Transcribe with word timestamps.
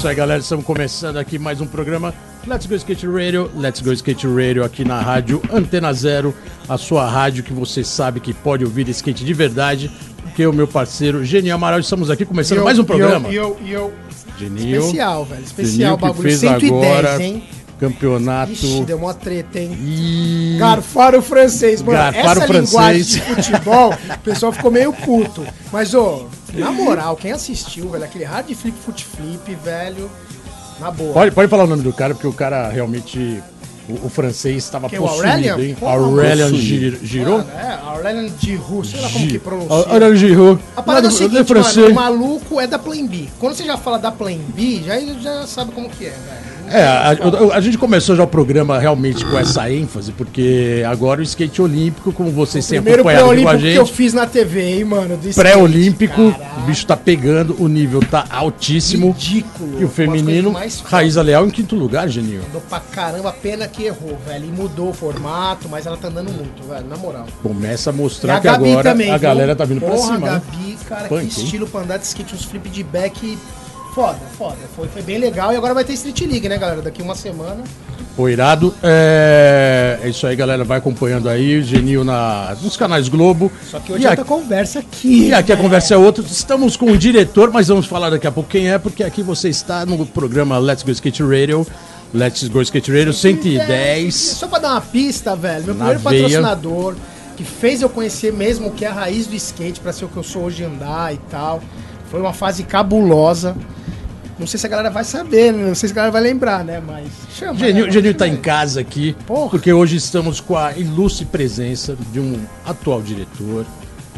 Isso 0.00 0.08
aí, 0.08 0.14
galera. 0.14 0.40
Estamos 0.40 0.64
começando 0.64 1.18
aqui 1.18 1.38
mais 1.38 1.60
um 1.60 1.66
programa 1.66 2.14
Let's 2.46 2.64
Go 2.64 2.74
Skate 2.74 3.06
Radio. 3.06 3.50
Let's 3.54 3.82
Go 3.82 3.92
Skate 3.92 4.26
Radio 4.26 4.64
aqui 4.64 4.82
na 4.82 4.98
rádio 4.98 5.42
Antena 5.52 5.92
Zero, 5.92 6.34
a 6.66 6.78
sua 6.78 7.06
rádio 7.06 7.44
que 7.44 7.52
você 7.52 7.84
sabe 7.84 8.18
que 8.18 8.32
pode 8.32 8.64
ouvir 8.64 8.88
skate 8.88 9.22
de 9.22 9.34
verdade. 9.34 9.90
Porque 10.22 10.46
o 10.46 10.54
meu 10.54 10.66
parceiro 10.66 11.22
Genial 11.22 11.56
Amaral, 11.56 11.80
estamos 11.80 12.08
aqui 12.08 12.24
começando 12.24 12.60
eu, 12.60 12.64
mais 12.64 12.78
um 12.78 12.84
programa. 12.84 13.28
E 13.28 13.36
eu, 13.36 13.58
e 13.62 13.72
eu, 13.72 13.92
Genil, 14.38 14.80
Especial, 14.80 15.24
velho. 15.26 15.44
Especial, 15.44 15.76
Genil 15.76 15.96
que 15.96 16.02
bagulho. 16.02 16.22
fez 16.22 16.38
110, 16.38 16.72
agora 16.72 17.22
hein? 17.22 17.44
campeonato. 17.78 18.52
Ixi, 18.52 18.84
deu 18.84 18.98
mó 18.98 19.12
treta, 19.12 19.58
hein? 19.58 19.76
E... 19.82 20.58
O 21.18 21.22
francês, 21.22 21.82
mano. 21.82 21.98
Garfar 21.98 22.38
essa 22.38 22.50
o 22.50 22.52
linguagem 22.54 23.04
francês. 23.04 23.08
de 23.10 23.20
futebol, 23.20 23.94
o 24.14 24.18
pessoal 24.20 24.50
ficou 24.50 24.70
meio 24.70 24.94
puto. 24.94 25.46
Mas, 25.70 25.92
ô, 25.92 26.26
na 26.54 26.70
moral, 26.72 27.16
quem 27.16 27.32
assistiu, 27.32 27.88
velho, 27.90 28.04
aquele 28.04 28.24
hard 28.24 28.46
flip, 28.54 28.76
foot 28.84 29.04
flip, 29.04 29.54
velho, 29.64 30.10
na 30.78 30.90
boa. 30.90 31.12
Pode, 31.12 31.30
pode 31.34 31.48
falar 31.48 31.64
o 31.64 31.66
nome 31.66 31.82
do 31.82 31.92
cara, 31.92 32.14
porque 32.14 32.26
o 32.26 32.32
cara 32.32 32.68
realmente. 32.68 33.42
O, 33.88 34.06
o 34.06 34.08
francês 34.08 34.58
estava 34.62 34.86
é 34.86 34.90
possuído, 34.90 35.26
Aurelian? 35.26 35.58
hein? 35.58 35.74
Porra, 35.78 35.92
Aurelian 35.94 36.50
possuído. 36.50 36.96
Gir- 36.96 36.98
Giroud? 37.04 37.44
Mano, 37.44 37.58
é, 37.58 37.78
Aurelian 37.82 38.28
Giroud, 38.38 38.86
sei 38.88 39.00
lá 39.00 39.08
como 39.10 39.26
que 39.26 39.38
pronuncia. 39.40 39.74
Aurelian 39.92 40.16
Giroud. 40.16 40.62
A 40.76 40.82
parada 40.82 41.06
é 41.06 41.08
o 41.08 41.12
seguinte, 41.12 41.32
não 41.32 41.34
mano, 41.40 41.46
francês. 41.46 41.88
o 41.90 41.94
maluco 41.94 42.60
é 42.60 42.66
da 42.68 42.78
Plan 42.78 43.04
B. 43.06 43.24
Quando 43.40 43.54
você 43.54 43.64
já 43.64 43.76
fala 43.76 43.98
da 43.98 44.12
Plan 44.12 44.36
B, 44.54 44.82
já, 44.86 45.00
já 45.00 45.44
sabe 45.46 45.72
como 45.72 45.88
que 45.90 46.06
é, 46.06 46.10
velho. 46.10 46.59
É, 46.70 46.82
a, 46.84 47.10
a- 47.10 47.56
a 47.56 47.60
gente 47.60 47.76
começou 47.76 48.14
já 48.14 48.22
o 48.22 48.26
programa 48.26 48.78
realmente 48.78 49.24
com 49.24 49.38
essa 49.38 49.70
ênfase, 49.70 50.12
porque 50.12 50.84
agora 50.88 51.20
o 51.20 51.22
skate 51.22 51.60
olímpico, 51.60 52.12
como 52.12 52.30
vocês 52.30 52.64
acompanhado 52.72 53.30
aqui 53.30 53.42
com 53.42 53.48
a 53.48 53.52
pré-olímpico 53.52 53.58
que 53.72 53.74
eu 53.76 53.84
gente, 53.86 53.96
fiz 53.96 54.14
na 54.14 54.26
TV, 54.26 54.62
hein, 54.78 54.84
mano. 54.84 55.18
pré-olímpico, 55.34 56.22
o 56.22 56.60
bicho 56.66 56.86
tá 56.86 56.96
pegando, 56.96 57.56
o 57.58 57.68
nível 57.68 58.00
tá 58.00 58.24
altíssimo. 58.30 59.08
Ridículo. 59.10 59.80
E 59.80 59.84
o 59.84 59.88
feminino, 59.88 60.54
Raíza 60.84 61.22
Leal 61.22 61.46
em 61.46 61.50
quinto 61.50 61.74
lugar, 61.74 62.08
Geninho. 62.08 62.42
Andou 62.48 62.60
pra 62.62 62.80
caramba, 62.80 63.32
pena 63.32 63.66
que 63.66 63.84
errou, 63.84 64.18
velho. 64.26 64.44
E 64.44 64.48
mudou 64.52 64.90
o 64.90 64.94
formato, 64.94 65.68
mas 65.68 65.86
ela 65.86 65.96
tá 65.96 66.08
andando 66.08 66.30
muito, 66.32 66.62
velho, 66.68 66.86
na 66.86 66.96
moral. 66.96 67.26
Começa 67.42 67.90
a 67.90 67.92
mostrar 67.92 68.36
a 68.36 68.40
que 68.40 68.48
agora 68.48 68.82
também, 68.82 69.10
a 69.10 69.16
viu? 69.16 69.28
galera 69.28 69.56
tá 69.56 69.64
vindo 69.64 69.80
pra 69.80 69.90
Porra, 69.90 70.14
cima. 70.14 70.28
a 70.28 70.32
né? 70.34 70.42
Gabi, 70.52 70.76
cara, 70.88 71.08
Punk, 71.08 71.26
que 71.26 71.40
hein? 71.40 71.44
estilo 71.44 71.66
pra 71.66 71.80
andar 71.80 71.96
de 71.98 72.06
skate, 72.06 72.34
uns 72.34 72.44
flip 72.44 72.68
de 72.68 72.82
back. 72.84 73.38
Foda, 73.94 74.18
foda. 74.38 74.56
Foi, 74.76 74.88
foi 74.88 75.02
bem 75.02 75.18
legal. 75.18 75.52
E 75.52 75.56
agora 75.56 75.74
vai 75.74 75.84
ter 75.84 75.94
Street 75.94 76.20
League, 76.22 76.48
né, 76.48 76.56
galera? 76.58 76.80
Daqui 76.82 77.02
uma 77.02 77.14
semana. 77.14 77.62
Pô, 78.16 78.28
irado. 78.28 78.74
É... 78.82 79.98
é 80.02 80.08
isso 80.08 80.26
aí, 80.26 80.36
galera. 80.36 80.64
Vai 80.64 80.78
acompanhando 80.78 81.28
aí, 81.28 81.58
o 81.58 81.62
Geninho 81.62 82.04
na... 82.04 82.56
nos 82.62 82.76
canais 82.76 83.08
Globo. 83.08 83.50
Só 83.68 83.80
que 83.80 83.92
hoje 83.92 84.02
E 84.02 84.06
é 84.06 84.10
aqui- 84.10 84.20
outra 84.20 84.36
conversa 84.36 84.78
aqui. 84.78 85.28
E 85.28 85.34
aqui 85.34 85.52
a 85.52 85.56
né? 85.56 85.62
conversa 85.62 85.94
é 85.94 85.96
outra. 85.96 86.24
Estamos 86.24 86.76
com 86.76 86.86
o 86.92 86.98
diretor, 86.98 87.50
mas 87.50 87.68
vamos 87.68 87.86
falar 87.86 88.10
daqui 88.10 88.26
a 88.26 88.32
pouco 88.32 88.48
quem 88.50 88.70
é, 88.70 88.78
porque 88.78 89.02
aqui 89.02 89.22
você 89.22 89.48
está 89.48 89.84
no 89.84 90.04
programa 90.06 90.58
Let's 90.58 90.82
Go 90.82 90.90
Skate 90.92 91.22
Radio. 91.22 91.66
Let's 92.12 92.46
Go 92.48 92.60
Skate 92.62 92.90
Radio 92.92 93.12
110. 93.12 94.14
Só 94.14 94.46
pra 94.48 94.58
dar 94.58 94.72
uma 94.72 94.80
pista, 94.80 95.34
velho. 95.36 95.64
Meu 95.66 95.74
primeiro 95.74 96.00
veia. 96.00 96.22
patrocinador, 96.22 96.94
que 97.36 97.44
fez 97.44 97.82
eu 97.82 97.88
conhecer 97.88 98.32
mesmo 98.32 98.68
o 98.68 98.70
que 98.72 98.84
é 98.84 98.88
a 98.88 98.92
raiz 98.92 99.26
do 99.26 99.34
skate 99.36 99.80
pra 99.80 99.92
ser 99.92 100.04
o 100.04 100.08
que 100.08 100.16
eu 100.16 100.22
sou 100.22 100.42
hoje 100.42 100.64
andar 100.64 101.14
e 101.14 101.18
tal. 101.30 101.60
Foi 102.10 102.20
uma 102.20 102.32
fase 102.32 102.64
cabulosa. 102.64 103.56
Não 104.40 104.46
sei 104.46 104.58
se 104.58 104.66
a 104.66 104.70
galera 104.70 104.88
vai 104.88 105.04
saber, 105.04 105.52
né? 105.52 105.66
não 105.66 105.74
sei 105.74 105.90
se 105.90 105.92
a 105.92 105.96
galera 105.96 106.12
vai 106.12 106.22
lembrar, 106.22 106.64
né? 106.64 106.80
Mas. 106.84 107.08
Chama, 107.36 107.58
Genil, 107.58 107.84
né? 107.84 107.92
Genil 107.92 108.14
tá 108.14 108.26
em 108.26 108.38
casa 108.38 108.80
aqui, 108.80 109.14
Porra. 109.26 109.50
porque 109.50 109.70
hoje 109.70 109.96
estamos 109.96 110.40
com 110.40 110.56
a 110.56 110.72
ilustre 110.78 111.26
presença 111.26 111.94
de 112.10 112.18
um 112.18 112.40
atual 112.64 113.02
diretor. 113.02 113.66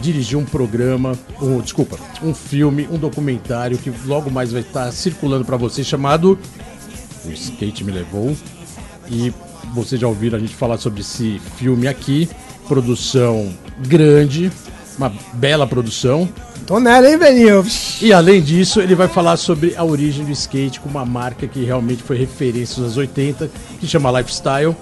Dirigiu 0.00 0.38
um 0.38 0.44
programa, 0.44 1.18
um, 1.40 1.60
desculpa, 1.60 1.98
um 2.22 2.32
filme, 2.32 2.88
um 2.90 2.98
documentário 2.98 3.76
que 3.76 3.92
logo 4.06 4.30
mais 4.30 4.52
vai 4.52 4.62
estar 4.62 4.92
circulando 4.92 5.44
para 5.44 5.56
você 5.56 5.82
chamado 5.82 6.38
O 7.24 7.30
Skate 7.30 7.82
Me 7.82 7.90
Levou. 7.90 8.36
E 9.10 9.32
vocês 9.74 10.00
já 10.00 10.06
ouviram 10.06 10.38
a 10.38 10.40
gente 10.40 10.54
falar 10.54 10.78
sobre 10.78 11.00
esse 11.00 11.40
filme 11.56 11.88
aqui. 11.88 12.28
Produção 12.68 13.52
grande, 13.88 14.52
uma 14.96 15.12
bela 15.34 15.66
produção. 15.66 16.28
Tô 16.66 16.78
nela, 16.78 17.10
hein, 17.10 17.18
velhinho? 17.18 17.66
E 18.00 18.12
além 18.12 18.40
disso, 18.40 18.80
ele 18.80 18.94
vai 18.94 19.08
falar 19.08 19.36
sobre 19.36 19.74
a 19.76 19.84
origem 19.84 20.24
do 20.24 20.30
skate 20.30 20.78
com 20.80 20.88
uma 20.88 21.04
marca 21.04 21.46
que 21.46 21.64
realmente 21.64 22.02
foi 22.02 22.16
referência 22.16 22.80
nos 22.80 22.96
anos 22.96 22.96
80, 22.96 23.50
que 23.80 23.86
chama 23.86 24.18
Lifestyle. 24.18 24.76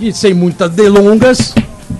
E 0.00 0.12
sem 0.12 0.32
muitas 0.32 0.70
delongas, 0.70 1.54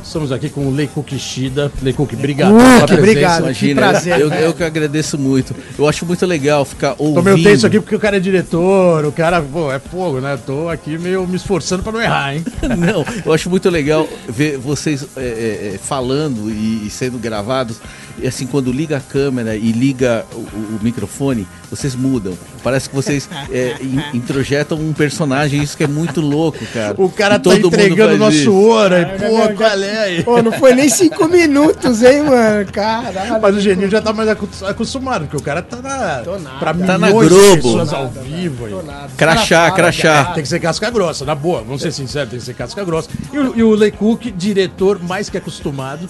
estamos 0.09 0.33
aqui 0.33 0.49
com 0.49 0.67
o 0.67 0.75
Leico 0.75 1.03
Kishida. 1.03 1.71
Leico, 1.83 2.03
obrigado 2.03 2.55
Uh, 2.55 2.87
pela 2.87 2.99
obrigado. 3.01 3.43
Imagina, 3.45 3.55
Que 3.55 3.75
prazer, 3.75 4.21
eu, 4.21 4.29
velho. 4.31 4.45
eu 4.47 4.53
que 4.55 4.65
agradeço 4.65 5.19
muito. 5.19 5.55
Eu 5.79 5.87
acho 5.89 6.05
muito 6.07 6.25
legal 6.27 6.65
ficar 6.65 6.95
ouvindo. 6.99 7.15
Tô 7.17 7.23
meio 7.23 7.43
tenso 7.43 7.67
aqui 7.67 7.79
porque 7.81 7.95
o 7.95 8.01
cara 8.01 8.17
é 8.17 8.21
diretor, 8.21 9.05
o 9.05 9.13
cara, 9.13 9.41
pô, 9.43 9.71
é 9.73 9.79
fogo, 9.79 10.21
né? 10.21 10.39
Tô 10.45 10.69
aqui 10.69 10.97
meio 10.99 11.27
me 11.27 11.37
esforçando 11.37 11.83
pra 11.83 11.93
não 11.93 12.01
errar, 12.03 12.35
hein? 12.35 12.45
Não, 12.79 13.05
eu 13.25 13.33
acho 13.33 13.49
muito 13.51 13.69
legal 13.71 14.09
ver 14.29 14.57
vocês 14.59 15.07
é, 15.17 15.21
é, 15.21 15.73
é, 15.75 15.79
falando 15.79 16.51
e, 16.51 16.87
e 16.87 16.91
sendo 16.91 17.19
gravados. 17.19 17.77
E 18.21 18.27
assim, 18.27 18.47
quando 18.47 18.73
liga 18.73 18.97
a 18.97 19.01
câmera 19.01 19.55
e 19.55 19.71
liga 19.71 20.25
o, 20.33 20.39
o- 20.39 20.79
o 20.81 20.81
microfone, 20.83 21.47
vocês 21.71 21.95
mudam. 21.95 22.37
Parece 22.65 22.89
que 22.89 22.95
vocês 22.97 23.29
é, 23.53 23.77
in- 23.81 24.17
introjetam 24.19 24.77
um 24.79 24.93
personagem, 24.93 25.63
isso 25.63 25.77
que 25.77 25.85
é 25.85 25.87
muito 25.87 26.21
louco, 26.21 26.59
cara. 26.75 26.95
O 26.99 27.09
cara 27.09 27.37
E 27.37 27.39
tá 27.39 27.55
entregando 27.55 28.19
faz 28.19 28.19
nosso 28.19 28.53
ouro 28.53 28.93
aí, 28.95 29.05
Caralho, 29.05 29.21
pô, 29.31 29.39
já- 29.39 29.53
qual 29.55 29.71
é 29.71 29.73
aí? 29.99 30.23
Pô, 30.23 30.43
não 30.43 30.53
foi 30.53 30.75
nem 30.75 30.89
cinco 30.89 31.29
minutos, 31.29 32.03
hein, 32.03 32.23
mano? 32.23 32.71
Caralho. 32.73 33.41
Mas 33.41 33.57
o 33.57 33.61
Geninho 33.61 33.91
já 33.91 34.01
tá 34.01 34.13
mais 34.13 34.29
acostumado, 34.67 35.23
porque 35.27 35.37
o 35.37 35.43
cara 35.43 35.63
tá 35.63 35.77
na. 35.83 36.21
Tô 36.25 36.39
nada. 36.39 36.59
Pra 36.59 36.75
Tá 36.75 36.99
na 36.99 37.11
Globo. 37.11 37.29
pessoas 37.57 37.91
Tô 37.91 37.97
ao 37.97 38.05
nada, 38.05 38.21
vivo 38.21 38.67
aí. 38.67 38.73
Tô 38.73 38.83
nada. 38.83 39.09
Crachá, 39.17 39.71
crachá. 39.71 40.25
Tem 40.35 40.43
que 40.43 40.49
ser 40.49 40.61
casca 40.61 40.91
grossa, 40.91 41.25
na 41.25 41.35
boa. 41.35 41.63
Vamos 41.63 41.83
ser 41.83 41.93
sinceros, 41.93 42.31
tem 42.31 42.39
que 42.39 42.45
ser 42.45 42.55
casca 42.55 42.85
grossa. 42.85 43.09
E 43.33 43.39
o, 43.39 43.57
e 43.59 43.63
o 43.63 43.75
Lei 43.75 43.91
Cook, 43.91 44.27
diretor 44.37 45.01
mais 45.03 45.29
que 45.29 45.37
acostumado. 45.37 46.09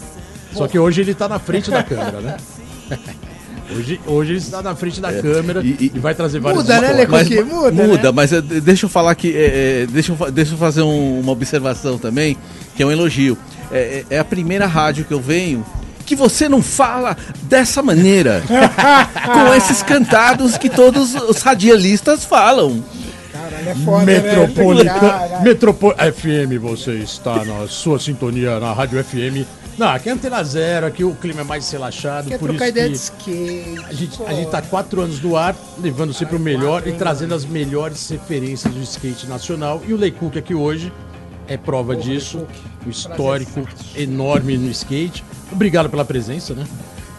Só 0.52 0.66
que 0.66 0.78
hoje 0.78 1.00
ele 1.02 1.14
tá 1.14 1.28
na 1.28 1.38
frente 1.38 1.70
da 1.70 1.82
câmera, 1.82 2.20
né? 2.20 2.36
Hoje, 3.70 4.00
hoje 4.06 4.30
ele 4.32 4.38
está 4.38 4.62
na 4.62 4.74
frente 4.74 4.98
da 4.98 5.12
câmera 5.12 5.60
e, 5.62 5.92
e- 5.94 5.98
vai 5.98 6.14
trazer 6.14 6.40
várias 6.40 6.62
Muda, 6.62 6.80
né? 6.80 7.06
Mas, 7.06 7.28
muda, 7.28 7.70
muda, 7.70 8.02
né? 8.04 8.12
mas 8.14 8.32
eh, 8.32 8.40
deixa 8.40 8.86
eu 8.86 8.88
falar 8.88 9.14
que. 9.14 9.30
eh, 9.36 9.86
deixa, 9.90 10.10
eu, 10.18 10.30
deixa 10.32 10.54
eu 10.54 10.58
fazer 10.58 10.80
um- 10.80 11.20
uma 11.20 11.32
observação 11.32 11.98
também, 11.98 12.34
que 12.74 12.82
é 12.82 12.86
um 12.86 12.90
elogio. 12.90 13.36
É, 13.70 14.04
é- 14.10 14.16
é 14.16 14.18
a 14.18 14.24
primeira 14.24 14.66
rádio 14.66 15.04
que 15.04 15.12
eu 15.12 15.20
venho 15.20 15.64
que 16.08 16.16
você 16.16 16.48
não 16.48 16.62
fala 16.62 17.14
dessa 17.42 17.82
maneira. 17.82 18.42
com 19.26 19.54
esses 19.54 19.82
cantados 19.82 20.56
que 20.56 20.70
todos 20.70 21.14
os 21.14 21.42
radialistas 21.42 22.24
falam. 22.24 22.82
Caralho, 23.30 23.68
é 23.68 23.74
foda, 23.74 24.04
né? 24.06 24.20
Metropolitana. 24.20 25.00
Caralho. 25.00 25.42
Metropo 25.42 25.92
FM, 25.92 26.58
você 26.60 26.92
está 26.92 27.44
na 27.44 27.68
sua 27.68 28.00
sintonia 28.00 28.58
na 28.58 28.72
Rádio 28.72 29.04
FM. 29.04 29.46
Não, 29.76 29.86
aqui 29.88 30.08
é 30.08 30.12
Antena 30.12 30.42
Zero, 30.42 30.86
aqui 30.86 31.04
o 31.04 31.14
clima 31.14 31.42
é 31.42 31.44
mais 31.44 31.70
relaxado, 31.70 32.28
Quer 32.28 32.38
por 32.38 32.52
isso 32.52 32.64
ideia 32.64 32.86
que... 32.86 32.92
de 32.92 32.98
skate. 32.98 33.84
A 33.88 33.92
gente, 33.92 34.22
a 34.26 34.32
gente 34.32 34.50
tá 34.50 34.60
quatro 34.60 35.00
anos 35.00 35.20
no 35.20 35.36
ar, 35.36 35.54
levando 35.80 36.12
sempre 36.12 36.34
o 36.34 36.40
melhor 36.40 36.84
e 36.84 36.90
hein, 36.90 36.96
trazendo 36.98 37.32
as 37.32 37.44
melhores 37.44 38.08
referências 38.08 38.74
do 38.74 38.82
skate 38.82 39.28
nacional. 39.28 39.80
E 39.86 39.92
o 39.92 39.96
Lei 39.96 40.10
Cook 40.10 40.36
aqui 40.36 40.52
hoje 40.52 40.92
é 41.48 41.56
prova 41.56 41.96
disso. 41.96 42.46
Um 42.86 42.90
histórico 42.90 43.66
enorme 43.96 44.56
no 44.56 44.70
skate. 44.70 45.24
Obrigado 45.50 45.88
pela 45.88 46.04
presença, 46.04 46.54
né? 46.54 46.66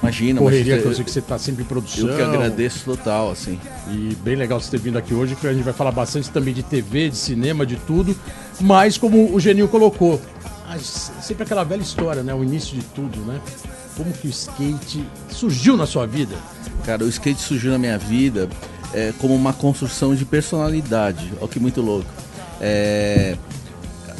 Imagina, 0.01 0.39
Correria 0.39 0.75
mas 0.75 0.81
que 0.81 0.87
eu 0.87 0.95
sei 0.95 1.03
que 1.03 1.11
você 1.11 1.21
tá 1.21 1.37
sempre 1.37 1.63
em 1.63 1.65
produção. 1.65 2.07
eu 2.07 2.15
que 2.15 2.21
agradeço 2.21 2.85
total, 2.85 3.31
assim. 3.31 3.59
E 3.91 4.15
bem 4.23 4.35
legal 4.35 4.59
você 4.59 4.71
ter 4.71 4.79
vindo 4.79 4.97
aqui 4.97 5.13
hoje, 5.13 5.35
porque 5.35 5.47
a 5.47 5.53
gente 5.53 5.63
vai 5.63 5.73
falar 5.73 5.91
bastante 5.91 6.29
também 6.29 6.53
de 6.53 6.63
TV, 6.63 7.09
de 7.09 7.17
cinema, 7.17 7.65
de 7.65 7.75
tudo. 7.75 8.15
Mas 8.61 8.97
como 8.97 9.35
o 9.35 9.39
Geninho 9.39 9.67
colocou, 9.67 10.21
sempre 11.21 11.43
aquela 11.43 11.65
velha 11.65 11.81
história, 11.81 12.23
né? 12.23 12.33
O 12.33 12.43
início 12.43 12.77
de 12.77 12.83
tudo, 12.83 13.19
né? 13.21 13.41
Como 13.97 14.13
que 14.13 14.27
o 14.27 14.29
skate 14.29 15.03
surgiu 15.29 15.75
na 15.75 15.85
sua 15.85 16.05
vida? 16.07 16.35
Cara, 16.85 17.03
o 17.03 17.09
skate 17.09 17.41
surgiu 17.41 17.71
na 17.71 17.77
minha 17.77 17.97
vida 17.97 18.47
é, 18.93 19.13
como 19.19 19.35
uma 19.35 19.51
construção 19.51 20.15
de 20.15 20.23
personalidade. 20.23 21.33
Olha 21.41 21.47
que 21.49 21.59
muito 21.59 21.81
louco. 21.81 22.09
É, 22.61 23.35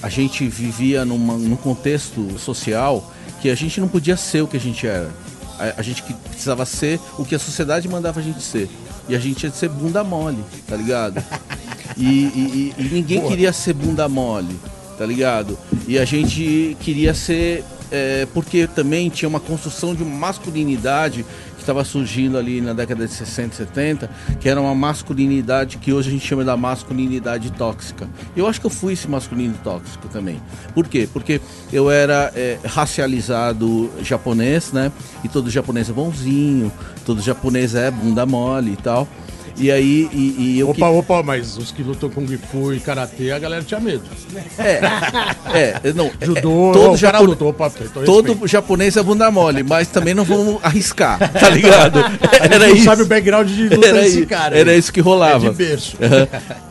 a 0.01 0.09
gente 0.09 0.47
vivia 0.47 1.03
numa, 1.05 1.33
num 1.37 1.55
contexto 1.55 2.37
social 2.39 3.11
que 3.41 3.49
a 3.49 3.55
gente 3.55 3.79
não 3.79 3.87
podia 3.87 4.17
ser 4.17 4.41
o 4.41 4.47
que 4.47 4.57
a 4.57 4.59
gente 4.59 4.85
era. 4.87 5.09
A, 5.59 5.79
a 5.79 5.81
gente 5.81 6.03
que 6.03 6.13
precisava 6.13 6.65
ser 6.65 6.99
o 7.17 7.25
que 7.25 7.35
a 7.35 7.39
sociedade 7.39 7.87
mandava 7.87 8.19
a 8.19 8.23
gente 8.23 8.41
ser. 8.41 8.69
E 9.07 9.15
a 9.15 9.19
gente 9.19 9.43
ia 9.43 9.51
ser 9.51 9.69
bunda 9.69 10.03
mole, 10.03 10.43
tá 10.67 10.75
ligado? 10.75 11.21
E, 11.97 12.03
e- 12.05 12.73
e- 12.77 12.81
e 12.81 12.83
ninguém 12.93 13.27
queria 13.27 13.51
ser 13.51 13.73
bunda 13.73 14.07
mole, 14.07 14.57
tá 14.97 15.05
ligado? 15.05 15.57
E 15.87 15.97
a 15.97 16.05
gente 16.05 16.77
queria 16.79 17.13
ser. 17.15 17.63
é, 17.91 18.27
porque 18.33 18.67
também 18.67 19.09
tinha 19.09 19.27
uma 19.27 19.39
construção 19.39 19.95
de 19.95 20.05
masculinidade 20.05 21.25
estava 21.69 21.83
surgindo 21.83 22.38
ali 22.38 22.62
na 22.62 22.74
década 22.74 23.06
de 23.06 23.13
60 23.13 23.54
e 23.54 23.57
70, 23.57 24.10
que 24.39 24.50
era 24.50 24.60
uma 24.60 24.74
masculinidade 24.74 25.77
que 25.77 25.94
hoje 25.94 26.10
a 26.10 26.12
gente 26.12 26.25
chama 26.25 26.44
da 26.44 26.57
masculinidade 26.57 27.51
tóxica. 27.51 28.10
Eu 28.36 28.48
acho 28.48 28.60
que 28.60 28.66
eu 28.66 28.71
fui 28.71 28.94
esse 28.94 29.07
masculino 29.07 29.54
tóxico 29.63 30.07
também. 30.07 30.42
Por 30.74 30.88
quê? 30.88 31.07
Porque 31.12 31.39
eu 31.71 31.92
era 31.92 32.31
é, 32.36 32.57
racializado 32.66 33.92
japonês, 34.01 34.71
né? 34.71 34.92
E 35.24 35.30
todo 35.30 35.50
japonês 35.50 35.89
é 35.89 35.94
bonzinho, 35.94 36.71
todo 37.06 37.21
japonês 37.21 37.75
é 37.75 37.92
bunda 37.92 38.25
mole 38.25 38.74
e 38.74 38.77
tal. 38.77 39.07
E 39.59 39.69
aí, 39.69 40.09
e, 40.13 40.35
e 40.56 40.59
eu 40.59 40.69
Opa, 40.69 40.88
opa, 40.88 41.21
mas 41.21 41.57
os 41.57 41.69
que 41.71 41.83
lutam 41.83 42.09
Kung 42.09 42.25
Fu 42.50 42.73
e 42.73 42.79
Karatê, 42.79 43.31
a 43.31 43.39
galera 43.39 43.61
tinha 43.61 43.79
medo. 43.79 44.03
É, 44.57 45.75
é, 45.83 45.94
não, 45.94 46.06
é, 46.19 46.25
Judô, 46.25 46.39
é, 46.39 46.41
todo 46.41 46.73
todo, 46.73 46.95
o 46.95 47.00
cara 47.00 47.17
japo- 47.17 47.23
lutou, 47.25 47.50
opa, 47.50 47.69
todo 48.06 48.47
japonês 48.47 48.95
é 48.95 49.03
bunda 49.03 49.29
mole, 49.29 49.61
mas 49.63 49.89
também 49.89 50.13
não 50.13 50.23
vamos 50.23 50.59
arriscar, 50.63 51.19
tá 51.33 51.50
ligado? 51.50 52.00
Era 52.41 52.67
não 52.67 52.75
isso. 52.75 52.85
sabe 52.85 53.01
o 53.01 53.06
background 53.06 53.50
de 53.50 53.67
luta 53.69 53.88
Era, 53.88 54.01
desse 54.01 54.25
cara. 54.25 54.57
era 54.57 54.71
aí. 54.71 54.79
isso 54.79 54.94
que 54.94 55.01
rolava. 55.01 55.47
É 55.47 55.50
de 55.50 55.56
berço. 55.56 55.97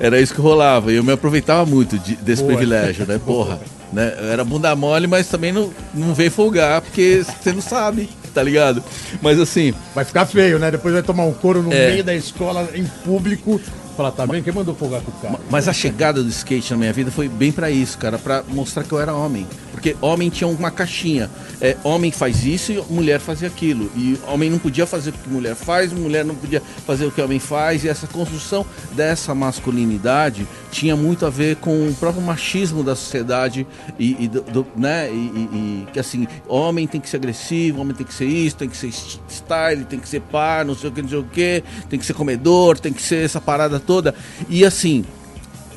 Era 0.00 0.20
isso 0.20 0.34
que 0.34 0.40
rolava. 0.40 0.90
E 0.92 0.96
eu 0.96 1.04
me 1.04 1.12
aproveitava 1.12 1.66
muito 1.66 1.98
de- 1.98 2.16
desse 2.16 2.42
Boa. 2.42 2.54
privilégio, 2.56 3.06
né? 3.06 3.20
Porra. 3.24 3.60
Né? 3.92 4.12
Era 4.32 4.44
bunda 4.44 4.74
mole, 4.76 5.06
mas 5.06 5.28
também 5.28 5.50
não, 5.50 5.70
não 5.94 6.12
veio 6.12 6.30
folgar, 6.30 6.82
porque 6.82 7.22
você 7.24 7.52
não 7.52 7.62
sabe, 7.62 8.08
tá 8.28 8.42
ligado? 8.42 8.82
Mas 9.22 9.38
assim, 9.40 9.74
Vai 9.94 10.04
ficar 10.04 10.26
feio, 10.26 10.58
né? 10.58 10.70
Depois 10.70 10.92
vai 10.94 11.02
tomar 11.02 11.24
um 11.24 11.32
couro 11.32 11.62
no 11.62 11.72
É. 11.72 11.90
meio 11.90 12.04
da 12.04 12.14
escola, 12.14 12.68
em 12.74 12.84
público. 13.04 13.60
Falar, 13.96 14.12
tá 14.12 14.24
vendo? 14.26 14.44
Quem 14.44 14.52
mandou 14.52 14.74
folgar 14.76 15.00
com 15.00 15.10
o 15.10 15.14
cara? 15.14 15.40
Mas 15.50 15.66
a 15.66 15.72
chegada 15.72 16.22
do 16.22 16.28
skate 16.28 16.70
na 16.70 16.76
minha 16.76 16.92
vida 16.92 17.10
foi 17.10 17.28
bem 17.28 17.50
pra 17.50 17.68
isso, 17.70 17.98
cara, 17.98 18.16
Pra 18.18 18.44
mostrar 18.48 18.84
que 18.84 18.92
eu 18.92 19.00
era 19.00 19.12
homem. 19.12 19.44
Porque 19.78 19.96
homem 20.00 20.28
tinha 20.28 20.48
uma 20.48 20.72
caixinha. 20.72 21.30
É, 21.60 21.76
homem 21.84 22.10
faz 22.10 22.44
isso 22.44 22.72
e 22.72 22.82
mulher 22.90 23.20
fazia 23.20 23.46
aquilo. 23.46 23.88
E 23.96 24.18
homem 24.26 24.50
não 24.50 24.58
podia 24.58 24.86
fazer 24.86 25.10
o 25.10 25.12
que 25.12 25.28
mulher 25.28 25.54
faz, 25.54 25.92
mulher 25.92 26.24
não 26.24 26.34
podia 26.34 26.60
fazer 26.84 27.06
o 27.06 27.12
que 27.12 27.22
homem 27.22 27.38
faz. 27.38 27.84
E 27.84 27.88
essa 27.88 28.08
construção 28.08 28.66
dessa 28.92 29.32
masculinidade 29.36 30.48
tinha 30.72 30.96
muito 30.96 31.24
a 31.24 31.30
ver 31.30 31.56
com 31.56 31.88
o 31.88 31.94
próprio 31.94 32.20
machismo 32.22 32.82
da 32.82 32.96
sociedade 32.96 33.64
e, 33.98 34.24
e 34.24 34.28
do, 34.28 34.42
do- 34.42 34.66
né? 34.76 35.08
E, 35.10 35.14
e- 35.14 35.84
e 35.86 35.86
que 35.92 36.00
assim, 36.00 36.26
homem 36.48 36.86
tem 36.88 37.00
que 37.00 37.08
ser 37.08 37.18
agressivo, 37.18 37.80
homem 37.80 37.94
tem 37.94 38.04
que 38.06 38.14
ser 38.14 38.26
isso, 38.26 38.56
tem 38.56 38.68
que 38.68 38.76
ser 38.76 38.90
st- 38.92 39.20
style, 39.28 39.84
tem 39.84 40.00
que 40.00 40.08
ser 40.08 40.20
pá, 40.22 40.64
não 40.64 40.74
sei 40.74 40.90
o 40.90 40.92
que, 40.92 41.02
não 41.02 41.08
sei 41.08 41.18
o 41.18 41.24
que, 41.24 41.62
tem 41.88 41.98
que 42.00 42.04
ser 42.04 42.14
comedor, 42.14 42.80
tem 42.80 42.92
que 42.92 43.00
ser 43.02 43.24
essa 43.24 43.40
parada 43.40 43.78
toda. 43.78 44.12
E 44.48 44.64
assim, 44.64 45.04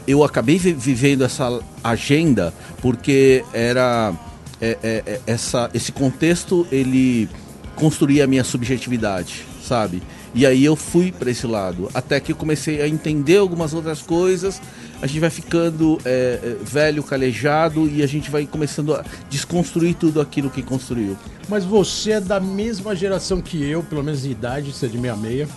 eu 0.08 0.24
acabei 0.24 0.58
vi- 0.58 0.74
vivendo 0.74 1.24
essa 1.24 1.60
agenda 1.84 2.54
porque 2.82 3.44
era 3.54 4.14
é, 4.60 4.78
é, 4.84 5.04
é, 5.06 5.22
essa, 5.26 5.70
esse 5.74 5.92
contexto 5.92 6.68
ele 6.72 7.28
construía 7.76 8.26
a 8.26 8.28
minha 8.28 8.44
subjetividade, 8.44 9.46
sabe? 9.64 10.04
E 10.34 10.46
aí 10.46 10.64
eu 10.64 10.76
fui 10.76 11.12
para 11.12 11.30
esse 11.30 11.46
lado, 11.46 11.90
até 11.94 12.20
que 12.20 12.32
eu 12.32 12.36
comecei 12.36 12.82
a 12.82 12.88
entender 12.88 13.38
algumas 13.38 13.74
outras 13.74 14.02
coisas. 14.02 14.62
A 15.02 15.08
gente 15.08 15.20
vai 15.20 15.30
ficando 15.30 15.98
é, 16.06 16.40
é, 16.42 16.58
velho, 16.64 17.04
calejado 17.04 17.90
e 17.90 18.02
a 18.04 18.08
gente 18.08 18.30
vai 18.30 18.46
começando 18.46 18.94
a 18.94 19.04
desconstruir 19.30 19.96
tudo 19.96 20.22
aquilo 20.22 20.50
que 20.50 20.62
construiu. 20.62 21.18
Mas 21.50 21.66
você 21.66 22.12
é 22.12 22.22
da 22.22 22.40
mesma 22.40 22.96
geração 22.96 23.42
que 23.42 23.62
eu, 23.62 23.84
pelo 23.84 24.04
menos 24.04 24.24
em 24.24 24.32
idade, 24.32 24.72
você 24.72 24.86
é 24.86 24.90
de 24.90 24.98
66. 24.98 25.50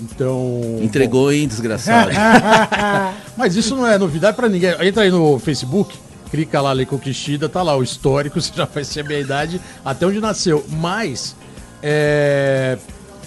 Então. 0.00 0.78
Entregou, 0.80 1.32
hein, 1.32 1.46
desgraçado. 1.48 2.10
bom, 2.10 3.14
mas 3.36 3.56
isso 3.56 3.74
não 3.76 3.86
é 3.86 3.98
novidade 3.98 4.36
pra 4.36 4.48
ninguém. 4.48 4.70
Entra 4.80 5.02
aí 5.02 5.10
no 5.10 5.38
Facebook, 5.38 5.96
clica 6.30 6.60
lá, 6.60 6.72
Lei 6.72 6.86
Conquistida, 6.86 7.48
tá 7.48 7.62
lá 7.62 7.76
o 7.76 7.82
histórico, 7.82 8.40
você 8.40 8.52
já 8.54 8.64
vai 8.64 8.84
saber 8.84 9.16
a 9.16 9.20
idade, 9.20 9.60
até 9.84 10.06
onde 10.06 10.20
nasceu. 10.20 10.64
Mas. 10.68 11.34
é, 11.82 12.78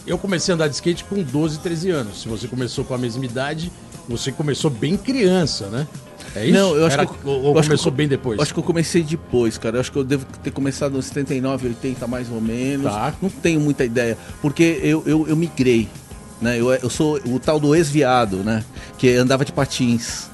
Eu 0.06 0.18
comecei 0.18 0.52
a 0.52 0.56
andar 0.56 0.68
de 0.68 0.76
skate 0.76 1.04
com 1.06 1.22
12, 1.22 1.60
13 1.60 1.90
anos. 1.92 2.22
Se 2.22 2.28
você 2.28 2.48
começou 2.48 2.84
com 2.84 2.94
a 2.94 2.98
mesma 2.98 3.24
idade, 3.26 3.72
você 4.08 4.32
começou 4.32 4.70
bem 4.70 4.98
criança, 4.98 5.68
né? 5.68 5.88
É 6.36 6.46
isso? 6.46 6.54
Não, 6.58 6.76
eu 6.76 6.86
acho 6.88 6.96
Era- 6.96 7.06
que 7.06 7.14
eu- 7.24 7.32
ou 7.32 7.56
eu 7.56 7.62
começou 7.64 7.92
eu- 7.92 7.96
bem 7.96 8.08
depois? 8.08 8.40
Acho 8.40 8.54
que 8.54 8.60
eu 8.60 8.64
comecei 8.64 9.04
depois, 9.04 9.58
cara. 9.58 9.78
Eu 9.78 9.82
acho 9.82 9.92
que 9.92 9.98
eu 9.98 10.04
devo 10.04 10.26
ter 10.42 10.52
começado 10.52 10.94
nos 10.94 11.06
79, 11.06 11.68
80 11.68 12.08
mais 12.08 12.30
ou 12.32 12.42
menos. 12.42 12.92
Tá. 12.92 13.14
Não 13.22 13.30
tenho 13.30 13.60
muita 13.62 13.86
ideia. 13.86 14.18
Porque 14.42 14.80
eu, 14.84 15.04
eu, 15.06 15.28
eu 15.28 15.36
migrei. 15.36 15.88
Né? 16.44 16.60
Eu, 16.60 16.72
eu 16.74 16.90
sou 16.90 17.20
o 17.26 17.40
tal 17.40 17.60
do 17.60 17.74
ex-viado, 17.74 18.38
né? 18.44 18.64
Que 18.98 19.16
andava 19.16 19.46
de 19.46 19.52
patins. 19.54 20.28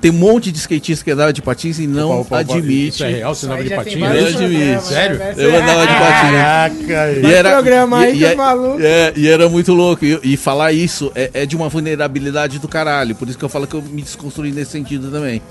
Tem 0.00 0.10
um 0.10 0.14
monte 0.14 0.50
de 0.52 0.58
skatistas 0.58 1.02
que 1.02 1.10
andava 1.10 1.32
de 1.32 1.42
patins 1.42 1.78
e 1.78 1.86
não 1.86 2.20
Opa, 2.20 2.40
opa, 2.40 2.40
opa, 2.42 2.54
admite. 2.56 2.88
Isso 2.94 3.04
é 3.04 3.10
real? 3.10 3.34
Você 3.34 3.46
andava 3.46 3.62
de 3.62 3.68
vários 3.70 3.94
Eu 3.94 4.26
admito. 4.26 4.38
programas, 4.38 4.84
Sério? 4.84 5.18
né? 5.18 5.34
Eu 5.36 5.56
andava 5.56 5.80
de 5.80 5.94
patins. 5.94 6.86
Caraca! 6.86 7.12
E 7.12 7.32
era, 7.32 7.52
programa 7.52 7.98
aí, 7.98 8.14
e, 8.14 8.18
que 8.18 8.24
e, 8.24 8.26
é 8.26 8.34
maluco. 8.34 8.78
é, 8.80 9.12
e 9.16 9.28
era 9.28 9.48
muito 9.48 9.72
louco. 9.72 10.04
E, 10.04 10.20
e 10.22 10.36
falar 10.36 10.72
isso 10.72 11.10
é, 11.14 11.30
é 11.34 11.46
de 11.46 11.56
uma 11.56 11.68
vulnerabilidade 11.68 12.58
do 12.58 12.68
caralho. 12.68 13.14
Por 13.14 13.28
isso 13.28 13.38
que 13.38 13.44
eu 13.44 13.48
falo 13.48 13.66
que 13.66 13.74
eu 13.74 13.82
me 13.82 14.02
desconstruí 14.02 14.50
nesse 14.52 14.70
sentido 14.72 15.10
também. 15.10 15.42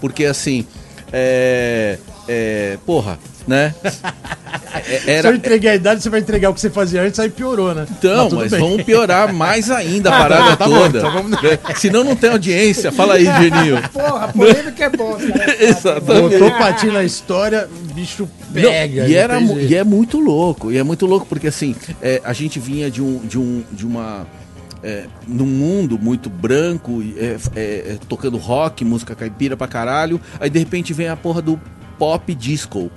Porque 0.00 0.24
assim. 0.24 0.66
É. 1.12 1.98
é 2.28 2.78
porra, 2.84 3.18
né? 3.46 3.74
É- 4.88 4.98
Se 5.00 5.10
Era, 5.10 5.28
eu 5.28 5.34
entreguei 5.34 5.70
a 5.70 5.74
idade, 5.74 6.02
você 6.02 6.08
vai 6.10 6.20
entregar 6.20 6.50
o 6.50 6.54
que 6.54 6.60
você 6.60 6.70
fazia 6.70 7.02
antes, 7.02 7.18
aí 7.20 7.28
piorou, 7.28 7.74
né? 7.74 7.86
então, 7.90 8.28
mas 8.32 8.50
bem. 8.50 8.60
vamos 8.60 8.82
piorar 8.82 9.32
mais 9.32 9.70
ainda 9.70 10.08
a 10.08 10.12
parada 10.18 10.56
tá 10.56 10.66
bom, 10.66 10.78
toda. 10.82 10.98
então 10.98 11.12
vamos-? 11.12 11.38
Senão 11.76 12.04
não 12.04 12.16
tem 12.16 12.30
audiência. 12.30 12.90
Fala 12.92 13.14
aí, 13.14 13.24
Geninho. 13.40 13.82
Porra, 13.92 14.28
polêmica 14.28 14.84
é 14.84 14.90
bom. 14.90 15.16
cara. 15.20 15.64
Exatamente. 15.64 16.38
Botou 16.38 16.50
patinho 16.52 16.92
na 16.92 17.04
história, 17.04 17.68
bicho 17.94 18.28
pega. 18.52 19.02
Não, 19.02 19.08
e, 19.08 19.14
era, 19.14 19.40
e 19.40 19.74
é 19.74 19.84
muito 19.84 20.18
louco, 20.18 20.72
e 20.72 20.78
é 20.78 20.82
muito 20.82 21.04
louco 21.06 21.26
porque 21.26 21.48
assim, 21.48 21.74
é, 22.00 22.20
a 22.24 22.32
gente 22.32 22.58
vinha 22.58 22.90
de 22.90 23.02
um, 23.02 23.18
de 23.18 23.38
um, 23.38 23.62
de 23.70 23.86
uma, 23.86 24.26
é, 24.82 25.04
num 25.26 25.44
mundo 25.46 25.98
muito 26.00 26.30
branco, 26.30 27.02
é, 27.16 27.36
é, 27.54 27.60
é, 27.60 27.98
tocando 28.08 28.36
rock, 28.38 28.84
música 28.84 29.14
caipira 29.14 29.56
pra 29.56 29.66
caralho, 29.66 30.20
aí 30.40 30.48
de 30.48 30.58
repente 30.58 30.92
vem 30.94 31.08
a 31.08 31.16
porra 31.16 31.42
do 31.42 31.60
pop 31.98 32.34
disco, 32.34 32.90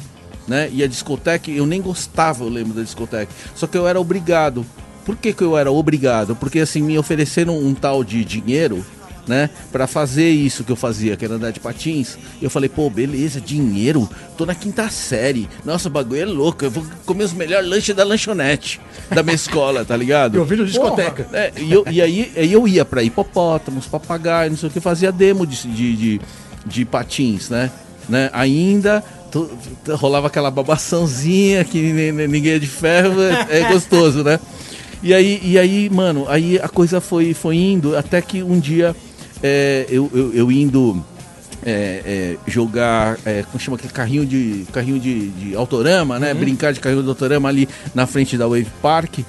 né? 0.47 0.69
E 0.73 0.83
a 0.83 0.87
discoteca, 0.87 1.49
eu 1.51 1.65
nem 1.65 1.81
gostava, 1.81 2.43
eu 2.43 2.49
lembro 2.49 2.73
da 2.73 2.81
discoteca, 2.81 3.31
só 3.55 3.67
que 3.67 3.77
eu 3.77 3.87
era 3.87 3.99
obrigado. 3.99 4.65
Por 5.05 5.15
que, 5.15 5.33
que 5.33 5.43
eu 5.43 5.57
era 5.57 5.71
obrigado? 5.71 6.35
Porque 6.35 6.59
assim, 6.59 6.81
me 6.81 6.97
ofereceram 6.97 7.57
um 7.57 7.73
tal 7.73 8.03
de 8.03 8.23
dinheiro, 8.23 8.85
né? 9.27 9.49
Pra 9.71 9.87
fazer 9.87 10.29
isso 10.29 10.63
que 10.63 10.71
eu 10.71 10.75
fazia, 10.75 11.15
que 11.17 11.25
era 11.25 11.35
andar 11.35 11.51
de 11.51 11.59
patins. 11.59 12.17
Eu 12.39 12.49
falei, 12.51 12.69
pô, 12.69 12.87
beleza, 12.89 13.41
dinheiro? 13.41 14.07
Tô 14.37 14.45
na 14.45 14.53
quinta 14.53 14.89
série. 14.89 15.49
Nossa, 15.65 15.87
o 15.87 15.91
bagulho 15.91 16.21
é 16.21 16.25
louco. 16.25 16.63
Eu 16.65 16.69
vou 16.71 16.83
comer 17.05 17.23
os 17.23 17.33
melhores 17.33 17.67
lanches 17.67 17.95
da 17.95 18.03
lanchonete 18.03 18.79
da 19.09 19.23
minha 19.23 19.33
escola, 19.35 19.83
tá 19.83 19.97
ligado? 19.97 20.35
Eu 20.37 20.45
vi 20.45 20.55
no 20.55 20.65
discoteca. 20.67 21.27
É, 21.33 21.51
e, 21.57 21.71
eu- 21.71 21.83
e 21.89 21.99
aí, 21.99 22.31
aí 22.35 22.51
eu 22.53 22.67
ia 22.67 22.85
pra 22.85 23.01
hipopótamos, 23.01 23.87
papagaio, 23.87 24.51
não 24.51 24.57
sei 24.57 24.69
o 24.69 24.71
que, 24.71 24.79
fazia 24.79 25.11
demo 25.11 25.47
de, 25.47 25.67
de, 25.67 25.95
de, 25.95 26.21
de 26.65 26.85
patins, 26.85 27.49
né? 27.49 27.71
né? 28.07 28.29
Ainda 28.33 29.03
rolava 29.97 30.27
aquela 30.27 30.51
babaçãozinha 30.51 31.63
que 31.63 31.79
ni- 31.79 32.11
ni- 32.11 32.27
ninguém 32.27 32.53
é 32.53 32.59
de 32.59 32.67
ferro, 32.67 33.21
é, 33.21 33.59
é 33.61 33.71
gostoso, 33.71 34.23
né? 34.23 34.39
E 35.03 35.13
aí, 35.13 35.39
e 35.43 35.57
aí, 35.57 35.89
mano, 35.89 36.25
aí 36.29 36.59
a 36.59 36.69
coisa 36.69 37.01
foi, 37.01 37.33
foi 37.33 37.55
indo 37.57 37.97
até 37.97 38.21
que 38.21 38.43
um 38.43 38.59
dia 38.59 38.95
é, 39.41 39.85
eu, 39.89 40.09
eu, 40.13 40.33
eu 40.33 40.51
indo 40.51 41.03
é, 41.65 42.37
é, 42.45 42.51
jogar, 42.51 43.17
é, 43.25 43.43
como 43.43 43.59
chama 43.59 43.77
aquele 43.77 43.93
carrinho 43.93 44.25
de 44.25 44.65
carrinho 44.71 44.99
de, 44.99 45.29
de 45.29 45.55
autorama, 45.55 46.19
né? 46.19 46.33
Brincar 46.33 46.71
de 46.73 46.79
carrinho 46.79 47.01
de 47.03 47.09
autorama 47.09 47.49
ali 47.49 47.67
na 47.95 48.05
frente 48.05 48.37
da 48.37 48.45
Wave 48.47 48.67
Park. 48.81 49.19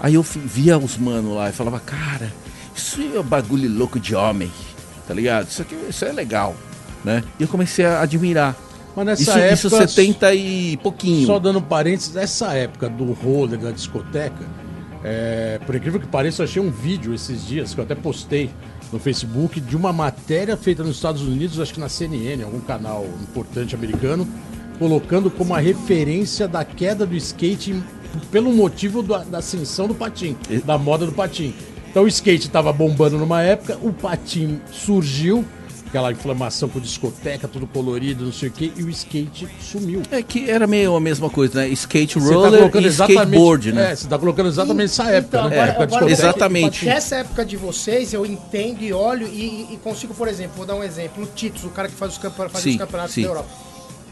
Aí 0.00 0.14
eu 0.14 0.22
via 0.22 0.76
os 0.78 0.98
mano 0.98 1.34
lá 1.34 1.48
e 1.48 1.52
falava, 1.52 1.78
cara, 1.80 2.32
isso 2.74 3.00
é 3.16 3.22
bagulho 3.22 3.70
louco 3.70 4.00
de 4.00 4.14
homem, 4.14 4.50
tá 5.06 5.14
ligado? 5.14 5.48
Isso 5.48 5.62
aqui 5.62 5.76
isso 5.88 6.04
é 6.04 6.12
legal, 6.12 6.54
né? 7.04 7.22
E 7.38 7.42
eu 7.44 7.48
comecei 7.48 7.84
a 7.86 8.00
admirar. 8.02 8.54
Mas 8.94 9.06
nessa 9.06 9.22
Isso, 9.22 9.30
época. 9.38 9.54
isso 9.54 9.70
70 9.70 10.34
e 10.34 10.76
pouquinho. 10.78 11.26
Só 11.26 11.38
dando 11.38 11.62
parênteses, 11.62 12.12
nessa 12.14 12.52
época 12.54 12.88
do 12.88 13.12
roller 13.12 13.58
da 13.58 13.70
discoteca, 13.70 14.44
é, 15.04 15.58
por 15.64 15.74
incrível 15.74 15.98
que 15.98 16.06
pareça, 16.06 16.42
eu 16.42 16.44
achei 16.44 16.62
um 16.62 16.70
vídeo 16.70 17.14
esses 17.14 17.46
dias 17.46 17.74
que 17.74 17.80
eu 17.80 17.84
até 17.84 17.94
postei 17.94 18.50
no 18.92 18.98
Facebook 18.98 19.60
de 19.60 19.76
uma 19.76 19.92
matéria 19.92 20.56
feita 20.56 20.84
nos 20.84 20.96
Estados 20.96 21.22
Unidos, 21.22 21.58
acho 21.58 21.72
que 21.72 21.80
na 21.80 21.88
CNN, 21.88 22.42
algum 22.42 22.60
canal 22.60 23.06
importante 23.22 23.74
americano, 23.74 24.28
colocando 24.78 25.30
como 25.30 25.54
a 25.54 25.58
referência 25.58 26.46
da 26.46 26.64
queda 26.64 27.06
do 27.06 27.16
skate 27.16 27.82
pelo 28.30 28.52
motivo 28.52 29.02
da, 29.02 29.18
da 29.18 29.38
ascensão 29.38 29.88
do 29.88 29.94
patim, 29.94 30.36
da 30.64 30.76
moda 30.76 31.06
do 31.06 31.12
patim. 31.12 31.54
Então 31.90 32.04
o 32.04 32.08
skate 32.08 32.46
estava 32.46 32.72
bombando 32.72 33.18
numa 33.18 33.42
época, 33.42 33.78
o 33.82 33.92
patim 33.92 34.60
surgiu, 34.70 35.44
aquela 35.92 36.10
inflamação 36.10 36.70
com 36.70 36.80
discoteca, 36.80 37.46
tudo 37.46 37.66
colorido, 37.66 38.24
não 38.24 38.32
sei 38.32 38.48
o 38.48 38.52
quê, 38.52 38.72
e 38.74 38.82
o 38.82 38.88
skate 38.88 39.46
sumiu. 39.60 40.00
É 40.10 40.22
que 40.22 40.48
era 40.48 40.66
meio 40.66 40.96
a 40.96 41.00
mesma 41.00 41.28
coisa, 41.28 41.60
né? 41.60 41.68
Skate 41.68 42.18
tá 42.18 42.24
roller 42.24 42.60
colocando 42.60 42.86
e 42.86 42.88
skateboard, 42.90 43.72
né? 43.72 43.92
É, 43.92 43.96
você 43.96 44.08
tá 44.08 44.18
colocando 44.18 44.48
exatamente 44.48 44.84
essa 44.86 45.04
época, 45.10 45.36
Então, 45.38 45.50
né? 45.50 45.56
agora- 45.56 45.70
época 45.70 45.86
de 45.86 45.94
agora-. 45.96 46.10
Exatamente. 46.12 46.84
Nessa 46.86 47.16
época 47.16 47.44
de 47.44 47.58
vocês, 47.58 48.14
eu 48.14 48.24
entendo 48.24 48.82
e 48.82 48.90
olho 48.90 49.26
e, 49.26 49.68
e 49.74 49.78
consigo, 49.84 50.14
por 50.14 50.28
exemplo, 50.28 50.54
vou 50.56 50.64
dar 50.64 50.76
um 50.76 50.82
exemplo. 50.82 51.24
O 51.24 51.26
Titus, 51.26 51.62
o 51.64 51.68
cara 51.68 51.88
que 51.88 51.94
faz 51.94 52.12
os, 52.12 52.18
campe- 52.18 52.48
faz 52.48 52.64
Sim, 52.64 52.70
os 52.70 52.76
campeonatos 52.78 53.14
sim. 53.14 53.22
da 53.22 53.28
Europa. 53.28 53.48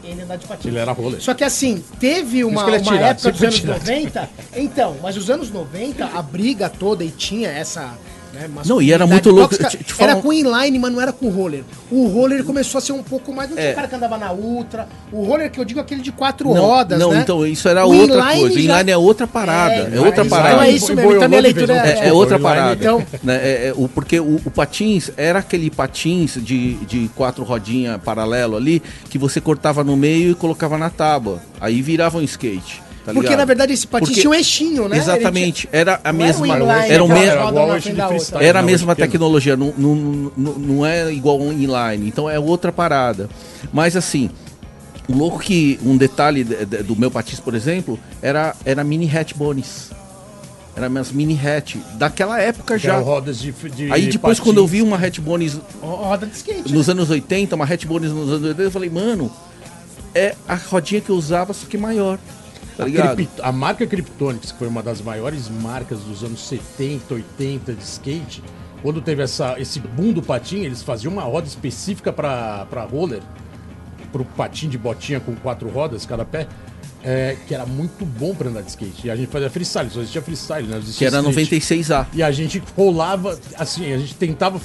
Ele 0.03 0.21
anda 0.21 0.37
de 0.37 0.45
patins. 0.45 0.65
Ele 0.65 0.77
era 0.77 0.91
roller. 0.91 1.19
Só 1.21 1.33
que 1.33 1.43
assim, 1.43 1.83
teve 1.99 2.43
uma, 2.43 2.61
é 2.61 2.65
uma 2.65 2.79
tirado, 2.79 3.01
época 3.01 3.31
dos 3.31 3.41
anos 3.41 3.55
tirado. 3.55 3.79
90. 3.79 4.29
Então, 4.55 4.97
mas 5.01 5.17
os 5.17 5.29
anos 5.31 5.49
90, 5.51 6.05
a 6.05 6.21
briga 6.21 6.69
toda 6.69 7.03
e 7.03 7.09
tinha 7.09 7.49
essa. 7.49 7.91
Né, 8.33 8.49
Não, 8.65 8.81
e 8.81 8.91
era 8.93 9.05
muito 9.05 9.29
louco, 9.29 9.57
tóxica, 9.57 9.69
te- 9.83 9.83
te 9.93 10.01
era 10.01 10.15
um- 10.15 10.21
com 10.21 10.31
inline, 10.31 10.79
mas 10.79 10.91
não 10.93 11.01
era 11.01 11.11
com 11.11 11.29
roller. 11.29 11.63
O 11.91 12.07
roller 12.07 12.43
começou 12.45 12.79
a 12.79 12.81
ser 12.81 12.93
um 12.93 13.03
pouco 13.03 13.33
mais. 13.33 13.49
Não 13.49 13.57
tinha 13.57 13.69
É. 13.69 13.71
o 13.73 13.75
cara 13.75 13.87
que 13.89 13.95
andava 13.95 14.17
na 14.17 14.31
ultra. 14.31 14.87
O 15.11 15.23
roller 15.25 15.51
que 15.51 15.59
eu 15.59 15.65
digo 15.65 15.79
é 15.79 15.83
aquele 15.83 16.01
de 16.01 16.11
quatro 16.13 16.53
Não, 16.53 16.61
rodas. 16.61 16.97
não, 16.97 17.11
né? 17.11 17.19
então 17.21 17.45
isso 17.45 17.67
era 17.67 17.85
O 17.85 17.93
outra 17.93 18.15
inline 18.31 18.39
coisa. 18.41 18.55
já- 18.61 18.61
Inline 18.75 18.91
é 18.91 18.97
outra 18.97 19.27
parada. 19.27 19.73
É, 19.73 19.99
outra 19.99 20.23
então 20.23 20.29
parada. 20.29 20.65
é 20.65 20.71
isso 20.71 20.95
mesmo, 20.95 21.11
então 21.13 21.27
minha 21.27 21.41
leitura 21.41 21.73
É, 21.75 21.99
é- 21.99 22.07
é 22.07 22.13
outra 22.13 22.39
parada. 22.39 22.73
Então- 22.79 23.05
né? 23.21 23.35
É- 23.35 23.67
é 23.67 23.73
o, 23.75 23.89
porque 23.89 24.19
o, 24.19 24.39
o 24.45 24.51
patins 24.51 25.11
era 25.17 25.39
aquele 25.39 25.69
patins 25.69 26.37
de, 26.41 26.75
de 26.85 27.09
quatro 27.15 27.43
rodinhas 27.43 27.99
paralelo 28.01 28.55
ali 28.55 28.81
que 29.09 29.17
você 29.17 29.41
cortava 29.41 29.83
no 29.83 29.97
meio 29.97 30.31
e 30.31 30.35
colocava 30.35 30.77
na 30.77 30.89
tábua. 30.89 31.41
Aí 31.59 31.81
virava 31.81 32.17
um 32.17 32.21
skate. 32.21 32.81
Tá 33.05 33.13
Porque 33.13 33.35
na 33.35 33.45
verdade 33.45 33.73
esse 33.73 33.85
patins 33.87 34.09
Porque- 34.09 34.21
tinha 34.21 34.31
um 34.31 34.33
eixinho, 34.33 34.87
né? 34.89 34.97
Exatamente. 34.97 35.67
Era 35.71 35.99
a 36.03 36.11
Não 36.13 36.19
era 36.21 36.27
mesma. 36.27 36.41
um 36.41 36.45
inline, 36.47 36.91
Era 36.93 37.03
o 37.03 37.11
aquela 37.11 37.19
mesmo. 37.19 38.35
Era. 38.35 38.43
Era 38.45 38.59
a 38.59 38.63
mesma 38.63 38.95
tecnologia, 38.95 39.55
não, 39.57 39.73
não, 39.77 39.95
não, 40.37 40.53
não 40.53 40.85
é 40.85 41.11
igual 41.11 41.39
um 41.39 41.51
inline, 41.51 42.07
então 42.07 42.29
é 42.29 42.39
outra 42.39 42.71
parada. 42.71 43.29
Mas 43.73 43.95
assim, 43.95 44.29
o 45.09 45.13
louco 45.15 45.39
que 45.39 45.79
um 45.83 45.97
detalhe 45.97 46.43
de- 46.43 46.65
de- 46.65 46.83
do 46.83 46.95
meu 46.95 47.09
patins, 47.11 47.39
por 47.39 47.55
exemplo, 47.55 47.99
era, 48.21 48.55
era 48.65 48.83
mini 48.83 49.09
hatch 49.09 49.33
bones. 49.33 49.89
Era 50.73 50.87
minhas 50.87 51.11
mini 51.11 51.37
hatch, 51.37 51.75
daquela 51.95 52.39
época 52.39 52.77
Que 52.77 52.85
já. 52.87 52.97
rodas 52.97 53.39
de, 53.39 53.51
de 53.51 53.91
Aí 53.91 54.03
depois 54.05 54.37
patins. 54.37 54.39
quando 54.39 54.57
eu 54.59 54.65
vi 54.67 54.81
uma 54.81 54.95
hatch 54.95 55.19
bones 55.19 55.59
Roda 55.81 56.25
de 56.25 56.33
skate. 56.33 56.73
nos 56.73 56.87
anos 56.89 57.09
80, 57.09 57.55
uma 57.57 57.65
hatch 57.65 57.85
bones 57.85 58.09
nos 58.11 58.29
anos 58.29 58.43
80, 58.43 58.61
eu 58.61 58.71
falei, 58.71 58.89
mano, 58.89 59.29
é 60.15 60.33
a 60.47 60.55
rodinha 60.55 61.01
que 61.01 61.09
eu 61.09 61.15
usava, 61.17 61.51
só 61.53 61.65
que 61.67 61.77
maior. 61.77 62.17
Tá 62.81 62.85
A, 62.85 62.87
ligado? 62.87 63.15
Krypt- 63.15 63.41
a 63.41 63.51
marca 63.51 63.85
Kryptonics, 63.87 64.51
que 64.51 64.57
foi 64.57 64.67
uma 64.67 64.81
das 64.81 65.01
maiores 65.01 65.47
marcas 65.49 65.99
dos 65.99 66.23
anos 66.23 66.39
70, 66.47 67.13
80 67.13 67.73
de 67.73 67.83
skate, 67.83 68.43
quando 68.81 69.01
teve 69.01 69.21
essa, 69.21 69.59
esse 69.59 69.79
boom 69.79 70.11
do 70.11 70.21
patim, 70.23 70.61
eles 70.61 70.81
faziam 70.81 71.13
uma 71.13 71.21
roda 71.23 71.47
específica 71.47 72.11
para 72.11 72.65
roller, 72.91 73.21
pro 74.11 74.25
patim 74.25 74.67
de 74.67 74.77
botinha 74.77 75.19
com 75.19 75.35
quatro 75.35 75.69
rodas 75.69 76.05
cada 76.05 76.25
pé, 76.25 76.47
é, 77.03 77.37
que 77.47 77.53
era 77.53 77.65
muito 77.65 78.05
bom 78.05 78.33
para 78.35 78.49
andar 78.49 78.61
de 78.61 78.69
skate. 78.69 79.07
E 79.07 79.11
a 79.11 79.15
gente 79.15 79.29
fazia 79.29 79.49
freestyle, 79.49 79.89
só 79.89 79.99
existia 80.01 80.21
freestyle, 80.21 80.63
né? 80.67 80.73
Não 80.73 80.79
Que 80.81 80.85
existia 80.85 81.07
era 81.07 81.19
street. 81.29 81.49
96A. 81.51 82.07
E 82.13 82.23
a 82.23 82.31
gente 82.31 82.61
rolava, 82.75 83.39
assim, 83.57 83.91
a 83.93 83.97
gente 83.97 84.15
tentava 84.15 84.59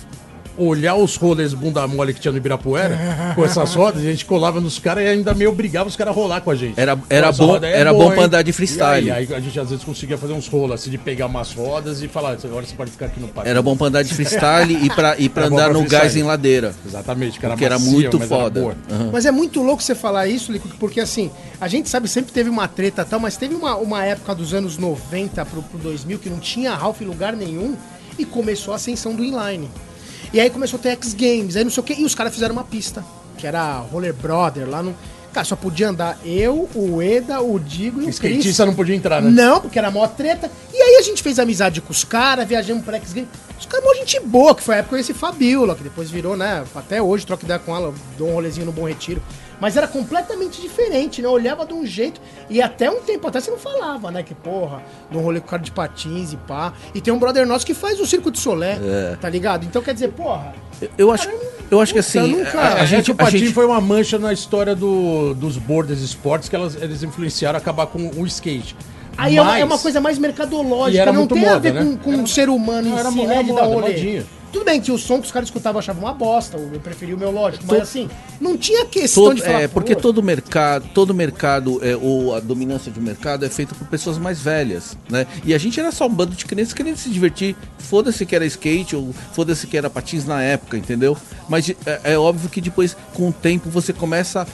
olhar 0.58 0.94
os 0.96 1.16
rollers 1.16 1.52
bunda 1.54 1.86
mole 1.86 2.14
que 2.14 2.20
tinha 2.20 2.32
no 2.32 2.38
Ibirapuera 2.38 3.32
com 3.34 3.44
essas 3.44 3.74
rodas, 3.74 4.02
e 4.02 4.06
a 4.08 4.10
gente 4.10 4.24
colava 4.24 4.60
nos 4.60 4.78
caras 4.78 5.04
e 5.04 5.08
ainda 5.08 5.34
meio 5.34 5.50
obrigava 5.50 5.88
os 5.88 5.96
caras 5.96 6.12
a 6.12 6.16
rolar 6.16 6.40
com 6.40 6.50
a 6.50 6.54
gente. 6.54 6.78
Era- 6.80 6.98
era 7.10 7.32
bom- 7.32 7.56
aí 7.56 7.64
era 7.72 7.92
bom 7.92 8.04
hein? 8.08 8.12
pra 8.12 8.24
andar 8.24 8.42
de 8.42 8.52
freestyle. 8.52 9.06
E 9.06 9.10
aí, 9.10 9.26
aí 9.30 9.34
a 9.34 9.40
gente 9.40 9.58
às 9.60 9.68
vezes 9.70 9.84
conseguia 9.84 10.16
fazer 10.18 10.32
uns 10.32 10.48
rolos, 10.48 10.72
assim, 10.80 10.90
de 10.90 10.98
pegar 10.98 11.26
umas 11.26 11.52
rodas 11.52 12.02
e 12.02 12.08
falar, 12.08 12.36
agora 12.42 12.64
você 12.66 12.74
pode 12.74 12.90
ficar 12.90 13.06
aqui 13.06 13.20
no 13.20 13.28
parque. 13.28 13.48
Era 13.50 13.60
bom 13.62 13.76
pra 13.76 13.88
andar 13.88 14.02
de 14.02 14.12
freestyle 14.14 14.74
e 14.84 14.88
pra, 14.90 15.16
e 15.18 15.28
pra 15.28 15.42
Era 15.42 15.50
bom 15.50 15.56
andar 15.56 15.64
pra 15.64 15.72
no 15.74 15.78
freestyle. 15.80 16.02
gás 16.02 16.16
em 16.16 16.22
ladeira. 16.22 16.74
Exatamente, 16.86 17.38
que 17.38 17.46
era, 17.46 17.56
Que 17.56 17.64
era 17.64 17.78
muito 17.78 18.18
mas 18.18 18.30
era 18.30 18.40
foda. 18.42 18.60
boa. 18.60 18.74
Aham. 18.90 19.10
Mas 19.12 19.26
é 19.26 19.30
muito 19.30 19.62
louco 19.62 19.82
você 19.82 19.94
falar 19.94 20.26
isso, 20.26 20.50
Lico, 20.52 20.68
porque 20.78 21.00
assim, 21.00 21.30
a 21.60 21.68
gente 21.68 21.88
sabe, 21.88 22.08
sempre 22.08 22.32
teve 22.32 22.48
uma 22.50 22.66
treta 22.68 23.02
e 23.02 23.04
tal, 23.04 23.20
mas 23.20 23.36
teve 23.36 23.54
uma, 23.54 23.76
uma 23.76 24.04
época 24.04 24.34
dos 24.34 24.52
anos 24.54 24.78
90 24.78 25.44
pro, 25.44 25.62
pro 25.62 25.78
2000 25.78 26.18
que 26.18 26.30
não 26.30 26.38
tinha 26.38 26.74
Ralph 26.74 27.00
em 27.02 27.04
lugar 27.04 27.34
nenhum 27.34 27.74
e 28.18 28.24
começou 28.24 28.72
a 28.72 28.76
ascensão 28.76 29.14
do 29.14 29.22
inline. 29.24 29.68
E 30.36 30.40
aí 30.40 30.50
começou 30.50 30.78
a 30.78 30.82
ter 30.82 30.90
X 30.90 31.14
Games, 31.14 31.56
aí 31.56 31.64
não 31.64 31.70
sei 31.70 31.80
o 31.80 31.82
que, 31.82 31.94
e 31.94 32.04
os 32.04 32.14
caras 32.14 32.30
fizeram 32.34 32.52
uma 32.52 32.62
pista, 32.62 33.02
que 33.38 33.46
era 33.46 33.78
Roller 33.78 34.12
Brother, 34.12 34.68
lá 34.68 34.82
no. 34.82 34.94
Cara, 35.32 35.46
só 35.46 35.56
podia 35.56 35.88
andar 35.88 36.18
eu, 36.26 36.68
o 36.74 37.00
Eda, 37.00 37.40
o 37.40 37.58
Digo 37.58 38.02
e 38.02 38.04
O 38.04 38.10
skatista 38.10 38.66
não 38.66 38.74
podia 38.74 38.94
entrar, 38.94 39.22
né? 39.22 39.30
Não, 39.30 39.62
porque 39.62 39.78
era 39.78 39.90
mó 39.90 40.06
treta. 40.06 40.50
E 40.74 40.76
aí 40.76 40.96
a 40.96 41.00
gente 41.00 41.22
fez 41.22 41.38
amizade 41.38 41.80
com 41.80 41.90
os 41.90 42.04
caras, 42.04 42.46
viajamos 42.46 42.84
pra 42.84 42.98
X 42.98 43.14
Games. 43.14 43.30
Os 43.58 43.64
caras 43.64 43.86
mó 43.86 43.94
gente 43.94 44.20
boa, 44.20 44.54
que 44.54 44.62
foi 44.62 44.74
a 44.74 44.78
época 44.80 44.90
que 44.90 45.00
eu 45.00 45.06
conheci 45.06 45.18
Fabiola, 45.18 45.74
que 45.74 45.82
depois 45.82 46.10
virou, 46.10 46.36
né? 46.36 46.62
Até 46.74 47.00
hoje 47.00 47.24
troco 47.24 47.42
ideia 47.42 47.58
com 47.58 47.74
ela, 47.74 47.94
dou 48.18 48.28
um 48.28 48.34
rolezinho 48.34 48.66
no 48.66 48.72
Bom 48.72 48.86
Retiro. 48.86 49.22
Mas 49.60 49.76
era 49.76 49.88
completamente 49.88 50.60
diferente, 50.60 51.22
né? 51.22 51.28
Eu 51.28 51.32
olhava 51.32 51.64
de 51.64 51.72
um 51.72 51.84
jeito. 51.86 52.20
E 52.50 52.60
até 52.60 52.90
um 52.90 53.00
tempo 53.00 53.26
atrás 53.26 53.44
você 53.44 53.50
não 53.50 53.58
falava, 53.58 54.10
né? 54.10 54.22
Que 54.22 54.34
porra, 54.34 54.82
de 55.10 55.16
um 55.16 55.20
rolê 55.20 55.40
com 55.40 55.46
cara 55.48 55.62
de 55.62 55.70
patins 55.70 56.32
e 56.32 56.36
pá. 56.36 56.72
E 56.94 57.00
tem 57.00 57.12
um 57.12 57.18
brother 57.18 57.46
nosso 57.46 57.64
que 57.64 57.72
faz 57.74 57.98
o 58.00 58.06
Circo 58.06 58.30
de 58.30 58.38
Solé, 58.38 58.78
tá 59.20 59.28
ligado? 59.28 59.64
Então 59.64 59.80
quer 59.82 59.94
dizer, 59.94 60.08
porra. 60.12 60.54
Eu 60.98 61.10
acho, 61.10 61.26
eu 61.70 61.80
acho 61.80 61.94
que 61.94 61.98
assim, 62.00 62.20
nunca- 62.20 62.60
a, 62.60 62.74
a 62.74 62.78
É, 62.80 62.86
gente, 62.86 63.10
o 63.10 63.14
a 63.14 63.16
patim 63.16 63.38
gente 63.38 63.54
foi 63.54 63.64
uma 63.64 63.80
mancha 63.80 64.18
na 64.18 64.30
história 64.32 64.74
do, 64.74 65.32
dos 65.32 65.56
borders 65.56 66.00
esportes 66.02 66.50
que 66.50 66.54
elas, 66.56 66.74
eles 66.76 67.02
influenciaram 67.02 67.56
a 67.56 67.60
acabar 67.60 67.86
com 67.86 68.10
o 68.10 68.26
skate. 68.26 68.76
Aí 69.16 69.36
é, 69.36 69.40
uma, 69.42 69.50
Mas- 69.52 69.60
é 69.60 69.64
uma 69.64 69.78
coisa 69.78 70.00
mais 70.00 70.18
mercadológica, 70.18 71.12
não 71.12 71.26
tem 71.26 71.44
a 71.44 71.50
moda, 71.54 71.60
ver 71.60 71.72
né? 71.74 71.84
com, 71.84 71.96
com 71.96 72.12
Era- 72.12 72.22
o 72.22 72.26
ser 72.26 72.48
humano 72.48 72.88
Não, 72.90 72.96
em 72.96 73.00
era 73.00 73.10
si, 73.10 73.24
né? 73.26 73.42
De 73.42 73.50
moda, 73.52 73.60
dar 73.62 73.68
um. 73.68 74.36
Tudo 74.52 74.64
bem 74.64 74.80
que 74.80 74.90
o 74.90 74.96
som 74.96 75.18
que 75.18 75.26
os 75.26 75.32
caras 75.32 75.48
escutavam 75.48 75.76
eu 75.76 75.80
achava 75.80 75.98
uma 75.98 76.14
bosta, 76.14 76.56
eu 76.56 76.80
preferi 76.80 77.12
o 77.12 77.18
meu 77.18 77.30
lógico, 77.30 77.64
mas 77.66 77.76
To- 77.76 77.82
assim, 77.82 78.08
não 78.40 78.56
tinha 78.56 78.86
questão 78.86 79.24
todo, 79.24 79.36
de 79.36 79.42
falar. 79.42 79.60
é, 79.62 79.68
porque 79.68 79.94
todo 79.94 80.22
mercado, 80.22 80.88
todo 80.94 81.12
mercado 81.12 81.78
é, 81.84 81.94
ou 81.96 82.34
a 82.34 82.40
dominância 82.40 82.90
de 82.90 82.98
mercado 82.98 83.44
é 83.44 83.50
feita 83.50 83.74
por 83.74 83.86
pessoas 83.88 84.16
mais 84.16 84.40
velhas, 84.40 84.96
né? 85.10 85.26
E 85.44 85.52
a 85.52 85.58
gente 85.58 85.78
era 85.78 85.92
só 85.92 86.06
um 86.06 86.10
bando 86.10 86.34
de 86.34 86.46
crianças 86.46 86.72
querendo 86.72 86.96
se 86.96 87.10
divertir. 87.10 87.54
Foda-se 87.78 88.24
que 88.24 88.34
era 88.34 88.46
skate 88.46 88.96
ou 88.96 89.12
foda-se 89.32 89.66
que 89.66 89.76
era 89.76 89.90
patins 89.90 90.24
na 90.24 90.40
época, 90.42 90.76
entendeu? 90.78 91.16
Mas 91.48 91.68
é, 91.68 92.00
é 92.12 92.18
óbvio 92.18 92.48
que 92.48 92.60
depois, 92.60 92.96
com 93.12 93.28
o 93.28 93.32
tempo, 93.32 93.68
você 93.68 93.92
começa 93.92 94.42
a, 94.42 94.46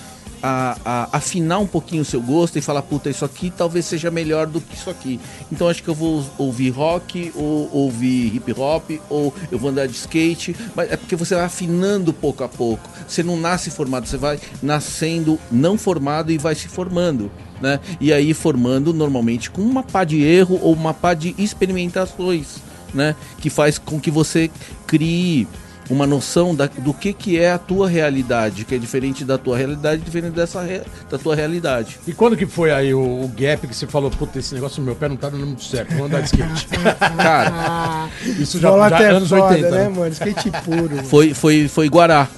a 0.42 1.08
afinar 1.12 1.58
um 1.58 1.66
pouquinho 1.66 2.02
o 2.02 2.04
seu 2.04 2.20
gosto 2.20 2.58
e 2.58 2.62
falar, 2.62 2.82
puta, 2.82 3.08
isso 3.08 3.24
aqui 3.24 3.50
talvez 3.50 3.84
seja 3.84 4.10
melhor 4.10 4.46
do 4.46 4.60
que 4.60 4.74
isso 4.74 4.90
aqui. 4.90 5.20
Então 5.50 5.68
acho 5.68 5.82
que 5.82 5.88
eu 5.88 5.94
vou 5.94 6.24
ouvir 6.36 6.70
rock, 6.70 7.32
ou 7.34 7.70
ouvir 7.72 8.34
hip 8.34 8.52
hop, 8.52 8.90
ou 9.08 9.32
eu 9.50 9.58
vou 9.58 9.70
andar 9.70 9.86
de 9.86 9.94
skate. 9.94 10.56
Mas 10.74 10.90
é 10.90 10.96
porque 10.96 11.14
você 11.14 11.34
vai 11.34 11.44
afinando 11.44 12.12
pouco 12.12 12.42
a 12.42 12.48
pouco. 12.48 12.88
Você 13.06 13.22
não 13.22 13.36
nasce 13.36 13.70
formado, 13.70 14.06
você 14.06 14.16
vai 14.16 14.40
nascendo 14.62 15.38
não 15.50 15.78
formado 15.78 16.32
e 16.32 16.38
vai 16.38 16.54
se 16.54 16.68
formando. 16.68 17.30
Né? 17.60 17.78
E 18.00 18.12
aí 18.12 18.34
formando 18.34 18.92
normalmente 18.92 19.48
com 19.48 19.62
uma 19.62 19.84
pá 19.84 20.02
de 20.02 20.20
erro 20.20 20.58
ou 20.60 20.72
uma 20.72 20.92
pá 20.92 21.14
de 21.14 21.32
experimentações, 21.38 22.56
né? 22.92 23.14
Que 23.38 23.48
faz 23.48 23.78
com 23.78 24.00
que 24.00 24.10
você 24.10 24.50
crie 24.84 25.46
uma 25.92 26.06
noção 26.06 26.54
da- 26.54 26.66
do 26.78 26.92
que, 26.94 27.12
que 27.12 27.38
é 27.38 27.52
a 27.52 27.58
tua 27.58 27.88
realidade, 27.88 28.64
que 28.64 28.74
é 28.74 28.78
diferente 28.78 29.24
da 29.24 29.36
tua 29.38 29.56
realidade, 29.56 30.02
diferente 30.02 30.32
dessa 30.34 30.62
re- 30.62 30.82
da 31.10 31.18
tua 31.18 31.34
realidade. 31.36 31.98
E 32.06 32.12
quando 32.12 32.36
que 32.36 32.46
foi 32.46 32.72
aí 32.72 32.92
o, 32.94 33.00
o 33.00 33.32
gap 33.36 33.66
que 33.66 33.74
você 33.74 33.86
falou, 33.86 34.10
puta, 34.10 34.38
esse 34.38 34.54
negócio 34.54 34.80
no 34.80 34.86
meu 34.86 34.94
pé 34.96 35.08
não 35.08 35.16
tá 35.16 35.28
dando 35.28 35.46
muito 35.46 35.62
certo, 35.64 35.94
vou 35.94 36.06
andar 36.06 36.20
de 36.22 36.26
skate. 36.26 36.66
Cara, 37.16 38.08
Isso 38.38 38.58
já, 38.58 38.70
já 38.70 38.86
até 38.86 39.10
anos 39.10 39.28
foda, 39.28 39.44
80, 39.54 39.70
né, 39.70 39.78
né? 39.84 39.88
mano? 39.88 40.08
Skate 40.12 40.50
puro. 40.64 40.96
foi, 41.04 41.34
foi, 41.34 41.68
foi 41.68 41.88
Guará. 41.88 42.28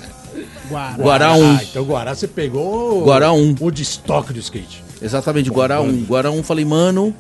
Guarda. 0.68 1.02
Guará 1.02 1.32
1. 1.34 1.56
Ah, 1.56 1.61
então 1.62 1.84
Guará 1.84 2.14
você 2.14 2.26
pegou 2.26 3.02
o- 3.02 3.04
Guará 3.04 3.32
1. 3.32 3.54
o 3.61 3.70
de 3.70 3.82
estoque 3.82 4.32
do 4.32 4.38
skate. 4.40 4.82
Exatamente, 5.00 5.50
Guará 5.50 5.80
1. 5.80 6.04
Guará 6.04 6.30
1, 6.30 6.42
falei, 6.42 6.64
mano, 6.64 7.14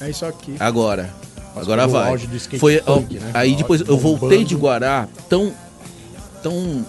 É 0.00 0.10
isso 0.10 0.24
aqui. 0.26 0.54
agora. 0.60 1.08
Mas 1.54 1.64
Agora 1.64 1.86
vai. 1.88 2.08
auge 2.10 2.26
do 2.28 2.36
skate 2.36 2.60
Foi, 2.60 2.80
punk, 2.80 3.18
né? 3.18 3.30
Aí 3.34 3.56
depois 3.56 3.80
eu 3.80 3.96
voltei 3.98 4.28
bombando. 4.28 4.44
de 4.44 4.54
Guará 4.54 5.08
tão. 5.28 5.52
Tão. 6.42 6.84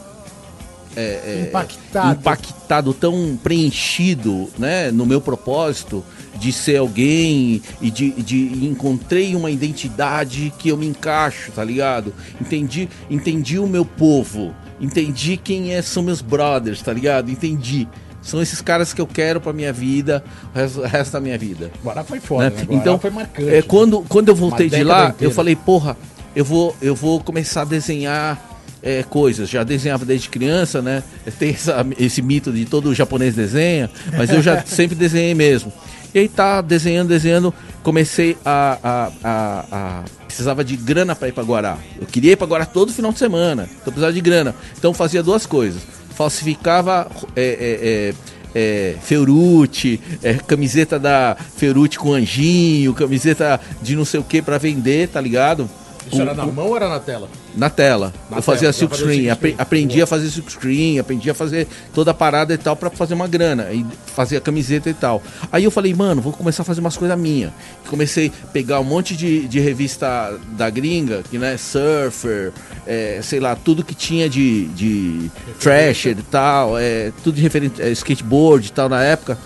é, 0.95 1.01
é, 1.01 1.45
Impactado. 1.47 2.11
impactado, 2.19 2.93
tão 2.93 3.39
preenchido, 3.41 4.49
né, 4.57 4.91
no 4.91 5.05
meu 5.05 5.21
propósito 5.21 6.03
de 6.35 6.51
ser 6.51 6.77
alguém 6.77 7.61
e 7.81 7.91
de, 7.91 8.11
de 8.11 8.65
encontrei 8.65 9.35
uma 9.35 9.51
identidade 9.51 10.51
que 10.57 10.69
eu 10.69 10.77
me 10.77 10.87
encaixo, 10.87 11.51
tá 11.51 11.63
ligado? 11.63 12.13
Entendi, 12.39 12.89
entendi 13.09 13.59
o 13.59 13.67
meu 13.67 13.85
povo, 13.85 14.53
entendi 14.79 15.37
quem 15.37 15.73
é, 15.73 15.81
são 15.81 16.01
meus 16.03 16.21
brothers, 16.21 16.81
tá 16.81 16.91
ligado? 16.91 17.29
Entendi. 17.29 17.87
São 18.23 18.41
esses 18.41 18.61
caras 18.61 18.93
que 18.93 19.01
eu 19.01 19.07
quero 19.07 19.39
pra 19.41 19.51
minha 19.53 19.73
vida, 19.73 20.23
o 20.53 20.57
resto, 20.57 20.79
o 20.81 20.85
resto 20.85 21.11
da 21.13 21.19
minha 21.19 21.37
vida. 21.37 21.71
Guará 21.83 22.03
foi 22.03 22.19
foda, 22.19 22.49
né? 22.51 22.55
né? 22.55 22.63
Guará 22.65 22.79
Então, 22.81 22.99
foi 22.99 23.09
marcante. 23.09 23.49
é, 23.49 23.61
quando, 23.63 24.01
quando 24.07 24.29
eu 24.29 24.35
voltei 24.35 24.69
de 24.69 24.83
lá, 24.83 25.05
inteira. 25.09 25.23
eu 25.25 25.31
falei, 25.31 25.55
porra, 25.55 25.97
eu 26.35 26.45
vou, 26.45 26.75
eu 26.81 26.95
vou 26.95 27.19
começar 27.19 27.61
a 27.63 27.65
desenhar 27.65 28.50
é, 28.83 29.03
coisas. 29.03 29.49
Já 29.49 29.63
desenhava 29.63 30.05
desde 30.05 30.29
criança, 30.29 30.81
né? 30.81 31.03
Tem 31.37 31.49
essa- 31.51 31.85
esse 31.99 32.21
mito 32.21 32.51
de 32.51 32.65
todo 32.65 32.93
japonês 32.93 33.35
desenha, 33.35 33.89
mas 34.17 34.29
eu 34.29 34.41
já 34.41 34.61
sempre 34.65 34.95
desenhei 34.95 35.33
mesmo. 35.33 35.71
E 36.13 36.19
aí 36.19 36.27
tá 36.27 36.59
desenhando, 36.61 37.07
desenhando. 37.07 37.53
comecei 37.83 38.35
a, 38.45 38.77
a, 38.83 39.11
a, 39.23 39.65
a- 39.71 40.03
precisava 40.27 40.63
de 40.63 40.75
grana 40.77 41.15
para 41.15 41.27
ir 41.29 41.31
para 41.31 41.43
Guará. 41.43 41.77
Eu 41.99 42.05
queria 42.07 42.33
ir 42.33 42.35
para 42.35 42.47
Guará 42.47 42.65
todo 42.65 42.91
final 42.91 43.11
de 43.13 43.19
semana, 43.19 43.63
então 43.63 43.85
precisava 43.93 44.11
de 44.13 44.21
grana. 44.21 44.53
Então 44.77 44.93
fazia 44.93 45.21
duas 45.23 45.45
coisas: 45.45 45.81
falsificava 46.15 47.09
é, 47.35 47.41
é, 47.43 47.87
é, 47.87 48.13
é, 48.53 48.95
Feurucci, 49.01 49.99
é, 50.23 50.33
camiseta 50.33 50.97
da 50.99 51.35
Feurucci 51.57 51.97
com 51.97 52.13
anjinho, 52.13 52.93
camiseta 52.93 53.59
de 53.81 53.95
não 53.95 54.03
sei 54.05 54.19
o 54.19 54.23
que 54.23 54.41
para 54.41 54.57
vender, 54.57 55.07
tá 55.09 55.19
ligado? 55.21 55.69
Isso 56.11 56.21
era 56.21 56.33
na 56.33 56.45
mão 56.45 56.67
ou 56.67 56.75
era 56.75 56.89
na 56.89 56.99
tela? 56.99 57.29
Na 57.55 57.69
tela. 57.69 58.13
Na 58.29 58.37
eu 58.37 58.41
fazia 58.41 58.61
tela, 58.61 58.73
silk 58.73 58.97
screen, 58.97 59.29
apre- 59.29 59.55
aprendi 59.57 59.95
Boa. 59.95 60.03
a 60.03 60.07
fazer 60.07 60.29
silk 60.29 60.51
screen, 60.51 60.99
aprendi 60.99 61.29
a 61.29 61.33
fazer 61.33 61.67
toda 61.93 62.11
a 62.11 62.13
parada 62.13 62.53
e 62.53 62.57
tal 62.57 62.75
pra 62.75 62.89
fazer 62.89 63.13
uma 63.13 63.27
grana 63.27 63.71
e 63.71 63.85
fazer 64.07 64.37
a 64.37 64.41
camiseta 64.41 64.89
e 64.89 64.93
tal. 64.93 65.21
Aí 65.51 65.63
eu 65.63 65.71
falei, 65.71 65.93
mano, 65.93 66.21
vou 66.21 66.33
começar 66.33 66.63
a 66.63 66.65
fazer 66.65 66.79
umas 66.81 66.97
coisas 66.97 67.17
minhas. 67.17 67.51
Comecei 67.89 68.31
a 68.43 68.47
pegar 68.47 68.79
um 68.79 68.83
monte 68.83 69.15
de, 69.15 69.47
de 69.47 69.59
revista 69.59 70.37
da 70.57 70.69
gringa, 70.69 71.23
que 71.29 71.37
né, 71.37 71.55
Surfer, 71.57 72.51
é, 72.85 73.19
sei 73.23 73.39
lá, 73.39 73.55
tudo 73.55 73.83
que 73.83 73.93
tinha 73.95 74.29
de, 74.29 74.65
de 74.67 75.31
Thrasher 75.59 76.17
e 76.17 76.23
tal, 76.23 76.77
é, 76.77 77.11
tudo 77.23 77.35
de 77.35 77.41
referente 77.41 77.81
é, 77.81 77.89
skateboard 77.91 78.67
e 78.67 78.71
tal 78.71 78.89
na 78.89 79.03
época. 79.03 79.37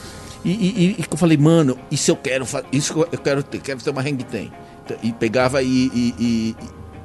E, 0.44 0.50
e, 0.52 0.96
e- 1.00 1.06
eu 1.10 1.18
falei, 1.18 1.38
mano, 1.38 1.78
isso 1.90 2.12
eu 2.12 2.16
quero 2.16 2.46
fazer, 2.46 2.68
isso 2.72 2.94
eu 3.12 3.18
quero 3.18 3.42
ter, 3.42 3.60
quero 3.62 3.80
ter 3.82 3.90
uma 3.90 4.02
hang 4.02 4.24
ten. 4.24 4.52
E 5.02 5.12
pegava 5.12 5.62
e- 5.64 5.68
e- 5.94 6.14
e- 6.20 6.56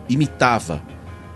imitava. 0.09 0.83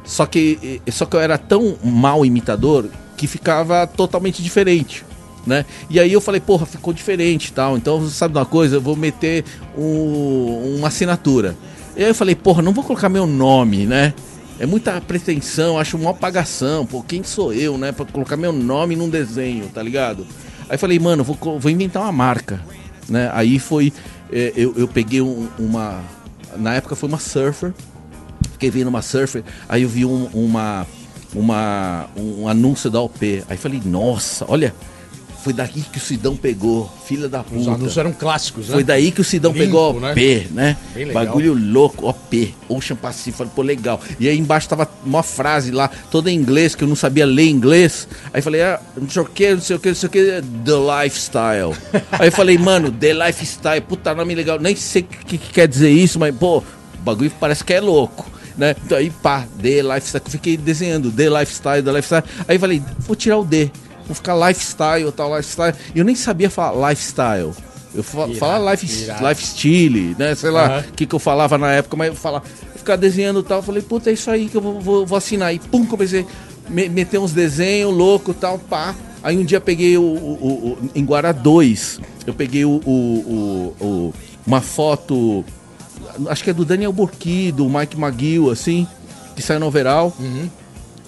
Só 0.05 0.27
que, 0.27 0.81
só 0.91 1.07
que 1.07 1.17
eu 1.17 1.21
era 1.21 1.39
tão 1.39 1.77
mal 1.83 2.25
imitador 2.27 2.87
que 3.17 3.27
ficava 3.27 3.87
totalmente 3.87 4.43
diferente. 4.43 5.05
Né? 5.47 5.65
E 5.91 6.01
aí 6.01 6.11
eu 6.13 6.21
falei, 6.23 6.41
porra, 6.41 6.65
ficou 6.65 6.93
diferente 6.93 7.53
tal. 7.53 7.77
Então, 7.77 8.09
sabe 8.09 8.37
uma 8.39 8.47
coisa? 8.47 8.77
Eu 8.77 8.81
vou 8.81 8.97
meter 8.97 9.45
um- 9.77 10.77
uma 10.79 10.89
assinatura. 10.89 11.57
E 11.97 12.03
aí 12.03 12.09
eu 12.11 12.15
falei, 12.15 12.35
porra, 12.35 12.63
não 12.63 12.73
vou 12.73 12.83
colocar 12.83 13.09
meu 13.09 13.27
nome, 13.27 13.85
né? 13.87 14.15
É 14.59 14.67
muita 14.67 15.01
pretensão, 15.01 15.79
acho 15.79 15.97
uma 15.97 16.11
apagação. 16.13 16.87
Pô, 16.87 17.03
quem 17.03 17.23
sou 17.23 17.53
eu, 17.53 17.77
né? 17.77 17.93
Pra 17.93 18.05
colocar 18.07 18.37
meu 18.37 18.53
nome 18.53 18.97
num 18.97 19.09
desenho, 19.09 19.69
tá 19.69 19.83
ligado? 19.83 20.27
Aí 20.69 20.79
falei, 20.79 20.99
mano, 20.99 21.23
vou, 21.25 21.37
vou 21.59 21.71
inventar 21.71 22.03
uma 22.03 22.13
marca. 22.13 22.61
Né? 23.09 23.31
Aí 23.35 23.59
foi. 23.59 23.93
eh, 24.33 24.53
eu, 24.57 24.73
eu 24.77 24.89
peguei 24.89 25.21
um- 25.21 25.47
uma. 25.59 26.01
Na 26.57 26.75
época 26.75 26.95
foi 26.97 27.09
uma 27.09 27.19
surfer 27.19 27.73
fiquei 28.65 28.71
vendo 28.71 28.89
uma 28.89 29.03
surfer, 29.03 29.43
aí 29.69 29.83
eu 29.83 29.89
vi 29.89 30.05
um, 30.05 30.27
uma, 30.33 30.87
uma, 31.35 32.09
um 32.17 32.49
anúncio 32.49 32.91
da 32.91 33.01
OP. 33.01 33.45
Aí 33.49 33.57
falei, 33.57 33.83
nossa, 33.85 34.45
olha, 34.49 34.75
foi 35.45 35.53
daqui 35.53 35.83
que 35.83 35.99
o 35.99 36.01
Sidão 36.01 36.35
pegou, 36.35 36.91
filha 37.05 37.29
da 37.29 37.43
Os 37.43 37.47
puta. 37.47 37.71
anúncios 37.73 37.99
eram 37.99 38.13
clássicos, 38.15 38.69
né? 38.69 38.73
Foi 38.73 38.83
daí 38.83 39.11
que 39.11 39.21
o 39.21 39.25
Sidão 39.25 39.53
Limpo, 39.53 39.63
pegou 39.63 40.01
né? 40.01 40.13
OP, 40.13 40.49
né? 40.53 40.77
Bem 40.95 41.05
legal. 41.05 41.27
Bagulho 41.27 41.53
louco, 41.53 42.09
OP, 42.09 42.55
Ocean 42.67 42.97
Pacific. 42.97 43.37
Falei, 43.37 43.53
pô, 43.55 43.61
legal. 43.61 44.01
E 44.19 44.27
aí 44.27 44.39
embaixo 44.39 44.71
tava 44.71 44.89
uma 45.05 45.23
frase 45.23 45.71
lá, 45.71 45.91
toda 46.11 46.31
em 46.31 46.35
inglês, 46.35 46.75
que 46.75 46.83
eu 46.83 46.89
não 46.89 46.97
sabia 46.97 47.27
ler 47.27 47.47
inglês. 47.51 48.09
Aí 48.33 48.41
falei, 48.41 48.63
ah, 48.63 48.81
não 48.97 49.11
sei 49.11 49.21
o 49.21 49.27
que, 49.27 49.55
não 49.55 49.61
sei 49.61 49.77
o 49.77 49.79
que, 49.79 49.89
não 49.89 49.95
sei 49.95 50.07
o 50.07 50.11
que, 50.11 50.43
The 50.65 51.03
Lifestyle. 51.05 51.77
aí 52.13 52.29
eu 52.29 52.33
falei, 52.33 52.57
mano, 52.57 52.91
The 52.91 53.13
Lifestyle, 53.13 53.83
puta 53.83 54.15
nome 54.15 54.35
legal. 54.35 54.59
Nem 54.59 54.75
sei 54.75 55.03
o 55.03 55.05
que, 55.05 55.37
que 55.37 55.53
quer 55.53 55.69
dizer 55.69 55.91
isso, 55.91 56.19
mas, 56.19 56.35
pô, 56.35 56.61
o 56.61 56.65
bagulho 57.03 57.31
parece 57.39 57.63
que 57.63 57.75
é 57.75 57.83
louco. 57.83 58.33
Né? 58.57 58.75
Então 58.87 58.97
aí, 58.97 59.11
pá, 59.11 59.47
The 59.61 59.83
Lifestyle. 59.83 60.25
Fiquei 60.27 60.57
desenhando 60.57 61.13
The 61.13 61.29
Lifestyle, 61.29 61.83
The 61.83 61.93
Lifestyle. 61.93 62.25
Aí 62.49 62.59
falei, 62.59 62.83
vou 63.01 63.15
tirar 63.15 63.37
o 63.37 63.45
D. 63.45 63.71
Vou 64.07 64.15
ficar 64.15 64.35
lifestyle, 64.49 65.11
tal, 65.13 65.31
lifestyle. 65.37 65.75
E 65.95 65.99
eu 65.99 66.05
nem 66.05 66.15
sabia 66.15 66.51
falar 66.51 66.91
lifestyle. 66.91 67.53
Eu 67.95 68.03
fa 68.03 68.19
Irado, 68.25 68.35
falava 68.35 68.71
life, 68.73 68.87
lifestyle, 69.29 70.17
né? 70.19 70.35
Sei 70.35 70.51
lá 70.51 70.63
o 70.63 70.67
Aham. 70.67 70.85
que, 70.97 71.07
que 71.07 71.15
eu 71.15 71.19
falava 71.19 71.57
na 71.57 71.71
época, 71.73 71.97
mas 71.97 72.09
eu 72.09 72.15
falava, 72.15 72.45
eu 72.73 72.79
ficava 72.79 72.99
desenhando 72.99 73.41
e 73.41 73.43
tal. 73.45 73.59
Eu 73.59 73.63
falei, 73.63 73.83
puta, 73.83 74.11
é 74.11 74.13
isso 74.13 74.31
aí 74.31 74.49
que 74.49 74.57
eu 74.57 74.61
vou, 74.61 74.81
vou, 74.81 75.07
vou 75.07 75.17
assinar. 75.17 75.55
E 75.55 75.59
pum, 75.59 75.87
comecei 75.87 76.27
a 76.67 76.71
me- 76.71 76.89
meter 76.89 77.19
uns 77.19 77.33
desenhos 77.33 77.95
loucos 77.95 78.35
e 78.35 78.39
tal, 78.39 78.59
pá. 78.59 78.95
Aí 79.23 79.39
um 79.39 79.45
dia 79.45 79.61
peguei 79.61 79.97
o, 79.97 80.03
o- 80.03 80.79
o- 80.83 80.91
em 80.95 81.05
Guará 81.05 81.31
2, 81.33 82.01
eu 82.27 82.35
peguei 82.35 82.65
o, 82.65 82.81
o- 82.85 84.13
uma 84.47 84.61
foto, 84.61 85.45
acho 86.29 86.43
que 86.45 86.51
é 86.51 86.53
do 86.53 86.65
Daniel 86.65 86.93
Burki, 86.93 87.51
do 87.53 87.69
Mike 87.69 87.97
McGill, 87.99 88.51
assim, 88.51 88.87
que 89.37 89.41
saiu 89.41 89.61
no 89.61 89.67
overall. 89.67 90.13
E, 90.21 90.51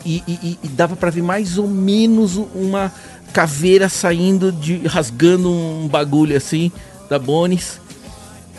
e- 0.04 0.22
e- 0.28 0.58
e 0.62 0.68
dava 0.68 0.94
pra 0.96 1.10
ver 1.10 1.23
mais 1.23 1.58
ou 1.58 1.66
menos 1.68 2.36
uma 2.36 2.92
caveira 3.32 3.88
saindo 3.88 4.50
de. 4.52 4.86
rasgando 4.86 5.50
um 5.50 5.88
bagulho 5.88 6.36
assim 6.36 6.71
da 7.10 7.18
Bonis. 7.18 7.80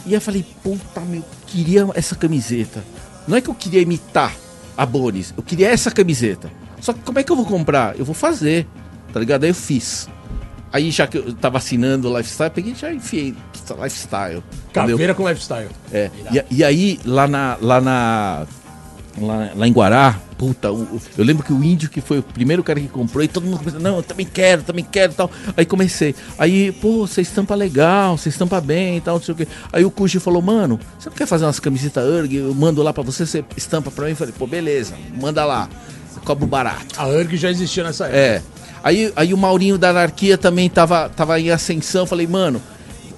E 0.06 0.14
eu 0.14 0.22
falei, 0.22 0.46
puta 0.64 1.02
meu, 1.02 1.24
queria 1.46 1.88
essa 1.94 2.16
camiseta. 2.16 2.84
Não 3.28 3.36
é 3.38 3.42
que 3.42 3.50
eu 3.50 3.54
queria 3.56 3.82
imitar 3.82 4.34
a 4.78 4.86
Bonis, 4.86 5.34
eu 5.36 5.44
queria 5.44 5.70
essa 5.70 5.92
camiseta. 5.92 6.50
Só 6.80 6.94
que 6.94 7.00
como 7.00 7.20
é 7.20 7.24
que 7.24 7.32
eu 7.32 7.36
vou 7.36 7.46
comprar? 7.46 7.98
Eu 8.00 8.06
vou 8.06 8.16
fazer, 8.16 8.66
tá 9.12 9.20
ligado? 9.20 9.44
Aí 9.44 9.50
eu 9.50 9.56
fiz. 9.56 10.08
Aí 10.72 10.92
já 10.92 11.08
que 11.08 11.18
eu 11.18 11.34
tava 11.34 11.58
assinando 11.58 12.10
o 12.12 12.18
lifestyle, 12.18 12.52
peguei 12.52 12.74
e 12.74 12.76
já 12.76 12.94
enfiei 12.94 13.34
lifestyle. 13.82 14.44
entendeu? 14.70 14.96
Caveira 14.96 15.14
com 15.16 15.28
lifestyle. 15.28 15.70
É, 15.92 16.10
e, 16.32 16.58
e 16.58 16.64
aí, 16.64 17.00
lá 17.06 17.28
na. 17.28 17.58
Lá 17.60 17.82
na. 17.82 18.46
Lá, 19.20 19.50
lá 19.56 19.68
em 19.68 19.72
Guará, 19.74 20.16
puta, 20.38 20.72
o- 20.72 21.02
eu 21.18 21.26
lembro 21.26 21.44
que 21.44 21.52
o 21.52 21.64
índio 21.64 21.90
que 21.90 22.00
foi 22.02 22.20
o 22.20 22.24
primeiro 22.24 22.64
cara 22.64 22.80
que 22.80 22.88
comprou 22.88 23.24
e 23.24 23.28
todo 23.28 23.44
mundo 23.46 23.58
começou, 23.58 23.80
não, 23.80 23.98
eu 23.98 24.04
também 24.04 24.26
quero, 24.26 24.62
também 24.62 24.86
quero 24.90 25.12
e 25.12 25.16
tal. 25.16 25.32
Aí 25.56 25.66
comecei. 25.66 26.14
Aí, 26.38 26.72
pô, 26.74 27.08
você 27.08 27.22
estampa 27.22 27.56
legal, 27.56 28.16
você 28.16 28.30
estampa 28.30 28.62
bem 28.62 28.98
e 28.98 29.02
tal, 29.02 29.16
não 29.16 29.24
sei 29.24 29.34
o 29.34 29.38
quê. 29.38 29.48
Aí 29.74 29.84
o 29.84 29.90
Cuxi 29.90 30.20
falou, 30.20 30.42
mano, 30.42 30.80
você 31.00 31.10
não 31.10 31.16
quer 31.18 31.26
fazer 31.26 31.46
umas 31.46 31.60
camisetas 31.60 32.04
URG? 32.08 32.36
Eu 32.36 32.54
mando 32.54 32.84
lá 32.84 32.94
pra 32.94 33.02
você, 33.02 33.26
você 33.26 33.44
estampa 33.56 33.90
pra 33.90 34.06
mim. 34.06 34.12
Eu 34.12 34.18
falei, 34.18 34.34
pô, 34.38 34.46
beleza, 34.46 34.94
manda 35.20 35.44
lá. 35.44 35.68
Cobro 36.24 36.46
barato. 36.46 36.86
A 36.98 37.08
URG 37.08 37.38
já 37.38 37.50
existia 37.50 37.84
nessa 37.84 38.06
época. 38.06 38.18
É. 38.20 38.42
Aí, 38.84 39.12
aí 39.16 39.34
o 39.34 39.38
Maurinho 39.38 39.78
da 39.78 39.90
Anarquia 39.90 40.38
também 40.38 40.70
tava, 40.70 41.10
tava 41.10 41.40
em 41.40 41.50
ascensão. 41.50 42.06
Falei, 42.06 42.28
mano, 42.28 42.62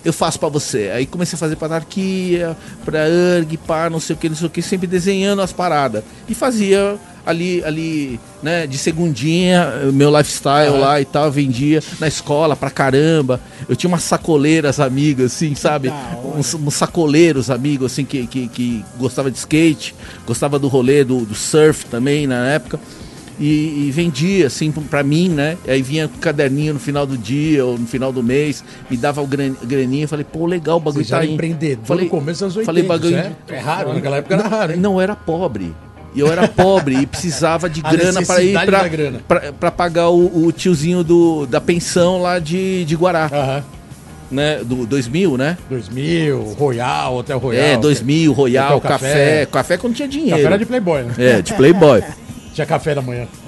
eu 0.03 0.13
faço 0.13 0.39
pra 0.39 0.49
você. 0.49 0.91
Aí 0.93 1.05
comecei 1.05 1.35
a 1.35 1.39
fazer 1.39 1.55
pra 1.55 1.67
Anarquia, 1.67 2.55
pra 2.85 2.99
URG, 3.39 3.57
pá, 3.57 3.89
não 3.89 3.99
sei 3.99 4.15
o 4.15 4.19
que, 4.19 4.29
não 4.29 4.35
sei 4.35 4.47
o 4.47 4.49
que, 4.49 4.61
sempre 4.61 4.87
desenhando 4.87 5.41
as 5.41 5.51
paradas. 5.51 6.03
E 6.27 6.33
fazia 6.33 6.97
ali, 7.25 7.63
ali, 7.63 8.19
né, 8.41 8.65
de 8.65 8.77
segundinha, 8.77 9.91
meu 9.93 10.09
lifestyle 10.15 10.79
lá 10.79 10.99
e 10.99 11.05
tal, 11.05 11.29
vendia 11.31 11.83
na 11.99 12.07
escola 12.07 12.55
pra 12.55 12.69
caramba. 12.69 13.39
Eu 13.67 13.75
tinha 13.75 13.87
umas 13.87 14.03
sacoleiras 14.03 14.79
amigas, 14.79 15.33
assim, 15.33 15.53
sabe? 15.53 15.93
Uns, 16.35 16.53
uns 16.53 16.73
sacoleiros 16.73 17.49
amigos, 17.49 17.91
assim, 17.91 18.05
que, 18.05 18.25
que, 18.25 18.47
que 18.47 18.85
gostava 18.97 19.29
de 19.29 19.37
skate, 19.37 19.93
gostava 20.25 20.57
do 20.57 20.67
rolê 20.67 21.03
do, 21.03 21.25
do 21.25 21.35
surf 21.35 21.85
também 21.85 22.25
na 22.25 22.47
época. 22.47 22.79
E, 23.39 23.87
e 23.87 23.91
vendia, 23.91 24.47
assim, 24.47 24.69
pra 24.69 25.01
mim, 25.01 25.29
né? 25.29 25.57
Aí 25.65 25.81
vinha 25.81 26.09
com 26.09 26.17
o 26.17 26.19
caderninho 26.19 26.73
no 26.73 26.79
final 26.79 27.05
do 27.05 27.17
dia 27.17 27.65
ou 27.65 27.77
no 27.77 27.87
final 27.87 28.11
do 28.11 28.21
mês, 28.21 28.61
me 28.89 28.97
dava 28.97 29.21
o 29.21 29.25
gran, 29.27 29.53
graninha. 29.63 30.07
Falei, 30.09 30.25
pô, 30.29 30.45
legal, 30.45 30.75
o 30.75 30.79
bagulho 30.81 31.05
Você 31.05 31.11
tá 31.11 31.17
já 31.17 31.21
era 31.23 31.27
aí. 31.29 31.33
empreendedor 31.33 31.85
Falei- 31.85 32.03
no 32.03 32.09
começo 32.11 32.31
dos 32.45 32.57
anos 32.57 32.57
80. 32.57 32.65
falei 32.65 32.83
bagulho 32.83 33.17
isso 33.17 33.35
é, 33.49 33.55
é 33.55 33.59
raro, 33.59 33.93
naquela 33.93 34.17
época 34.17 34.35
era 34.35 34.47
raro. 34.47 34.71
hein? 34.73 34.77
Não, 34.79 34.99
era 34.99 35.15
pobre. 35.15 35.73
E 36.13 36.19
eu 36.19 36.29
era 36.29 36.47
pobre 36.49 36.95
e 36.97 37.05
precisava 37.05 37.69
de 37.69 37.79
grana 37.83 38.21
para 38.25 38.41
ir 38.43 38.53
necessidade 38.53 38.65
pra, 38.65 38.81
da 38.81 38.87
grana. 38.89 39.21
pra, 39.25 39.53
pra 39.53 39.71
pagar 39.71 40.09
o, 40.09 40.45
o 40.47 40.51
tiozinho 40.51 41.01
do, 41.03 41.45
da 41.45 41.61
pensão 41.61 42.21
lá 42.21 42.39
de, 42.39 42.83
de 42.83 42.95
Guará, 42.95 43.29
Aham. 43.31 43.63
né? 44.29 44.59
Do 44.65 44.85
2000, 44.85 45.37
né? 45.37 45.57
2000, 45.69 46.41
Royal, 46.57 47.15
Hotel 47.15 47.37
Royal. 47.39 47.63
é, 47.63 47.77
2000, 47.77 48.33
Royal, 48.33 48.81
café. 48.81 48.97
Café. 48.97 49.45
café. 49.45 49.77
quando 49.77 49.93
tinha 49.95 50.07
dinheiro. 50.09 50.31
Café 50.35 50.45
era 50.45 50.57
de 50.57 50.65
Playboy, 50.65 51.03
né? 51.03 51.13
É, 51.17 51.41
de 51.41 51.53
Playboy. 51.53 52.03
Tinha 52.59 52.65
café 52.67 52.93
da 52.93 53.01
manhã. 53.01 53.25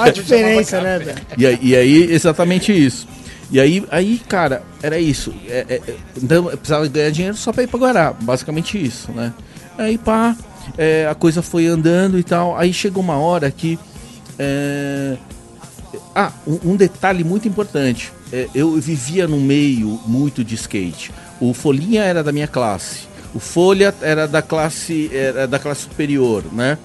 Olha 0.00 0.02
a 0.04 0.10
diferença, 0.10 0.80
né, 0.80 0.98
velho? 0.98 1.18
E, 1.36 1.46
aí- 1.46 1.58
e 1.60 1.76
aí, 1.76 2.12
exatamente 2.12 2.72
isso. 2.72 3.06
E 3.50 3.60
aí, 3.60 3.84
aí 3.90 4.18
cara, 4.26 4.62
era 4.82 4.98
isso. 4.98 5.30
É, 5.46 5.66
é, 5.68 5.74
é, 5.86 5.94
então, 6.22 6.50
eu 6.50 6.56
precisava 6.56 6.86
ganhar 6.88 7.10
dinheiro 7.10 7.36
só 7.36 7.52
pra 7.52 7.62
ir 7.64 7.66
pra 7.66 7.78
Guará. 7.78 8.14
Basicamente 8.18 8.82
isso, 8.82 9.12
né? 9.12 9.30
Aí, 9.76 9.98
pá, 9.98 10.34
é, 10.78 11.06
a 11.06 11.14
coisa 11.14 11.42
foi 11.42 11.66
andando 11.66 12.18
e 12.18 12.22
tal. 12.22 12.56
Aí 12.56 12.72
chegou 12.72 13.02
uma 13.02 13.16
hora 13.18 13.50
que. 13.50 13.78
é, 14.38 15.16
Ah, 16.14 16.32
um, 16.46 16.72
um 16.72 16.76
detalhe 16.76 17.22
muito 17.24 17.46
importante. 17.46 18.10
É, 18.32 18.48
eu 18.54 18.72
vivia 18.80 19.28
num 19.28 19.40
meio 19.40 20.00
muito 20.06 20.42
de 20.42 20.54
skate. 20.54 21.10
O 21.38 21.52
Folhinha 21.52 22.02
era 22.04 22.24
da 22.24 22.32
minha 22.32 22.48
classe. 22.48 23.00
O 23.34 23.38
Folha 23.38 23.94
era 24.00 24.26
da 24.26 24.40
classe, 24.40 25.10
era 25.12 25.46
da 25.46 25.58
classe 25.58 25.82
superior, 25.82 26.42
né? 26.52 26.78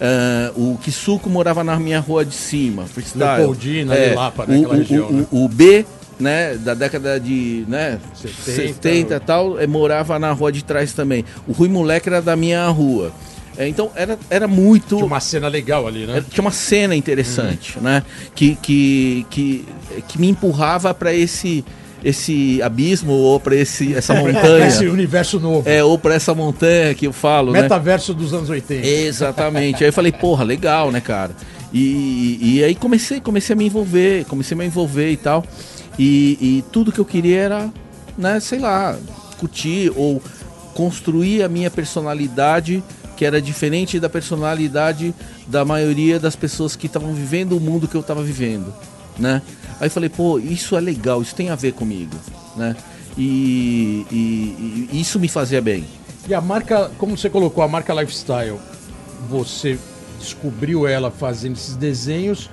Ah, 0.00 0.52
o 0.56 0.78
Kisuko 0.82 1.28
morava 1.30 1.62
na 1.64 1.76
minha 1.78 2.00
rua 2.00 2.24
de 2.24 2.34
cima, 2.34 2.84
freestyle. 2.86 3.24
Leopoldina, 3.38 3.94
ali, 3.94 4.14
Lapa, 4.14 4.46
né, 4.46 4.56
o, 4.58 4.62
o- 4.64 4.70
região, 4.72 5.08
o- 5.08 5.12
né? 5.12 5.26
o 5.30 5.48
B, 5.48 5.86
né, 6.18 6.54
da 6.56 6.74
década 6.74 7.18
de 7.20 7.64
né, 7.68 7.98
70, 8.14 8.72
70 8.74 9.14
e 9.16 9.20
tal, 9.20 9.58
eh, 9.60 9.66
morava 9.66 10.18
na 10.18 10.32
rua 10.32 10.50
de 10.50 10.64
trás 10.64 10.92
também. 10.92 11.24
O 11.46 11.52
Rui 11.52 11.68
Moleque 11.68 12.08
era 12.08 12.20
da 12.22 12.34
minha 12.36 12.66
rua. 12.68 13.12
Eh, 13.58 13.68
Então 13.68 13.90
era, 13.94 14.18
era 14.28 14.46
muito. 14.48 14.96
Tinha 14.96 15.06
uma 15.06 15.20
cena 15.20 15.48
legal 15.48 15.86
ali, 15.86 16.06
né? 16.06 16.14
Era- 16.16 16.22
tinha 16.28 16.42
uma 16.42 16.50
cena 16.50 16.94
interessante, 16.96 17.78
né? 17.80 18.02
Que, 18.34 18.54
que, 18.56 19.26
que, 19.30 19.64
que 20.08 20.18
me 20.20 20.28
empurrava 20.28 20.92
para 20.92 21.12
esse 21.14 21.64
esse 22.06 22.62
abismo 22.62 23.12
ou 23.12 23.40
para 23.40 23.56
esse 23.56 23.92
essa 23.92 24.14
montanha. 24.14 24.68
Esse 24.68 24.86
universo 24.86 25.40
novo. 25.40 25.68
É, 25.68 25.82
ou 25.82 25.98
para 25.98 26.14
essa 26.14 26.32
montanha 26.32 26.94
que 26.94 27.04
eu 27.04 27.12
falo, 27.12 27.50
né? 27.50 27.62
Metaverso 27.62 28.14
dos 28.14 28.32
anos 28.32 28.48
80. 28.48 28.86
Exatamente. 28.86 29.82
aí 29.82 29.90
eu 29.90 29.92
falei, 29.92 30.12
porra, 30.12 30.44
legal, 30.44 30.92
né, 30.92 31.00
cara? 31.00 31.32
E, 31.72 32.38
e 32.40 32.64
aí 32.64 32.76
comecei, 32.76 33.20
comecei 33.20 33.54
a 33.54 33.56
me 33.56 33.66
envolver, 33.66 34.24
comecei 34.26 34.54
a 34.54 34.58
me 34.58 34.66
envolver 34.66 35.10
e 35.10 35.16
tal. 35.16 35.44
E, 35.98 36.38
e 36.40 36.64
tudo 36.70 36.92
que 36.92 37.00
eu 37.00 37.04
queria 37.04 37.40
era, 37.40 37.70
né, 38.16 38.38
sei 38.38 38.60
lá, 38.60 38.96
curtir 39.40 39.92
ou 39.96 40.22
construir 40.74 41.42
a 41.42 41.48
minha 41.48 41.72
personalidade 41.72 42.84
que 43.16 43.24
era 43.24 43.42
diferente 43.42 43.98
da 43.98 44.08
personalidade 44.08 45.12
da 45.48 45.64
maioria 45.64 46.20
das 46.20 46.36
pessoas 46.36 46.76
que 46.76 46.86
estavam 46.86 47.12
vivendo 47.14 47.56
o 47.56 47.60
mundo 47.60 47.88
que 47.88 47.96
eu 47.96 48.02
estava 48.02 48.22
vivendo, 48.22 48.72
né? 49.18 49.42
Aí 49.80 49.88
falei, 49.90 50.08
pô, 50.08 50.38
isso 50.38 50.76
é 50.76 50.80
legal, 50.80 51.20
isso 51.22 51.34
tem 51.34 51.50
a 51.50 51.54
ver 51.54 51.72
comigo, 51.72 52.16
né? 52.56 52.74
E, 53.18 54.06
e, 54.10 54.88
e 54.92 55.00
isso 55.00 55.18
me 55.18 55.28
fazia 55.28 55.60
bem. 55.60 55.84
E 56.28 56.34
a 56.34 56.40
marca, 56.40 56.90
como 56.98 57.16
você 57.16 57.30
colocou, 57.30 57.62
a 57.62 57.68
marca 57.68 57.94
Lifestyle, 57.94 58.58
você 59.28 59.78
descobriu 60.18 60.86
ela 60.86 61.10
fazendo 61.10 61.54
esses 61.56 61.76
desenhos 61.76 62.50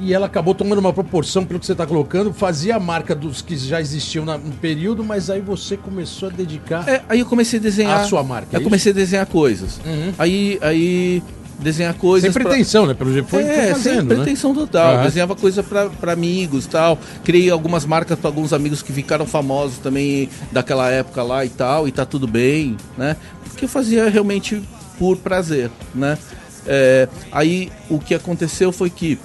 e 0.00 0.12
ela 0.14 0.26
acabou 0.26 0.54
tomando 0.54 0.78
uma 0.78 0.92
proporção, 0.92 1.44
pelo 1.44 1.60
que 1.60 1.66
você 1.66 1.72
está 1.72 1.86
colocando, 1.86 2.32
fazia 2.32 2.76
a 2.76 2.80
marca 2.80 3.14
dos 3.14 3.42
que 3.42 3.56
já 3.56 3.80
existiam 3.80 4.24
na- 4.24 4.38
no 4.38 4.50
período, 4.52 5.04
mas 5.04 5.28
aí 5.30 5.40
você 5.40 5.76
começou 5.76 6.28
a 6.28 6.32
dedicar 6.32 6.88
É, 6.88 7.02
aí 7.08 7.20
eu 7.20 7.26
comecei 7.26 7.58
a 7.58 7.62
desenhar. 7.62 8.00
a 8.00 8.04
sua 8.04 8.22
marca. 8.22 8.48
é 8.52 8.56
Eu 8.56 8.60
isso? 8.60 8.64
comecei 8.70 8.90
a 8.92 8.94
desenhar 8.94 9.26
coisas. 9.26 9.78
Uhum. 9.84 10.12
Aí, 10.18 10.58
aí 10.62 11.22
desenhar 11.62 11.94
coisas. 11.94 12.32
Sem 12.32 12.32
pra- 12.42 12.50
pretensão, 12.50 12.86
né? 12.86 12.94
Pelo 12.94 13.12
jeito 13.12 13.28
foi, 13.28 13.42
foi 13.44 13.52
é, 13.52 13.64
sem 13.66 13.72
fazendo, 13.74 14.08
né? 14.10 14.14
pretensão 14.16 14.54
total. 14.54 14.94
Aham. 14.94 15.02
Desenhava 15.04 15.34
coisa 15.36 15.62
pra 15.62 15.88
pra 15.88 16.12
amigos 16.12 16.66
tal. 16.66 16.98
Criei 17.24 17.50
algumas 17.50 17.84
marcas 17.86 18.18
pra 18.18 18.28
alguns 18.28 18.52
amigos 18.52 18.82
que 18.82 18.92
ficaram 18.92 19.26
famosos 19.26 19.78
também 19.78 20.28
daquela 20.50 20.90
época 20.90 21.22
lá 21.22 21.44
e 21.44 21.48
tal. 21.48 21.86
E 21.88 21.92
tá 21.92 22.04
tudo 22.04 22.26
bem, 22.26 22.76
né? 22.98 23.16
Porque 23.44 23.64
eu 23.64 23.68
fazia 23.68 24.08
realmente 24.08 24.62
por 24.98 25.16
prazer, 25.16 25.70
né? 25.94 26.18
É, 26.66 27.08
aí 27.32 27.70
o 27.90 27.98
que 27.98 28.14
aconteceu 28.14 28.70
foi 28.70 28.88
que 28.90 29.18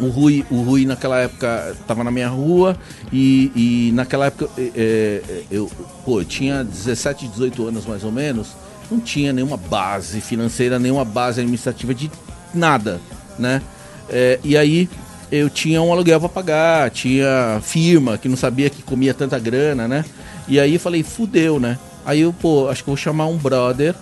o 0.00 0.08
Rui, 0.08 0.44
o 0.50 0.62
Rui 0.62 0.84
naquela 0.84 1.18
época 1.20 1.74
estava 1.80 2.02
na 2.04 2.10
minha 2.10 2.28
rua 2.28 2.76
e, 3.12 3.50
e 3.88 3.92
naquela 3.94 4.26
época 4.26 4.48
é, 4.58 4.70
é, 4.76 5.42
eu, 5.50 5.70
pô, 6.04 6.20
eu 6.20 6.24
tinha 6.24 6.62
17, 6.64 7.28
18 7.28 7.68
anos 7.68 7.86
mais 7.86 8.04
ou 8.04 8.12
menos, 8.12 8.48
não 8.90 9.00
tinha 9.00 9.32
nenhuma 9.32 9.56
base 9.56 10.20
financeira, 10.20 10.78
nenhuma 10.78 11.04
base 11.04 11.40
administrativa 11.40 11.94
de 11.94 12.10
nada, 12.54 13.00
né? 13.38 13.62
É, 14.08 14.38
e 14.44 14.56
aí 14.56 14.88
eu 15.30 15.50
tinha 15.50 15.82
um 15.82 15.92
aluguel 15.92 16.20
para 16.20 16.28
pagar, 16.28 16.90
tinha 16.90 17.60
firma 17.62 18.16
que 18.16 18.28
não 18.28 18.36
sabia 18.36 18.70
que 18.70 18.82
comia 18.82 19.12
tanta 19.12 19.38
grana, 19.38 19.88
né? 19.88 20.04
E 20.46 20.60
aí 20.60 20.74
eu 20.74 20.80
falei, 20.80 21.02
fudeu, 21.02 21.58
né? 21.58 21.78
Aí 22.04 22.20
eu, 22.20 22.32
pô, 22.32 22.68
acho 22.68 22.84
que 22.84 22.90
vou 22.90 22.96
chamar 22.96 23.26
um 23.26 23.36
brother 23.36 23.94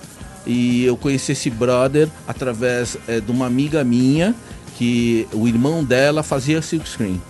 e 0.46 0.84
eu 0.84 0.96
conheci 0.96 1.32
esse 1.32 1.48
brother 1.48 2.08
através 2.28 2.98
é, 3.08 3.20
de 3.20 3.30
uma 3.30 3.46
amiga 3.46 3.82
minha 3.82 4.34
que 4.76 5.26
o 5.32 5.48
irmão 5.48 5.82
dela 5.82 6.22
fazia 6.22 6.60
silkscreen. 6.60 7.20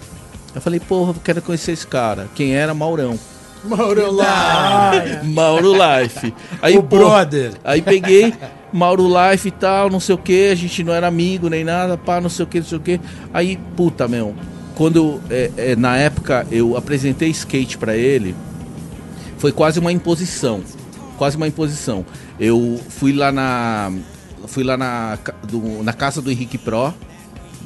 Eu 0.55 0.61
falei, 0.61 0.81
porra, 0.81 1.11
eu 1.11 1.17
quero 1.23 1.43
conhecer 1.43 1.73
esse 1.73 1.87
cara. 1.87 2.29
Quem 2.35 2.55
era? 2.55 2.75
Maurão. 2.75 3.19
Mauro 3.64 4.11
lá, 4.12 4.92
Mauro 5.24 5.72
Life. 5.72 6.35
Aí, 6.61 6.77
o 6.77 6.83
pô, 6.83 6.98
brother. 6.98 7.53
Aí 7.64 7.81
peguei 7.81 8.35
Mauro 8.72 9.07
Life 9.07 9.48
e 9.48 9.50
tal, 9.50 9.88
não 9.90 10.00
sei 10.00 10.14
o 10.14 10.18
que, 10.18 10.48
a 10.50 10.55
gente 10.55 10.83
não 10.85 10.92
era 10.92 11.07
amigo 11.07 11.48
nem 11.48 11.64
nada, 11.64 11.96
pá, 11.96 12.20
não 12.20 12.29
sei 12.29 12.44
o 12.44 12.48
que, 12.48 12.59
não 12.61 12.66
sei 12.66 12.79
o 12.79 12.81
que. 12.81 13.00
Aí, 13.33 13.59
puta, 13.77 14.07
meu, 14.09 14.35
quando 14.74 15.20
é, 15.31 15.50
é, 15.57 15.77
na 15.77 15.96
época 15.96 16.46
eu 16.50 16.77
apresentei 16.77 17.29
skate 17.31 17.79
pra 17.79 17.96
ele, 17.96 18.35
foi 19.38 19.53
quase 19.53 19.79
uma 19.81 19.92
imposição. 19.92 20.61
Quase 21.16 21.37
uma 21.37 21.46
imposição. 21.46 22.05
Eu 22.40 22.81
fui 22.88 23.12
lá 23.12 23.31
na. 23.31 23.92
Fui 24.48 24.62
lá 24.64 24.77
na, 24.77 25.16
do- 25.48 25.83
na 25.83 25.92
casa 25.92 26.20
do 26.20 26.31
Henrique 26.31 26.59
Pro, 26.59 26.92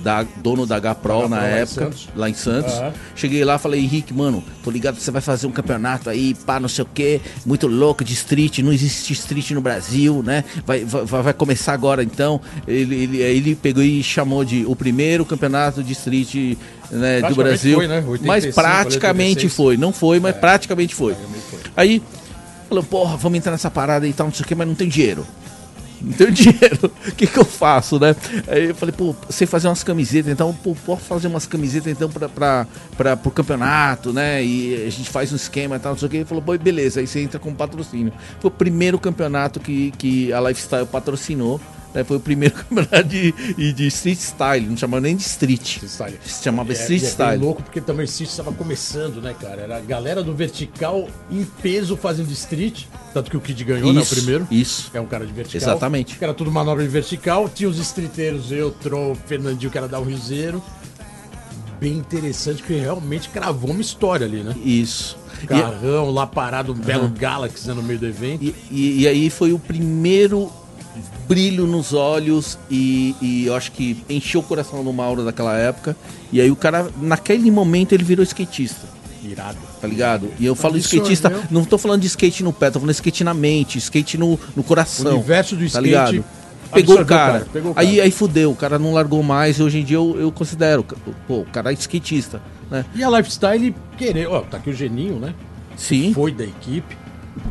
da, 0.02 0.22
dono 0.42 0.64
da 0.66 0.80
Pro 0.94 1.20
H 1.24 1.28
na 1.28 1.36
Pro 1.36 1.36
lá 1.36 1.48
em 1.50 1.52
época, 1.60 1.66
Santos. 1.84 2.08
lá 2.14 2.30
em 2.30 2.34
Santos. 2.34 2.72
Aham. 2.74 2.92
Cheguei 3.16 3.44
lá, 3.44 3.58
falei, 3.58 3.80
Henrique, 3.80 4.14
mano, 4.14 4.42
tô 4.62 4.70
ligado 4.70 4.96
que 4.96 5.02
você 5.02 5.10
vai 5.10 5.20
fazer 5.20 5.46
um 5.46 5.50
campeonato 5.50 6.08
aí, 6.08 6.34
pá, 6.34 6.60
não 6.60 6.68
sei 6.68 6.84
o 6.84 6.88
que, 6.92 7.20
muito 7.44 7.66
louco 7.66 8.04
de 8.04 8.12
street, 8.14 8.58
não 8.60 8.72
existe 8.72 9.12
street 9.12 9.50
no 9.52 9.60
Brasil, 9.60 10.22
né? 10.24 10.44
Vai, 10.66 10.84
vai, 10.84 11.22
vai 11.22 11.32
começar 11.34 11.72
agora 11.72 12.02
então. 12.02 12.40
Ele, 12.66 12.94
ele, 12.94 13.18
ele 13.18 13.54
pegou 13.54 13.82
e 13.82 14.02
chamou 14.02 14.44
de 14.44 14.64
o 14.66 14.74
primeiro 14.76 15.24
campeonato 15.24 15.82
de 15.82 15.92
street 15.92 16.56
né, 16.90 17.20
do 17.22 17.34
Brasil. 17.34 17.76
foi, 17.76 17.86
né? 17.88 17.96
85, 17.96 18.26
mas 18.26 18.54
praticamente 18.54 19.46
86. 19.46 19.52
foi, 19.54 19.76
não 19.76 19.92
foi, 19.92 20.20
mas 20.20 20.36
É. 20.36 20.38
praticamente 20.38 20.94
foi. 20.94 21.14
foi. 21.14 21.60
Aí, 21.76 22.02
falou, 22.68 22.84
porra, 22.84 23.16
vamos 23.16 23.38
entrar 23.38 23.52
nessa 23.52 23.70
parada 23.70 24.06
e 24.06 24.12
tal, 24.12 24.26
não 24.28 24.34
sei 24.34 24.44
o 24.44 24.48
que, 24.48 24.54
mas 24.54 24.66
não 24.68 24.74
tem 24.74 24.88
dinheiro. 24.88 25.26
Não 26.00 26.12
tenho 26.12 26.30
dinheiro. 26.30 26.90
O 27.06 27.12
que, 27.12 27.26
que 27.26 27.38
eu 27.38 27.44
faço, 27.44 27.98
né? 27.98 28.14
Aí 28.46 28.68
eu 28.68 28.74
falei, 28.74 28.94
pô, 28.96 29.14
sei 29.28 29.46
fazer 29.46 29.68
umas 29.68 29.82
camisetas, 29.82 30.32
então, 30.32 30.54
pô, 30.54 30.74
posso 30.86 31.02
fazer 31.02 31.28
umas 31.28 31.46
camisetas 31.46 31.92
então 31.92 32.08
pra, 32.08 32.28
pra, 32.28 32.66
pra, 32.96 33.16
pro 33.16 33.30
campeonato, 33.30 34.12
né? 34.12 34.44
E 34.44 34.86
a 34.86 34.90
gente 34.90 35.10
faz 35.10 35.32
um 35.32 35.36
esquema 35.36 35.76
e 35.76 35.78
tal, 35.78 35.92
não 35.92 35.98
sei 35.98 36.06
o 36.06 36.10
que. 36.10 36.16
Ele 36.18 36.24
falou, 36.24 36.42
pô, 36.42 36.56
beleza, 36.56 37.00
aí 37.00 37.06
você 37.06 37.20
entra 37.20 37.38
com 37.38 37.52
patrocínio. 37.54 38.12
Foi 38.40 38.48
o 38.48 38.52
primeiro 38.52 38.98
campeonato 38.98 39.60
que, 39.60 39.90
que 39.92 40.32
a 40.32 40.40
Lifestyle 40.40 40.86
patrocinou. 40.86 41.60
Né? 41.98 42.04
Foi 42.04 42.16
o 42.16 42.20
primeiro 42.20 42.54
campeonato 42.68 43.04
de, 43.08 43.32
de, 43.72 43.86
street 43.88 44.18
style, 44.18 44.66
não 44.66 44.76
chamava 44.76 45.00
nem 45.00 45.16
de 45.16 45.22
street. 45.22 45.78
Style. 45.82 46.18
Se 46.24 46.42
chamava 46.44 46.70
É, 46.70 46.74
street 46.74 47.02
e 47.02 47.04
é 47.04 47.08
style. 47.08 47.42
louco 47.42 47.62
porque 47.62 47.80
também 47.80 48.04
street 48.04 48.30
estava 48.30 48.52
começando, 48.52 49.20
né, 49.20 49.34
cara? 49.40 49.62
Era 49.62 49.76
a 49.78 49.80
galera 49.80 50.22
do 50.22 50.34
vertical 50.34 51.08
em 51.30 51.44
peso 51.60 51.96
fazendo 51.96 52.30
street. 52.32 52.84
Tanto 53.12 53.30
que 53.30 53.36
o 53.36 53.40
Kid 53.40 53.64
ganhou, 53.64 53.92
né? 53.92 54.00
O 54.00 54.02
Isso, 54.02 54.14
primeiro. 54.14 54.46
Isso. 54.50 54.90
É 54.94 55.00
um 55.00 55.06
cara 55.06 55.26
de 55.26 55.32
vertical. 55.32 55.56
Exatamente. 55.70 56.16
Era 56.20 56.32
tudo 56.34 56.50
manobra 56.52 56.82
de 56.84 56.88
vertical. 56.90 57.48
Tinha 57.48 57.68
os 57.68 57.78
streeteiros, 57.78 58.52
eu, 58.52 58.70
Troll, 58.70 59.16
Fernandinho, 59.26 59.70
que 59.70 59.78
era 59.78 59.88
dar 59.88 59.98
o 60.00 60.04
riseiro. 60.04 60.62
Bem 61.80 61.92
interessante, 61.96 62.60
que 62.62 62.74
realmente 62.74 63.28
cravou 63.28 63.70
uma 63.70 63.80
história 63.80 64.26
ali, 64.26 64.42
né? 64.42 64.52
Isso. 64.64 65.16
E- 65.42 65.46
Carrão 65.46 66.10
lá 66.10 66.26
parado, 66.26 66.72
um 66.72 66.74
belo 66.76 67.08
Galaxy 67.08 67.68
né, 67.68 67.74
no 67.74 67.82
meio 67.84 68.00
do 68.00 68.06
evento. 68.06 68.42
E, 68.44 68.54
e- 68.70 69.00
e 69.02 69.08
aí 69.08 69.30
foi 69.30 69.52
o 69.52 69.58
primeiro 69.60 70.50
brilho 71.28 71.66
nos 71.66 71.92
olhos 71.92 72.58
e, 72.70 73.14
e 73.20 73.46
eu 73.46 73.54
acho 73.54 73.72
que 73.72 74.02
encheu 74.08 74.40
o 74.40 74.44
coração 74.44 74.82
do 74.84 74.92
Mauro 74.92 75.24
daquela 75.24 75.56
época. 75.56 75.96
E 76.32 76.40
aí 76.40 76.50
o 76.50 76.56
cara, 76.56 76.88
naquele 77.00 77.50
momento, 77.50 77.92
ele 77.94 78.04
virou 78.04 78.22
skatista. 78.22 78.86
Irado. 79.24 79.58
Tá 79.80 79.86
ligado? 79.86 80.30
E 80.38 80.46
eu 80.46 80.54
falo 80.54 80.74
de 80.74 80.80
Absorveu. 80.80 81.12
skatista, 81.12 81.48
não 81.50 81.64
tô 81.64 81.76
falando 81.76 82.00
de 82.00 82.06
skate 82.06 82.42
no 82.42 82.52
pé, 82.52 82.70
tô 82.70 82.78
falando 82.80 82.90
de 82.94 82.96
skate 82.96 83.24
na 83.24 83.34
mente, 83.34 83.76
skate 83.78 84.16
no, 84.16 84.30
no 84.54 84.62
O 84.62 84.64
coração. 84.64 85.14
universo 85.16 85.54
do 85.54 85.60
tá 85.60 85.66
skate. 85.66 85.84
ligado? 85.84 86.24
Pegou 86.72 86.96
o 86.96 86.98
absorveu 87.00 87.06
cara. 87.06 87.46
pegou 87.52 87.72
o 87.72 87.74
Aí, 87.76 88.00
aí 88.00 88.10
fudeu, 88.10 88.50
o 88.50 88.56
cara 88.56 88.78
não 88.78 88.92
largou 88.92 89.22
mais 89.22 89.58
e 89.58 89.62
hoje 89.62 89.78
em 89.80 89.84
dia 89.84 89.96
eu, 89.96 90.16
eu 90.20 90.30
considero, 90.30 90.84
pô, 91.26 91.38
o 91.40 91.44
cara 91.46 91.70
é 91.70 91.74
skatista, 91.74 92.40
né? 92.70 92.84
E 92.94 93.02
a 93.02 93.08
Lifestyle, 93.10 93.74
querer. 93.96 94.28
Ó, 94.28 94.40
tá 94.42 94.58
aqui 94.58 94.70
o 94.70 94.74
Geninho, 94.74 95.18
né? 95.18 95.34
Sim. 95.76 96.12
foi 96.12 96.30
da 96.32 96.44
equipe. 96.44 96.96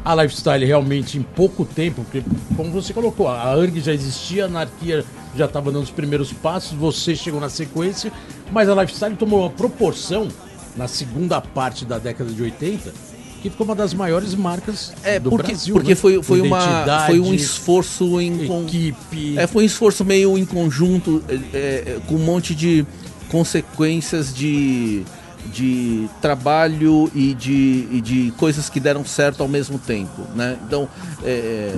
A 0.03 0.15
Lifestyle 0.15 0.65
realmente 0.65 1.17
em 1.17 1.21
pouco 1.21 1.65
tempo, 1.65 2.03
porque 2.03 2.23
como 2.55 2.71
você 2.71 2.93
colocou, 2.93 3.27
a 3.27 3.41
ARG 3.43 3.79
já 3.81 3.93
existia, 3.93 4.43
a 4.43 4.47
Anarquia 4.47 5.03
já 5.35 5.45
estava 5.45 5.71
dando 5.71 5.83
os 5.83 5.91
primeiros 5.91 6.31
passos, 6.33 6.73
você 6.77 7.15
chegou 7.15 7.39
na 7.39 7.49
sequência, 7.49 8.11
mas 8.51 8.69
a 8.69 8.75
Lifestyle 8.81 9.15
tomou 9.15 9.41
uma 9.41 9.49
proporção 9.49 10.27
na 10.75 10.87
segunda 10.87 11.41
parte 11.41 11.85
da 11.85 11.97
década 11.97 12.31
de 12.31 12.41
80 12.41 13.07
que 13.41 13.49
ficou 13.49 13.65
uma 13.65 13.75
das 13.75 13.93
maiores 13.93 14.33
marcas 14.33 14.93
É, 15.03 15.19
do 15.19 15.29
porque, 15.29 15.51
Brasil. 15.51 15.75
porque 15.75 15.89
né? 15.89 15.95
foi, 15.95 16.21
foi, 16.23 16.41
uma, 16.41 17.05
foi 17.05 17.19
um 17.19 17.33
esforço 17.33 18.19
em 18.19 18.45
equipe. 18.45 19.37
É, 19.37 19.45
foi 19.45 19.63
um 19.63 19.65
esforço 19.65 20.03
meio 20.03 20.37
em 20.37 20.45
conjunto, 20.45 21.23
é, 21.29 21.35
é, 21.53 21.97
com 22.07 22.15
um 22.15 22.19
monte 22.19 22.55
de 22.55 22.85
consequências 23.29 24.33
de, 24.33 25.03
de 25.45 26.09
trabalho 26.21 27.09
e 27.13 27.33
de, 27.33 27.87
e 27.91 28.01
de 28.01 28.33
coisas 28.37 28.69
que 28.69 28.79
deram 28.79 29.05
certo 29.05 29.41
ao 29.41 29.47
mesmo 29.47 29.77
tempo, 29.79 30.23
né? 30.35 30.57
Então, 30.65 30.87
é, 31.23 31.75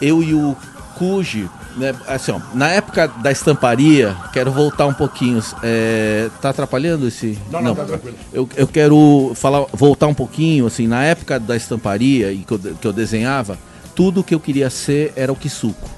eu 0.00 0.22
e 0.22 0.34
o 0.34 0.56
Cuji, 0.96 1.48
né, 1.76 1.94
assim, 2.06 2.32
ó, 2.32 2.40
na 2.54 2.68
época 2.68 3.08
da 3.08 3.32
estamparia, 3.32 4.16
quero 4.32 4.52
voltar 4.52 4.86
um 4.86 4.94
pouquinho, 4.94 5.42
é, 5.62 6.30
tá 6.40 6.50
atrapalhando 6.50 7.08
esse... 7.08 7.38
Não, 7.50 7.60
não, 7.60 7.74
tá 7.74 7.84
tranquilo. 7.84 8.16
Eu, 8.32 8.48
eu 8.56 8.68
quero 8.68 9.32
falar, 9.34 9.66
voltar 9.72 10.06
um 10.06 10.14
pouquinho, 10.14 10.66
assim, 10.66 10.86
na 10.86 11.02
época 11.02 11.40
da 11.40 11.56
estamparia 11.56 12.32
e 12.32 12.38
que 12.38 12.52
eu, 12.52 12.58
que 12.58 12.86
eu 12.86 12.92
desenhava, 12.92 13.58
tudo 13.94 14.22
que 14.22 14.34
eu 14.34 14.40
queria 14.40 14.70
ser 14.70 15.12
era 15.16 15.32
o 15.32 15.36
Kisuko. 15.36 15.90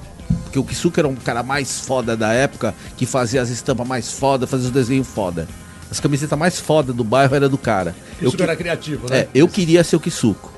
Porque 0.43 0.59
o 0.59 0.63
Kisuko 0.63 0.99
era 0.99 1.07
um 1.07 1.15
cara 1.15 1.43
mais 1.43 1.79
foda 1.79 2.17
da 2.17 2.33
época, 2.33 2.73
que 2.95 3.05
fazia 3.05 3.41
as 3.41 3.49
estampas 3.49 3.87
mais 3.87 4.11
foda, 4.11 4.47
fazia 4.47 4.67
os 4.67 4.73
desenhos 4.73 5.07
foda. 5.07 5.47
As 5.89 5.99
camisetas 5.99 6.37
mais 6.37 6.59
foda 6.59 6.91
do 6.91 7.03
bairro 7.03 7.35
era 7.35 7.47
do 7.47 7.57
cara. 7.57 7.95
Eu 8.21 8.31
que- 8.31 8.41
era 8.43 8.55
criativo, 8.55 9.09
né? 9.09 9.19
é, 9.19 9.27
eu 9.33 9.47
queria 9.47 9.83
ser 9.83 9.95
o 9.95 9.99
Kisuko. 9.99 10.51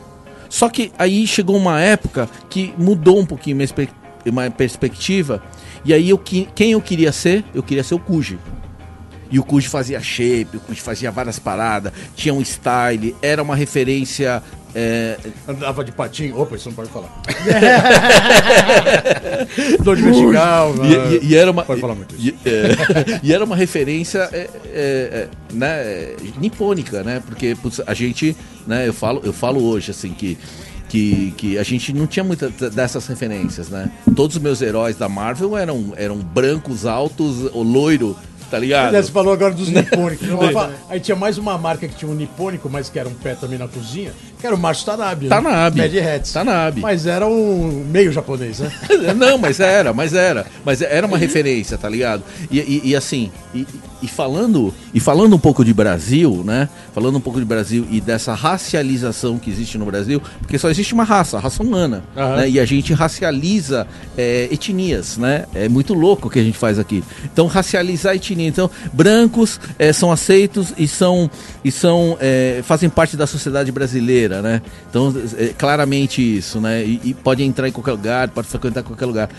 Só 0.50 0.68
que 0.70 0.92
aí 0.98 1.28
chegou 1.28 1.56
uma 1.56 1.80
época 1.80 2.28
que 2.50 2.74
mudou 2.78 3.20
um 3.20 3.26
pouquinho 3.26 3.56
minha, 3.56 3.66
espe- 3.66 3.90
minha 4.26 4.50
perspectiva. 4.50 5.44
E 5.86 5.94
aí 5.94 6.10
eu, 6.10 6.18
que- 6.18 6.48
quem 6.56 6.72
eu 6.72 6.82
queria 6.82 7.12
ser? 7.12 7.46
Eu 7.54 7.62
queria 7.62 7.84
ser 7.84 7.94
o 7.96 8.00
Kuji. 8.00 8.40
E 9.32 9.38
o 9.38 9.44
Cuji 9.44 9.68
fazia 9.70 10.02
shape, 10.02 10.58
o 10.58 10.60
Cuji 10.60 10.82
fazia 10.82 11.12
várias 11.12 11.38
paradas, 11.38 11.94
tinha 12.16 12.34
um 12.34 12.42
style, 12.42 13.16
era 13.22 13.44
uma 13.44 13.56
referência. 13.56 14.42
É, 14.76 15.18
Andava 15.48 15.84
de 15.84 15.92
patinho. 15.92 16.40
Opa, 16.40 16.56
isso 16.56 16.70
não 16.70 16.76
pode 16.76 16.90
falar. 16.90 17.10
Dor 19.84 19.96
de 19.96 20.02
vertical. 20.04 20.74
E, 20.86 21.16
e- 21.16 21.26
e 21.32 21.36
era 21.36 21.52
uma 21.52 21.64
Pode 21.64 21.82
falar 21.82 21.96
muito 21.96 22.16
isso. 22.16 22.28
e, 22.46 22.50
é, 22.50 23.20
e 23.24 23.34
era 23.34 23.44
uma 23.44 23.56
referência 23.56 24.30
é, 24.32 24.38
é, 24.38 24.50
é, 24.74 25.28
né, 25.54 25.68
é, 25.84 26.16
nipônica, 26.40 27.04
né? 27.04 27.22
Porque 27.26 27.56
putz, 27.62 27.82
a 27.86 27.94
gente, 27.94 28.36
né? 28.68 28.88
Eu 28.88 28.94
falo, 28.94 29.22
eu 29.24 29.34
falo 29.34 29.64
hoje 29.64 29.92
assim 29.92 30.12
que 30.14 30.38
que, 30.88 31.32
que 31.38 31.58
a 31.60 31.64
gente 31.64 31.94
não 31.94 32.08
tinha 32.08 32.24
muitas 32.24 32.52
dessas 32.74 33.06
referências, 33.06 33.70
né? 33.70 33.92
Todos 34.16 34.38
os 34.38 34.42
meus 34.42 34.60
heróis 34.60 34.96
da 34.96 35.08
Marvel 35.08 35.56
eram 35.56 35.94
eram 35.96 36.18
brancos, 36.18 36.84
altos, 36.88 37.44
o 37.54 37.62
loiro, 37.62 38.18
tá 38.50 38.58
ligado? 38.58 38.96
Você 38.96 39.12
falou 39.12 39.32
agora 39.34 39.54
dos 39.54 39.70
nipônicos. 39.70 40.28
Falo- 40.52 40.74
Aí 40.90 41.00
tinha 41.00 41.16
mais 41.16 41.38
uma 41.38 41.56
marca 41.60 41.88
que 41.88 41.94
tinha 41.94 42.10
um 42.10 42.16
nipônico, 42.16 42.68
mas 42.72 42.90
que 42.90 42.98
era 42.98 43.08
um 43.08 43.14
pé 43.14 43.36
também 43.36 43.60
na 43.60 43.68
cozinha, 43.68 44.12
que 44.40 44.46
era 44.48 44.56
o 44.56 44.58
Macho 44.58 44.86
Tanabe. 44.86 45.26
né? 45.26 45.30
Tanabe. 45.36 45.82
Mad 45.82 45.96
Hats. 45.98 46.32
Tanabe. 46.32 46.82
Mas 46.82 47.06
era 47.06 47.28
um 47.28 47.86
meio 47.92 48.12
japonês, 48.12 48.60
né? 48.60 48.72
Não, 49.16 49.38
mas 49.38 49.60
era, 49.60 49.92
mas 49.94 50.14
era. 50.14 50.46
Mas 50.66 50.82
era 50.82 51.06
uma 51.06 51.18
referência, 51.18 51.78
tá 51.78 51.90
ligado? 51.90 52.24
E, 52.50 52.60
e- 52.60 52.82
e 52.86 52.96
assim, 52.96 53.32
e, 53.54 53.66
e 54.02 54.08
falando 54.08 54.74
e 54.94 55.00
falando 55.00 55.36
um 55.36 55.40
pouco 55.40 55.66
de 55.66 55.74
Brasil, 55.74 56.42
né? 56.46 56.70
Falando 56.94 57.18
um 57.18 57.22
pouco 57.22 57.38
de 57.40 57.46
Brasil 57.46 57.86
e 57.92 58.00
dessa 58.00 58.34
racialização 58.34 59.38
que 59.38 59.50
existe 59.50 59.78
no 59.78 59.86
Brasil, 59.86 60.22
porque 60.40 60.58
só 60.58 60.70
existe 60.70 60.94
uma 60.94 61.04
raça, 61.04 61.38
a 61.38 61.40
raça 61.40 61.62
humana. 61.62 62.04
Aham. 62.16 62.36
né? 62.38 62.50
E 62.50 62.60
a 62.60 62.66
gente 62.66 62.94
racializa 62.94 63.86
é, 64.18 64.48
etnias, 64.52 65.18
né? 65.18 65.46
É 65.54 65.68
muito 65.68 65.94
louco 65.94 66.28
o 66.28 66.32
que 66.32 66.40
a 66.40 66.44
gente 66.44 66.58
faz 66.58 66.80
aqui. 66.80 67.04
Então, 67.26 67.46
racializar 67.48 68.16
etnia. 68.16 68.48
Então, 68.48 68.70
brancos 68.94 69.60
é, 69.78 69.92
são 69.92 70.12
aceitos 70.12 70.74
e 70.78 70.88
são, 70.88 71.30
e 71.64 71.72
são 71.72 72.18
é, 72.22 72.62
fazem 72.64 72.90
parte 72.90 73.18
da 73.18 73.28
sociedade 73.28 73.72
brasileira, 73.72 74.29
né? 74.42 74.62
Então, 74.90 75.14
é 75.38 75.48
claramente 75.58 76.22
isso, 76.22 76.60
né? 76.62 76.84
E, 76.84 77.00
e 77.04 77.14
pode 77.14 77.44
entrar 77.44 77.68
em 77.68 77.72
qualquer 77.72 77.92
lugar, 77.92 78.30
pode 78.30 78.48
frequentar 78.48 78.84
qualquer 78.84 79.06
lugar. 79.06 79.30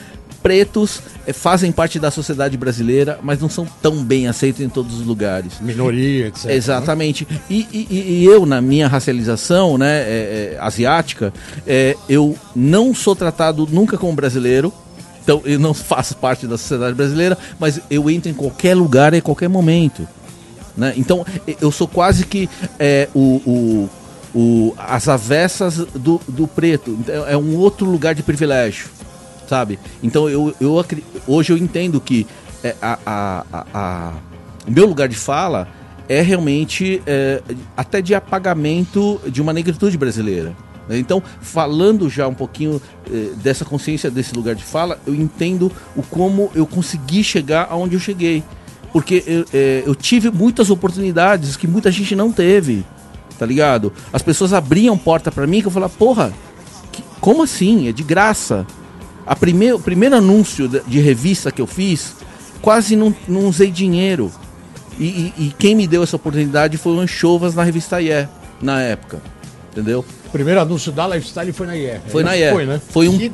Pretos 0.42 1.03
é, 1.26 1.33
fazem 1.35 1.70
parte 1.70 1.98
da 1.98 2.11
sociedade 2.11 2.57
brasileira, 2.57 3.18
mas 3.22 3.38
não 3.40 3.48
são 3.50 3.66
tão 3.83 4.03
bem 4.03 4.26
aceitos 4.26 4.62
em 4.62 4.70
todos 4.70 4.98
os 4.98 5.05
lugares. 5.07 5.61
Minoria, 5.61 6.29
etc. 6.29 6.50
Exatamente. 6.50 7.29
E, 7.50 7.66
e- 7.70 7.87
e 8.22 8.24
eu, 8.24 8.46
na 8.46 8.61
minha 8.62 8.88
racialização 8.88 9.76
né, 9.76 9.98
é, 10.00 10.55
é, 10.55 10.59
asiática, 10.61 11.31
é, 11.66 11.94
eu 12.09 12.35
não 12.57 12.94
sou 12.94 13.14
tratado 13.14 13.68
nunca 13.70 13.98
como 13.98 14.14
brasileiro. 14.14 14.72
Então, 15.22 15.42
eu 15.44 15.59
não 15.59 15.74
faço 15.74 16.16
parte 16.16 16.46
da 16.46 16.57
sociedade 16.57 16.94
brasileira, 16.94 17.37
mas 17.59 17.79
eu 17.90 18.09
entro 18.09 18.31
em 18.31 18.35
qualquer 18.35 18.74
lugar 18.74 19.12
e 19.12 19.20
qualquer 19.20 19.48
momento. 19.48 20.09
né? 20.74 20.94
Então, 20.96 21.22
eu 21.61 21.70
sou 21.70 21.87
quase 21.87 22.24
que 22.24 22.48
é, 22.79 23.09
o, 23.14 23.42
o- 23.44 23.90
o- 24.34 24.74
as 24.78 25.08
avessas 25.08 25.76
do, 25.76 26.20
do 26.28 26.46
preto. 26.46 26.90
Então, 27.00 27.26
É 27.26 27.36
um 27.36 27.56
outro 27.56 27.86
lugar 27.90 28.14
de 28.14 28.22
privilégio, 28.22 28.88
sabe? 29.48 29.78
Então, 30.02 30.28
eu, 30.28 30.54
eu, 30.60 30.84
hoje 31.26 31.52
eu 31.52 31.56
entendo 31.56 32.00
que 32.00 32.26
é, 32.62 32.74
a- 32.80 32.98
a- 33.06 33.44
a- 33.52 33.66
a- 33.74 34.12
o 34.66 34.70
meu 34.70 34.86
lugar 34.86 35.08
de 35.08 35.16
fala 35.16 35.66
é 36.08 36.20
realmente 36.20 37.00
é, 37.06 37.40
até 37.76 38.02
de 38.02 38.14
apagamento 38.14 39.20
de 39.28 39.40
uma 39.40 39.52
negritude 39.52 39.96
brasileira. 39.96 40.52
né? 40.88 40.98
Então, 40.98 41.22
falando 41.40 42.10
já 42.10 42.26
um 42.26 42.34
pouquinho 42.34 42.82
eh, 43.10 43.30
dessa 43.36 43.64
consciência 43.64 44.10
desse 44.10 44.34
lugar 44.34 44.54
de 44.56 44.64
fala, 44.64 44.98
eu 45.06 45.14
entendo 45.14 45.70
o 45.96 46.02
como 46.02 46.50
eu 46.54 46.66
consegui 46.66 47.22
chegar 47.22 47.68
aonde 47.70 47.94
eu 47.94 48.00
cheguei. 48.00 48.42
Porque 48.92 49.22
eu, 49.24 49.44
eu 49.86 49.94
tive 49.94 50.30
muitas 50.32 50.68
oportunidades 50.68 51.56
que 51.56 51.68
muita 51.68 51.92
gente 51.92 52.16
não 52.16 52.32
teve, 52.32 52.84
tá 53.40 53.46
ligado? 53.46 53.90
As 54.12 54.20
pessoas 54.20 54.53
abriam 54.53 54.98
porta 54.98 55.33
pra 55.33 55.46
mim 55.46 55.62
que 55.62 55.66
eu 55.66 55.70
falava, 55.70 55.90
porra, 55.98 56.31
que- 56.92 57.03
como 57.22 57.42
assim? 57.42 57.88
É 57.88 57.92
de 57.92 58.03
graça. 58.03 58.66
A 59.26 59.35
primeir, 59.35 59.74
o 59.74 59.79
primeiro 59.81 60.14
anúncio 60.14 60.68
de, 60.68 61.00
revista 61.00 61.50
que 61.50 61.62
eu 61.62 61.66
fiz, 61.66 62.16
quase 62.61 62.96
não, 62.96 63.14
não 63.26 63.46
usei 63.46 63.70
dinheiro. 63.70 64.31
E, 64.98 65.05
e- 65.05 65.33
e 65.46 65.55
quem 65.59 65.74
me 65.74 65.87
deu 65.87 66.03
essa 66.03 66.16
oportunidade 66.16 66.76
foi 66.76 66.92
o 66.92 67.00
Anchovas 67.00 67.55
na 67.55 67.62
revista 67.62 67.98
IE, 68.03 68.29
na 68.61 68.83
época. 68.83 69.22
Entendeu? 69.72 70.05
O 70.26 70.31
primeiro 70.31 70.61
anúncio 70.61 70.92
da 70.92 71.09
Lifestyle 71.09 71.50
foi 71.55 71.66
na 71.66 71.76
IE. 71.76 71.98
Foi 72.09 72.22
na 72.22 72.37
IE. 72.37 72.50
Foi, 72.53 72.66
né? 72.66 72.81
Foi 72.90 73.09
um 73.09 73.16
Que 73.16 73.31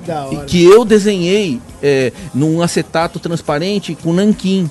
que 0.47 0.63
eu 0.65 0.85
desenhei 0.85 1.61
é, 1.83 2.13
num 2.33 2.63
acetato 2.63 3.19
transparente 3.19 3.97
com 4.01 4.13
nanquim. 4.13 4.71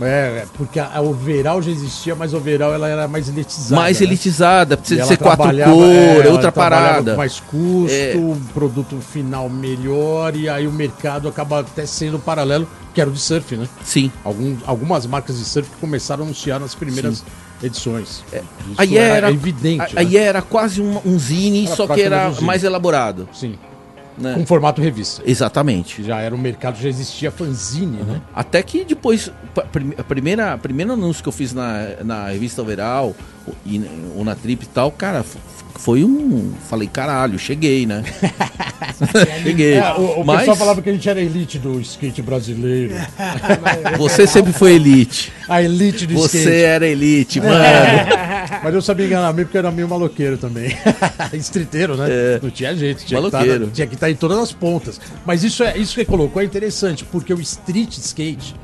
É, 0.00 0.44
porque 0.56 0.78
a, 0.78 0.90
a 0.94 1.00
overall 1.00 1.60
já 1.60 1.70
existia, 1.70 2.14
mas 2.14 2.32
a 2.32 2.36
overall 2.36 2.72
ela 2.72 2.88
era 2.88 3.08
mais 3.08 3.28
elitizada. 3.28 3.80
mais 3.80 3.98
né? 4.00 4.06
elitizada, 4.06 4.76
precisa 4.76 5.04
ser 5.04 5.16
quatro 5.16 5.36
trabalhava- 5.38 5.72
cor, 5.72 5.84
é, 5.84 6.26
é 6.26 6.30
outra 6.30 6.52
parada. 6.52 7.16
mais 7.16 7.40
custo, 7.40 7.90
É. 7.94 8.14
um 8.16 8.38
produto 8.54 9.00
final 9.00 9.48
melhor, 9.48 10.36
e 10.36 10.48
aí 10.48 10.66
o 10.66 10.72
mercado 10.72 11.28
acaba 11.28 11.60
até 11.60 11.84
sendo 11.86 12.18
paralelo, 12.18 12.68
que 12.94 13.00
era 13.00 13.10
o 13.10 13.12
de 13.12 13.18
surf, 13.20 13.56
né? 13.56 13.68
Sim. 13.84 14.10
Algum, 14.24 14.56
algumas 14.66 15.04
marcas 15.06 15.38
de 15.38 15.44
surf 15.44 15.68
que 15.68 15.76
começaram 15.76 16.22
a 16.22 16.26
anunciar 16.26 16.60
nas 16.60 16.74
primeiras 16.74 17.24
edições. 17.62 18.22
Isso 18.32 18.44
Aí 18.76 18.96
era, 18.96 19.30
evidente. 19.32 19.92
Aí 19.96 20.14
né? 20.14 20.20
era 20.20 20.40
quase 20.42 20.80
um, 20.80 21.00
um 21.04 21.18
zine, 21.18 21.66
Era 21.66 21.74
só 21.76 21.86
que 21.88 22.00
era 22.00 22.30
mais 22.40 22.62
elaborado. 22.62 23.28
Sim, 23.32 23.58
Né? 24.20 24.34
com 24.34 24.44
formato 24.46 24.80
revista. 24.82 25.22
Exatamente. 25.24 26.02
Já 26.02 26.18
era 26.20 26.34
um 26.34 26.38
mercado, 26.38 26.80
já 26.80 26.88
existia 26.88 27.30
fanzine, 27.30 27.98
né? 28.02 28.20
Até 28.34 28.62
que 28.62 28.84
depois, 28.84 29.30
a 29.96 30.02
primeira, 30.02 30.54
a 30.54 30.58
primeiro 30.58 30.92
anúncio 30.92 31.22
que 31.22 31.28
eu 31.28 31.32
fiz 31.32 31.52
na, 31.54 31.86
na 32.04 32.28
revista 32.28 32.60
Overall, 32.62 33.14
ou- 33.46 33.54
e, 33.64 33.80
ou 34.16 34.24
na 34.24 34.34
Trip 34.34 34.64
e 34.64 34.66
tal, 34.68 34.90
cara, 34.90 35.24
foi 35.76 36.02
um. 36.02 36.52
Falei, 36.68 36.88
caralho, 36.88 37.38
cheguei, 37.38 37.86
né? 37.86 38.02
cheguei. 39.44 39.74
É, 39.74 39.92
o 39.94 40.20
o 40.20 40.24
Mas 40.26 40.40
pessoal 40.40 40.56
falava 40.56 40.82
que 40.82 40.90
a 40.90 40.92
gente 40.92 41.08
era 41.08 41.20
elite 41.20 41.58
do 41.58 41.80
skate 41.80 42.20
brasileiro. 42.22 42.94
você 43.96 44.26
sempre 44.26 44.52
foi 44.52 44.72
elite. 44.74 45.32
A 45.48 45.62
elite 45.62 46.06
do 46.06 46.14
Você 46.14 46.38
skate. 46.38 46.56
era 46.56 46.86
elite, 46.86 47.40
mano. 47.40 47.54
Mas 48.62 48.74
eu 48.74 48.82
sabia 48.82 49.06
enganar 49.06 49.32
meio 49.32 49.46
porque 49.46 49.58
era 49.58 49.70
meio 49.70 49.88
maloqueiro 49.88 50.38
também. 50.38 50.76
Streeteiro, 51.34 51.96
né? 51.96 52.06
É. 52.08 52.40
Não 52.42 52.50
tinha 52.50 52.74
jeito. 52.74 53.04
Tinha 53.04 53.20
que, 53.20 53.30
Maloqueiro. 53.30 53.64
estar, 53.64 53.74
tinha 53.74 53.86
que 53.86 53.94
estar 53.94 54.10
em 54.10 54.16
todas 54.16 54.38
as 54.38 54.52
pontas. 54.52 55.00
Mas 55.24 55.44
isso, 55.44 55.62
é, 55.62 55.76
isso 55.76 55.94
que 55.94 56.04
colocou 56.04 56.42
é 56.42 56.44
interessante, 56.44 57.04
porque 57.04 57.32
o 57.32 57.40
street 57.40 57.96
skate, 57.98 58.54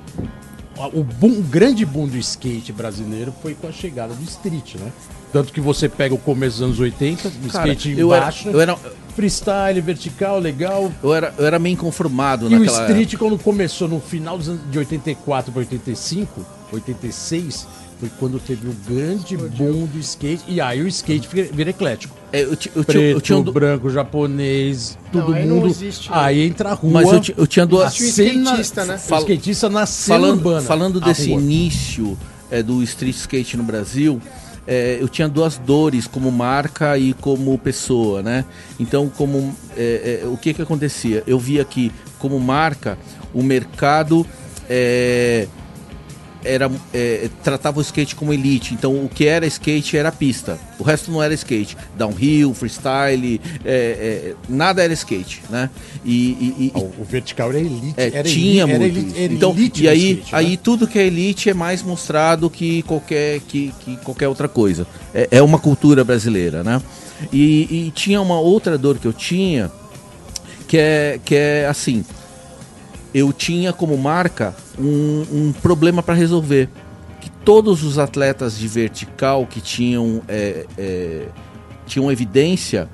o, 0.92 1.05
boom, 1.05 1.38
o 1.38 1.42
grande 1.42 1.85
boom 1.85 2.07
do 2.07 2.16
skate 2.18 2.73
brasileiro 2.73 3.33
foi 3.42 3.55
com 3.55 3.68
a 3.68 3.73
chegada 3.73 4.14
do 4.14 4.23
street, 4.25 4.77
né? 4.77 4.90
Tanto 5.33 5.53
que 5.53 5.61
você 5.61 5.88
pega 5.88 6.14
o 6.14 6.18
começo 6.18 6.59
dos 6.59 6.62
anos 6.62 6.81
80, 6.81 7.29
o 7.29 7.51
Cara, 7.51 7.73
skate 7.73 7.99
eu 7.99 8.14
era, 8.14 8.23
embaixo, 8.23 8.49
eu, 8.49 8.61
era, 8.61 8.79
freestyle, 9.16 9.81
vertical, 9.81 10.38
legal. 10.38 10.92
eu, 11.03 11.14
era, 11.14 11.35
eu 11.37 11.47
era 11.47 11.59
meio 11.59 11.73
inconformado 11.73 12.49
E 12.49 12.55
o 12.55 12.59
naquela 12.61 12.83
street, 12.83 13.16
quando 13.16 13.38
começou 13.38 13.88
no 13.88 14.01
final 14.01 14.38
de 14.38 14.79
84 14.79 15.53
para 15.53 15.61
85, 15.61 16.47
86, 16.73 17.66
foi 18.00 18.11
quando 18.18 18.38
teve 18.40 18.66
o 18.68 18.74
grande 18.88 19.37
boom 19.37 19.87
do 19.87 19.98
skate. 19.98 20.42
E 20.48 20.61
aí 20.61 20.83
o 20.83 20.88
skate 20.88 21.28
vira, 21.52 21.70
eclético. 21.70 22.14
É, 22.33 22.42
eu, 22.42 22.57
ti- 22.57 22.70
eu 22.74 22.85
tinha, 22.85 23.02
eu 23.02 23.11
Preto, 23.12 23.20
tinha 23.20 23.38
um 23.38 23.42
do- 23.42 23.52
branco, 23.52 23.88
japonês, 23.90 24.98
todo 25.12 25.33
aí 25.35 25.46
não 25.46 25.57
mundo. 25.57 25.68
existe, 25.68 26.11
né? 26.11 26.16
aí 26.18 26.42
entra 26.46 26.70
a 26.70 26.74
rua. 26.74 26.92
Mas 26.92 27.12
eu, 27.12 27.20
ti- 27.20 27.35
eu 27.37 27.46
tinha 27.46 27.64
duas. 27.66 27.94
Skatista, 27.94 28.85
né? 28.85 28.98
Fal- 28.98 29.20
skatista 29.20 29.68
na 29.70 29.87
cena 29.87 30.18
falando, 30.18 30.37
urbana. 30.38 30.62
falando 30.62 31.00
desse 31.00 31.30
rua. 31.30 31.40
início 31.40 32.18
é, 32.50 32.62
do 32.62 32.83
street 32.83 33.14
skate 33.16 33.57
no 33.57 33.62
Brasil, 33.62 34.20
é, 34.66 34.98
eu 35.00 35.09
tinha 35.09 35.28
duas 35.28 35.57
dores 35.59 36.07
como 36.07 36.33
marca 36.33 36.98
e 36.98 37.12
como 37.14 37.57
pessoa, 37.59 38.22
né? 38.22 38.44
Então, 38.80 39.09
como 39.09 39.54
é, 39.76 40.20
é, 40.24 40.26
o 40.26 40.37
que 40.37 40.52
que 40.52 40.62
acontecia? 40.62 41.22
Eu 41.26 41.38
via 41.38 41.64
que 41.64 41.92
como 42.18 42.40
marca 42.40 42.98
o 43.33 43.42
mercado 43.42 44.26
é, 44.68 45.46
era 46.44 46.70
é, 46.92 47.28
tratava 47.42 47.78
o 47.78 47.83
skate 47.83 48.14
como 48.14 48.33
elite. 48.33 48.74
Então, 48.74 48.92
o 49.04 49.09
que 49.09 49.26
era 49.26 49.46
skate 49.46 49.96
era 49.96 50.12
pista. 50.12 50.59
O 50.78 50.83
resto 50.83 51.11
não 51.11 51.22
era 51.22 51.33
skate. 51.35 51.76
Downhill, 51.96 52.52
freestyle, 52.54 53.40
é, 53.64 53.70
é, 53.70 54.35
nada 54.48 54.83
era 54.83 54.92
skate, 54.92 55.42
né? 55.50 55.70
E, 56.04 56.12
e- 56.12 56.54
e- 56.66 56.72
Ah, 56.74 56.78
O, 56.78 57.04
vertical 57.04 57.50
era 57.50 57.59
elite. 57.61 57.94
é, 57.96 58.07
era 58.14 58.22
tinha 58.28 58.64
elite, 58.64 58.70
era 58.74 58.78
muito 58.78 58.98
elite, 58.98 59.22
era 59.22 59.33
então 59.33 59.50
elite 59.52 59.83
e 59.85 59.88
aí 59.88 60.11
skate, 60.12 60.33
né? 60.33 60.38
aí 60.38 60.57
tudo 60.57 60.87
que 60.87 60.98
é 60.98 61.07
elite 61.07 61.50
é 61.50 61.54
mais 61.54 61.83
mostrado 61.83 62.50
que 62.50 62.83
qualquer 62.83 63.40
que, 63.40 63.72
que 63.80 63.96
qualquer 63.98 64.28
outra 64.28 64.48
coisa 64.48 64.87
é, 65.14 65.28
é 65.30 65.42
uma 65.42 65.59
cultura 65.59 66.04
brasileira 66.04 66.62
né 66.62 66.80
e, 67.33 67.87
e 67.88 67.92
tinha 67.94 68.20
uma 68.20 68.38
outra 68.38 68.76
dor 68.76 68.98
que 68.98 69.07
eu 69.07 69.12
tinha 69.12 69.70
que 70.68 70.76
é 70.78 71.20
que 71.24 71.35
é 71.35 71.66
assim 71.66 72.04
eu 73.14 73.33
tinha 73.33 73.72
como 73.72 73.96
marca 73.96 74.55
um, 74.79 75.24
um 75.33 75.53
problema 75.53 76.03
para 76.03 76.14
resolver 76.14 76.68
que 77.20 77.31
todos 77.31 77.85
os 77.85 77.98
atletas 77.98 78.59
de 78.59 78.66
vertical 78.66 79.46
que 79.46 79.61
tinham 79.61 80.20
é, 80.27 80.66
é, 80.77 81.29
tinham 81.87 82.11
evidência 82.11 82.88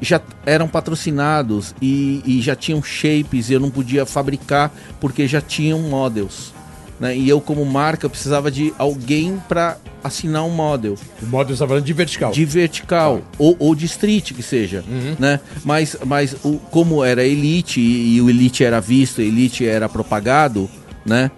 já 0.00 0.20
eram 0.46 0.68
patrocinados 0.68 1.74
e, 1.82 2.22
e 2.24 2.40
já 2.40 2.54
tinham 2.54 2.82
shapes 2.82 3.50
e 3.50 3.54
eu 3.54 3.60
não 3.60 3.70
podia 3.70 4.06
fabricar 4.06 4.72
porque 5.00 5.26
já 5.26 5.40
tinham 5.40 5.80
models. 5.80 6.52
Né? 7.00 7.16
E 7.16 7.28
eu, 7.28 7.40
como 7.40 7.64
marca, 7.64 8.06
eu 8.06 8.10
precisava 8.10 8.50
de 8.50 8.72
alguém 8.78 9.42
para 9.48 9.78
assinar 10.04 10.44
um 10.44 10.50
model. 10.50 10.96
O 11.22 11.26
modo 11.26 11.56
você 11.56 11.58
tá 11.58 11.66
falando 11.66 11.84
de 11.84 11.92
vertical. 11.94 12.30
De 12.30 12.44
vertical, 12.44 13.22
ou, 13.38 13.56
ou 13.58 13.74
de 13.74 13.86
street, 13.86 14.32
que 14.34 14.42
seja. 14.42 14.84
Né? 15.18 15.40
Mas, 15.64 15.96
mas 16.04 16.36
o, 16.44 16.58
como 16.70 17.02
era 17.02 17.24
elite 17.24 17.80
e, 17.80 18.16
e 18.16 18.20
o 18.20 18.28
elite 18.28 18.62
era 18.62 18.80
visto, 18.80 19.22
elite 19.22 19.66
era 19.66 19.88
propagado, 19.88 20.68
né? 21.06 21.30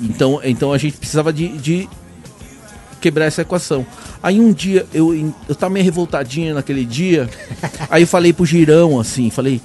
Então, 0.00 0.40
então 0.42 0.72
a 0.72 0.78
gente 0.78 0.96
precisava 0.96 1.32
de, 1.32 1.48
de 1.58 1.88
quebrar 3.00 3.26
essa 3.26 3.42
equação. 3.42 3.86
Aí 4.22 4.40
um 4.40 4.50
dia, 4.50 4.86
eu, 4.94 5.14
eu 5.46 5.54
tava 5.54 5.74
meio 5.74 5.84
revoltadinho 5.84 6.54
naquele 6.54 6.86
dia, 6.86 7.28
aí 7.90 8.02
eu 8.02 8.06
falei 8.06 8.32
pro 8.32 8.46
Girão 8.46 8.98
assim, 8.98 9.28
falei, 9.28 9.60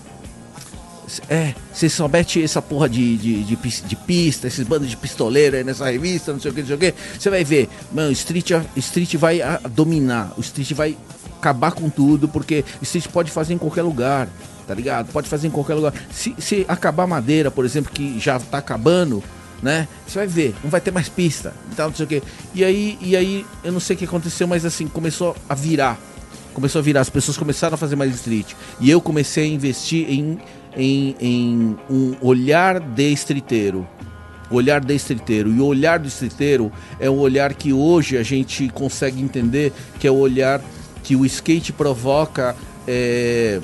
é, 1.30 1.54
só 1.90 2.08
mete 2.08 2.44
essa 2.44 2.62
porra 2.62 2.88
de, 2.88 3.18
de, 3.18 3.44
de, 3.44 3.56
de 3.56 3.96
pista, 3.96 4.48
esses 4.48 4.66
bandos 4.68 4.90
de 4.90 4.98
pistoleiro 4.98 5.56
aí 5.56 5.64
nessa 5.64 5.90
revista, 5.90 6.32
não 6.32 6.40
sei 6.40 6.52
o 6.52 6.54
que, 6.54 6.62
não 6.62 6.68
sei 6.68 6.76
o 6.76 6.80
que. 6.80 6.94
Você 7.18 7.30
vai 7.30 7.44
ver, 7.44 7.70
mano, 7.92 8.12
Street, 8.12 8.52
Street 8.76 9.16
vai 9.16 9.42
ah, 9.42 9.60
dominar, 9.70 10.34
o 10.38 10.42
Street 10.42 10.74
vai 10.74 10.98
acabar 11.38 11.72
com 11.72 11.90
tudo, 11.90 12.28
porque 12.28 12.64
Street 12.82 13.08
pode 13.08 13.32
fazer 13.32 13.54
em 13.54 13.58
qualquer 13.58 13.82
lugar, 13.82 14.28
tá 14.68 14.74
ligado? 14.74 15.12
Pode 15.12 15.28
fazer 15.28 15.48
em 15.48 15.52
qualquer 15.52 15.74
lugar. 15.74 15.94
Se, 16.12 16.36
se 16.38 16.66
acabar 16.68 17.04
a 17.04 17.08
madeira, 17.08 17.50
por 17.50 17.66
exemplo, 17.66 17.92
que 17.92 18.20
já 18.20 18.40
tá 18.40 18.60
acabando, 18.60 19.24
né? 19.64 19.88
Você 20.06 20.20
vai 20.20 20.28
ver, 20.28 20.56
não 20.64 20.70
vai 20.70 20.82
ter 20.82 20.92
mais 20.92 21.10
pista, 21.10 21.54
então 21.72 21.88
não 21.88 21.96
sei 21.96 22.06
o 22.06 22.08
que. 22.08 22.24
E 22.54 22.64
aí, 22.64 22.98
e 23.02 23.16
aí, 23.16 23.46
eu 23.64 23.72
não 23.72 23.80
sei 23.80 23.96
o 23.96 24.00
que 24.00 24.06
aconteceu, 24.06 24.48
mas 24.48 24.66
assim, 24.66 24.88
começou 24.88 25.36
a 25.48 25.56
virar 25.56 26.00
começou 26.54 26.80
a 26.80 26.82
virar, 26.82 27.02
as 27.02 27.10
pessoas 27.10 27.38
começaram 27.38 27.76
a 27.76 27.78
fazer 27.78 27.96
mais 27.96 28.14
street. 28.16 28.54
E 28.80 28.90
eu 28.90 29.00
comecei 29.00 29.46
a 29.46 29.48
investir 29.48 30.10
em, 30.10 30.38
em, 30.76 31.16
em 31.20 31.78
um 31.90 32.16
olhar 32.22 32.80
de 32.80 33.12
streeteiro. 33.14 33.88
Olhar 34.50 34.84
de 34.84 34.96
streeteiro. 34.96 35.54
E 35.54 35.60
o 35.60 35.66
olhar 35.66 36.00
do 36.00 36.08
streeteiro 36.08 36.72
é 37.00 37.10
um 37.10 37.20
olhar 37.20 37.54
que 37.54 37.72
hoje 37.72 38.18
a 38.18 38.24
gente 38.24 38.68
consegue 38.70 39.22
entender 39.22 39.72
que 40.00 40.08
é 40.08 40.12
o 40.12 40.18
olhar 40.18 40.62
que 41.04 41.16
o 41.16 41.26
skate 41.26 41.72
provoca 41.72 42.56
é, 42.88 43.62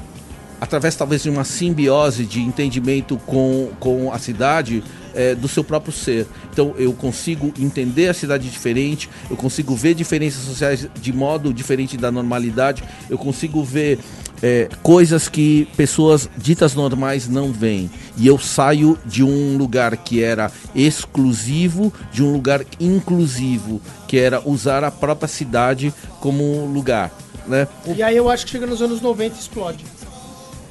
através 0.60 0.96
talvez 0.96 1.24
de 1.24 1.30
uma 1.30 1.44
simbiose 1.44 2.26
de 2.26 2.42
entendimento 2.42 3.18
com, 3.26 3.72
com 3.80 4.12
a 4.12 4.20
cidade 4.20 4.84
é, 5.16 5.34
do 5.34 5.48
seu 5.48 5.64
próprio 5.64 5.92
ser. 5.92 6.28
Então 6.52 6.76
eu 6.78 6.94
consigo 6.94 7.54
entender 7.58 8.10
a 8.10 8.14
cidade 8.14 8.50
diferente, 8.50 9.10
eu 9.30 9.38
consigo 9.38 9.76
ver 9.76 9.96
diferenças 9.96 10.44
sociais 10.44 10.88
de 10.94 11.14
modo 11.14 11.54
diferente 11.54 11.98
da 11.98 12.12
normalidade, 12.12 12.84
eu 13.10 13.18
consigo 13.18 13.64
ver 13.64 14.00
é, 14.44 14.70
coisas 14.84 15.28
que 15.30 15.68
pessoas 15.78 16.30
ditas 16.38 16.76
normais 16.76 17.28
não 17.28 17.52
veem. 17.52 17.90
E 18.18 18.28
eu 18.28 18.38
saio 18.38 18.98
de 19.06 19.24
um 19.24 19.58
lugar 19.58 19.96
que 19.98 20.22
era 20.22 20.52
exclusivo, 20.76 21.92
de 22.12 22.24
um 22.24 22.32
lugar 22.32 22.66
inclusivo, 22.80 23.82
que 24.08 24.18
era 24.18 24.42
usar 24.48 24.84
a 24.84 24.92
própria 24.92 25.28
cidade 25.28 25.94
como 26.20 26.66
lugar. 26.66 27.12
Né? 27.48 27.68
E 27.96 28.02
aí 28.02 28.18
eu 28.18 28.30
acho 28.30 28.46
que 28.46 28.52
chega 28.52 28.66
nos 28.66 28.82
anos 28.82 29.02
90 29.02 29.36
e 29.36 29.40
explode. 29.40 29.86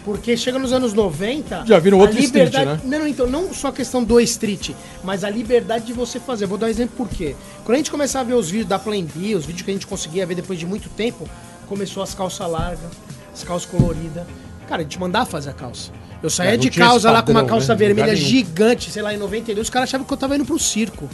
Porque 0.04 0.36
chega 0.36 0.58
nos 0.58 0.72
anos 0.72 0.92
90. 0.92 1.64
Já 1.66 1.78
vira 1.78 1.96
a 1.96 1.98
outro 1.98 2.18
street, 2.18 2.52
liberdade, 2.52 2.66
né? 2.66 2.80
Não, 2.84 2.98
não, 3.00 3.08
então, 3.08 3.26
não 3.26 3.54
só 3.54 3.68
a 3.68 3.72
questão 3.72 4.04
do 4.04 4.20
street, 4.20 4.72
mas 5.02 5.24
a 5.24 5.30
liberdade 5.30 5.86
de 5.86 5.94
você 5.94 6.20
fazer. 6.20 6.44
Vou 6.46 6.58
dar 6.58 6.66
um 6.66 6.68
exemplo 6.68 6.94
por 6.96 7.08
quê. 7.08 7.34
Quando 7.64 7.76
a 7.76 7.78
gente 7.78 7.90
começava 7.90 8.24
a 8.24 8.28
ver 8.28 8.34
os 8.34 8.50
vídeos 8.50 8.68
da 8.68 8.78
Plan 8.78 9.02
B, 9.02 9.34
os 9.34 9.46
vídeos 9.46 9.62
que 9.62 9.70
a 9.70 9.74
gente 9.74 9.86
conseguia 9.86 10.26
ver 10.26 10.34
depois 10.34 10.58
de 10.58 10.66
muito 10.66 10.90
tempo, 10.90 11.26
começou 11.66 12.02
as 12.02 12.14
calças 12.14 12.46
largas, 12.46 12.90
as 13.32 13.42
calças 13.42 13.68
coloridas. 13.68 14.26
Cara, 14.68 14.82
a 14.82 14.84
gente 14.84 15.00
mandava 15.00 15.24
fazer 15.24 15.50
a 15.50 15.54
calça. 15.54 15.90
Eu 16.22 16.28
saía 16.28 16.50
É, 16.50 16.52
não 16.52 16.60
de 16.60 16.70
calça 16.70 17.10
lá 17.10 17.22
com 17.22 17.32
uma 17.32 17.44
calça 17.44 17.72
né? 17.72 17.78
vermelha 17.78 18.14
gigante, 18.14 18.90
sei 18.90 19.02
lá, 19.02 19.14
em 19.14 19.18
92, 19.18 19.66
os 19.66 19.70
caras 19.70 19.88
achavam 19.88 20.06
que 20.06 20.12
eu 20.12 20.16
tava 20.18 20.34
indo 20.36 20.44
pro 20.44 20.58
circo. 20.58 21.08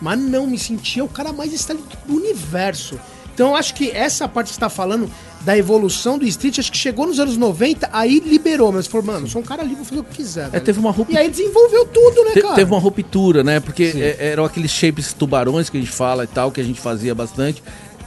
Mas 0.00 0.18
não, 0.18 0.46
me 0.46 0.58
sentia 0.58 1.04
o 1.04 1.08
cara 1.08 1.32
mais 1.32 1.52
stylish 1.52 1.84
do 2.06 2.14
universo. 2.14 2.98
Então 3.34 3.50
eu 3.50 3.56
acho 3.56 3.74
que 3.74 3.90
essa 3.90 4.28
parte 4.28 4.48
que 4.48 4.54
você 4.54 4.60
tá 4.60 4.68
falando 4.68 5.08
da 5.42 5.56
evolução 5.56 6.18
do 6.18 6.26
street, 6.26 6.58
acho 6.58 6.70
que 6.72 6.76
chegou 6.78 7.06
nos 7.06 7.18
anos 7.20 7.36
90, 7.36 7.88
aí 7.92 8.20
liberou, 8.20 8.72
mas 8.72 8.86
falou, 8.86 9.06
mano, 9.06 9.28
sou 9.28 9.40
um 9.40 9.44
cara 9.44 9.62
livre, 9.62 9.76
vou 9.76 9.84
fazer 9.84 10.00
o 10.00 10.04
que 10.04 10.16
quiser. 10.16 10.50
velho. 10.50 10.64
teve 10.64 10.78
uma 10.78 10.94
E 11.08 11.16
aí 11.16 11.30
desenvolveu 11.30 11.84
tudo, 11.86 12.24
né, 12.24 12.32
Te- 12.32 12.42
cara? 12.42 12.54
Teve 12.54 12.70
uma 12.70 12.80
ruptura, 12.80 13.42
né? 13.44 13.60
Porque 13.60 13.92
é, 13.96 14.16
eram 14.32 14.44
aqueles 14.44 14.70
shapes 14.70 15.12
tubarões 15.12 15.70
que 15.70 15.76
a 15.76 15.80
gente 15.80 15.92
fala 15.92 16.24
e 16.24 16.26
tal, 16.26 16.50
que 16.50 16.60
a 16.60 16.64
gente 16.64 16.80
fazia 16.80 17.14
bastante. 17.14 17.62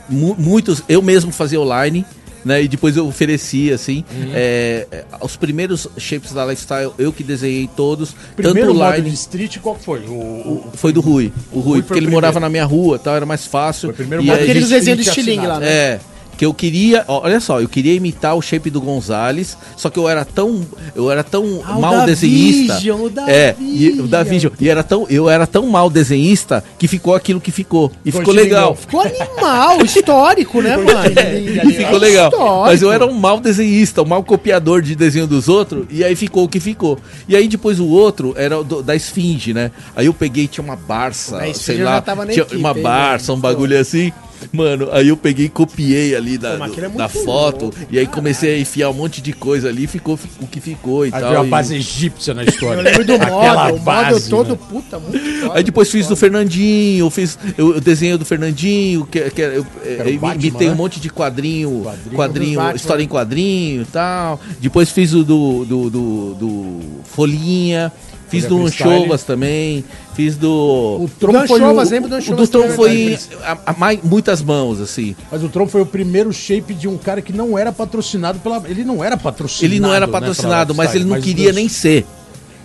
Mu- 0.10 0.36
muitos, 0.38 0.84
eu 0.90 1.02
mesmo 1.02 1.32
fazia 1.32 1.60
online, 1.62 2.06
né? 2.44 2.62
E 2.64 2.68
depois 2.68 2.98
eu 2.98 3.08
oferecia, 3.08 3.76
assim. 3.76 4.04
Uhum. 4.12 4.32
É, 4.34 4.88
é, 4.92 5.06
os 5.22 5.36
primeiros 5.38 5.88
shapes 5.98 6.34
da 6.34 6.46
Lifestyle, 6.46 6.92
eu 7.00 7.14
que 7.14 7.24
desenhei 7.24 7.70
todos. 7.76 8.14
Primeiro 8.36 8.70
tanto 8.70 8.78
modo 8.78 8.88
online. 8.90 9.10
de 9.10 9.16
street, 9.16 9.58
qual 9.60 9.76
que 9.76 9.86
foi? 9.86 10.00
O, 10.02 10.12
o- 10.12 10.70
Foi 10.74 10.92
do 10.92 11.00
Rui. 11.02 11.32
O 11.52 11.60
Rui, 11.60 11.64
foi 11.64 11.82
porque 11.84 11.94
ele 11.94 12.02
primeiro. 12.08 12.12
morava 12.12 12.40
na 12.42 12.50
minha 12.50 12.66
rua 12.66 13.00
tal, 13.00 13.16
era 13.16 13.26
mais 13.26 13.46
fácil. 13.46 13.88
Foi 13.88 13.92
o 13.92 13.96
primeiro 13.96 14.24
E 14.24 14.28
modo 14.28 14.42
Aqueles 14.42 14.68
desenhos 14.70 15.00
do 15.06 15.08
estilingue 15.10 15.48
lá, 15.48 15.60
né? 15.60 15.68
é. 15.68 16.00
Que 16.38 16.46
eu 16.46 16.54
queria, 16.56 17.06
ó, 17.08 17.22
olha 17.24 17.40
só, 17.40 17.62
eu 17.62 17.70
queria 17.70 17.94
imitar 17.94 18.36
o 18.36 18.42
shape 18.42 18.72
do 18.72 18.82
Gonzalez, 18.82 19.56
só 19.78 19.92
que 19.92 20.00
eu 20.00 20.10
era 20.10 20.26
tão, 20.26 20.66
eu 20.96 21.12
era 21.12 21.24
tão 21.24 21.62
Ah, 21.64 21.78
o 21.78 21.82
mal 21.82 21.94
da 21.98 22.06
desenhista. 22.06 22.76
Vision, 22.76 23.02
o 23.04 23.10
da 23.12 23.30
é, 23.32 23.56
e, 23.60 23.90
o 24.00 24.08
da 24.08 24.24
Vision. 24.24 24.52
Vision. 24.52 24.54
E 24.60 24.68
era 24.70 24.82
tão, 24.84 25.06
eu 25.08 25.30
era 25.30 25.46
tão 25.46 25.68
mal 25.68 25.88
desenhista 25.90 26.64
que 26.80 26.88
ficou 26.88 27.14
aquilo 27.14 27.40
que 27.40 27.52
ficou. 27.52 27.92
E 28.04 28.12
Ficou 28.12 28.22
ficou 28.22 28.34
legal. 28.34 28.76
Ficou 28.76 29.02
animal, 29.02 29.86
histórico, 29.86 30.62
né, 30.64 30.78
mano? 30.78 31.70
E 31.70 31.74
ficou 31.74 32.00
legal. 32.00 32.30
histórico. 32.32 32.66
Mas 32.66 32.82
eu 32.82 32.92
era 32.92 33.06
um 33.06 33.14
mau 33.14 33.40
desenhista, 33.40 34.02
um 34.02 34.06
mau 34.08 34.24
copiador 34.24 34.82
de 34.82 34.96
desenho 34.96 35.28
dos 35.28 35.48
outros, 35.48 35.86
e 35.92 36.04
aí 36.04 36.16
ficou 36.16 36.46
o 36.46 36.50
que 36.50 36.60
ficou. 36.60 36.98
E 37.28 37.36
aí 37.36 37.48
depois 37.48 37.80
o 37.80 37.88
outro 37.88 38.34
era 38.36 38.58
o 38.60 38.64
do- 38.64 38.82
da 38.82 38.96
Esfinge, 38.96 39.54
né? 39.54 39.70
Aí 39.96 40.08
eu 40.08 40.14
peguei, 40.14 40.48
tinha 40.48 40.64
uma 40.64 40.76
Barça, 40.76 41.40
sei 41.54 41.82
eu 41.82 41.86
lá, 41.86 41.96
já 41.96 42.02
tava 42.02 42.26
na 42.26 42.32
tinha 42.34 42.44
equipe, 42.44 42.58
uma 42.60 42.74
Barça, 42.74 43.32
um 43.34 43.40
bagulho 43.40 43.80
assim. 43.80 44.12
Mano, 44.52 44.90
aí 44.92 45.08
eu 45.10 45.18
peguei 45.18 45.46
e 45.46 45.50
copiei 45.50 46.16
ali 46.16 46.38
da, 46.38 46.58
Pô, 46.58 46.66
é 46.66 46.68
do- 46.68 46.98
da 46.98 47.08
muito 47.08 47.24
foto, 47.26 47.64
louco, 47.66 47.78
e 47.90 47.98
aí 48.00 48.08
comecei 48.08 48.56
a 48.56 48.60
enfiar 48.60 48.90
um 48.90 48.94
monte 48.94 49.22
de 49.22 49.34
coisa 49.34 49.70
ali, 49.70 49.88
ficou 49.88 50.20
o 50.42 50.48
que 50.48 50.60
ficou 50.60 51.06
e 51.06 51.12
Aí 51.14 51.20
tal. 51.22 51.30
veio 51.30 51.42
a 51.42 51.46
e- 51.46 51.50
base 51.50 51.76
egípcia 51.76 52.34
na 52.34 52.44
história. 52.46 52.80
Eu 52.80 52.84
lembro 52.84 53.06
do 53.06 53.14
Aquela 53.14 53.30
modo, 53.30 53.46
o 53.46 53.72
modo 53.74 53.80
base, 53.84 54.30
todo, 54.30 54.50
né? 54.52 54.58
puta, 54.70 55.00
muito 55.00 55.20
foda, 55.42 55.54
Aí 55.58 55.64
depois 55.64 55.88
muito 55.88 55.92
fiz 55.92 56.06
do 56.08 56.16
foda. 56.16 56.20
Fernandinho, 56.20 57.10
fiz 57.10 57.38
eu, 57.58 57.76
eu 57.76 57.82
desenhei 57.82 58.16
o 58.16 58.18
do 58.18 58.26
Fernandinho, 58.26 59.06
que, 59.06 59.30
que 59.30 59.42
eu, 59.42 59.52
eu 59.54 60.20
Batman, 60.20 60.34
imitei 60.36 60.68
né? 60.68 60.74
um 60.74 60.78
monte 60.78 61.00
de 61.00 61.10
quadrinho, 61.10 61.82
Quadrinho. 61.84 62.16
quadrinho, 62.16 62.70
Do 62.72 62.76
história 62.76 63.04
em 63.04 63.08
quadrinho 63.08 63.82
e 63.84 63.86
tal. 63.86 64.40
Depois 64.60 64.90
fiz 64.90 65.14
o 65.14 65.24
do, 65.24 65.66
do, 65.66 65.90
do, 65.90 66.34
do 66.36 66.80
Folhinha, 67.06 67.92
fiz 68.32 68.46
do. 68.46 68.66
Anchovas 68.66 69.24
também, 69.24 69.86
fiz 70.16 70.36
do... 70.36 70.50
O 70.50 71.04
O 71.06 71.10
Tron 71.20 71.32
Dan 71.34 71.48
foi 71.48 71.62
o, 71.62 71.72
lembra 71.90 72.10
do 72.10 72.16
O 72.16 72.18
Anchovas 72.18 72.50
do 72.50 72.60
também, 72.62 72.76
foi 72.76 73.06
né? 73.12 73.18
a, 73.44 73.58
a 73.68 73.74
mais, 73.74 74.00
muitas 74.02 74.42
mãos, 74.42 74.80
assim. 74.82 75.16
Mas 75.32 75.44
o 75.44 75.50
Tron 75.50 75.68
foi 75.68 75.82
o 75.82 75.86
primeiro 75.86 76.32
shape 76.34 76.74
de 76.74 76.88
um 76.88 76.98
cara 76.98 77.22
que 77.22 77.32
não 77.34 77.58
era 77.58 77.72
patrocinado 77.72 78.40
pela. 78.40 78.64
Ele 78.68 78.84
não 78.84 79.04
era 79.04 79.16
patrocinado. 79.18 79.66
Ele 79.74 79.80
não 79.80 79.94
era 79.94 80.08
né, 80.08 80.12
patrocinado, 80.12 80.74
pela 80.74 80.84
mas 80.86 80.96
ele 80.96 81.04
não 81.06 81.16
Lifestyle, 81.18 81.36
queria 81.36 81.50
mas 81.54 81.56
nem 81.56 81.70
ser. 81.70 82.06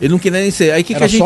Ele 0.00 0.12
não 0.12 0.18
queria 0.18 0.40
nem 0.40 0.50
ser. 0.50 0.70
Aí 0.72 0.82
que, 0.84 0.94
que 0.94 1.02
a 1.02 1.06
gente. 1.06 1.22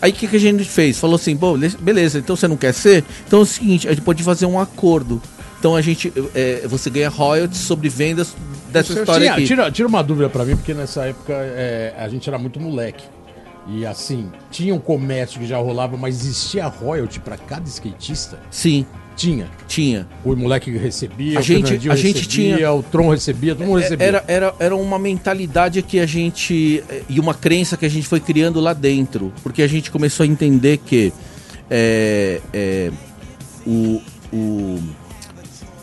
Aí 0.00 0.10
que, 0.12 0.26
que 0.26 0.36
a 0.36 0.40
gente 0.40 0.64
fez? 0.64 0.98
Falou 0.98 1.16
assim, 1.16 1.38
le- 1.58 1.76
beleza, 1.80 2.18
então 2.18 2.34
você 2.34 2.48
não 2.48 2.56
quer 2.56 2.72
ser? 2.72 3.04
Então 3.26 3.40
é 3.40 3.42
o 3.42 3.46
seguinte, 3.46 3.86
a 3.86 3.90
gente 3.92 4.02
pode 4.02 4.22
fazer 4.22 4.46
um 4.46 4.58
acordo. 4.58 5.20
Então 5.58 5.76
a 5.76 5.82
gente. 5.82 6.12
é, 6.34 6.62
você 6.66 6.88
ganha 6.90 7.08
royalties 7.10 7.60
sobre 7.60 7.88
vendas 7.88 8.34
dessa 8.72 8.92
Você- 8.94 9.00
história 9.00 9.20
tinha- 9.26 9.32
aqui. 9.34 9.44
Tira, 9.46 9.70
tira 9.70 9.86
uma 9.88 10.02
dúvida 10.02 10.28
pra 10.30 10.44
mim, 10.44 10.56
porque 10.56 10.72
nessa 10.74 11.04
época 11.04 11.32
é, 11.34 11.94
a 11.98 12.08
gente 12.08 12.26
era 12.28 12.38
muito 12.38 12.58
moleque. 12.58 13.04
E 13.66 13.86
assim, 13.86 14.30
tinha 14.50 14.74
um 14.74 14.78
comércio 14.78 15.40
que 15.40 15.46
já 15.46 15.56
rolava, 15.56 15.96
mas 15.96 16.20
existia 16.20 16.66
royalty 16.66 17.18
pra 17.18 17.36
cada 17.38 17.66
skatista? 17.66 18.38
Sim, 18.50 18.84
Tinha. 19.16 19.48
tinha. 19.66 20.06
O 20.24 20.34
moleque 20.36 20.70
recebia, 20.76 21.38
A 21.38 21.42
gente- 21.42 21.72
a 21.88 21.94
gente 21.96 22.18
recebia, 22.18 22.56
tinha- 22.56 22.72
o 22.72 22.82
Tron 22.82 23.10
recebia, 23.10 23.54
todo 23.54 23.66
mundo 23.66 23.78
recebia. 23.80 24.06
Era, 24.06 24.24
era, 24.28 24.54
era 24.58 24.76
uma 24.76 24.98
mentalidade 24.98 25.80
que 25.82 25.98
a 26.00 26.04
gente. 26.06 26.82
E 27.08 27.18
uma 27.20 27.32
crença 27.32 27.76
que 27.76 27.86
a 27.86 27.88
gente 27.88 28.06
foi 28.06 28.20
criando 28.20 28.60
lá 28.60 28.72
dentro. 28.74 29.32
Porque 29.42 29.62
a 29.62 29.66
gente 29.68 29.90
começou 29.90 30.24
a 30.24 30.26
entender 30.26 30.78
que 30.78 31.12
é, 31.70 32.40
é, 32.52 32.90
o, 33.66 34.02
o- 34.32 34.80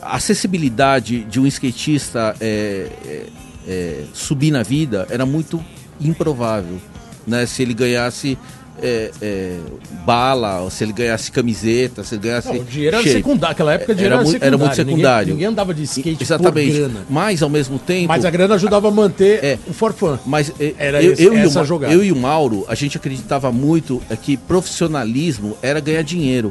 a 0.00 0.16
acessibilidade 0.16 1.24
de 1.24 1.40
um 1.40 1.46
skatista 1.46 2.36
é, 2.40 2.86
é, 3.04 3.26
é, 3.66 4.04
subir 4.12 4.50
na 4.50 4.62
vida 4.62 5.06
era 5.10 5.24
muito 5.26 5.62
improvável. 6.00 6.78
Né? 7.26 7.46
Se 7.46 7.62
ele 7.62 7.74
ganhasse. 7.74 8.36
é, 8.82 9.10
é, 9.20 9.58
bala, 10.04 10.68
se 10.70 10.82
ele 10.82 10.92
ganhasse 10.94 11.30
camiseta, 11.30 12.02
se 12.02 12.14
ele 12.14 12.22
ganhasse. 12.22 12.48
Não, 12.48 12.56
o 12.56 12.64
dinheiro 12.64 12.96
era 12.96 13.04
shape. 13.04 13.16
secundário. 13.18 13.52
Aquela 13.52 13.74
época 13.74 13.92
o 13.92 13.94
dinheiro 13.94 14.14
Era 14.14 14.22
era, 14.22 14.30
secundário. 14.30 14.48
era 14.54 14.58
muito 14.58 14.70
Ninguém- 14.78 14.86
secundário. 14.96 15.32
Ninguém, 15.34 15.46
andava 15.46 15.74
de 15.74 15.82
skate 15.82 16.22
Exatamente. 16.22 16.72
grana. 16.72 17.00
Mas 17.08 17.42
ao 17.42 17.50
mesmo 17.50 17.78
tempo. 17.78 18.08
Mas 18.08 18.24
a 18.24 18.30
grana 18.30 18.54
ajudava 18.56 18.88
a 18.88 18.90
manter 18.90 19.44
É. 19.44 19.58
o 19.68 19.72
forfã. 19.74 20.18
Mas 20.26 20.50
eh, 20.58 20.74
Era 20.78 21.02
eu, 21.02 21.12
esse- 21.12 21.22
eu, 21.22 21.34
e 21.34 21.42
o, 21.42 21.46
essa 21.46 21.64
jogada. 21.64 21.92
eu 21.92 22.02
e 22.02 22.10
o 22.10 22.16
Mauro, 22.16 22.64
a 22.66 22.74
gente 22.74 22.96
acreditava 22.96 23.52
muito 23.52 24.02
é 24.10 24.16
que 24.16 24.36
profissionalismo 24.38 25.56
era 25.62 25.78
ganhar 25.78 26.02
dinheiro. 26.02 26.50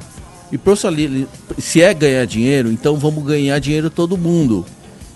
E 0.51 0.57
profissionalismo, 0.57 1.27
se 1.57 1.81
é 1.81 1.93
ganhar 1.93 2.25
dinheiro, 2.25 2.71
então 2.71 2.95
vamos 2.97 3.23
ganhar 3.25 3.57
dinheiro 3.59 3.89
todo 3.89 4.15
mundo. 4.17 4.65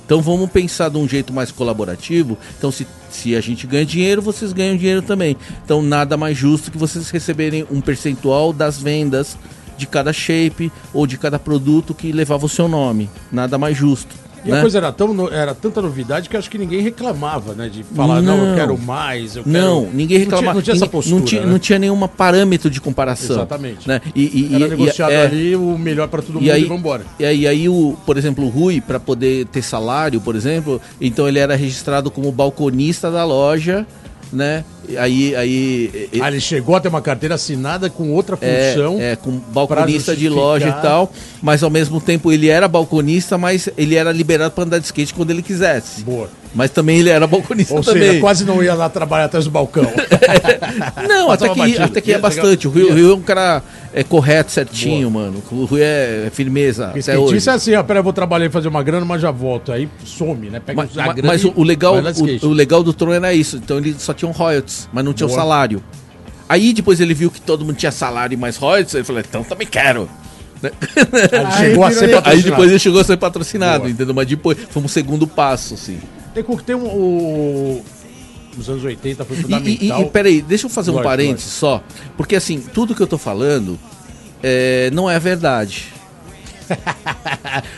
Então 0.06 0.22
vamos 0.22 0.49
pensar 0.51 0.89
de 0.89 0.97
um 0.97 1.08
jeito 1.08 1.34
mais 1.34 1.51
colaborativo. 1.51 2.38
Então 2.58 2.72
se, 2.72 2.88
se 3.10 3.36
a 3.36 3.41
gente 3.41 3.66
ganha 3.66 3.86
dinheiro, 3.86 4.22
vocês 4.22 4.53
ganham 4.53 4.78
dinheiro 4.78 5.01
também. 5.01 5.36
Então 5.64 5.82
nada 5.82 6.16
mais 6.16 6.38
justo 6.38 6.72
que 6.72 6.78
vocês 6.78 7.10
receberem 7.10 7.66
um 7.72 7.82
percentual 7.82 8.53
das 8.53 8.80
vendas 8.80 9.38
de 9.78 9.86
cada 9.86 10.14
shape 10.14 10.72
ou 10.93 11.06
de 11.06 11.18
cada 11.18 11.39
produto 11.39 11.93
que 11.93 12.12
levava 12.12 12.45
o 12.45 12.49
seu 12.49 12.68
nome. 12.68 13.10
Nada 13.32 13.58
mais 13.58 13.76
justo. 13.76 14.25
E 14.46 14.52
né? 14.52 14.60
a 14.60 14.62
coisa 14.62 14.78
era, 14.78 14.91
tão, 14.91 15.28
era 15.34 15.56
tanta 15.56 15.82
novidade 15.82 16.30
que 16.30 16.38
acho 16.38 16.50
que 16.50 16.58
ninguém 16.58 16.82
reclamava, 16.82 17.54
né? 17.54 17.68
De 17.68 17.84
falar, 17.84 18.22
não, 18.22 18.38
eu 18.38 18.46
Não. 18.48 18.56
quero 18.56 18.78
mais, 18.78 19.36
eu 19.36 19.43
quero... 19.43 19.58
Não, 19.58 19.82
ninguém 19.82 19.98
Não 20.02 20.08
tinha- 20.08 20.20
reclamava. 20.20 20.54
Não 20.54 20.62
tinha, 20.62 20.76
essa 20.76 20.88
postura, 20.88 21.20
não 21.20 21.26
tinha, 21.26 21.41
né? 21.41 21.48
não 21.52 21.60
tinha 21.60 21.80
nenhum 21.80 22.08
parâmetro 22.08 22.70
de 22.70 22.80
comparação. 22.80 23.36
Exatamente. 23.38 23.88
Né? 23.88 24.00
E, 24.14 24.22
e- 24.52 24.56
Era 24.56 24.66
e- 24.68 24.70
negociado 24.70 25.12
e- 25.12 25.16
é, 25.16 25.22
ali 25.26 25.56
o 25.56 25.78
melhor 25.78 26.08
pra 26.08 26.22
todo 26.22 26.36
mundo 26.36 26.46
E 26.46 26.52
aí, 26.52 26.62
e 26.62 26.66
vambora. 26.66 27.04
e 27.20 27.26
aí, 27.26 27.48
aí 27.48 27.68
o, 27.68 27.98
por 28.06 28.18
exemplo, 28.18 28.46
o 28.46 28.50
Rui, 28.50 28.80
para 28.82 29.00
poder 29.00 29.46
ter 29.48 29.62
salário, 29.64 30.22
por 30.22 30.36
exemplo, 30.36 30.80
então 31.02 31.28
ele 31.28 31.39
era 31.39 31.56
registrado 31.56 32.12
como 32.12 32.32
balconista 32.32 33.10
da 33.10 33.24
loja, 33.26 33.86
né? 34.32 34.64
Aí, 34.98 35.36
aí 35.36 36.10
Ah, 36.22 36.28
ele 36.30 36.40
chegou 36.40 36.76
a 36.76 36.80
ter 36.80 36.88
uma 36.88 37.02
carteira 37.02 37.36
assinada 37.36 37.90
com 37.90 38.12
outra 38.12 38.38
função. 38.38 39.00
é, 39.00 39.12
é, 39.12 39.16
com 39.16 39.32
balconista 39.54 40.16
de 40.16 40.30
loja 40.30 40.70
e 40.70 40.82
tal, 40.82 41.12
mas 41.42 41.64
ao 41.64 41.70
mesmo 41.70 42.00
tempo 42.02 42.32
ele 42.32 42.48
era 42.50 42.68
balconista, 42.68 43.38
mas 43.38 43.70
ele 43.78 43.96
era 43.96 44.12
liberado 44.12 44.52
para 44.54 44.64
andar 44.64 44.80
de 44.80 44.86
skate 44.86 45.14
quando 45.14 45.32
ele 45.32 45.42
quisesse. 45.42 46.02
Boa. 46.04 46.30
Mas 46.56 46.72
também 46.72 46.99
ele 46.99 47.10
era 47.10 47.28
balconista 47.28 47.74
Ou 47.74 47.84
também. 47.84 48.03
seja, 48.03 48.20
quase 48.22 48.45
não 48.45 48.64
ia 48.64 48.74
lá 48.74 48.88
trabalhar 48.88 49.26
atrás 49.26 49.43
do 49.43 49.51
balcão. 49.51 49.84
Não, 51.08 51.30
até 51.30 51.49
que, 51.49 51.78
até 51.78 52.01
que 52.01 52.12
é 52.12 52.16
Ia 52.16 52.20
bastante. 52.20 52.66
O 52.66 52.72
Rui, 52.72 52.84
o 52.84 52.93
Rui 52.93 53.12
é 53.12 53.14
um 53.14 53.22
cara 53.22 53.62
é, 53.93 54.03
correto, 54.03 54.53
certinho, 54.53 55.12
mano. 55.12 55.43
O 55.51 55.66
Rui 55.66 55.82
é 55.84 56.30
firmeza 56.34 56.86
Porque 56.88 56.99
até 56.99 57.18
hoje. 57.18 57.49
é 57.49 57.51
assim, 57.51 57.76
ó, 57.76 57.84
peraí, 57.84 57.99
eu 57.99 58.03
vou 58.03 58.14
trabalhar 58.14 58.45
e 58.45 58.49
fazer 58.49 58.70
uma 58.70 58.82
grana, 58.82 59.06
mas 59.06 59.22
já 59.22 59.32
volto. 59.32 59.74
Aí 59.74 59.89
some, 60.06 60.49
né? 60.49 60.62
Pega 60.66 60.82
Mas, 60.82 60.97
a 60.97 61.14
grana 61.14 61.28
mas 61.28 61.43
e 61.43 61.51
o, 61.53 61.62
legal, 61.64 61.95
o, 61.95 62.47
o 62.47 62.53
legal 62.53 62.82
do 62.82 62.93
Tron 62.93 63.12
era 63.12 63.34
isso. 63.34 63.58
Então 63.58 63.78
ele 63.78 63.93
só 63.99 64.14
tinha 64.14 64.30
um 64.30 64.32
royalties, 64.32 64.88
mas 64.93 65.03
não 65.03 65.14
tinha 65.14 65.28
o 65.28 65.30
Boa. 65.30 65.41
salário. 65.41 65.84
Aí 66.47 66.72
depois 66.72 67.01
ele 67.01 67.14
viu 67.14 67.30
que 67.30 67.41
todo 67.41 67.66
mundo 67.66 67.76
tinha 67.76 67.91
salário 67.91 68.34
e 68.34 68.38
mais 68.38 68.56
royalties, 68.56 68.93
ele 68.95 69.03
falou, 69.03 69.22
então 69.22 69.43
também 69.43 69.68
quero. 69.68 70.08
Né? 70.62 70.72
Aí 70.82 71.38
ele 71.39 71.45
Aí 71.45 71.51
chegou 71.58 71.84
a 71.84 71.91
ser 71.91 72.22
Aí 72.24 72.41
depois 72.41 72.70
ele 72.70 72.80
chegou 72.80 73.01
a 73.01 73.03
ser 73.03 73.18
patrocinado, 73.18 73.80
Boa. 73.80 73.89
entendeu? 73.89 74.14
Mas 74.16 74.28
depois 74.28 74.58
foi 74.70 74.82
um 74.82 74.88
segundo 74.88 75.28
passo, 75.28 75.74
assim. 75.74 75.99
Tem, 76.66 76.76
um, 76.76 76.86
o... 76.86 77.86
Nos 78.58 78.70
anos 78.70 78.84
80 78.84 79.26
foi 79.26 79.36
E, 79.36 79.40
e, 79.40 79.44
fundamental. 79.44 80.00
e, 80.02 80.04
e 80.04 80.10
peraí, 80.10 80.42
deixa 80.42 80.66
eu 80.66 80.70
fazer 80.70 80.92
um 80.92 81.02
parênteses 81.02 81.52
só. 81.52 81.82
Porque 82.18 82.36
assim, 82.36 82.60
tudo 82.60 82.94
que 82.96 83.02
eu 83.02 83.08
tô 83.08 83.18
falando 83.18 83.78
é, 84.44 84.90
não 84.94 85.10
é 85.10 85.20
verdade. 85.20 85.94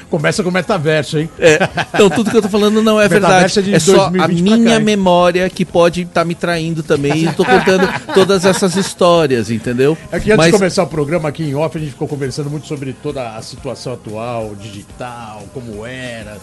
Começa 0.10 0.41
com 0.43 0.49
o 0.49 0.51
metaverso, 0.51 1.18
hein? 1.18 1.30
É, 1.38 1.60
então 1.93 2.10
tudo 2.10 2.32
que 2.32 2.38
eu 2.38 2.41
tô 2.41 2.47
falando 2.47 2.82
não 2.82 2.99
é 3.01 3.08
Metaverso 3.10 3.62
verdade. 3.62 3.74
é 3.74 3.76
É 3.76 3.80
só 3.80 4.05
a 4.05 4.10
2020 4.10 4.47
pra 4.47 4.58
minha 4.58 4.78
cá, 4.80 4.86
memória 4.86 5.49
que 5.49 5.66
pode 5.66 6.03
estar 6.03 6.24
me 6.24 6.34
traindo 6.36 6.82
também. 6.84 7.18
E 7.18 7.26
eu 7.26 7.34
tô 7.34 7.43
contando 7.43 7.88
todas 8.14 8.45
essas 8.45 8.76
histórias, 8.78 9.51
entendeu? 9.51 9.97
É 10.12 10.20
que 10.20 10.32
antes 10.32 10.38
Mas- 10.38 10.45
de 10.47 10.51
começar 10.53 10.84
o 10.84 10.88
programa 10.88 11.28
aqui 11.28 11.43
em 11.43 11.53
off, 11.55 11.76
a 11.78 11.82
gente 11.82 11.91
ficou 11.91 12.08
conversando 12.08 12.49
muito 12.49 12.66
sobre 12.68 12.93
toda 12.93 13.36
a 13.36 13.41
situação 13.41 13.93
atual, 13.93 14.55
digital, 14.55 15.43
como 15.53 15.86
era. 15.86 16.38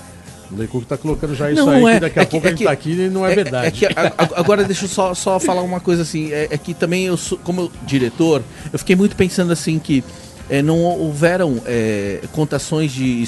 O 0.52 0.56
Leicuco 0.56 0.84
tá 0.84 0.96
colocando 0.96 1.34
já 1.34 1.50
isso 1.50 1.64
Não, 1.64 1.72
aí, 1.72 1.84
é. 1.86 1.94
que 1.94 2.00
daqui 2.00 2.18
a 2.18 2.22
É 2.22 2.24
que- 2.24 2.30
pouco 2.30 2.46
é 2.46 2.48
a 2.48 2.50
gente 2.50 2.58
que- 2.58 2.64
tá 2.64 2.70
aqui 2.72 2.90
e 2.92 3.08
não 3.08 3.26
é, 3.26 3.34
verdade. 3.34 3.66
É 3.66 3.70
que 3.70 3.86
agora 4.34 4.64
deixa 4.64 4.84
eu 4.84 4.88
só, 4.88 5.14
só 5.14 5.40
falar 5.40 5.62
uma 5.62 5.80
coisa 5.80 6.02
assim. 6.02 6.30
É, 6.32 6.48
é 6.50 6.58
que 6.58 6.74
também 6.74 7.06
eu, 7.06 7.16
sou- 7.16 7.38
como 7.38 7.70
diretor, 7.86 8.42
eu 8.72 8.78
fiquei 8.78 8.94
muito 8.96 9.16
pensando 9.16 9.52
assim 9.52 9.78
que 9.78 10.04
é, 10.50 10.60
não 10.62 10.78
houveram 10.80 11.60
é, 11.64 12.20
contações 12.32 12.92
de, 12.92 13.26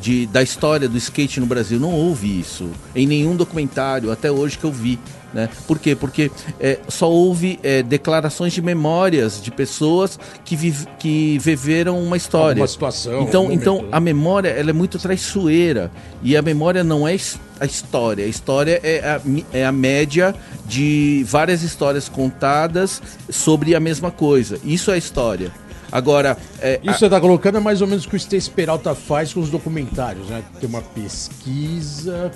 de- 0.00 0.26
da 0.26 0.42
história 0.42 0.88
do 0.88 0.96
skate 0.98 1.38
no 1.40 1.46
Brasil. 1.46 1.78
Não 1.78 1.92
houve 1.92 2.40
isso 2.40 2.68
em 2.94 3.06
nenhum 3.06 3.36
documentário 3.36 4.10
até 4.10 4.30
hoje 4.30 4.58
que 4.58 4.64
eu 4.64 4.72
vi. 4.72 4.98
Né? 5.36 5.50
Por 5.66 5.78
quê? 5.78 5.94
Porque 5.94 6.30
é, 6.58 6.78
só 6.88 7.10
houve 7.10 7.60
é, 7.62 7.82
declarações 7.82 8.54
de 8.54 8.62
memórias 8.62 9.38
de 9.42 9.50
pessoas 9.50 10.18
que, 10.46 10.56
viv- 10.56 10.86
que 10.98 11.38
viveram 11.38 12.02
uma 12.02 12.16
história. 12.16 12.52
Alguma 12.52 12.66
situação, 12.66 13.20
Então, 13.20 13.42
algum 13.42 13.52
então 13.54 13.82
né? 13.82 13.88
a 13.92 14.00
memória 14.00 14.48
ela 14.48 14.70
é 14.70 14.72
muito 14.72 14.98
traiçoeira. 14.98 15.90
E 16.22 16.34
a 16.38 16.40
memória 16.40 16.82
não 16.82 17.06
é 17.06 17.14
a 17.60 17.66
história. 17.66 18.24
A 18.24 18.28
história 18.28 18.80
é 18.82 18.98
a, 19.00 19.20
é 19.52 19.66
a 19.66 19.70
média 19.72 20.34
de 20.64 21.22
várias 21.28 21.62
histórias 21.62 22.08
contadas 22.08 23.02
sobre 23.28 23.74
a 23.74 23.80
mesma 23.80 24.10
coisa. 24.10 24.58
Isso 24.64 24.90
é 24.90 24.94
a 24.94 24.96
história. 24.96 25.52
Agora, 25.92 26.36
é, 26.60 26.80
Isso 26.82 26.98
você 26.98 27.08
tá 27.10 27.20
colocando 27.20 27.58
é 27.58 27.60
mais 27.60 27.80
ou 27.82 27.86
menos 27.86 28.04
o 28.06 28.08
que 28.08 28.16
o 28.16 28.18
Stacy 28.18 28.50
Peralta 28.50 28.94
faz 28.94 29.32
com 29.34 29.40
os 29.40 29.50
documentários, 29.50 30.26
né? 30.28 30.42
Tem 30.58 30.68
uma 30.68 30.82
pesquisa, 30.82 32.32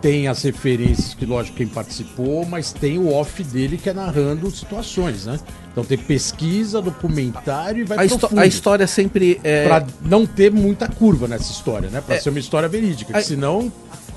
tem 0.00 0.28
as 0.28 0.42
referências 0.42 1.14
que, 1.14 1.26
lógico, 1.26 1.56
quem 1.56 1.66
participou, 1.66 2.46
mas 2.46 2.72
tem 2.72 2.98
o 2.98 3.12
off 3.12 3.42
dele 3.42 3.76
que 3.76 3.88
é 3.90 3.92
narrando 3.92 4.50
situações, 4.50 5.26
né? 5.26 5.38
Então 5.72 5.84
tem 5.84 5.98
pesquisa, 5.98 6.80
documentário 6.80 7.80
e 7.80 7.84
vai 7.84 8.06
a, 8.06 8.08
profundo. 8.08 8.38
a 8.40 8.46
história 8.46 8.86
sempre 8.86 9.40
é, 9.42 9.66
Pra 9.66 9.84
não 10.02 10.24
ter 10.26 10.52
muita 10.52 10.88
curva 10.88 11.26
nessa 11.26 11.50
história, 11.52 11.88
né? 11.90 12.00
Pra 12.00 12.20
ser 12.20 12.30
uma 12.30 12.38
história 12.38 12.68
verídica, 12.68 13.16
a- 13.16 13.20
senão 13.22 13.72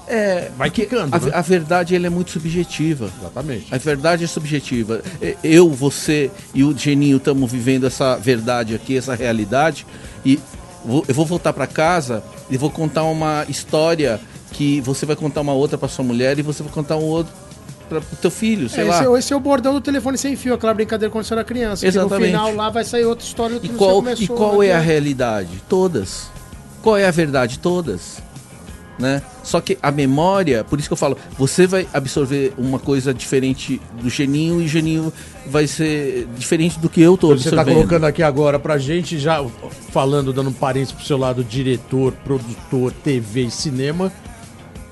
é 0.07 0.51
vai 0.57 0.69
quicando, 0.69 1.15
a, 1.15 1.19
né? 1.19 1.31
a 1.33 1.41
verdade 1.41 1.95
ela 1.95 2.07
é 2.07 2.09
muito 2.09 2.31
subjetiva. 2.31 3.09
Exatamente. 3.19 3.73
A 3.73 3.77
verdade 3.77 4.23
é 4.23 4.27
subjetiva. 4.27 5.01
Eu, 5.43 5.69
você 5.69 6.29
e 6.53 6.63
o 6.63 6.77
Geninho 6.77 7.17
estamos 7.17 7.49
vivendo 7.51 7.87
essa 7.87 8.17
verdade 8.17 8.75
aqui, 8.75 8.97
essa 8.97 9.15
realidade. 9.15 9.85
E 10.25 10.37
eu 11.07 11.13
vou 11.13 11.25
voltar 11.25 11.53
para 11.53 11.65
casa 11.67 12.23
e 12.49 12.57
vou 12.57 12.69
contar 12.69 13.03
uma 13.03 13.45
história 13.47 14.19
que 14.51 14.81
você 14.81 15.05
vai 15.05 15.15
contar 15.15 15.41
uma 15.41 15.53
outra 15.53 15.77
para 15.77 15.87
sua 15.87 16.03
mulher 16.05 16.37
e 16.37 16.41
você 16.41 16.61
vai 16.63 16.71
contar 16.71 16.97
um 16.97 17.03
outro 17.05 17.33
para 17.89 17.99
o 17.99 18.15
teu 18.21 18.31
filho, 18.31 18.69
sei 18.69 18.83
É, 18.85 18.87
lá. 18.87 18.99
esse, 19.01 19.07
é- 19.13 19.19
esse 19.19 19.33
é 19.33 19.35
o 19.35 19.39
bordão 19.39 19.73
do 19.73 19.81
telefone 19.81 20.17
sem 20.17 20.35
fio, 20.35 20.53
aquela 20.53 20.73
brincadeira 20.73 21.11
quando 21.11 21.25
você 21.25 21.33
era 21.33 21.43
criança. 21.43 21.81
que 21.81 21.87
Exatamente. 21.87 22.19
no 22.31 22.37
final 22.39 22.55
lá 22.55 22.69
vai 22.69 22.83
sair 22.85 23.03
outra 23.05 23.25
história 23.25 23.59
do 23.59 23.65
E 23.65 23.69
que 23.69 23.75
qual, 23.75 24.01
você 24.01 24.15
começou. 24.15 24.23
e 24.23 24.37
qual 24.37 24.59
né? 24.59 24.67
é 24.67 24.73
a 24.75 24.79
realidade? 24.79 25.49
Todas. 25.67 26.29
Qual 26.81 26.95
é 26.97 27.05
a 27.05 27.11
verdade? 27.11 27.59
Todas. 27.59 28.21
Né? 28.99 29.21
Só 29.43 29.59
que 29.59 29.79
a 29.81 29.89
memória, 29.91 30.63
por 30.63 30.77
isso 30.79 30.87
que 30.87 30.93
eu 30.93 30.97
falo, 30.97 31.17
você 31.37 31.65
vai 31.65 31.87
absorver 31.91 32.53
uma 32.55 32.77
coisa 32.77 33.11
diferente 33.13 33.81
do 33.99 34.09
Geninho 34.09 34.61
e 34.61 34.65
o 34.65 34.67
Geninho 34.67 35.11
vai 35.47 35.65
ser 35.65 36.27
diferente 36.37 36.77
do 36.79 36.87
que 36.87 37.01
eu 37.01 37.17
tô 37.17 37.29
Você 37.29 37.49
tá 37.49 37.61
absorvendo. 37.61 37.75
colocando 37.75 38.05
aqui 38.05 38.21
agora 38.21 38.59
pra 38.59 38.77
gente, 38.77 39.17
já 39.17 39.43
falando, 39.91 40.31
dando 40.31 40.51
um 40.51 40.53
parênteses 40.53 40.93
pro 40.93 41.03
seu 41.05 41.17
lado, 41.17 41.43
diretor, 41.43 42.13
produtor, 42.23 42.93
TV 43.03 43.45
e 43.45 43.51
cinema, 43.51 44.11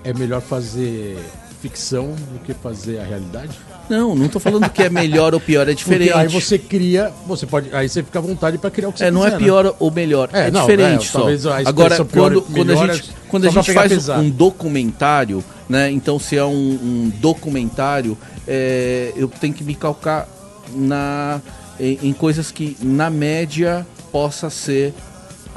é 0.04 0.14
melhor 0.14 0.42
fazer 0.42 1.18
ficção 1.62 2.16
do 2.34 2.40
que 2.40 2.54
fazer 2.54 3.00
a 3.00 3.04
realidade? 3.04 3.52
Não, 3.90 4.16
não 4.16 4.28
tô 4.28 4.40
falando 4.40 4.70
que 4.70 4.84
é 4.84 4.90
melhor 4.90 5.34
ou 5.34 5.40
pior, 5.40 5.68
é 5.68 5.74
diferente. 5.74 6.12
Porque 6.12 6.26
aí 6.26 6.28
você 6.28 6.60
cria, 6.60 7.12
você 7.26 7.46
pode, 7.48 7.74
aí 7.76 7.90
você 7.90 8.04
fica 8.04 8.20
à 8.20 8.22
vontade 8.22 8.58
pra 8.60 8.70
criar 8.70 8.90
o 8.90 8.94
que 8.94 9.00
você 9.00 9.06
É, 9.06 9.12
não 9.12 9.22
quiser, 9.22 9.36
é 9.36 9.40
né? 9.40 9.44
pior 9.44 9.76
ou 9.80 9.92
melhor, 9.92 10.30
é, 10.32 10.48
É, 10.48 10.52
não, 10.52 10.62
diferente 10.62 11.08
é, 11.08 11.38
só. 11.38 11.54
Agora, 11.66 12.06
quando, 12.06 12.42
quando 12.44 12.72
a 12.72 12.76
gente, 12.76 13.10
é 13.10 13.14
quando 13.28 13.48
a 13.48 13.50
gente 13.50 13.74
faz 13.74 13.92
pesado. 13.92 14.22
um 14.22 14.30
documentário, 14.30 15.44
né? 15.68 15.90
Então, 15.92 16.20
se 16.20 16.38
é 16.38 16.46
um, 16.46 16.50
um 16.52 17.12
documentário, 17.20 18.16
é, 18.48 19.12
eu 19.16 19.28
tenho 19.28 19.54
que 19.54 19.64
me 19.64 19.74
calcar 19.74 20.28
na, 20.74 21.42
em, 21.80 22.00
em 22.04 22.14
coisas 22.14 22.52
que, 22.52 22.78
na 22.82 23.10
média, 23.10 23.86
possa 24.12 24.52
ser 24.52 24.94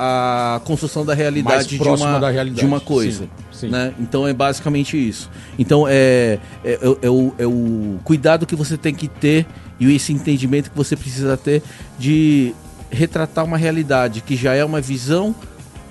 a 0.05 0.61
construção 0.65 1.07
da 1.07 1.15
realidade, 1.15 1.79
de, 1.79 1.89
uma, 1.89 2.19
da 2.19 2.29
realidade, 2.29 2.59
de 2.59 2.67
uma 2.67 2.81
coisa. 2.81 3.29
sim, 3.53 3.61
sim. 3.61 3.69
Né? 3.69 3.95
Então 4.01 4.27
é 4.27 4.33
basicamente 4.33 4.97
isso. 4.97 5.31
Então 5.57 5.87
é, 5.87 6.41
é, 6.65 6.73
é, 6.73 6.79
é 7.03 7.09
o, 7.09 7.33
é 7.39 7.47
o 7.47 8.01
cuidado 8.03 8.45
que 8.45 8.57
você 8.57 8.77
tem 8.77 8.93
que 8.93 9.07
ter 9.07 9.47
e 9.79 9.95
esse 9.95 10.13
entendimento 10.13 10.73
que 10.73 10.77
você 10.77 10.97
precisa 10.97 11.37
ter 11.37 11.63
de 12.01 12.53
retratar 12.91 13.45
uma 13.45 13.57
realidade 13.57 14.23
que 14.23 14.35
já 14.35 14.55
é 14.55 14.65
uma 14.65 14.81
visão 14.81 15.33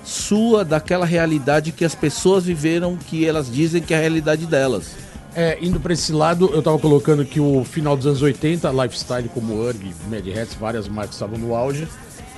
sua 0.04 0.62
daquela 0.62 1.06
realidade 1.06 1.72
que 1.72 1.82
as 1.84 1.94
pessoas 1.94 2.44
viveram, 2.44 2.98
que 2.98 3.24
elas 3.24 3.50
dizem 3.50 3.80
que 3.80 3.94
é 3.94 3.96
a 3.96 4.00
realidade 4.00 4.44
delas. 4.44 4.90
É, 5.34 5.56
indo 5.62 5.80
pra 5.80 5.94
esse 5.94 6.12
lado, 6.12 6.50
eu 6.52 6.60
tava 6.60 6.78
colocando 6.78 7.24
que 7.24 7.40
o 7.40 7.64
final 7.64 7.96
dos 7.96 8.06
anos 8.06 8.20
80, 8.20 8.70
Lifestyle 8.70 9.30
como 9.30 9.54
URG, 9.54 9.94
Mad 10.10 10.28
Hats, 10.28 10.54
várias 10.54 10.86
marcas 10.86 11.14
estavam 11.14 11.38
no 11.38 11.54
auge. 11.54 11.88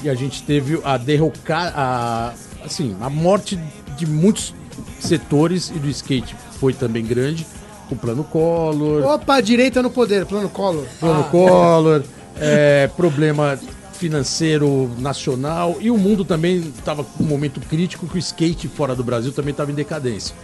E 0.05 0.09
a 0.11 0.15
gente 0.15 0.43
teve 0.43 0.79
a 0.85 0.99
derrocar, 0.99 1.73
a, 1.75 2.35
assim, 2.63 2.95
a 3.01 3.09
morte 3.09 3.59
de 3.97 4.05
muitos 4.07 4.55
setores 5.01 5.71
e 5.71 5.79
do 5.79 5.89
skate 5.89 6.37
foi 6.61 6.75
também 6.75 7.03
grande. 7.03 7.47
O 7.91 7.97
plano 7.97 8.23
Collor, 8.23 9.03
Opa, 9.03 9.41
direita 9.41 9.83
no 9.83 9.89
poder, 9.89 10.27
plano 10.27 10.51
Collor. 10.51 10.85
plano 11.01 11.21
Ah, 11.21 11.31
Collor, 11.31 12.03
é, 12.39 12.87
problema 12.95 13.59
financeiro 13.95 14.91
nacional 14.99 15.77
e 15.81 15.91
o 15.91 15.97
mundo 15.97 16.23
também 16.23 16.59
estava 16.59 17.03
com 17.03 17.25
um 17.25 17.27
momento 17.27 17.59
crítico 17.61 18.07
que 18.07 18.17
o 18.17 18.19
skate 18.19 18.69
fora 18.69 18.95
do 18.95 19.03
Brasil 19.03 19.33
também 19.33 19.53
estava 19.53 19.73
em 19.73 19.75
decadência. 19.75 20.37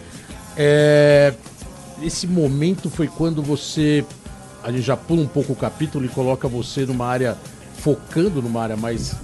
É, 0.57 1.35
esse 2.03 2.27
momento 2.27 2.89
foi 2.89 3.09
quando 3.09 3.43
você 3.43 4.07
a 4.63 4.73
gente 4.73 4.83
já 4.83 4.97
pula 4.97 5.21
um 5.21 5.27
pouco 5.27 5.53
o 5.53 5.57
capítulo 5.57 6.07
e 6.07 6.09
coloca 6.09 6.49
você 6.49 6.87
numa 6.87 7.07
área 7.07 7.37
focando 7.79 8.41
numa 8.41 8.63
área 8.63 8.77
mais 8.77 9.15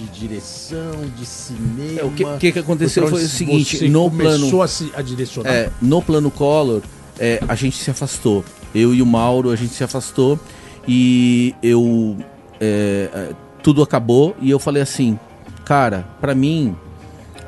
de 0.00 0.20
direção, 0.20 0.92
de 1.18 1.26
cinema. 1.26 2.00
É, 2.00 2.04
o 2.04 2.10
que- 2.10 2.24
que 2.38 2.52
que 2.52 2.58
aconteceu 2.58 3.06
foi 3.08 3.22
o 3.24 3.28
seguinte, 3.28 3.88
no 3.88 4.10
plano- 4.10 4.62
a, 4.62 4.68
se, 4.68 4.90
a 4.94 5.02
direcionar. 5.02 5.50
É, 5.50 5.70
no 5.82 6.00
plano 6.00 6.30
Collor, 6.30 6.82
é, 7.18 7.40
a 7.48 7.54
gente 7.54 7.76
se 7.76 7.90
afastou. 7.90 8.44
Eu 8.74 8.94
e 8.94 9.02
o 9.02 9.06
Mauro, 9.06 9.50
a 9.50 9.56
gente 9.56 9.74
se 9.74 9.82
afastou 9.84 10.38
e 10.86 11.54
eu. 11.62 12.16
é, 12.60 13.10
é, 13.12 13.32
tudo 13.62 13.82
acabou 13.82 14.34
e 14.40 14.50
eu 14.50 14.58
falei 14.58 14.82
assim, 14.82 15.18
cara, 15.64 16.06
pra 16.20 16.34
mim. 16.34 16.74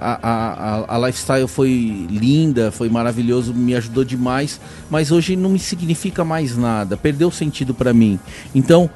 A, 0.04 0.18
a, 0.88 0.96
a- 0.96 1.06
lifestyle 1.06 1.46
foi 1.46 2.08
linda, 2.10 2.72
foi 2.72 2.88
maravilhoso, 2.88 3.54
me 3.54 3.72
ajudou 3.76 4.02
demais, 4.02 4.60
mas 4.90 5.12
hoje 5.12 5.36
não 5.36 5.50
me 5.50 5.60
significa 5.60 6.24
mais 6.24 6.56
nada, 6.56 6.96
perdeu 6.96 7.30
sentido 7.30 7.72
pra 7.72 7.94
mim. 7.94 8.18
Então, 8.52 8.90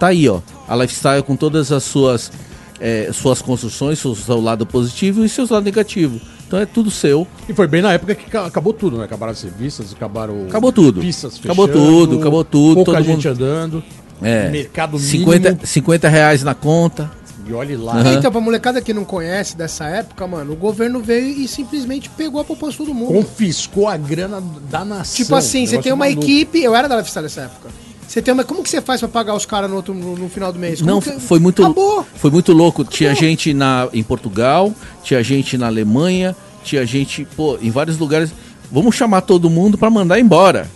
tá 0.00 0.06
aí, 0.06 0.26
ó, 0.26 0.40
a 0.66 0.74
lifestyle 0.74 1.22
com 1.22 1.36
todas 1.36 1.70
as 1.70 1.84
suas 1.84 2.32
é, 2.80 3.10
suas 3.12 3.40
construções, 3.42 3.98
seu, 3.98 4.14
seu 4.14 4.40
lado 4.40 4.64
positivo 4.66 5.24
e 5.24 5.28
seus 5.28 5.50
lados 5.50 5.64
negativos. 5.64 6.20
Então 6.46 6.58
é 6.58 6.66
tudo 6.66 6.90
seu. 6.90 7.26
E 7.48 7.52
foi 7.52 7.66
bem 7.66 7.82
na 7.82 7.92
época 7.92 8.14
que 8.14 8.30
ca- 8.30 8.46
acabou 8.46 8.72
tudo, 8.72 8.98
né? 8.98 9.04
Acabaram 9.04 9.32
as 9.32 9.42
revistas, 9.42 9.92
acabaram. 9.92 10.46
Acabou 10.48 10.70
tudo. 10.72 11.00
Pistas 11.00 11.40
Acabou 11.42 11.66
fechando, 11.66 11.86
tudo, 11.86 12.18
acabou 12.20 12.44
tudo, 12.44 12.74
Pouca 12.76 12.92
todo 12.92 13.04
gente 13.04 13.26
mundo- 13.28 13.44
andando. 13.44 13.84
É. 14.22 14.48
Mercado 14.48 14.98
50, 14.98 15.50
mínimo. 15.50 15.66
50 15.66 16.08
reais 16.08 16.42
na 16.42 16.54
conta. 16.54 17.10
E 17.48 17.52
olhe 17.52 17.76
lá. 17.76 17.96
Aham. 18.00 18.14
Então, 18.14 18.32
pra 18.32 18.40
molecada 18.40 18.80
que 18.80 18.92
não 18.92 19.04
conhece 19.04 19.56
dessa 19.56 19.84
época, 19.86 20.26
mano, 20.26 20.52
o 20.52 20.56
governo 20.56 21.00
veio 21.00 21.28
e 21.28 21.46
simplesmente 21.46 22.08
pegou 22.10 22.40
a 22.40 22.44
poupança 22.44 22.72
de 22.72 22.78
todo 22.78 22.92
mundo. 22.94 23.12
Confiscou 23.12 23.86
a 23.86 23.96
grana 23.96 24.42
da 24.68 24.84
nação. 24.84 25.14
Tipo 25.16 25.34
assim, 25.36 25.64
você 25.66 25.78
tem 25.78 25.92
uma 25.92 26.06
maluco. 26.06 26.22
equipe. 26.24 26.60
Eu 26.60 26.74
era 26.74 26.88
da 26.88 26.96
Lifestyle 26.96 27.22
nessa 27.24 27.42
época. 27.42 27.68
Você 28.06 28.22
tem 28.22 28.32
uma. 28.32 28.44
Como 28.44 28.62
que 28.62 28.70
você 28.70 28.80
faz 28.80 29.00
pra 29.00 29.08
pagar 29.08 29.34
os 29.34 29.44
caras 29.44 29.70
no, 29.70 29.82
no, 29.82 30.16
no 30.16 30.28
final 30.28 30.52
do 30.52 30.58
mês? 30.58 30.80
Como 30.80 30.90
Não, 30.90 31.00
que- 31.00 31.18
foi 31.20 31.38
muito, 31.38 31.62
Acabou. 31.62 32.06
foi 32.14 32.30
muito 32.30 32.52
louco. 32.52 32.84
Tinha 32.84 33.14
gente 33.14 33.52
na, 33.52 33.88
em 33.92 34.02
Portugal, 34.02 34.72
tinha 35.02 35.22
gente 35.22 35.58
na 35.58 35.66
Alemanha, 35.66 36.34
tinha 36.62 36.86
gente, 36.86 37.26
pô, 37.36 37.58
em 37.60 37.70
vários 37.70 37.98
lugares. 37.98 38.30
Vamos 38.70 38.94
chamar 38.96 39.20
todo 39.22 39.48
mundo 39.50 39.76
pra 39.78 39.90
mandar 39.90 40.18
embora. 40.20 40.68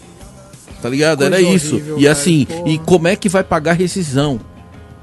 Tá 0.82 0.88
ligado? 0.88 1.18
Coisa 1.18 1.34
Era 1.36 1.42
isso. 1.42 1.74
horrível, 1.76 1.98
e 1.98 2.00
velho, 2.02 2.12
assim, 2.12 2.44
porra. 2.46 2.68
e 2.70 2.78
como 2.78 3.08
é 3.08 3.14
que 3.16 3.28
vai 3.28 3.44
pagar 3.44 3.72
a 3.72 3.74
rescisão? 3.74 4.40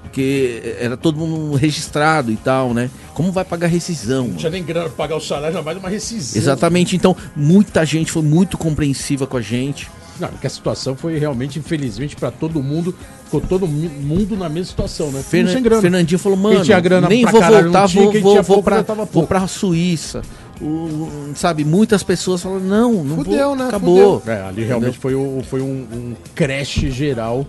Porque 0.04 0.76
era 0.80 0.98
todo 0.98 1.18
mundo 1.20 1.56
registrado 1.56 2.32
e 2.32 2.36
tal, 2.36 2.74
né? 2.74 2.90
Como 3.14 3.32
vai 3.32 3.46
pagar 3.46 3.68
a 3.68 3.70
rescisão? 3.70 4.20
Não 4.22 4.28
mano? 4.30 4.38
tinha 4.40 4.50
nem 4.50 4.64
grana 4.64 4.86
pra 4.88 4.96
pagar 4.98 5.16
o 5.18 5.22
salário, 5.22 5.50
ainda 5.50 5.62
mais 5.62 5.78
uma 5.78 5.90
rescisão. 5.90 6.42
Exatamente, 6.42 6.96
então 6.96 7.16
muita 7.36 7.86
gente 7.86 8.12
foi 8.12 8.24
muito 8.24 8.58
compreensiva 8.58 9.28
com 9.28 9.38
a 9.38 9.42
gente. 9.42 9.90
Não, 10.20 10.30
porque 10.30 10.48
a 10.48 10.50
situação 10.50 10.96
foi 10.96 11.18
realmente, 11.18 11.60
infelizmente, 11.60 12.16
pra 12.16 12.32
todo 12.32 12.62
mundo. 12.62 12.94
Ficou 13.26 13.42
todo 13.42 13.68
mundo 13.68 14.38
na 14.38 14.48
mesma 14.48 14.66
situação, 14.70 15.12
né? 15.12 15.22
Fernan- 15.22 15.52
sem 15.54 15.62
grana. 15.62 15.82
Fernandinho 15.82 16.18
falou, 16.20 16.38
mano, 16.38 16.64
tinha 16.64 16.80
grana 16.80 17.10
nem 17.10 17.24
pra 17.24 17.32
vou 17.32 17.42
caralho 17.42 17.64
voltar, 17.66 17.88
tinha, 17.90 18.04
vou, 18.04 18.22
vou, 18.22 18.44
vou, 18.44 18.64
pra, 18.64 18.82
vou 19.12 19.28
pra 19.28 19.48
Suíça. 19.48 20.22
O- 20.62 21.10
sabe, 21.36 21.64
muitas 21.64 22.02
pessoas 22.04 22.42
falaram, 22.42 22.64
não, 22.64 23.04
não 23.04 23.18
Fudeu, 23.18 23.48
vou, 23.50 23.56
né? 23.56 23.68
acabou. 23.68 24.24
É, 24.26 24.42
ali 24.42 24.64
realmente 24.64 24.98
foi, 24.98 25.14
o, 25.14 25.44
foi 25.48 25.62
um, 25.62 25.86
um 25.94 26.16
crash 26.34 26.80
geral. 26.90 27.46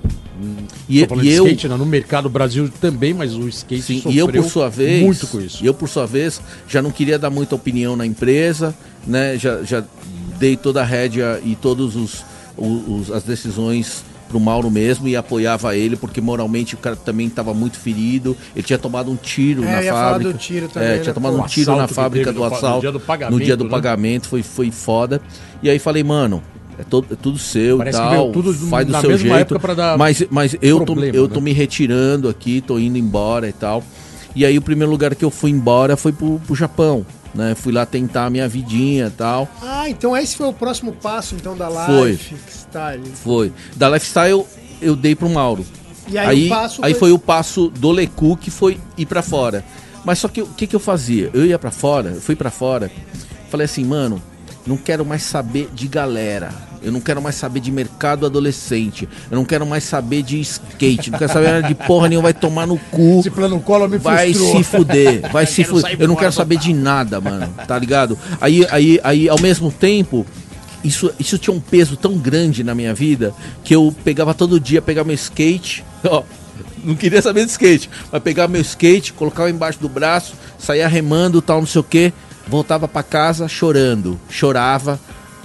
E, 0.88 1.00
Tô 1.02 1.08
falando 1.08 1.24
e 1.24 1.28
de 1.28 1.34
eu, 1.34 1.44
skate, 1.46 1.68
né? 1.68 1.76
no 1.76 1.84
mercado 1.86 2.28
Brasil 2.28 2.70
também, 2.80 3.12
mas 3.12 3.34
o 3.34 3.48
skate 3.48 3.82
sim, 3.82 3.96
sofreu 3.96 4.12
e 4.14 4.18
eu 4.18 4.28
por 4.28 4.44
sua 4.44 4.68
vez, 4.68 5.02
muito 5.02 5.26
com 5.26 5.40
isso. 5.40 5.64
E 5.64 5.66
eu 5.66 5.74
por 5.74 5.88
sua 5.88 6.06
vez 6.06 6.40
já 6.68 6.80
não 6.80 6.90
queria 6.92 7.18
dar 7.18 7.28
muita 7.30 7.56
opinião 7.56 7.96
na 7.96 8.06
empresa, 8.06 8.72
né? 9.06 9.36
Já, 9.36 9.62
já 9.64 9.82
dei 10.38 10.56
toda 10.56 10.80
a 10.80 10.84
rédea 10.84 11.40
e 11.44 11.56
todos 11.56 11.96
os, 11.96 12.24
os- 12.58 13.10
as 13.10 13.22
decisões 13.22 14.04
pro 14.28 14.38
Mauro 14.38 14.70
mesmo 14.70 15.08
e 15.08 15.16
apoiava 15.16 15.74
ele 15.74 15.96
porque 15.96 16.20
moralmente 16.20 16.74
o 16.74 16.78
cara 16.78 16.94
também 16.94 17.26
estava 17.28 17.54
muito 17.54 17.78
ferido. 17.78 18.36
Ele 18.54 18.62
tinha 18.62 18.78
tomado 18.78 19.10
um 19.10 19.16
tiro 19.16 19.64
É, 19.64 19.86
na 19.86 19.92
fábrica. 19.94 20.32
do 20.32 20.38
tiro 20.38 20.68
também, 20.68 20.88
é, 20.88 20.92
né, 20.96 20.98
tinha 20.98 21.14
tomado 21.14 21.36
pô. 21.36 21.42
um 21.42 21.46
tiro 21.46 21.70
na 21.70 21.76
assalto 21.84 21.94
fábrica 21.94 22.32
do 22.32 22.40
no 22.40 22.42
pa- 22.42 22.50
no 22.50 22.56
assalto 22.56 22.80
dia 22.82 22.92
do 22.92 23.00
pagamento, 23.00 23.38
no 23.38 23.44
dia 23.44 23.56
do 23.56 23.64
né? 23.64 23.70
pagamento 23.70 24.28
foi 24.28 24.42
foi 24.42 24.70
foda. 24.70 25.20
E 25.62 25.70
aí 25.70 25.78
falei, 25.78 26.04
mano, 26.04 26.42
é, 26.78 26.84
todo, 26.84 27.06
é 27.10 27.16
tudo 27.16 27.38
seu 27.38 27.78
Parece 27.78 27.96
e 27.98 28.00
tal, 28.02 28.32
tudo 28.32 28.52
faz 28.52 28.86
do 28.86 29.00
seu 29.00 29.16
jeito. 29.16 29.58
mas 29.98 30.22
mas 30.30 30.56
eu 30.60 30.78
tô, 30.80 30.84
problema, 30.84 31.16
eu 31.16 31.26
né? 31.26 31.30
tô 31.32 31.40
me 31.40 31.52
retirando 31.52 32.28
aqui, 32.28 32.60
tô 32.60 32.78
indo 32.78 32.98
embora 32.98 33.48
e 33.48 33.52
tal. 33.52 33.82
E 34.36 34.44
aí 34.44 34.58
o 34.58 34.62
primeiro 34.62 34.90
lugar 34.90 35.14
que 35.14 35.24
eu 35.24 35.30
fui 35.30 35.50
embora 35.50 35.96
foi 35.96 36.12
pro, 36.12 36.38
pro 36.46 36.54
Japão, 36.54 37.04
né? 37.38 37.54
Fui 37.54 37.72
lá 37.72 37.86
tentar 37.86 38.26
a 38.26 38.30
minha 38.30 38.48
vidinha 38.48 39.06
e 39.06 39.10
tal. 39.10 39.48
Ah, 39.62 39.88
então 39.88 40.16
esse 40.16 40.36
foi 40.36 40.48
o 40.48 40.52
próximo 40.52 40.92
passo, 40.92 41.36
então, 41.36 41.56
da 41.56 41.70
Foi. 41.70 42.10
Life 42.10 42.34
Style. 42.50 43.12
Foi. 43.14 43.52
Da 43.76 43.88
Lifestyle 43.88 44.44
eu 44.82 44.96
dei 44.96 45.14
pro 45.14 45.30
Mauro. 45.30 45.64
E 46.08 46.18
aí, 46.18 46.26
Aí, 46.26 46.46
o 46.46 46.48
passo 46.48 46.84
aí 46.84 46.94
foi 46.94 47.12
o 47.12 47.18
passo 47.18 47.68
do 47.68 47.90
Lecu 47.90 48.36
que 48.36 48.50
foi 48.50 48.80
ir 48.96 49.06
pra 49.06 49.22
fora. 49.22 49.64
Mas 50.04 50.18
só 50.18 50.28
que 50.28 50.42
o 50.42 50.46
que, 50.46 50.66
que 50.66 50.74
eu 50.74 50.80
fazia? 50.80 51.30
Eu 51.32 51.46
ia 51.46 51.58
pra 51.58 51.70
fora, 51.70 52.10
eu 52.10 52.20
fui 52.20 52.34
pra 52.34 52.50
fora. 52.50 52.90
Falei 53.50 53.66
assim, 53.66 53.84
mano, 53.84 54.20
não 54.66 54.76
quero 54.76 55.04
mais 55.04 55.22
saber 55.22 55.68
de 55.72 55.86
galera. 55.86 56.52
Eu 56.82 56.92
não 56.92 57.00
quero 57.00 57.20
mais 57.20 57.34
saber 57.34 57.60
de 57.60 57.70
mercado 57.70 58.26
adolescente. 58.26 59.08
Eu 59.30 59.36
não 59.36 59.44
quero 59.44 59.66
mais 59.66 59.84
saber 59.84 60.22
de 60.22 60.40
skate. 60.40 61.10
Não 61.10 61.18
quero 61.18 61.32
saber 61.32 61.62
de 61.62 61.74
porra 61.74 62.08
nenhuma. 62.08 62.24
Vai 62.24 62.34
tomar 62.34 62.66
no 62.66 62.78
cu. 62.78 63.20
Esse 63.20 63.30
plano 63.30 63.60
colo 63.60 63.88
me 63.88 63.98
Vai 63.98 64.32
frustrou. 64.32 64.56
se 64.56 64.64
fuder, 64.64 65.28
vai 65.32 65.46
se 65.46 65.64
Quero 65.64 65.76
fuder. 65.76 65.96
Eu 65.98 66.08
não 66.08 66.14
fora 66.14 66.26
quero 66.26 66.32
saber 66.32 66.58
de 66.58 66.72
nada, 66.72 67.20
mano. 67.20 67.52
Tá 67.66 67.78
ligado? 67.78 68.18
Aí, 68.40 68.66
aí, 68.70 69.00
aí, 69.02 69.28
ao 69.28 69.40
mesmo 69.40 69.72
tempo, 69.72 70.24
isso, 70.82 71.10
isso 71.18 71.38
tinha 71.38 71.54
um 71.54 71.60
peso 71.60 71.96
tão 71.96 72.16
grande 72.16 72.62
na 72.62 72.74
minha 72.74 72.94
vida 72.94 73.34
que 73.64 73.74
eu 73.74 73.94
pegava 74.04 74.34
todo 74.34 74.60
dia, 74.60 74.80
pegava 74.80 75.06
meu 75.06 75.14
skate, 75.14 75.84
ó. 76.04 76.22
Não 76.84 76.94
queria 76.94 77.20
saber 77.20 77.44
de 77.44 77.50
skate, 77.50 77.90
mas 78.10 78.22
pegava 78.22 78.52
meu 78.52 78.60
skate, 78.60 79.12
colocava 79.12 79.50
embaixo 79.50 79.80
do 79.80 79.88
braço, 79.88 80.34
saía 80.58 80.86
remando, 80.86 81.42
tal, 81.42 81.58
não 81.58 81.66
sei 81.66 81.80
o 81.80 81.84
que, 81.84 82.12
voltava 82.46 82.86
pra 82.86 83.02
casa 83.02 83.48
chorando, 83.48 84.18
chorava, 84.30 84.98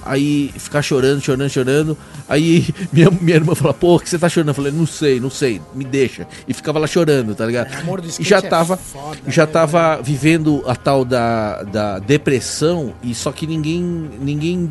aí 0.04 0.50
ficava 0.56 0.82
chorando, 0.82 1.20
chorando, 1.20 1.48
chorando. 1.50 1.98
Aí 2.28 2.66
minha, 2.92 3.10
minha 3.10 3.36
irmã 3.36 3.54
falou, 3.54 3.74
pô, 3.74 3.96
o 3.96 4.00
que 4.00 4.08
você 4.08 4.18
tá 4.18 4.28
chorando? 4.28 4.48
Eu 4.48 4.54
falei, 4.54 4.72
não 4.72 4.86
sei, 4.86 5.20
não 5.20 5.30
sei, 5.30 5.60
me 5.74 5.84
deixa. 5.84 6.26
E 6.46 6.54
ficava 6.54 6.78
lá 6.78 6.86
chorando, 6.86 7.34
tá 7.34 7.44
ligado? 7.46 7.72
É, 7.72 7.76
amor 7.78 8.00
do 8.00 8.08
E 8.08 8.24
já 8.24 8.38
é 8.38 8.40
tava, 8.42 8.76
foda, 8.76 9.18
já 9.28 9.46
né, 9.46 9.52
tava 9.52 10.00
vivendo 10.02 10.62
a 10.66 10.76
tal 10.76 11.04
da, 11.04 11.62
da 11.62 11.98
depressão 11.98 12.94
e 13.02 13.14
só 13.14 13.32
que 13.32 13.46
ninguém, 13.46 13.82
ninguém, 14.20 14.70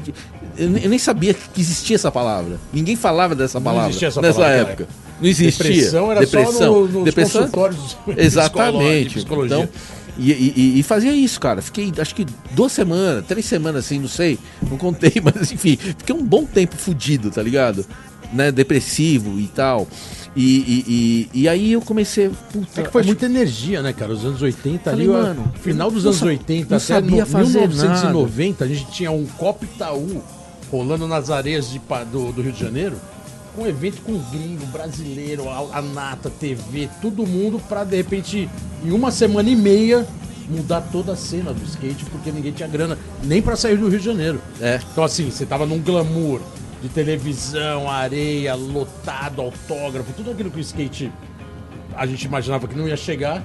eu 0.58 0.70
nem 0.70 0.84
eu 0.84 0.90
nem 0.90 1.00
sabia 1.00 1.34
que 1.34 1.60
existia 1.62 1.96
essa 1.96 2.12
palavra. 2.12 2.60
Ninguém 2.72 2.96
falava 2.96 3.36
dessa 3.36 3.60
palavra 3.60 3.94
nessa 4.00 4.22
palavra, 4.22 4.48
época. 4.48 4.88
Não 5.22 5.30
existia. 5.30 5.64
Depressão 5.70 6.12
era 6.12 6.26
só 6.28 6.60
no- 6.72 6.88
nos 6.88 7.14
consultórios 7.14 7.98
de 8.08 8.22
Exatamente. 8.22 9.10
de 9.10 9.16
psicologia. 9.16 9.58
Então, 9.58 9.70
e, 10.18 10.32
e- 10.32 10.80
e 10.80 10.84
fazia 10.84 11.14
isso, 11.14 11.39
cara. 11.39 11.61
Fiquei, 11.61 11.91
acho 11.97 12.14
que 12.16 12.26
duas 12.51 12.72
semanas, 12.72 13.26
três 13.28 13.45
semanas 13.45 13.86
assim, 13.86 13.99
não 13.99 14.07
sei. 14.07 14.38
Não 14.70 14.78
contei, 14.78 15.14
mas 15.24 15.51
enfim, 15.51 15.76
fiquei 15.78 16.16
um 16.16 16.24
bom 16.24 16.45
tempo 16.45 16.76
fudido, 16.76 17.30
tá 17.32 17.41
ligado? 17.41 17.86
Né, 18.32 18.51
depressivo 18.51 19.39
e 19.39 19.47
tal. 19.47 19.88
E, 20.36 20.41
e, 20.43 21.30
e, 21.36 21.41
e 21.43 21.47
aí 21.49 21.74
eu 21.74 21.82
comecei. 21.82 22.32
Puta, 22.51 22.82
É 22.82 22.84
que 22.84 22.91
foi 22.91 23.01
acho- 23.01 23.07
muita 23.09 23.26
energia, 23.28 23.82
né, 23.84 23.93
cara? 23.93 24.11
Os 24.14 24.26
anos 24.26 24.41
80 24.41 24.89
ali, 24.89 25.05
Falei, 25.05 25.22
ó, 25.22 25.24
mano, 25.28 25.53
final 25.61 25.91
dos 25.91 26.03
anos 26.05 26.18
sa- 26.18 26.26
80 26.26 26.70
não 26.72 26.78
até 26.78 26.86
sabia 26.86 27.26
no, 27.26 27.26
fazer 27.32 27.68
1990, 27.68 28.66
a 28.66 28.68
gente 28.68 28.91
tinha 28.91 29.11
um 29.11 29.26
Copa 29.38 29.66
Itaú 29.66 30.24
rolando 30.72 31.07
nas 31.07 31.30
areias 31.30 31.70
de, 31.70 31.80
do, 32.11 32.32
do 32.32 32.41
Rio 32.41 32.51
de 32.51 32.59
Janeiro, 32.59 32.95
um 33.58 33.66
evento 33.68 34.01
com 34.01 34.18
gringo, 34.32 34.66
brasileiro, 34.68 35.47
a, 35.49 35.78
a 35.78 35.82
Nata, 35.82 36.30
TV, 36.30 36.89
todo 37.01 37.26
mundo 37.26 37.60
pra 37.68 37.84
de 37.84 37.95
repente, 37.95 38.49
em 38.84 38.91
uma 38.91 39.12
semana 39.12 39.49
e 39.49 39.56
meia, 39.56 40.08
mudar 40.49 40.82
toda 40.91 41.14
a 41.14 41.16
cena 41.16 41.54
do 41.54 41.64
skate, 41.64 42.04
porque 42.06 42.32
ninguém 42.32 42.51
tinha 42.51 42.68
grana 42.68 42.97
nem 43.24 43.41
pra 43.41 43.56
sair 43.56 43.78
do 43.78 43.88
Rio 43.88 43.99
de 43.99 44.06
Janeiro. 44.06 44.41
É. 44.60 44.80
Então, 44.91 45.04
assim, 45.04 45.30
você 45.30 45.45
tava 45.45 45.66
num 45.66 45.80
glamour 45.80 46.41
de 46.82 46.89
televisão, 46.89 47.89
areia, 47.89 48.56
lotado, 48.56 49.41
autógrafo, 49.41 50.12
tudo 50.14 50.32
aquilo 50.32 50.49
que 50.51 50.58
o 50.58 50.62
skate 50.62 51.12
a 51.95 52.06
gente 52.06 52.24
imaginava 52.26 52.68
que 52.68 52.76
não 52.76 52.88
ia 52.88 52.97
chegar. 52.97 53.43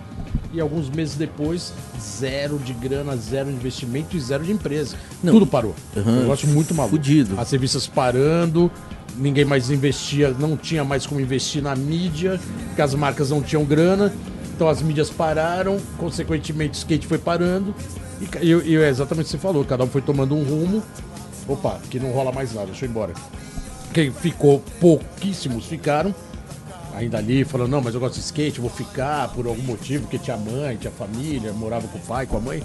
E 0.50 0.60
alguns 0.62 0.88
meses 0.88 1.14
depois, 1.14 1.74
zero 2.00 2.58
de 2.58 2.72
grana, 2.72 3.14
zero 3.18 3.50
de 3.50 3.56
investimento 3.56 4.16
e 4.16 4.20
zero 4.20 4.42
de 4.42 4.50
empresa. 4.50 4.96
Não. 5.22 5.34
Tudo 5.34 5.46
parou. 5.46 5.74
Aham, 5.94 6.10
Um 6.10 6.20
negócio 6.20 6.48
muito 6.48 6.74
maluco. 6.74 6.96
fudido. 6.96 7.38
As 7.38 7.50
revistas 7.50 7.86
parando, 7.86 8.70
ninguém 9.18 9.44
mais 9.44 9.70
investia, 9.70 10.30
não 10.30 10.56
tinha 10.56 10.84
mais 10.84 11.06
como 11.06 11.20
investir 11.20 11.62
na 11.62 11.74
mídia, 11.74 12.40
porque 12.66 12.82
as 12.82 12.94
marcas 12.94 13.30
não 13.30 13.42
tinham 13.42 13.64
grana. 13.64 14.12
Então 14.54 14.68
as 14.68 14.82
mídias 14.82 15.10
pararam, 15.10 15.78
consequentemente 15.98 16.72
o 16.72 16.78
skate 16.78 17.06
foi 17.06 17.18
parando. 17.18 17.74
E, 18.42 18.46
e 18.46 18.76
é 18.76 18.88
exatamente 18.88 19.26
o 19.26 19.26
que 19.26 19.32
você 19.32 19.38
falou, 19.38 19.64
cada 19.64 19.84
um 19.84 19.88
foi 19.88 20.02
tomando 20.02 20.34
um 20.34 20.42
rumo. 20.42 20.82
Opa, 21.46 21.80
que 21.90 21.98
não 21.98 22.10
rola 22.10 22.32
mais 22.32 22.52
nada, 22.52 22.66
deixa 22.66 22.84
eu 22.84 22.88
ir 22.88 22.90
embora. 22.90 23.12
Quem 23.92 24.10
ficou, 24.12 24.62
pouquíssimos 24.80 25.66
ficaram 25.66 26.14
ainda 26.98 27.18
ali, 27.18 27.44
falando, 27.44 27.70
não, 27.70 27.80
mas 27.80 27.94
eu 27.94 28.00
gosto 28.00 28.14
de 28.14 28.20
skate, 28.20 28.60
vou 28.60 28.70
ficar 28.70 29.28
por 29.28 29.46
algum 29.46 29.62
motivo, 29.62 30.02
porque 30.02 30.18
tinha 30.18 30.36
mãe, 30.36 30.76
tinha 30.76 30.90
família, 30.90 31.52
morava 31.52 31.86
com 31.86 31.98
o 31.98 32.00
pai, 32.02 32.26
com 32.26 32.36
a 32.36 32.40
mãe. 32.40 32.62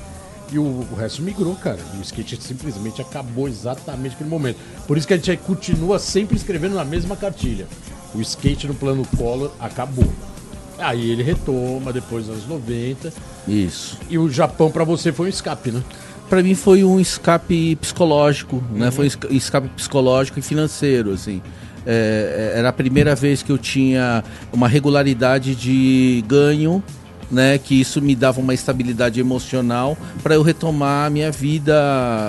E 0.52 0.60
o, 0.60 0.64
o 0.92 0.96
resto 0.96 1.22
migrou, 1.22 1.56
cara. 1.56 1.80
E 1.96 1.98
o 1.98 2.02
skate 2.02 2.40
simplesmente 2.42 3.02
acabou 3.02 3.48
exatamente 3.48 4.12
naquele 4.14 4.30
momento. 4.30 4.58
Por 4.88 4.98
isso 4.98 5.08
que 5.08 5.14
a 5.14 5.18
gente 5.18 5.36
continua 5.38 5.98
sempre 6.00 6.36
escrevendo 6.38 6.76
na 6.76 6.86
mesma 6.86 7.16
cartilha. 7.16 7.66
O 8.14 8.22
skate 8.22 8.68
no 8.68 8.76
plano 8.76 9.06
Collor 9.18 9.52
acabou. 9.60 10.08
Aí 10.78 11.10
ele 11.12 11.24
retoma 11.24 11.92
depois 11.94 12.26
dos 12.28 12.36
anos 12.36 12.48
90. 12.48 13.12
Isso. 13.48 13.98
E 14.10 14.18
o 14.18 14.30
Japão 14.30 14.70
pra 14.72 14.84
você 14.84 15.12
foi 15.12 15.28
um 15.28 15.30
escape, 15.30 15.72
né? 15.72 15.82
Pra 16.30 16.42
mim 16.44 16.56
foi 16.56 16.84
um 16.84 17.00
escape 17.00 17.76
psicológico, 17.78 18.64
né? 18.72 18.92
Foi 18.92 19.06
um 19.06 19.08
esca- 19.08 19.28
escape 19.32 19.70
psicológico 19.70 20.40
e 20.40 20.42
financeiro, 20.42 21.12
assim. 21.14 21.42
É, 21.86 22.52
é, 22.56 22.60
era 22.60 22.70
a 22.70 22.74
primeira 22.74 23.14
vez 23.16 23.44
que 23.44 23.52
eu 23.52 23.58
tinha 23.58 24.24
uma 24.52 24.68
regularidade 24.68 25.54
de 25.56 26.24
ganho, 26.28 26.82
né? 27.34 27.58
Que 27.58 27.82
isso 27.82 28.02
me 28.02 28.16
dava 28.16 28.40
uma 28.40 28.54
estabilidade 28.54 29.20
emocional 29.20 29.98
para 30.22 30.36
eu 30.36 30.44
retomar 30.44 31.08
a 31.08 31.10
minha 31.10 31.32
vida 31.32 31.74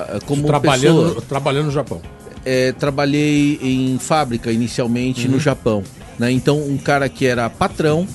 eh, 0.09 0.19
como 0.27 0.47
trabalhando, 0.47 1.05
pessoa. 1.05 1.23
trabalhando 1.23 1.67
no 1.67 1.73
Japão. 1.73 2.01
É, 2.45 2.73
trabalhei 2.73 3.59
em 3.63 3.99
fábrica 3.99 4.51
inicialmente 4.51 5.29
no 5.29 5.39
Japão, 5.39 5.83
né? 6.19 6.31
Então 6.31 6.59
um 6.59 6.77
cara 6.77 7.09
que 7.09 7.25
era 7.27 7.49
patrão 7.49 8.07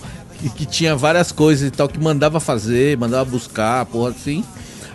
e 0.44 0.50
que 0.50 0.66
tinha 0.66 0.96
várias 0.96 1.32
coisas 1.32 1.68
e 1.68 1.72
tal 1.72 1.88
que 1.88 2.00
mandava 2.00 2.40
fazer, 2.40 2.98
mandava 2.98 3.26
buscar, 3.30 3.86
porra 3.86 4.10
assim. 4.12 4.44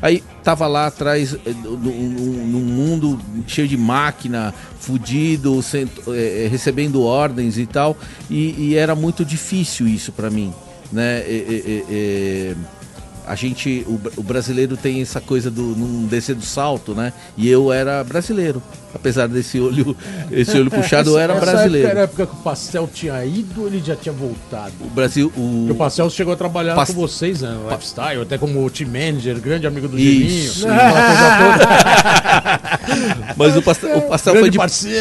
Aí 0.02 0.22
tava 0.42 0.66
lá 0.66 0.86
atrás 0.86 1.34
eh, 1.34 1.52
num 1.64 2.46
num 2.46 2.60
mundo 2.60 3.18
cheio 3.46 3.66
de 3.66 3.76
máquina, 3.76 4.52
fudido, 4.78 5.60
eh, 5.72 6.44
eh, 6.44 6.48
recebendo 6.50 7.02
ordens 7.02 7.56
e 7.56 7.66
tal, 7.66 7.96
e, 8.28 8.54
e 8.58 8.74
era 8.74 8.94
muito 8.94 9.24
difícil 9.24 9.88
isso 9.88 10.12
pra 10.12 10.30
mim, 10.30 10.52
né? 10.92 11.20
Eh, 11.26 11.82
eh, 11.90 12.54
a 13.26 13.34
gente, 13.34 13.86
o, 13.88 13.98
o 14.18 14.22
brasileiro 14.22 14.76
tem 14.76 15.00
essa 15.00 15.18
coisa 15.18 15.50
do 15.50 15.62
não 15.62 16.04
descer 16.04 16.34
do 16.34 16.44
salto, 16.44 16.94
né? 16.94 17.10
E 17.38 17.48
eu 17.48 17.72
era 17.72 18.04
brasileiro, 18.04 18.62
apesar 18.94 19.26
desse 19.28 19.58
olho, 19.58 19.96
esse 20.30 20.54
olho 20.58 20.70
puxado, 20.70 21.08
eu 21.08 21.18
era 21.18 21.34
brasileiro. 21.34 21.88
época 21.88 21.90
era 21.90 22.00
a 22.00 22.04
época 22.04 22.26
que 22.26 22.32
o 22.34 22.38
Pastel 22.40 22.86
tinha 22.92 23.24
ido 23.24 23.66
ele 23.66 23.82
já 23.82 23.96
tinha 23.96 24.12
voltado? 24.12 24.74
O 24.82 24.90
Brasil, 24.90 25.32
o 25.38 25.68
o 25.70 25.74
Pastel 25.74 26.10
chegou 26.10 26.34
a 26.34 26.36
trabalhar 26.36 26.74
Pas- 26.74 26.88
com 26.90 26.96
vocês, 27.00 27.40
né? 27.40 27.48
No 27.50 27.70
Lifestyle, 27.70 28.20
até 28.20 28.36
como 28.36 28.68
team 28.68 28.90
manager, 28.90 29.40
grande 29.40 29.66
amigo 29.66 29.88
do 29.88 29.98
Isso, 29.98 30.60
Geninho. 30.60 30.80
mas 33.36 33.56
o 33.56 33.62
pastel, 33.62 33.98
o 33.98 34.02
pastel 34.02 34.34
foi 34.36 34.50
de, 34.50 34.58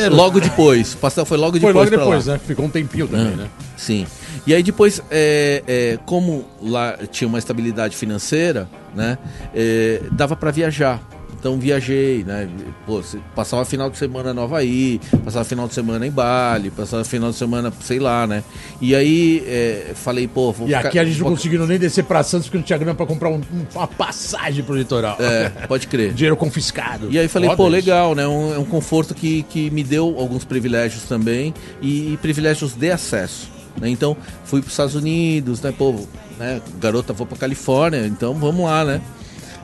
logo 0.10 0.40
depois. 0.40 0.94
O 0.94 0.98
pastel 0.98 1.26
foi 1.26 1.38
logo 1.38 1.60
Foi 1.60 1.74
depois. 1.74 1.76
logo 1.76 1.90
pra 1.90 1.98
depois, 2.06 2.26
né? 2.26 2.40
Ficou 2.48 2.66
um 2.66 2.70
tempinho 2.70 3.08
também, 3.08 3.34
Ah, 3.34 3.36
né? 3.36 3.48
Sim. 3.76 4.06
E 4.48 4.54
aí 4.54 4.64
depois, 4.64 5.02
é, 5.12 5.64
é, 5.68 6.00
como 6.06 6.46
lá 6.62 6.98
tinha 7.12 7.28
uma 7.28 7.40
estabilidade 7.40 7.96
financeira, 7.96 8.68
né? 8.96 9.18
é, 9.54 10.02
dava 10.12 10.36
para 10.36 10.52
viajar. 10.52 11.02
Então 11.40 11.60
viajei, 11.60 12.24
né? 12.24 12.48
Pô, 12.86 13.02
passava 13.36 13.66
final 13.66 13.90
de 13.90 13.98
semana 13.98 14.34
no 14.34 14.44
Havaí, 14.44 15.02
passava 15.26 15.44
final 15.44 15.68
de 15.68 15.74
semana 15.74 16.08
em 16.08 16.12
Bali, 16.12 16.72
passava 16.72 17.04
final 17.04 17.32
de 17.32 17.36
semana, 17.36 17.70
sei 17.82 18.00
lá, 18.00 18.26
né? 18.26 18.46
E 18.80 18.96
aí 18.96 19.44
é, 19.46 19.92
falei, 19.94 20.26
pô, 20.26 20.54
vou 20.54 20.68
E 20.70 20.74
ficar- 20.74 20.88
aqui 20.88 20.98
a 20.98 21.04
gente 21.04 21.18
não 21.20 21.26
vou- 21.28 21.36
conseguiu 21.36 21.68
nem 21.68 21.78
descer 21.78 22.06
pra 22.06 22.24
Santos 22.24 22.48
porque 22.48 22.60
não 22.60 22.64
tinha 22.64 22.78
grana 22.80 22.96
pra 22.96 23.06
comprar 23.06 23.28
um- 23.28 23.42
um- 23.54 23.66
uma 23.76 23.88
passagem 23.88 24.64
pro 24.64 24.74
litoral. 24.74 25.18
É, 25.20 25.50
pode 25.68 25.86
crer. 25.88 26.14
Dinheiro 26.16 26.38
confiscado. 26.38 27.10
E 27.12 27.20
aí 27.20 27.28
falei, 27.28 27.50
Foda 27.50 27.58
pô, 27.58 27.64
isso. 27.64 27.72
legal, 27.74 28.16
né? 28.16 28.26
Um, 28.26 28.54
é 28.54 28.58
um 28.60 28.64
conforto 28.66 29.14
que, 29.14 29.44
que 29.44 29.70
me 29.70 29.84
deu 29.84 30.16
alguns 30.18 30.46
privilégios 30.46 31.04
também 31.04 31.54
e, 31.82 32.18
privilégios 32.22 32.72
de 32.74 32.90
acesso. 32.90 33.52
Né? 33.80 33.90
Então, 33.90 34.16
fui 34.46 34.62
para 34.62 34.68
os 34.68 34.74
Estados 34.74 34.96
Unidos, 34.96 35.62
né? 35.62 35.74
Pô, 35.78 35.96
né? 36.40 36.62
garota, 36.80 37.14
vou 37.14 37.26
para 37.28 37.38
Califórnia, 37.38 38.06
então 38.08 38.34
vamos 38.34 38.66
lá, 38.66 38.84
né? 38.86 39.02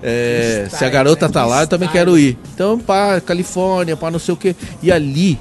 É, 0.02 0.66
se 0.70 0.76
a 0.76 0.78
Style, 0.78 0.92
garota 0.94 1.28
né? 1.28 1.34
tá 1.34 1.46
lá, 1.46 1.62
eu 1.64 1.68
também 1.68 1.90
Style. 1.90 2.06
quero 2.06 2.18
ir. 2.18 2.38
Então, 2.54 2.80
pá, 2.80 3.20
Califórnia, 3.20 3.98
pá, 3.98 4.10
não 4.10 4.20
sei 4.20 4.34
o 4.34 4.38
quê. 4.38 4.56
E 4.82 4.92
ali 4.92 5.38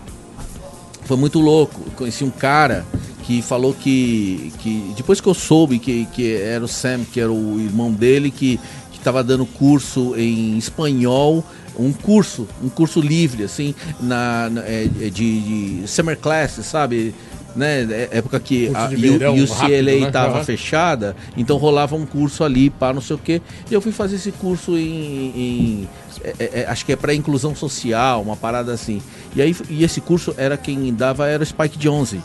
foi 1.05 1.17
muito 1.17 1.39
louco. 1.39 1.81
Eu 1.87 1.93
conheci 1.93 2.25
um 2.25 2.31
cara 2.31 2.85
que 3.23 3.41
falou 3.43 3.73
que, 3.75 4.53
que 4.59 4.93
depois 4.97 5.21
que 5.21 5.29
eu 5.29 5.35
soube 5.35 5.79
que, 5.79 6.07
que 6.07 6.35
era 6.35 6.65
o 6.65 6.69
Sam, 6.69 7.05
que 7.13 7.21
era 7.21 7.31
o 7.31 7.61
irmão 7.61 7.93
dele, 7.93 8.31
que 8.31 8.59
estava 8.95 9.23
dando 9.23 9.47
curso 9.47 10.15
em 10.17 10.59
espanhol, 10.59 11.45
um 11.79 11.93
curso, 11.93 12.49
um 12.63 12.69
curso 12.69 13.01
livre, 13.01 13.45
assim, 13.45 13.75
na, 14.01 14.51
na- 14.51 14.63
é, 14.63 14.89
é 15.03 15.09
de, 15.09 15.81
de 15.81 15.89
summer 15.89 16.17
classes, 16.19 16.67
sabe? 16.67 17.15
Né? 17.59 17.83
É- 17.91 18.09
Época 18.19 18.39
que 18.39 18.71
a 18.73 18.85
U- 18.87 18.89
verão 18.97 19.35
UCLA 19.35 19.83
né? 19.83 20.07
estava 20.07 20.37
Aham. 20.37 20.45
fechada, 20.45 21.17
então 21.37 21.57
rolava 21.57 21.97
um 21.97 22.07
curso 22.07 22.45
ali, 22.45 22.71
pá, 22.71 22.93
não 22.93 23.01
sei 23.01 23.17
o 23.17 23.19
quê. 23.19 23.43
E 23.69 23.75
eu 23.75 23.81
fui 23.81 23.91
fazer 23.91 24.15
esse 24.17 24.31
curso 24.31 24.79
em. 24.79 25.33
em- 25.35 25.89
é- 26.23 26.35
é- 26.39 26.61
é- 26.61 26.67
acho 26.69 26.87
que 26.87 26.93
é 26.93 26.97
para 26.97 27.13
inclusão 27.13 27.55
social, 27.57 28.23
uma 28.23 28.37
parada 28.37 28.73
assim. 28.73 29.03
E 29.35 29.43
aí 29.43 29.55
e 29.69 29.83
esse 29.83 30.01
curso 30.01 30.33
era 30.39 30.57
quem 30.57 30.95
dava 30.95 31.27
era 31.27 31.43
o 31.43 31.47
Spike 31.47 31.77
Jonze. 31.77 32.21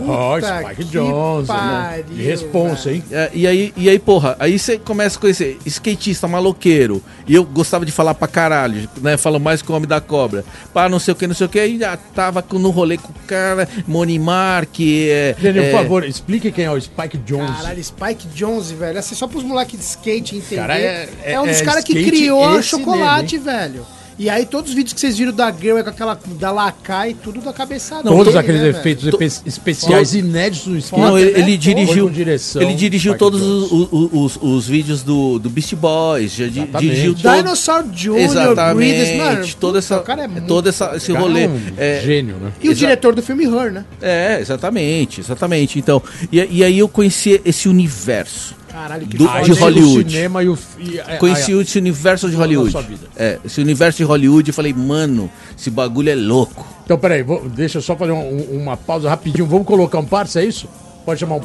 Ó, 0.00 0.34
Puta 0.36 0.60
Spike 0.62 0.74
que 0.76 0.84
Jones, 0.84 1.48
né? 1.48 1.54
pariu, 1.54 2.04
De 2.16 2.22
responsa, 2.22 2.92
hein? 2.92 3.02
É, 3.10 3.30
e 3.34 3.46
aí, 3.46 3.72
e 3.76 3.88
aí, 3.88 3.98
porra, 3.98 4.36
aí 4.38 4.58
você 4.58 4.78
começa 4.78 5.16
a 5.18 5.20
conhecer 5.20 5.58
skatista 5.66 6.26
maloqueiro. 6.28 7.02
E 7.26 7.34
eu 7.34 7.44
gostava 7.44 7.86
de 7.86 7.92
falar 7.92 8.14
pra 8.14 8.28
caralho, 8.28 8.88
né? 9.00 9.16
Falo 9.16 9.38
mais 9.40 9.62
que 9.62 9.70
o 9.72 9.74
homem 9.74 9.88
da 9.88 10.00
cobra. 10.00 10.44
Pá, 10.72 10.88
não 10.88 10.98
sei 10.98 11.12
o 11.12 11.14
que, 11.16 11.26
não 11.26 11.34
sei 11.34 11.46
o 11.46 11.48
que. 11.48 11.58
Aí 11.58 11.78
já 11.78 11.96
tava 11.96 12.42
com- 12.42 12.58
no 12.58 12.70
rolê 12.70 12.98
com 12.98 13.08
o 13.08 13.14
cara, 13.26 13.68
Monimar, 13.86 14.66
que 14.66 15.08
é. 15.10 15.34
Gênio, 15.40 15.62
é, 15.62 15.70
por 15.70 15.78
favor, 15.78 16.04
explique 16.04 16.50
quem 16.52 16.64
é 16.64 16.70
o 16.70 16.80
Spike 16.80 17.16
Jones. 17.18 17.50
Caralho, 17.56 17.82
Spike 17.84 18.28
Jonze, 18.34 18.74
velho. 18.74 18.98
Assim, 18.98 19.14
só 19.14 19.26
pros 19.26 19.42
moleques 19.42 19.78
de 19.78 19.84
skate 19.84 20.36
entender. 20.36 20.56
Cara, 20.60 20.78
é- 20.78 21.08
é, 21.24 21.40
um 21.40 21.46
dos 21.46 21.60
é 21.60 21.64
caras 21.64 21.84
que 21.84 21.92
skate 21.92 22.10
criou 22.10 22.44
a 22.44 22.60
chocolate, 22.62 23.38
velho. 23.38 23.86
E 24.16 24.30
aí, 24.30 24.46
todos 24.46 24.70
os 24.70 24.76
vídeos 24.76 24.92
que 24.92 25.00
vocês 25.00 25.18
viram 25.18 25.32
da 25.32 25.50
Girl 25.50 25.76
é 25.76 25.82
com 25.82 25.90
aquela 25.90 26.16
da 26.38 26.52
Lacai, 26.52 27.16
tudo 27.20 27.40
da 27.40 27.52
cabeçada. 27.52 28.04
Todos 28.08 28.26
dele, 28.26 28.38
aqueles 28.38 28.60
né, 28.62 28.68
efeitos 28.68 29.06
espe- 29.06 29.48
especiais 29.48 30.14
inéditos 30.14 30.68
no 30.68 30.78
skate. 30.78 31.02
Não, 31.02 31.18
ele, 31.18 31.32
né? 31.32 31.40
ele 31.40 31.56
dirigiu, 31.56 32.06
com 32.06 32.12
direção, 32.12 32.62
ele 32.62 32.74
dirigiu 32.74 33.18
todos 33.18 33.42
os, 33.42 33.72
os, 33.72 33.88
os- 34.12 34.38
os 34.40 34.68
vídeos 34.68 35.02
do, 35.02 35.38
do 35.40 35.50
Beast 35.50 35.74
Boys, 35.74 36.32
já 36.32 36.44
Exatamente. 36.44 36.78
dirigiu 36.80 37.14
todo, 37.14 37.34
Dinosaur 37.36 37.82
Jr., 37.84 38.12
Breeders, 38.12 38.32
exatamente, 38.32 39.16
mano. 39.18 39.46
toda 39.58 39.78
essa, 39.78 39.98
cara 39.98 40.22
é 40.24 40.28
muito 40.28 40.46
todo 40.46 40.68
essa, 40.68 40.92
esse 40.96 41.12
rolê. 41.12 41.44
é 41.44 41.48
um 41.48 41.60
É, 41.76 42.00
gênio, 42.04 42.36
né? 42.36 42.52
E 42.62 42.68
o 42.68 42.74
diretor 42.74 43.14
do 43.16 43.22
filme 43.22 43.44
Her, 43.46 43.72
né? 43.72 43.84
é, 44.00 44.38
exatamente, 44.40 45.20
exatamente. 45.20 45.78
Então, 45.78 46.00
e, 46.30 46.38
e 46.58 46.62
aí 46.64 46.78
eu 46.78 46.88
conheci 46.88 47.40
esse 47.44 47.68
universo. 47.68 48.54
Caralho, 48.74 49.06
que 49.06 49.16
Do- 49.16 49.24
de? 49.44 49.52
Hollywood. 49.52 50.08
O 50.08 50.10
cinema 50.10 50.42
e 50.42 50.48
o... 50.48 50.58
E, 50.80 50.98
é, 50.98 51.16
Conheci 51.16 51.52
ah, 51.54 51.62
esse 51.62 51.78
universo 51.78 52.28
de 52.28 52.34
Hollywood. 52.34 52.72
sua 52.72 52.82
vida. 52.82 53.06
É, 53.16 53.38
esse 53.44 53.60
universo 53.60 53.98
de 53.98 54.02
Hollywood, 54.04 54.48
eu 54.50 54.54
falei, 54.54 54.72
mano, 54.74 55.30
esse 55.56 55.70
bagulho 55.70 56.10
é 56.10 56.14
louco. 56.16 56.66
Então, 56.84 56.98
peraí, 56.98 57.22
vou, 57.22 57.48
deixa 57.48 57.78
eu 57.78 57.82
só 57.82 57.94
fazer 57.94 58.10
um- 58.10 58.36
um- 58.52 58.62
uma 58.62 58.76
pausa 58.76 59.08
rapidinho. 59.08 59.46
Vamos 59.46 59.64
colocar 59.64 60.00
um 60.00 60.04
parça, 60.04 60.40
é 60.40 60.44
isso? 60.46 60.68
Pode 61.06 61.20
chamar 61.20 61.36
um... 61.36 61.40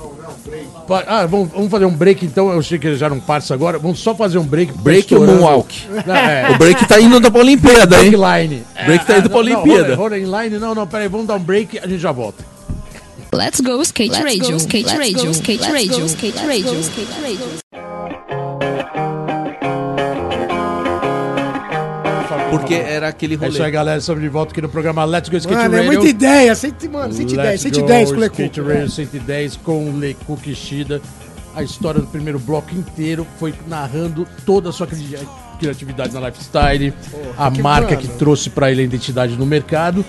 Ah, 1.06 1.28
vamos, 1.28 1.50
vamos 1.52 1.70
fazer 1.70 1.86
um 1.86 1.94
break 1.94 2.26
então. 2.26 2.52
Eu 2.52 2.64
sei 2.64 2.80
que 2.80 2.96
já 2.96 3.08
não 3.10 3.20
parça 3.20 3.54
agora. 3.54 3.78
Vamos 3.78 4.00
só 4.00 4.16
fazer 4.16 4.40
um 4.40 4.44
break. 4.44 4.74
Break 4.80 5.14
ou. 5.14 5.24
Moonwalk? 5.24 5.86
Não, 6.08 6.16
é, 6.16 6.50
O 6.50 6.58
break 6.58 6.88
tá 6.88 7.00
indo 7.00 7.30
pra 7.32 7.42
Olimpíada, 7.42 8.04
hein? 8.04 8.10
Breakline. 8.12 8.64
Break 8.86 9.06
tá 9.06 9.18
indo 9.20 9.30
pra 9.30 9.38
Olimpíada. 9.38 9.94
Inline, 10.18 10.58
não, 10.58 10.74
não, 10.74 10.88
peraí, 10.88 11.08
vamos 11.08 11.28
dar 11.28 11.36
um 11.36 11.40
break 11.40 11.78
a 11.78 11.88
gente 11.88 12.00
já 12.00 12.12
volta. 12.12 12.44
Let's 13.32 13.62
go 13.62 13.82
skate 13.84 14.12
radio, 14.24 14.56
skate 14.58 14.88
radio, 14.98 15.32
skate 15.32 15.62
radio, 15.72 16.06
skate 16.06 16.38
radio, 16.46 16.80
skate 16.80 17.22
radio. 17.22 18.60
Porque 22.52 22.74
era 22.74 23.08
aquele 23.10 23.36
É 23.36 23.38
isso 23.38 23.46
aí, 23.46 23.52
rolê. 23.60 23.72
galera. 23.72 24.00
Estamos 24.00 24.22
de 24.24 24.30
volta 24.30 24.52
aqui 24.52 24.62
no 24.62 24.70
programa 24.70 25.06
Let's 25.06 25.30
Go 25.30 25.38
Skate 25.38 25.56
Mano, 25.56 25.76
é 25.76 25.78
Radio. 25.82 25.94
muita 25.94 26.08
ideia. 26.10 26.56
100, 26.56 26.74
mano, 26.92 27.14
110, 27.14 27.38
Let's 27.48 27.62
110 27.62 28.10
Go 28.10 28.14
com 28.14 28.18
o 28.18 28.20
Lecu. 28.22 28.36
Skate 28.42 28.62
Radio 28.62 28.90
110 28.90 29.56
com 29.58 29.90
o 29.90 29.98
Leku 29.98 30.38
Kishida. 30.38 31.02
A 31.56 31.62
história 31.64 32.02
do 32.02 32.08
primeiro 32.08 32.40
bloco 32.40 32.74
inteiro 32.74 33.26
foi 33.40 33.54
narrando 33.68 34.28
toda 34.46 34.70
a 34.70 34.72
sua 34.72 34.88
cri- 34.88 35.20
criatividade 35.60 36.14
na 36.14 36.28
lifestyle, 36.28 36.94
a 37.38 37.52
que 37.52 37.62
marca 37.62 37.96
mano. 37.96 38.02
que 38.02 38.08
trouxe 38.18 38.50
pra 38.50 38.72
ele 38.72 38.82
a 38.82 38.86
identidade 38.86 39.36
no 39.36 39.46
mercado. 39.46 40.04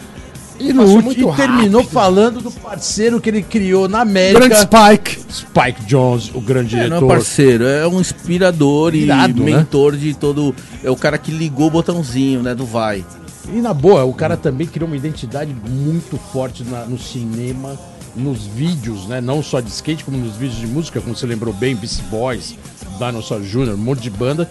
E, 0.61 0.73
no 0.73 0.83
último, 0.85 1.33
e 1.33 1.37
terminou 1.37 1.83
falando 1.83 2.41
do 2.41 2.51
parceiro 2.51 3.21
que 3.21 3.31
ele 3.31 3.43
criou 3.43 3.89
na 3.89 4.03
América, 4.03 4.41
Grande 4.47 4.61
Spike. 4.61 5.19
Spike 5.33 5.85
Jones, 5.87 6.31
o 6.35 6.41
grande 6.41 6.75
É, 6.77 6.79
não 6.81 6.85
é 6.85 6.89
diretor. 6.89 7.09
parceiro, 7.09 7.65
é 7.65 7.87
um 7.89 8.01
inspirador 8.01 8.95
Irado, 8.95 9.41
e 9.43 9.45
né? 9.51 9.57
mentor 9.57 9.97
de 9.97 10.13
todo. 10.15 10.55
É 10.85 10.91
o 10.91 10.97
cara 10.97 11.17
que 11.19 11.31
ligou 11.31 11.69
o 11.69 11.71
botãozinho, 11.71 12.43
né? 12.43 12.55
Do 12.55 12.67
vai. 12.67 13.05
E 13.53 13.57
na 13.61 13.73
boa, 13.73 14.05
o 14.05 14.13
cara 14.13 14.37
também 14.37 14.67
criou 14.67 14.87
uma 14.87 14.97
identidade 14.97 15.55
muito 15.69 16.19
forte 16.33 16.63
na- 16.63 16.85
no 16.85 16.99
cinema, 16.99 17.77
nos 18.15 18.45
vídeos, 18.45 19.07
né? 19.07 19.21
Não 19.21 19.43
só 19.43 19.61
de 19.61 19.71
skate, 19.71 20.05
como 20.05 20.19
nos 20.19 20.37
vídeos 20.37 20.59
de 20.61 20.67
música, 20.67 21.01
como 21.01 21.17
você 21.17 21.27
lembrou 21.27 21.55
bem, 21.55 21.75
Beast 21.75 22.03
Boys, 22.11 22.55
Dinosaur 22.99 23.41
Jr., 23.41 23.71
um 23.75 23.77
monte 23.79 24.01
de 24.03 24.11
banda. 24.11 24.49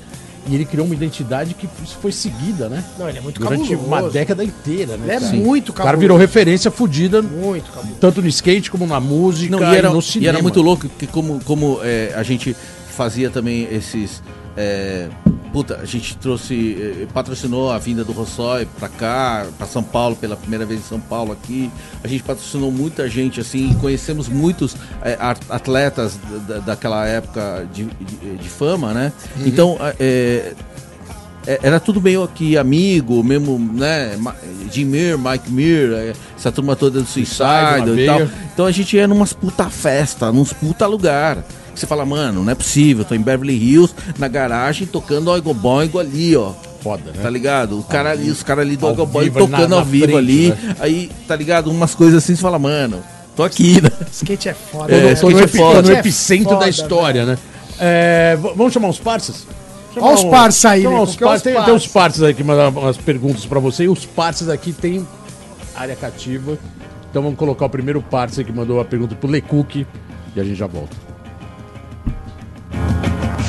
E 0.49 0.55
ele 0.55 0.65
criou 0.65 0.85
uma 0.85 0.95
identidade 0.95 1.53
que 1.53 1.67
foi 2.01 2.11
seguida, 2.11 2.67
né? 2.67 2.83
Não, 2.97 3.07
ele 3.07 3.19
é 3.19 3.21
muito 3.21 3.39
Durante 3.39 3.69
cabuloso. 3.69 3.85
uma 3.87 4.09
década 4.09 4.43
inteira, 4.43 4.97
né? 4.97 5.03
Ele 5.03 5.11
é 5.11 5.19
cara? 5.19 5.33
muito 5.33 5.69
O 5.69 5.73
cara 5.73 5.85
cabuloso. 5.89 6.01
virou 6.01 6.17
referência 6.17 6.71
fodida, 6.71 7.21
Muito 7.21 7.71
cabuloso. 7.71 7.97
tanto 7.99 8.21
no 8.21 8.27
skate 8.27 8.71
como 8.71 8.87
na 8.87 8.99
música 8.99 9.55
Não, 9.55 9.73
e, 9.73 9.75
era, 9.77 9.89
e 9.89 9.93
no 9.93 9.99
e 9.99 10.01
cinema. 10.01 10.29
era 10.33 10.41
muito 10.41 10.61
louco 10.61 10.89
que 10.89 11.05
como, 11.07 11.39
como 11.43 11.79
é, 11.83 12.13
a 12.15 12.23
gente 12.23 12.55
fazia 12.89 13.29
também 13.29 13.67
esses. 13.71 14.21
é, 14.57 15.07
puta, 15.51 15.79
a 15.81 15.85
gente 15.85 16.15
trouxe, 16.17 16.77
eh, 16.79 17.07
patrocinou 17.13 17.71
a 17.71 17.77
vinda 17.77 18.03
do 18.03 18.11
Rossói 18.11 18.67
pra 18.79 18.87
cá, 18.87 19.47
pra 19.57 19.65
São 19.67 19.81
Paulo, 19.83 20.15
pela 20.15 20.35
primeira 20.35 20.65
vez 20.65 20.79
em 20.79 20.83
São 20.83 20.99
Paulo 20.99 21.31
aqui. 21.31 21.71
A 22.03 22.07
gente 22.07 22.23
patrocinou 22.23 22.71
muita 22.71 23.09
gente, 23.09 23.39
assim, 23.39 23.73
conhecemos 23.81 24.27
muitos 24.29 24.75
at- 25.19 25.41
atletas 25.49 26.17
da- 26.17 26.37
da- 26.55 26.59
daquela 26.59 27.05
época 27.07 27.67
de, 27.73 27.85
de- 27.85 28.37
de 28.37 28.49
fama, 28.49 28.93
né? 28.93 29.11
Então, 29.45 29.77
eh, 29.81 29.95
é, 29.99 30.53
era 31.45 31.79
tudo 31.79 32.01
meio 32.01 32.23
aqui 32.23 32.57
amigo, 32.57 33.23
mesmo, 33.23 33.57
né? 33.73 34.17
Jim 34.71 34.85
Mir, 34.85 35.17
Mike 35.17 35.49
Mir, 35.51 35.91
é, 35.93 36.13
essa 36.37 36.51
turma 36.51 36.75
toda 36.75 36.99
do 36.99 37.05
Suicide, 37.07 37.43
e 37.97 38.05
tal. 38.05 38.21
Então 38.53 38.65
a 38.65 38.71
gente 38.71 38.95
ia 38.95 39.07
numas 39.07 39.33
puta 39.33 39.69
festa, 39.69 40.31
nos 40.31 40.53
puta 40.53 40.85
lugar. 40.85 41.43
Você 41.73 41.87
fala, 41.87 42.05
mano, 42.05 42.43
não 42.43 42.51
é 42.51 42.55
possível, 42.55 43.05
tô 43.05 43.15
em 43.15 43.21
Beverly 43.21 43.55
Hills, 43.55 43.93
na 44.17 44.27
garagem, 44.27 44.85
tocando 44.85 45.29
Oigo 45.31 45.53
Boingo 45.53 45.97
ali, 45.97 46.35
ó. 46.35 46.51
Foda, 46.81 47.11
né? 47.11 47.19
Tá 47.21 47.29
ligado? 47.29 47.79
O 47.79 47.83
cara 47.83 48.11
ali, 48.11 48.29
os 48.29 48.43
caras 48.43 48.65
ali 48.65 48.75
do 48.75 48.85
Ao 48.85 48.91
Oigo 48.91 49.05
Boingo 49.05 49.39
tocando 49.39 49.69
na 49.69 49.77
ao 49.77 49.85
vivo 49.85 50.05
frente, 50.05 50.17
ali. 50.17 50.49
né? 50.49 50.75
Aí, 50.79 51.11
tá 51.27 51.35
ligado? 51.35 51.69
Umas 51.71 51.95
coisas 51.95 52.21
assim, 52.23 52.35
você 52.35 52.41
fala, 52.41 52.59
mano, 52.59 53.01
tô 53.35 53.43
aqui, 53.43 53.81
né? 53.81 53.89
Skate 54.11 54.49
é 54.49 54.53
foda. 54.53 54.93
É, 54.93 55.03
né? 55.05 55.13
Skate 55.13 55.41
é 55.41 55.47
foda. 55.47 55.81
no 55.81 55.91
É 55.95 55.99
epicentro 55.99 56.43
foda, 56.49 56.59
da 56.59 56.69
história, 56.69 57.25
né? 57.25 57.37
É, 57.79 58.37
v- 58.41 58.53
vamos 58.55 58.73
chamar 58.73 58.89
uns 58.89 58.99
parceiros? 58.99 59.45
Chamar 59.93 60.07
Olha 60.07 60.15
os 60.15 60.23
parceiros 60.25 60.65
aí, 60.65 60.83
né? 60.83 60.89
parceiros. 60.89 61.09
os 61.09 61.15
Tem, 61.15 61.53
tem 61.53 61.53
parceiros. 61.53 61.83
uns 61.85 61.91
parceiros 61.91 62.27
aí 62.29 62.33
que 62.33 62.43
mandaram 62.43 62.69
umas 62.81 62.97
perguntas 62.97 63.45
pra 63.45 63.59
você. 63.59 63.83
E 63.85 63.89
os 63.89 64.05
parceiros 64.05 64.53
aqui 64.53 64.71
tem 64.73 65.07
área 65.75 65.95
cativa. 65.95 66.57
Então 67.09 67.23
vamos 67.23 67.37
colocar 67.39 67.65
o 67.65 67.69
primeiro 67.69 68.01
parceiro 68.01 68.49
que 68.51 68.55
mandou 68.55 68.79
a 68.79 68.85
pergunta 68.85 69.15
pro 69.15 69.29
Lecook 69.29 69.85
e 70.35 70.39
a 70.39 70.43
gente 70.43 70.55
já 70.57 70.67
volta. 70.67 70.95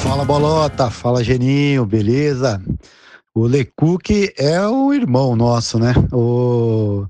Fala 0.02 0.24
Bolota, 0.24 0.90
fala 0.90 1.22
Geninho, 1.22 1.84
beleza? 1.84 2.60
O 3.34 3.46
Lecook 3.46 4.32
é 4.36 4.66
o 4.66 4.92
irmão 4.92 5.36
nosso, 5.36 5.78
né? 5.78 5.92
O, 6.12 7.04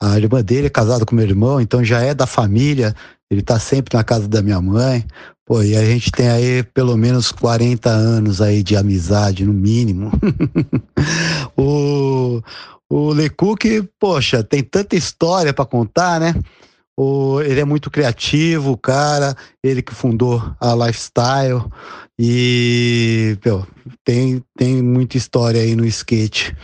a 0.00 0.16
irmã 0.18 0.42
dele 0.42 0.66
é 0.66 0.70
casada 0.70 1.04
com 1.04 1.14
meu 1.16 1.24
irmão, 1.24 1.60
então 1.60 1.82
já 1.82 2.00
é 2.00 2.14
da 2.14 2.26
família. 2.26 2.94
Ele 3.34 3.42
tá 3.42 3.58
sempre 3.58 3.96
na 3.96 4.04
casa 4.04 4.28
da 4.28 4.40
minha 4.40 4.60
mãe. 4.60 5.04
Pô, 5.44 5.62
e 5.62 5.76
a 5.76 5.84
gente 5.84 6.10
tem 6.10 6.28
aí 6.28 6.62
pelo 6.62 6.96
menos 6.96 7.30
40 7.30 7.90
anos 7.90 8.40
aí 8.40 8.62
de 8.62 8.76
amizade, 8.76 9.44
no 9.44 9.52
mínimo. 9.52 10.10
o, 11.56 12.40
o 12.88 13.10
Lecook, 13.10 13.88
poxa, 13.98 14.42
tem 14.42 14.62
tanta 14.62 14.96
história 14.96 15.52
para 15.52 15.66
contar, 15.66 16.18
né? 16.18 16.34
O, 16.96 17.40
ele 17.42 17.60
é 17.60 17.64
muito 17.64 17.90
criativo, 17.90 18.70
o 18.70 18.78
cara, 18.78 19.36
ele 19.62 19.82
que 19.82 19.92
fundou 19.92 20.40
a 20.60 20.74
Lifestyle. 20.74 21.64
E 22.18 23.36
tem, 24.04 24.40
tem 24.56 24.80
muita 24.80 25.16
história 25.16 25.60
aí 25.60 25.74
no 25.74 25.84
skate. 25.84 26.56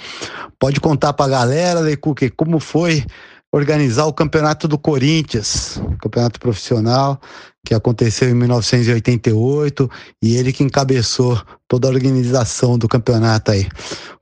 Pode 0.58 0.80
contar 0.80 1.12
pra 1.12 1.26
galera, 1.26 1.80
Lecuque, 1.80 2.30
como 2.30 2.60
foi 2.60 3.04
organizar 3.53 4.07
o 4.07 4.12
campeonato 4.12 4.68
do 4.68 4.78
Corinthians, 4.78 5.80
campeonato 6.01 6.38
profissional, 6.38 7.20
que 7.64 7.74
aconteceu 7.74 8.28
em 8.30 8.34
1988, 8.34 9.90
e 10.22 10.36
ele 10.36 10.53
que 10.53 10.62
encabeçou 10.62 11.40
toda 11.68 11.88
a 11.88 11.90
organização 11.90 12.78
do 12.78 12.88
campeonato 12.88 13.51
aí. 13.51 13.66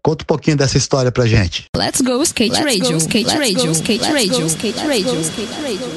Conta 0.03 0.25
um 0.25 0.27
pouquinho 0.27 0.57
dessa 0.57 0.77
história 0.79 1.13
pra 1.13 1.27
gente. 1.27 1.67
Let's 1.77 2.01
go 2.01 2.23
skate 2.23 2.61
radio, 2.63 2.97
skate 2.97 3.37
radio, 3.37 3.71
skate 3.73 4.05
radio, 4.05 4.47
skate 4.47 4.79
radio, 4.79 5.21
skate 5.21 5.63
radio. 5.63 5.89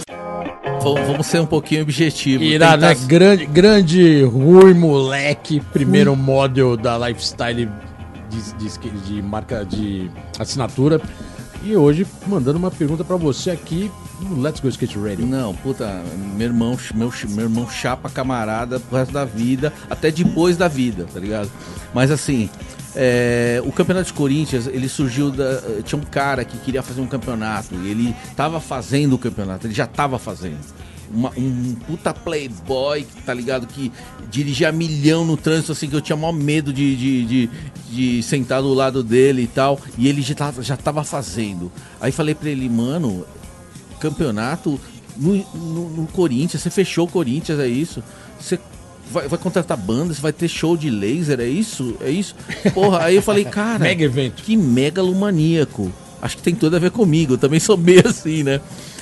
Vamos 1.08 1.28
ser 1.28 1.40
um 1.42 1.46
pouquinho 1.46 1.84
objetivo. 1.84 2.44
Irado, 2.44 2.82
né? 2.82 2.94
tentar- 2.96 3.08
Grande, 3.08 3.46
grande 3.46 4.24
Rui 4.24 4.74
Moleque, 4.74 5.60
primeiro 5.72 6.16
model 6.16 6.76
da 6.76 6.98
Lifestyle 7.08 7.70
de, 8.30 8.54
de, 8.70 8.90
de 9.08 9.22
marca 9.22 9.64
de 9.66 10.10
assinatura. 10.40 11.00
E 11.64 11.76
hoje 11.76 12.08
mandando 12.26 12.58
uma 12.58 12.72
pergunta 12.72 13.04
pra 13.04 13.16
você 13.16 13.52
aqui 13.52 13.92
no 14.20 14.42
Let's 14.42 14.60
Go 14.60 14.68
Skate 14.68 14.98
Radio. 14.98 15.26
Não, 15.26 15.54
puta, 15.54 16.04
meu 16.36 16.48
irmão, 16.48 16.78
meu, 16.96 17.14
meu 17.30 17.46
irmão 17.46 17.70
chapa 17.70 18.10
camarada 18.10 18.80
pro 18.80 18.98
resto 18.98 19.14
da 19.14 19.26
vida, 19.26 19.72
até 19.90 20.10
depois 20.10 20.58
da 20.58 20.68
vida, 20.68 21.06
tá 21.14 21.20
ligado? 21.20 21.52
Mas 21.94 22.10
assim, 22.10 22.50
é, 22.96 23.62
o 23.64 23.72
campeonato 23.72 24.08
de 24.08 24.14
Corinthians, 24.14 24.66
ele 24.66 24.90
surgiu 24.90 25.30
da. 25.30 25.62
Tinha 25.84 26.02
um 26.02 26.06
cara 26.06 26.44
que 26.44 26.58
queria 26.58 26.82
fazer 26.82 27.02
um 27.02 27.08
campeonato, 27.08 27.76
e 27.76 27.90
ele 27.90 28.16
tava 28.36 28.60
fazendo 28.60 29.14
o 29.14 29.18
campeonato, 29.18 29.68
ele 29.68 29.74
já 29.74 29.86
tava 29.86 30.18
fazendo. 30.18 30.60
Uma- 31.14 31.32
um 31.38 31.76
puta 31.88 32.14
playboy, 32.14 33.06
tá 33.26 33.34
ligado? 33.34 33.68
Que 33.68 33.92
dirigia 34.30 34.72
milhão 34.72 35.26
no 35.26 35.36
trânsito, 35.36 35.72
assim, 35.74 35.88
que 35.90 35.96
eu 35.96 36.02
tinha 36.02 36.16
maior 36.16 36.32
medo 36.32 36.72
de, 36.72 36.96
de, 36.96 37.26
de, 37.26 37.50
de 37.92 38.24
sentar 38.24 38.62
do 38.62 38.74
lado 38.74 39.04
dele 39.04 39.42
e 39.44 39.48
tal. 39.48 39.80
E 39.98 40.08
ele 40.08 40.22
já 40.22 40.34
tava, 40.36 40.64
já 40.64 40.78
tava 40.78 41.04
fazendo. 41.04 41.72
Aí 42.00 42.12
falei 42.12 42.34
pra 42.34 42.50
ele, 42.50 42.70
mano, 42.70 43.26
campeonato 44.00 44.80
no, 45.18 45.36
no- 45.54 45.90
no 45.90 46.08
Corinthians, 46.08 46.62
você 46.64 46.70
fechou 46.70 47.06
o 47.06 47.10
Corinthians, 47.10 47.60
é 47.60 47.68
isso? 47.68 48.02
Você 48.40 48.58
vai, 49.12 49.28
vai 49.28 49.38
contratar 49.38 49.78
banda, 49.78 50.14
você 50.14 50.22
vai 50.22 50.32
ter 50.34 50.48
show 50.48 50.78
de 50.78 50.90
laser, 50.90 51.40
é 51.40 51.48
isso? 51.48 51.96
É 52.02 52.10
isso? 52.10 52.34
Porra, 52.74 53.04
aí 53.04 53.16
eu 53.18 53.22
falei, 53.22 53.44
cara, 53.46 53.80
Mega 53.84 54.04
evento. 54.06 54.42
que 54.44 54.56
megalomaníaco. 54.56 55.92
Acho 56.22 56.38
que 56.38 56.44
tem 56.44 56.54
tudo 56.56 56.76
a 56.76 56.80
ver 56.80 56.92
comigo, 56.92 57.34
eu 57.34 57.38
também 57.38 57.60
sou 57.60 57.76
meio 57.76 58.08
assim, 58.08 58.44
né? 58.44 58.62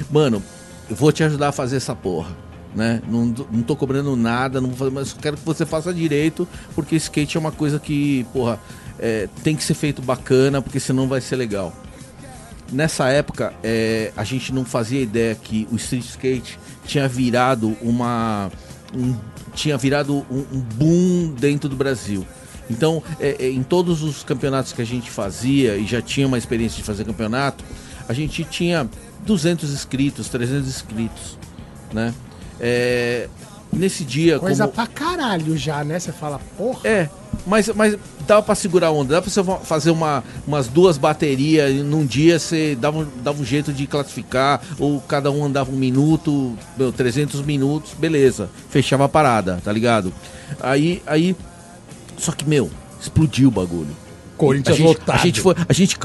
Mano, 0.10 0.42
eu 0.90 0.96
vou 0.96 1.12
te 1.12 1.24
ajudar 1.24 1.50
a 1.50 1.52
fazer 1.52 1.78
essa 1.78 1.96
porra. 1.96 2.36
Né? 2.76 3.02
Não, 3.08 3.26
não 3.52 3.64
tô 3.64 3.76
cobrando 3.76 4.16
nada, 4.16 4.62
não 4.62 4.72
fazer, 4.72 4.92
mas 4.92 5.12
quero 5.14 5.38
que 5.38 5.46
você 5.46 5.66
faça 5.66 5.94
direito, 5.94 6.48
porque 6.76 6.96
skate 6.96 7.36
é 7.36 7.40
uma 7.40 7.52
coisa 7.52 7.80
que, 7.80 8.26
porra, 8.32 8.60
é, 9.00 9.28
tem 9.44 9.56
que 9.56 9.64
ser 9.64 9.74
feito 9.74 10.02
bacana, 10.02 10.62
porque 10.62 10.80
senão 10.80 11.08
vai 11.08 11.20
ser 11.22 11.36
legal 11.36 11.74
nessa 12.72 13.10
época 13.10 13.54
é, 13.64 14.12
a 14.16 14.24
gente 14.24 14.54
não 14.54 14.64
fazia 14.64 15.02
ideia 15.02 15.36
que 15.36 15.68
o 15.72 15.76
street 15.76 16.06
skate 16.06 16.60
tinha 16.86 17.08
virado 17.08 17.76
uma 17.82 18.52
um- 18.96 19.16
tinha 19.54 19.78
virado 19.78 20.26
um, 20.30 20.46
um 20.52 20.60
boom 20.60 21.34
dentro 21.40 21.68
do 21.68 21.76
Brasil 21.76 22.26
então 22.70 23.02
é, 23.20 23.38
é, 23.40 23.50
em 23.50 23.64
todos 23.64 24.04
os 24.04 24.24
campeonatos 24.24 24.72
que 24.72 24.82
a 24.82 24.86
gente 24.86 25.10
fazia 25.10 25.78
e 25.78 25.86
já 25.86 26.02
tinha 26.02 26.28
uma 26.28 26.38
experiência 26.38 26.78
de 26.78 26.84
fazer 26.84 27.06
campeonato 27.06 27.64
a 28.08 28.14
gente 28.14 28.44
tinha 28.44 28.88
200 29.26 29.72
inscritos 29.72 30.30
300 30.30 30.68
inscritos 30.68 31.38
né 31.94 32.14
É, 32.60 33.28
nesse 33.72 34.04
dia 34.04 34.38
Coisa 34.40 34.64
como- 34.66 34.74
pra 34.76 34.88
caralho 34.88 35.56
já, 35.58 35.84
né? 35.84 35.98
Você 36.00 36.12
fala, 36.12 36.40
porra. 36.58 36.80
é, 36.84 37.10
mas, 37.48 37.70
mas 37.70 37.96
dava 38.28 38.42
pra 38.44 38.54
segurar 38.56 38.88
a 38.88 38.92
onda, 38.92 39.12
dava 39.14 39.22
pra 39.22 39.32
você 39.32 39.44
fa- 39.44 39.58
fazer 39.60 39.92
uma, 39.92 40.24
umas 40.46 40.68
duas 40.68 40.98
baterias 40.98 41.74
num 41.86 42.06
dia 42.06 42.38
você 42.40 42.76
dava, 42.76 42.98
um- 43.00 43.08
dava 43.24 43.42
um 43.42 43.46
jeito 43.46 43.72
de 43.72 43.88
classificar, 43.88 44.62
ou 44.78 45.00
cada 45.02 45.32
um 45.32 45.46
andava 45.46 45.72
um 45.72 45.76
minuto, 45.76 46.58
meu, 46.78 46.92
300 46.92 47.42
minutos, 47.42 47.92
beleza, 47.98 48.50
fechava 48.70 49.06
a 49.06 49.10
parada, 49.10 49.62
tá 49.64 49.72
ligado? 49.72 50.12
Aí, 50.60 51.02
aí, 51.08 51.36
só 52.18 52.32
que, 52.34 52.44
meu, 52.44 52.70
explodiu 53.00 53.48
o 53.48 53.52
bagulho. 53.52 53.96
Corinthians 54.36 54.76
a 54.76 54.78
gente, 54.78 54.88
lotado. 54.88 55.16
A 55.16 55.24
gente 55.24 55.42
foi, 55.42 55.56
a 55.68 55.74
gente 55.74 55.98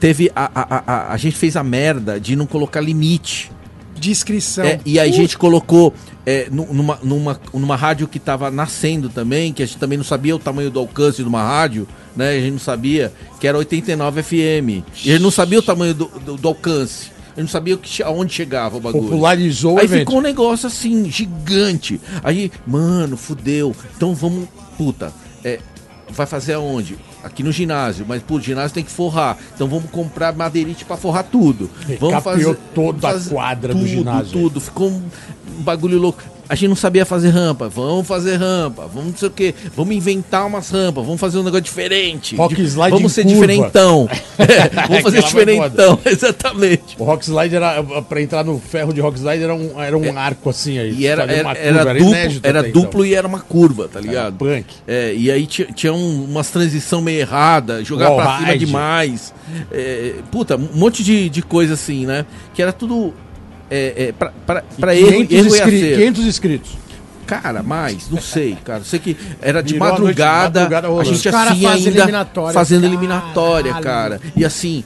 teve, 0.00 0.32
a, 0.34 0.50
a, 0.54 0.82
a, 0.86 1.12
a, 1.12 1.16
gente 1.18 1.36
fez 1.36 1.56
a 1.56 1.62
merda 1.62 2.18
de 2.18 2.34
não 2.34 2.46
colocar 2.46 2.80
limite. 2.80 3.52
De 3.94 4.10
inscrição. 4.10 4.64
É, 4.64 4.80
e 4.86 4.98
aí 4.98 5.10
a 5.10 5.12
gente 5.12 5.36
colocou 5.36 5.92
é, 6.24 6.48
nu- 6.50 6.72
numa, 6.72 6.98
numa, 7.02 7.40
numa 7.52 7.76
rádio 7.76 8.08
que 8.08 8.16
estava 8.16 8.50
nascendo 8.50 9.10
também, 9.10 9.52
que 9.52 9.62
a 9.62 9.66
gente 9.66 9.78
também 9.78 9.98
não 9.98 10.04
sabia 10.04 10.34
o 10.34 10.38
tamanho 10.38 10.70
do 10.70 10.78
alcance 10.80 11.22
de 11.22 11.28
uma 11.28 11.42
rádio, 11.42 11.86
né? 12.16 12.30
A 12.30 12.40
gente 12.40 12.52
não 12.52 12.58
sabia, 12.58 13.12
que 13.38 13.46
era 13.46 13.58
89 13.58 14.22
FM. 14.22 14.34
E 15.04 15.10
a 15.10 15.12
gente 15.12 15.22
não 15.22 15.30
sabia 15.30 15.58
o 15.58 15.62
tamanho 15.62 15.92
do, 15.92 16.06
do, 16.06 16.36
do 16.38 16.48
alcance. 16.48 17.10
A 17.26 17.40
gente 17.40 17.42
não 17.42 17.48
sabia 17.48 17.74
o 17.74 17.78
que, 17.78 18.02
aonde 18.02 18.32
chegava 18.32 18.78
o 18.78 18.80
bagulho. 18.80 19.04
Popularizou 19.04 19.78
Aí 19.78 19.86
ficou 19.86 20.18
um 20.18 20.22
negócio 20.22 20.66
assim, 20.66 21.10
gigante. 21.10 22.00
Aí, 22.24 22.50
mano, 22.66 23.18
fudeu. 23.18 23.76
Então 23.96 24.14
vamos. 24.14 24.48
Puta, 24.78 25.12
é, 25.44 25.60
vai 26.08 26.26
fazer 26.26 26.54
aonde? 26.54 26.96
Aqui 27.22 27.42
no 27.42 27.52
ginásio, 27.52 28.06
mas 28.08 28.22
o 28.28 28.40
ginásio 28.40 28.74
tem 28.74 28.84
que 28.84 28.90
forrar. 28.90 29.36
Então 29.54 29.68
vamos 29.68 29.90
comprar 29.90 30.34
madeirite 30.34 30.84
pra 30.84 30.96
forrar 30.96 31.24
tudo. 31.24 31.70
Vamos 31.98 32.14
Recapeou 32.14 32.56
toda 32.74 33.10
a 33.10 33.20
quadra 33.20 33.74
do 33.74 33.80
tudo, 33.80 33.88
ginásio. 33.88 34.32
Tudo, 34.32 34.60
ficou 34.60 34.88
um 34.90 35.02
bagulho 35.62 35.98
louco. 35.98 36.22
A 36.50 36.56
gente 36.56 36.68
não 36.68 36.74
sabia 36.76 37.06
fazer 37.06 37.28
rampa, 37.30 37.68
vamos 37.68 38.06
fazer 38.06 38.34
rampa, 38.36 38.86
vamos 38.92 39.12
não 39.12 39.16
sei 39.16 39.28
o 39.28 39.30
que, 39.30 39.54
vamos 39.76 39.94
inventar 39.94 40.44
umas 40.46 40.68
rampas, 40.68 41.04
vamos 41.04 41.20
fazer 41.20 41.38
um 41.38 41.44
negócio 41.44 41.62
diferente. 41.62 42.34
Rock 42.34 42.60
slide 42.60 42.90
Vamos 42.90 43.12
ser 43.12 43.22
curva. 43.22 43.40
diferentão. 43.40 44.08
É, 44.40 44.86
vamos 44.88 45.02
fazer 45.02 45.22
diferentão, 45.22 45.98
exatamente. 46.04 46.96
O 46.98 47.04
Rock 47.04 47.24
Slide 47.26 47.54
era, 47.54 47.82
pra 48.02 48.22
entrar 48.22 48.42
no 48.42 48.58
ferro 48.58 48.90
de 48.92 48.98
Rock 49.00 49.18
Slide 49.18 49.42
era 49.44 49.54
um, 49.54 49.80
era 49.80 49.96
um 49.96 50.16
arco 50.18 50.48
assim 50.48 50.78
aí. 50.78 50.94
E 50.98 51.06
era, 51.06 51.24
era, 51.24 51.52
era 51.58 51.94
curva, 51.94 51.94
duplo, 51.94 52.40
era 52.42 52.60
até 52.60 52.68
então. 52.70 52.82
duplo 52.82 53.04
e 53.06 53.14
era 53.14 53.26
uma 53.28 53.40
curva, 53.40 53.86
tá 53.86 53.98
Era 53.98 54.08
ligado? 54.08 54.36
punk. 54.38 54.64
É, 54.88 55.14
e 55.14 55.30
aí 55.30 55.46
tinha, 55.46 55.92
um- 55.92 56.24
umas 56.24 56.48
transição 56.50 57.02
meio 57.02 57.20
errada, 57.20 57.84
jogar 57.84 58.08
Wall 58.08 58.16
pra 58.22 58.36
cima 58.38 58.52
ride. 58.52 58.64
demais. 58.66 59.34
É, 59.70 60.14
puta, 60.32 60.56
um 60.56 60.68
monte 60.78 61.04
de, 61.04 61.28
de 61.28 61.42
coisa 61.42 61.74
assim, 61.74 62.06
né? 62.06 62.24
Que 62.54 62.62
era 62.62 62.72
tudo 62.72 63.12
é, 63.70 64.08
é, 64.08 64.12
pra 64.12 64.96
erro, 64.96 65.26
500, 65.26 65.32
erro 65.32 65.44
e 65.44 65.48
inscri- 65.48 65.76
acerto. 65.78 65.98
500 65.98 66.24
inscritos. 66.24 66.70
Cara, 67.26 67.62
mais, 67.62 68.10
não 68.10 68.20
sei, 68.20 68.56
cara. 68.64 68.82
Sei 68.82 68.98
que 68.98 69.16
era 69.40 69.62
de 69.62 69.74
Virou 69.74 69.86
a 69.86 69.90
noite 69.90 70.02
de 70.02 70.20
madrugada, 70.22 70.60
madrugada 70.62 70.88
a 71.00 71.04
gente 71.04 71.28
assim 71.28 71.30
fazem 71.30 71.66
ainda 71.66 71.88
eliminatória. 72.00 72.52
fazendo 72.52 72.80
Caralho. 72.82 72.98
eliminatória, 72.98 73.74
cara. 73.74 74.20
E 74.34 74.44
assim, 74.44 74.82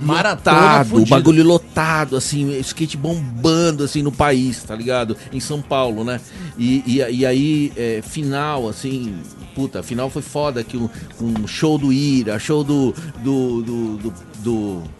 Maratona 0.00 0.56
lotado, 0.56 0.86
o 0.86 0.90
fudida. 0.90 1.10
bagulho 1.16 1.44
lotado, 1.44 2.16
assim, 2.16 2.56
skate 2.60 2.96
bombando, 2.96 3.82
assim, 3.84 4.02
no 4.02 4.12
país, 4.12 4.62
tá 4.62 4.74
ligado? 4.74 5.16
Em 5.32 5.40
São 5.40 5.60
Paulo, 5.60 6.04
né? 6.04 6.20
E, 6.56 6.82
e, 6.86 6.96
e 7.18 7.26
aí, 7.26 7.72
é, 7.76 8.00
final, 8.02 8.68
assim, 8.68 9.14
puta, 9.54 9.82
final 9.82 10.08
foi 10.08 10.22
foda, 10.22 10.62
que 10.62 10.76
um, 10.76 10.88
um 11.20 11.46
show 11.46 11.76
do 11.76 11.92
Ira, 11.92 12.38
show 12.38 12.62
do... 12.64 12.94
do, 13.22 13.62
do, 13.62 13.96
do, 13.98 14.14
do 14.38 14.82
é, 14.82 14.99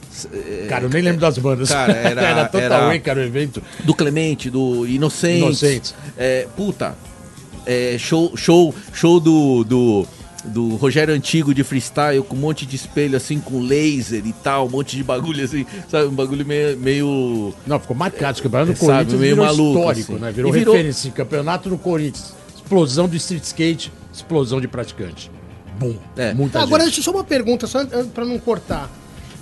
Cara, 0.68 0.84
eu 0.84 0.88
nem 0.90 1.02
lembro 1.02 1.20
das 1.20 1.38
bandas. 1.38 1.68
Cara, 1.68 1.92
era- 1.96 2.44
Total 2.46 2.90
era- 2.90 2.98
cara, 3.00 3.20
o 3.20 3.22
evento. 3.24 3.62
do 3.84 3.94
Clemente, 3.94 4.50
do 4.50 4.86
Inocentes. 4.86 5.38
Inocentes. 5.62 5.94
É, 6.18 6.46
puta, 6.56 6.94
é, 7.66 7.96
show, 7.98 8.36
show, 8.36 8.74
show 8.92 9.20
do, 9.20 9.64
do, 9.64 10.06
do 10.44 10.76
Rogério 10.76 11.14
Antigo 11.14 11.52
de 11.54 11.62
freestyle 11.62 12.22
com 12.22 12.34
um 12.34 12.38
monte 12.38 12.64
de 12.66 12.76
espelho 12.76 13.16
assim, 13.16 13.38
com 13.38 13.60
laser 13.60 14.26
e 14.26 14.32
tal, 14.32 14.66
um 14.66 14.70
monte 14.70 14.96
de 14.96 15.02
bagulho 15.04 15.44
assim, 15.44 15.64
sabe? 15.88 16.06
Um 16.06 16.14
bagulho 16.14 16.44
meio. 16.46 16.76
meio 16.78 17.54
Não, 17.66 17.78
ficou 17.78 17.96
marcado. 17.96 18.32
Esse 18.32 18.42
campeonato 18.42 18.72
do 18.72 18.78
Sabe, 18.78 18.90
Corinthians 18.92 19.20
meio 19.20 19.34
virou 19.34 19.46
maluco, 19.46 19.78
histórico, 19.78 20.12
assim. 20.14 20.22
né? 20.22 20.32
Virou, 20.32 20.52
virou- 20.52 20.74
referência. 20.74 21.10
Campeonato 21.12 21.68
no 21.68 21.78
Corinthians. 21.78 22.34
Explosão 22.56 23.08
de 23.08 23.16
street 23.16 23.42
skate, 23.44 23.92
explosão 24.12 24.60
de 24.60 24.68
praticante. 24.68 25.30
Bum. 25.78 25.96
É. 26.16 26.32
Muita 26.34 26.60
agora 26.60 26.82
gente. 26.84 26.94
deixa 26.94 27.00
eu 27.00 27.04
só 27.04 27.10
uma 27.10 27.24
pergunta, 27.24 27.66
só 27.66 27.84
pra 28.14 28.24
não 28.24 28.38
cortar. 28.38 28.90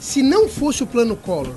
Se 0.00 0.22
não 0.22 0.48
fosse 0.48 0.82
o 0.82 0.86
plano 0.86 1.16
Collor, 1.16 1.54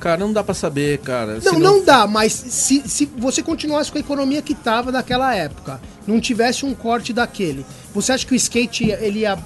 Cara, 0.00 0.16
não 0.16 0.32
dá 0.32 0.42
pra 0.42 0.54
saber, 0.54 0.98
cara. 0.98 1.42
Se 1.42 1.52
não, 1.52 1.58
não 1.58 1.84
dá, 1.84 2.06
mas 2.06 2.32
se, 2.32 2.82
se 2.88 3.04
você 3.04 3.42
continuasse 3.42 3.92
com 3.92 3.98
a 3.98 4.00
economia 4.00 4.40
que 4.40 4.54
tava 4.54 4.90
naquela 4.90 5.34
época, 5.34 5.78
não 6.06 6.18
tivesse 6.18 6.64
um 6.64 6.74
corte 6.74 7.12
daquele, 7.12 7.66
você 7.94 8.12
acha 8.12 8.26
que 8.26 8.32
o 8.32 8.36
skate 8.36 8.90
ele 8.90 9.20
ia. 9.20 9.38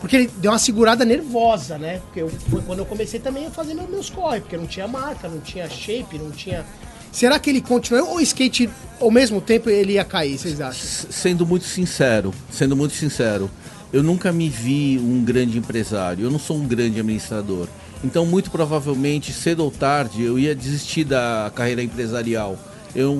Porque 0.00 0.16
ele 0.16 0.30
deu 0.38 0.52
uma 0.52 0.58
segurada 0.58 1.04
nervosa, 1.04 1.76
né? 1.76 2.00
Porque 2.04 2.22
eu, 2.22 2.28
foi 2.28 2.62
quando 2.62 2.78
eu 2.78 2.86
comecei 2.86 3.18
também 3.18 3.48
a 3.48 3.50
fazer 3.50 3.74
meus, 3.74 3.90
meus 3.90 4.08
corre, 4.08 4.40
porque 4.40 4.56
não 4.56 4.66
tinha 4.66 4.86
marca, 4.86 5.28
não 5.28 5.40
tinha 5.40 5.68
shape, 5.68 6.18
não 6.18 6.30
tinha. 6.30 6.64
Será 7.10 7.38
que 7.40 7.50
ele 7.50 7.60
continuou 7.60 8.10
ou 8.10 8.16
o 8.18 8.20
skate, 8.20 8.70
ao 9.00 9.10
mesmo 9.10 9.40
tempo, 9.40 9.68
ele 9.68 9.94
ia 9.94 10.04
cair, 10.04 10.38
vocês 10.38 10.60
acham? 10.60 11.10
Sendo 11.10 11.44
muito 11.44 11.64
sincero, 11.64 12.32
sendo 12.48 12.76
muito 12.76 12.94
sincero, 12.94 13.50
eu 13.92 14.02
nunca 14.02 14.32
me 14.32 14.48
vi 14.48 14.98
um 14.98 15.22
grande 15.24 15.58
empresário, 15.58 16.24
eu 16.24 16.30
não 16.30 16.38
sou 16.38 16.56
um 16.56 16.66
grande 16.66 17.00
administrador. 17.00 17.66
Então, 18.02 18.24
muito 18.24 18.50
provavelmente, 18.50 19.32
cedo 19.32 19.62
ou 19.64 19.70
tarde, 19.70 20.22
eu 20.22 20.38
ia 20.38 20.54
desistir 20.54 21.04
da 21.04 21.50
carreira 21.54 21.82
empresarial. 21.82 22.58
Eu 22.94 23.14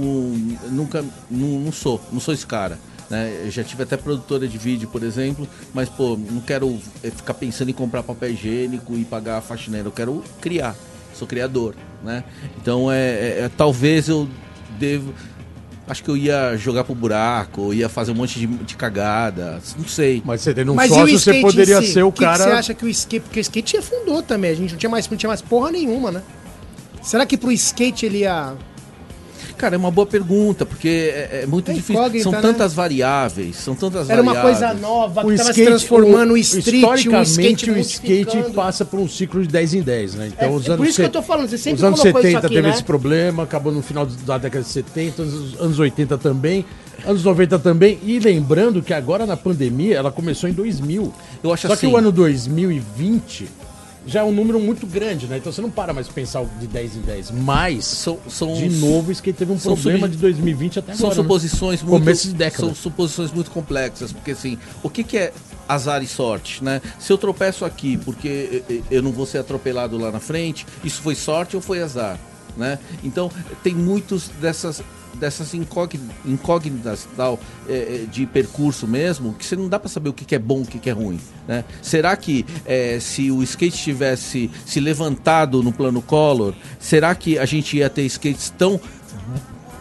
nunca, 0.70 1.04
não, 1.30 1.60
não 1.60 1.72
sou, 1.72 2.00
não 2.12 2.18
sou 2.18 2.32
esse 2.32 2.46
cara. 2.46 2.78
Né? 3.10 3.42
Eu 3.44 3.50
já 3.50 3.62
tive 3.64 3.82
até 3.82 3.96
produtora 3.96 4.46
de 4.46 4.56
vídeo, 4.56 4.88
por 4.88 5.02
exemplo, 5.02 5.46
mas, 5.74 5.88
pô, 5.88 6.16
não 6.16 6.40
quero 6.40 6.78
eh, 7.02 7.10
ficar 7.10 7.34
pensando 7.34 7.68
em 7.68 7.74
comprar 7.74 8.02
papel 8.04 8.30
higiênico 8.30 8.94
e 8.94 9.04
pagar 9.04 9.38
a 9.38 9.40
faxineira, 9.40 9.88
eu 9.88 9.92
quero 9.92 10.22
criar, 10.40 10.76
sou 11.14 11.26
criador, 11.26 11.74
né? 12.04 12.22
Então, 12.60 12.90
é, 12.90 12.98
é- 12.98 13.40
é- 13.42 13.50
talvez 13.54 14.08
eu 14.08 14.28
devo... 14.78 15.12
Acho 15.91 16.05
que 16.05 16.09
eu 16.09 16.16
ia 16.16 16.57
jogar 16.57 16.84
pro 16.84 16.95
buraco, 16.95 17.62
eu 17.62 17.74
ia 17.74 17.88
fazer 17.88 18.12
um 18.12 18.14
monte 18.14 18.38
de, 18.38 18.47
de 18.47 18.76
cagada, 18.76 19.61
não 19.76 19.88
sei. 19.88 20.22
Mas 20.24 20.41
você 20.41 20.55
tendo 20.55 20.70
um 20.70 20.76
Mas 20.76 20.88
sócio, 20.88 21.18
você 21.18 21.41
poderia 21.41 21.82
si? 21.82 21.95
ser 21.95 22.05
o 22.05 22.12
que 22.12 22.18
que 22.18 22.24
cara. 22.24 22.45
você 22.45 22.51
acha 22.51 22.74
que 22.74 22.84
o 22.84 22.88
skate. 22.88 23.24
Porque 23.24 23.41
o 23.41 23.43
skate 23.43 23.76
afundou 23.76 24.22
também, 24.22 24.53
a 24.53 24.55
gente 24.55 24.70
não 24.70 24.78
tinha 24.78 24.88
mais, 24.88 25.09
não 25.09 25.16
tinha 25.16 25.26
mais 25.26 25.43
porra 25.43 25.72
nenhuma, 25.72 26.12
né? 26.12 26.22
Será 27.03 27.26
que 27.26 27.36
pro 27.36 27.51
skate 27.51 28.07
ele 28.07 28.18
ia. 28.18 28.55
Cara, 29.61 29.74
é 29.74 29.78
uma 29.78 29.90
boa 29.90 30.06
pergunta, 30.06 30.64
porque 30.64 30.88
é, 31.14 31.40
é 31.42 31.46
muito 31.46 31.70
É 31.70 31.74
difícil. 31.74 32.22
São 32.22 32.32
né? 32.32 32.40
tantas 32.40 32.72
variáveis, 32.72 33.56
são 33.56 33.74
tantas 33.74 34.08
Era 34.08 34.22
uma 34.22 34.32
variáveis. 34.32 34.58
coisa 34.58 34.74
nova, 34.80 35.20
que 35.20 35.26
O 35.28 35.32
skate, 35.34 35.54
se 35.54 35.64
transformando 35.66 36.30
o, 36.30 36.34
o- 36.34 36.38
street, 36.38 36.66
o 36.66 36.70
historicamente, 36.94 37.30
skate 37.30 37.70
o 37.70 37.78
skate 37.78 38.52
passa 38.54 38.84
por 38.86 38.98
um 38.98 39.06
ciclo 39.08 39.42
de 39.42 39.48
10 39.48 39.74
em 39.74 39.82
10, 39.82 40.14
né? 40.14 40.30
Então, 40.34 40.48
É, 40.48 40.50
os 40.50 40.62
é 40.62 40.66
por 40.68 40.72
anos 40.74 40.88
isso 40.88 41.00
que 41.00 41.06
eu 41.06 41.11
tô 41.11 41.22
falando, 41.22 41.48
você 41.50 41.58
sempre 41.58 41.76
Os 41.76 41.84
anos 41.84 42.00
colocou 42.00 42.20
isso 42.22 42.28
70 42.30 42.46
aqui, 42.46 42.54
teve 42.56 42.68
né? 42.68 42.74
esse 42.74 42.84
problema, 42.84 43.42
acabou 43.42 43.70
no 43.72 43.82
final 43.82 44.06
da 44.06 44.38
década 44.38 44.64
de 44.64 44.70
70, 44.70 45.22
anos, 45.22 45.61
anos 45.61 45.78
80 45.78 46.16
também, 46.16 46.64
anos 47.04 47.22
90 47.22 47.58
também. 47.58 47.98
E 48.02 48.18
lembrando 48.18 48.80
que 48.82 48.94
agora 48.94 49.26
na 49.26 49.36
pandemia, 49.36 49.96
ela 49.96 50.11
começou 50.11 50.48
em 50.48 50.52
2000. 50.54 51.12
Eu 51.44 51.52
acho 51.52 51.66
Só 51.66 51.74
assim- 51.74 51.86
que 51.88 51.92
o 51.92 51.96
ano 51.98 52.11
2020 52.11 53.46
já 54.07 54.20
é 54.20 54.24
um 54.24 54.32
número 54.32 54.59
muito 54.59 54.86
grande, 54.86 55.26
né? 55.26 55.36
Então 55.38 55.53
você 55.53 55.61
não 55.61 55.70
para 55.70 55.92
mais 55.92 56.09
pensar 56.09 56.44
de 56.59 56.66
10 56.66 56.96
em 56.96 57.01
10. 57.01 57.30
Mas, 57.32 57.84
São, 57.84 58.18
são, 58.28 58.55
de 58.55 58.68
novo, 58.68 59.11
o 59.11 59.12
skate 59.12 59.38
teve 59.38 59.53
um 59.53 59.59
são 59.59 59.74
problema 59.74 60.09
de 60.09 60.16
2020 60.16 60.78
até 60.78 60.94
são 60.94 61.07
agora. 61.07 61.16
né? 61.16 61.22
suposições 61.22 61.82
muito. 61.82 62.01
Começo 62.01 62.28
de 62.28 62.34
década. 62.34 62.66
São 62.66 62.74
suposições 62.74 63.32
muito 63.32 63.51
complexas, 63.51 64.12
porque 64.12 64.32
assim, 64.32 64.59
o 64.82 64.90
que, 64.90 65.05
que 65.05 65.18
é 65.18 65.32
azar 65.68 66.03
e 66.03 66.07
sorte, 66.07 66.64
né? 66.64 66.80
Se 66.98 67.12
eu 67.12 67.18
tropeço 67.18 67.64
aqui 67.64 67.96
porque 67.98 68.62
eh, 68.68 68.74
eh, 68.74 68.82
eu 68.90 69.03
não 69.03 69.12
vou 69.12 69.26
ser 69.26 69.38
atropelado 69.38 69.96
lá 69.96 70.11
na 70.11 70.20
frente, 70.20 70.66
isso 70.82 71.01
foi 71.01 71.14
sorte 71.14 71.55
ou 71.55 71.62
foi 71.62 71.80
azar, 71.80 72.18
né? 72.57 72.78
Então 73.03 73.30
tem 73.62 73.74
muitos 73.74 74.28
dessas 74.40 74.82
dessas 75.14 75.53
incógn- 75.55 76.09
incógnitas 76.24 77.09
tal 77.16 77.38
eh, 77.68 78.05
eh, 78.05 78.07
de 78.11 78.24
percurso 78.26 78.86
mesmo 78.86 79.34
que 79.34 79.44
você 79.44 79.57
não 79.57 79.68
dá 79.68 79.76
para 79.76 79.88
saber 79.88 80.09
o 80.09 80.12
que, 80.12 80.34
é 80.34 80.38
bom 80.38 80.62
o 80.62 80.64
que, 80.64 80.88
é 80.88 80.92
ruim 80.92 81.18
né 81.48 81.64
será 81.82 82.16
que 82.16 82.46
eh, 82.64 82.98
se 83.01 83.28
o 83.28 83.42
skate 83.42 83.76
tivesse 83.76 84.48
se 84.64 84.78
levantado 84.78 85.64
no 85.64 85.72
plano 85.72 86.01
color 86.01 86.55
será 86.78 87.12
que 87.16 87.36
a 87.40 87.44
gente 87.44 87.76
ia 87.76 87.90
ter 87.90 88.03
skates 88.05 88.51
tão 88.57 88.80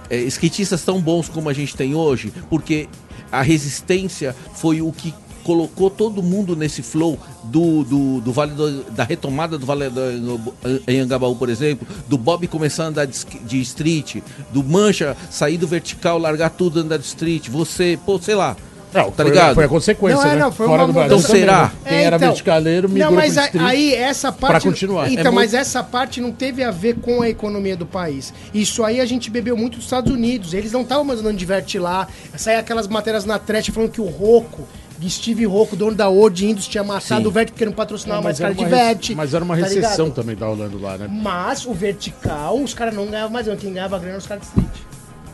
é, 0.09 0.17
skatistas 0.24 0.84
tão 0.84 0.99
bons 0.99 1.30
como 1.30 1.49
a 1.49 1.53
gente 1.53 1.76
tem 1.76 1.93
hoje, 1.93 2.34
porque 2.49 2.89
a 3.32 3.41
resistência 3.41 4.36
foi 4.55 4.82
o 4.82 4.91
que 4.91 5.13
colocou 5.49 5.89
todo 5.89 6.21
mundo 6.21 6.55
nesse 6.55 6.83
flow 6.83 7.17
do, 7.43 7.83
do, 7.83 8.21
do 8.21 8.31
Vale 8.31 8.51
do- 8.53 8.83
da 8.91 9.03
retomada 9.03 9.57
do 9.57 9.65
Vale 9.65 9.89
do 9.89 10.53
Anhangabaú, 10.87 11.35
por 11.35 11.49
exemplo, 11.49 11.87
do 12.07 12.19
Bob 12.19 12.47
começar 12.47 12.83
a 12.83 12.87
andar 12.87 13.05
de, 13.05 13.17
de 13.43 13.59
street, 13.61 14.17
do 14.53 14.63
Mancha 14.63 15.17
sair 15.31 15.57
do 15.57 15.65
vertical, 15.65 16.19
largar 16.19 16.51
tudo 16.51 16.79
e 16.79 16.83
andar 16.83 16.97
de 16.97 17.05
street, 17.05 17.49
você, 17.49 17.97
pô, 18.05 18.19
sei 18.19 18.35
lá, 18.35 18.55
Não, 18.93 19.05
tá 19.11 19.23
foi, 19.23 19.25
ligado? 19.31 19.55
Foi 19.55 19.65
a 19.65 19.67
consequência, 19.67 20.17
Não, 20.23 20.31
é, 20.31 20.35
né? 20.35 20.39
não, 20.41 20.51
foi 20.51 20.67
Fora 20.67 20.81
uma 20.83 20.87
do 20.87 20.93
Brasil 20.93 21.17
mudança. 21.17 21.27
também, 21.29 21.43
Então, 21.43 21.55
né? 21.55 21.69
será? 21.69 21.89
Quem 21.89 21.97
É, 21.97 22.03
era 22.03 22.15
então, 22.17 22.27
verticaleiro 22.29 22.89
migrou 22.89 23.09
Não, 23.11 23.15
mas 23.17 23.37
a- 23.39 23.49
aí 23.59 23.93
essa 23.95 24.31
parte. 24.31 24.51
pra 24.51 24.61
continuar. 24.61 25.11
Então, 25.11 25.31
É 25.31 25.35
mas 25.35 25.51
muito- 25.51 25.61
essa 25.61 25.83
parte 25.83 26.21
não 26.21 26.31
teve 26.31 26.63
a 26.63 26.69
ver 26.71 26.95
com 26.99 27.21
a 27.23 27.29
economia 27.29 27.75
do 27.75 27.85
país. 27.87 28.31
Isso 28.53 28.83
aí 28.83 28.99
a 29.01 29.05
gente 29.05 29.29
bebeu 29.31 29.57
muito 29.57 29.75
dos 29.77 29.85
Estados 29.85 30.11
Unidos. 30.13 30.53
Eles 30.53 30.71
não 30.71 30.81
estavam 30.81 31.03
mais 31.03 31.19
andando 31.19 31.37
de 31.37 31.45
verte 31.45 31.77
lá. 31.79 32.07
Saía 32.37 32.59
aquelas 32.59 32.87
matérias 32.87 33.25
na 33.25 33.37
trash 33.39 33.67
falando 33.69 33.91
que 33.91 34.01
o 34.01 34.05
Rocco, 34.07 34.67
de 34.99 35.09
Steve 35.09 35.45
Rocco, 35.45 35.75
dono 35.75 35.95
da 35.95 36.09
World 36.09 36.45
Indus, 36.45 36.67
tinha 36.67 36.83
matado 36.83 37.21
Sim. 37.21 37.27
o 37.27 37.31
Verte 37.31 37.51
porque 37.53 37.65
não 37.65 37.71
patrocinava 37.71 38.21
É, 38.21 38.23
mais 38.25 38.37
cara 38.39 38.51
era 38.53 38.59
de 38.59 38.65
verte. 38.65 39.15
mas 39.15 39.33
era 39.33 39.43
uma 39.43 39.55
tá 39.55 39.63
recessão 39.63 40.05
ligado? 40.07 40.11
também 40.15 40.35
da 40.35 40.45
rolando 40.45 40.79
lá, 40.81 40.97
né? 40.97 41.07
Mas 41.09 41.65
o 41.65 41.73
vertical, 41.73 42.59
os 42.61 42.73
caras 42.73 42.93
não 42.93 43.05
ganhavam 43.07 43.31
mais. 43.31 43.47
Quem 43.59 43.73
ganhava 43.73 43.97
grana 43.97 44.11
eram 44.11 44.19
os 44.19 44.27
caras 44.27 44.43
de 44.43 44.49
street. 44.49 44.89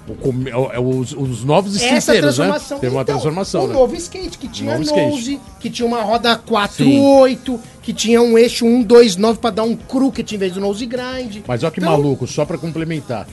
O 0.07 0.13
com- 0.13 0.69
é 0.71 0.79
os, 0.79 1.13
os 1.13 1.43
novos 1.43 1.81
Essa 1.81 2.13
né? 2.13 2.21
transformação. 2.21 2.77
Teve 2.77 2.93
uma 2.95 3.01
então, 3.01 3.15
transformação, 3.15 3.63
O 3.63 3.67
né? 3.67 3.73
novo 3.73 3.95
skate, 3.95 4.37
que 4.37 4.47
tinha 4.47 4.73
Novo 4.73 4.83
skate. 4.83 5.09
nose, 5.09 5.39
que 5.59 5.67
tinha 5.67 5.87
uma 5.87 6.03
roda 6.03 6.37
4.8, 6.37 7.59
que 7.81 7.91
tinha 7.91 8.21
um 8.21 8.37
eixo 8.37 8.65
129 8.65 9.39
pra 9.39 9.49
dar 9.49 9.63
um 9.63 9.75
crooked 9.75 10.35
em 10.35 10.37
vez 10.37 10.53
do 10.53 10.59
nose 10.59 10.85
grind. 10.85 11.37
Mas 11.47 11.63
olha 11.63 11.71
que 11.71 11.79
Então, 11.79 11.91
maluco, 11.91 12.27
só 12.27 12.45
pra 12.45 12.55
complementar. 12.57 13.27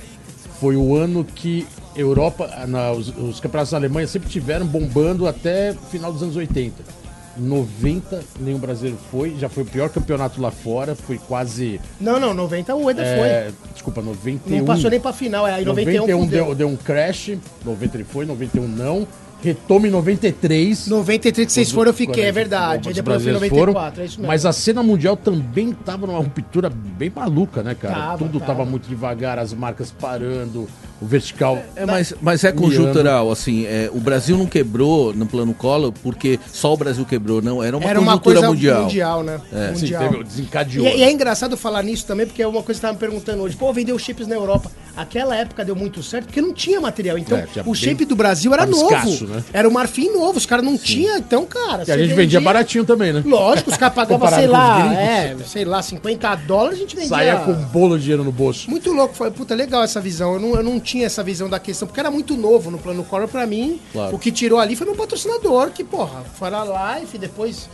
Foi 0.61 0.75
o 0.75 0.97
ano 0.97 1.25
que 1.25 1.67
Europa, 1.97 2.49
na- 2.67 2.93
os, 2.93 3.09
os 3.09 3.41
campeonatos 3.41 3.73
na 3.73 3.79
Alemanha 3.79 4.07
sempre 4.07 4.29
tiveram 4.29 4.67
bombando 4.67 5.27
até 5.27 5.75
final 5.91 6.13
dos 6.13 6.23
anos 6.23 6.37
80. 6.37 7.03
Em 7.39 7.43
90, 7.43 8.23
nenhum 8.41 8.59
brasileiro 8.59 8.99
foi, 9.11 9.37
já 9.39 9.49
foi 9.49 9.63
o 9.63 9.67
pior 9.67 9.89
campeonato 9.89 10.39
lá 10.41 10.51
fora, 10.51 10.95
foi 10.95 11.17
quase. 11.19 11.81
Não, 12.01 12.21
não, 12.21 12.35
90 12.35 12.75
o 12.75 12.91
Eder 12.91 13.07
é, 13.07 13.51
desculpa, 13.73 14.03
91. 14.03 14.39
foi. 14.39 14.59
Não 14.59 14.65
passou 14.67 14.91
nem 14.91 15.01
pra 15.01 15.13
final, 15.15 15.47
é, 15.47 15.55
aí 15.55 15.65
91, 15.65 16.01
91 16.03 16.25
fudeu. 16.25 16.45
deu, 16.47 16.55
deu 16.55 16.69
um 16.69 16.77
crash, 16.77 17.39
90 17.65 17.97
ele 17.97 18.05
foi, 18.05 18.27
91 18.27 18.69
não. 18.69 19.07
Retoma 19.43 19.89
em 19.89 19.91
93. 19.91 20.87
93 20.87 21.47
que 21.47 21.53
vocês 21.53 21.71
foram, 21.73 21.91
eu 21.91 21.95
fiquei, 21.95 22.25
é 22.25 22.33
verdade. 22.33 22.89
Aí 22.89 22.95
depois 22.95 23.17
eu 23.27 23.39
fui 23.39 23.39
em 23.39 23.41
brasileiros 23.41 23.51
94, 23.51 24.03
é 24.03 24.05
isso 24.07 24.17
mesmo. 24.19 24.29
Mas 24.29 24.47
a 24.47 24.53
cena 24.53 24.83
mundial 24.83 25.17
também 25.17 25.73
tava 25.73 26.07
numa 26.07 26.19
ruptura 26.19 26.71
bem 26.71 27.11
maluca, 27.15 27.63
né, 27.63 27.75
cara? 27.75 27.95
Tava, 27.95 28.19
Tudo 28.19 28.39
tava. 28.41 28.53
tava. 28.55 28.65
muito 28.71 28.89
devagar, 28.89 29.39
as 29.39 29.53
marcas 29.53 29.91
parando, 29.91 30.69
o 31.01 31.07
vertical. 31.07 31.59
É, 31.75 31.85
mas, 31.85 32.15
mas 32.21 32.45
é 32.45 32.53
conjuntural, 32.53 33.31
assim, 33.33 33.67
é, 33.67 33.91
o 33.93 33.99
Brasil 33.99 34.37
não 34.39 34.47
quebrou 34.47 35.13
no 35.13 35.27
plano 35.27 35.53
Collor 35.53 35.93
porque 36.03 36.39
só 36.53 36.73
o 36.73 36.77
Brasil 36.77 37.05
quebrou, 37.05 37.43
não, 37.43 37.63
era 37.63 37.77
uma 37.77 37.89
Era 37.89 38.01
uma 38.01 38.13
conjuntura 38.19 38.35
coisa 38.37 38.49
mundial. 38.49 38.83
mundial, 38.83 39.23
né? 39.25 39.41
Sim, 39.75 39.81
Mundial. 39.81 40.09
teve, 40.11 40.25
desencadeou. 40.25 40.87
E, 40.87 40.99
e 40.99 41.03
é 41.03 41.11
engraçado 41.11 41.57
falar 41.57 41.83
nisso 41.83 42.07
também, 42.07 42.27
porque 42.27 42.43
é 42.43 42.47
uma 42.47 42.63
coisa 42.63 42.69
que 42.73 42.75
você 42.77 42.81
tava 42.83 42.93
me 42.95 42.99
perguntando 43.01 43.43
hoje. 43.43 43.57
Pô, 43.57 43.73
vendeu 43.73 43.99
chips 43.99 44.27
na 44.27 44.35
Europa. 44.37 44.71
aquela 44.97 45.35
época 45.37 45.65
deu 45.65 45.75
muito 45.75 46.03
certo 46.03 46.27
porque 46.27 46.41
não 46.41 46.53
tinha 46.53 46.81
material. 46.81 47.19
Então, 47.19 47.37
É, 47.39 47.47
tinha 47.47 47.63
o 47.63 47.73
bem- 47.73 47.75
shape 47.75 48.05
do 48.05 48.15
Brasil 48.15 48.53
era 48.55 48.67
novo. 48.67 48.85
escasso, 48.85 49.27
né? 49.27 49.32
Era 49.53 49.69
o 49.69 49.73
marfim 49.73 50.11
novo, 50.11 50.39
os 50.39 50.47
caras 50.47 50.65
não 50.65 50.77
tinham, 50.77 51.17
então, 51.19 51.45
cara. 51.47 51.85
E 51.87 51.91
a 51.91 51.99
gente 51.99 52.15
vendia 52.15 52.41
baratinho 52.41 52.85
também, 52.85 53.13
né? 53.13 53.23
Lógico, 53.25 53.71
os 53.71 53.77
caras 53.77 53.95
pagavam, 53.97 54.29
sei 54.29 54.47
lá, 54.47 54.95
é, 54.95 55.37
sei 55.47 55.65
lá, 55.65 55.83
50 55.83 56.35
dólares, 56.37 56.79
a 56.79 56.81
gente 56.83 56.95
vendia. 56.95 57.09
Saía 57.11 57.37
com 57.37 57.53
um 57.53 57.65
bolo 57.67 57.97
de 57.97 58.03
dinheiro 58.03 58.25
no 58.25 58.33
bolso. 58.33 58.71
Muito 58.71 58.93
louco, 58.93 59.15
foi 59.15 59.31
puta 59.31 59.55
legal 59.55 59.83
essa 59.83 60.01
visão. 60.01 60.35
Eu 60.35 60.41
não, 60.41 60.55
eu 60.57 60.63
não 60.63 60.81
tinha 60.81 61.07
essa 61.07 61.23
visão 61.23 61.49
da 61.49 61.59
questão, 61.59 61.87
porque 61.87 62.01
era 62.01 62.11
muito 62.11 62.37
novo 62.37 62.71
no 62.71 62.79
plano 62.79 63.05
Core 63.05 63.27
pra 63.27 63.47
mim. 63.47 63.81
Claro. 63.93 64.15
O 64.15 64.19
que 64.19 64.31
tirou 64.31 64.59
ali 64.59 64.77
foi 64.77 64.87
meu 64.87 64.97
patrocinador, 64.97 65.71
que, 65.71 65.85
porra, 65.85 66.23
a 66.41 66.65
live, 66.65 67.19
depois. 67.19 67.69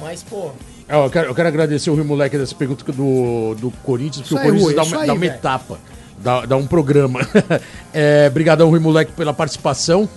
Mas, 0.00 0.22
pô, 0.22 0.50
É, 0.88 0.96
Eu 0.96 1.10
quero, 1.10 1.28
eu 1.28 1.34
quero 1.34 1.48
agradecer 1.48 1.90
o 1.90 1.94
Rui 1.94 2.04
Moleque 2.04 2.36
dessa 2.36 2.54
pergunta 2.54 2.84
do, 2.92 3.54
do 3.54 3.70
Corinthians, 3.82 4.28
porque 4.28 4.34
o 4.34 4.38
Corinthians 4.38 4.64
Rui, 4.64 4.74
dá 4.74 4.82
uma, 4.82 5.00
aí, 5.00 5.06
dá 5.06 5.14
uma 5.14 5.26
etapa, 5.26 5.78
dá, 6.18 6.46
dá 6.46 6.56
um 6.56 6.66
programa. 6.66 7.20
é, 7.92 8.28
brigadão, 8.30 8.70
Rui 8.70 8.80
Moleque, 8.80 9.12
pela 9.12 9.32
participação. 9.32 10.08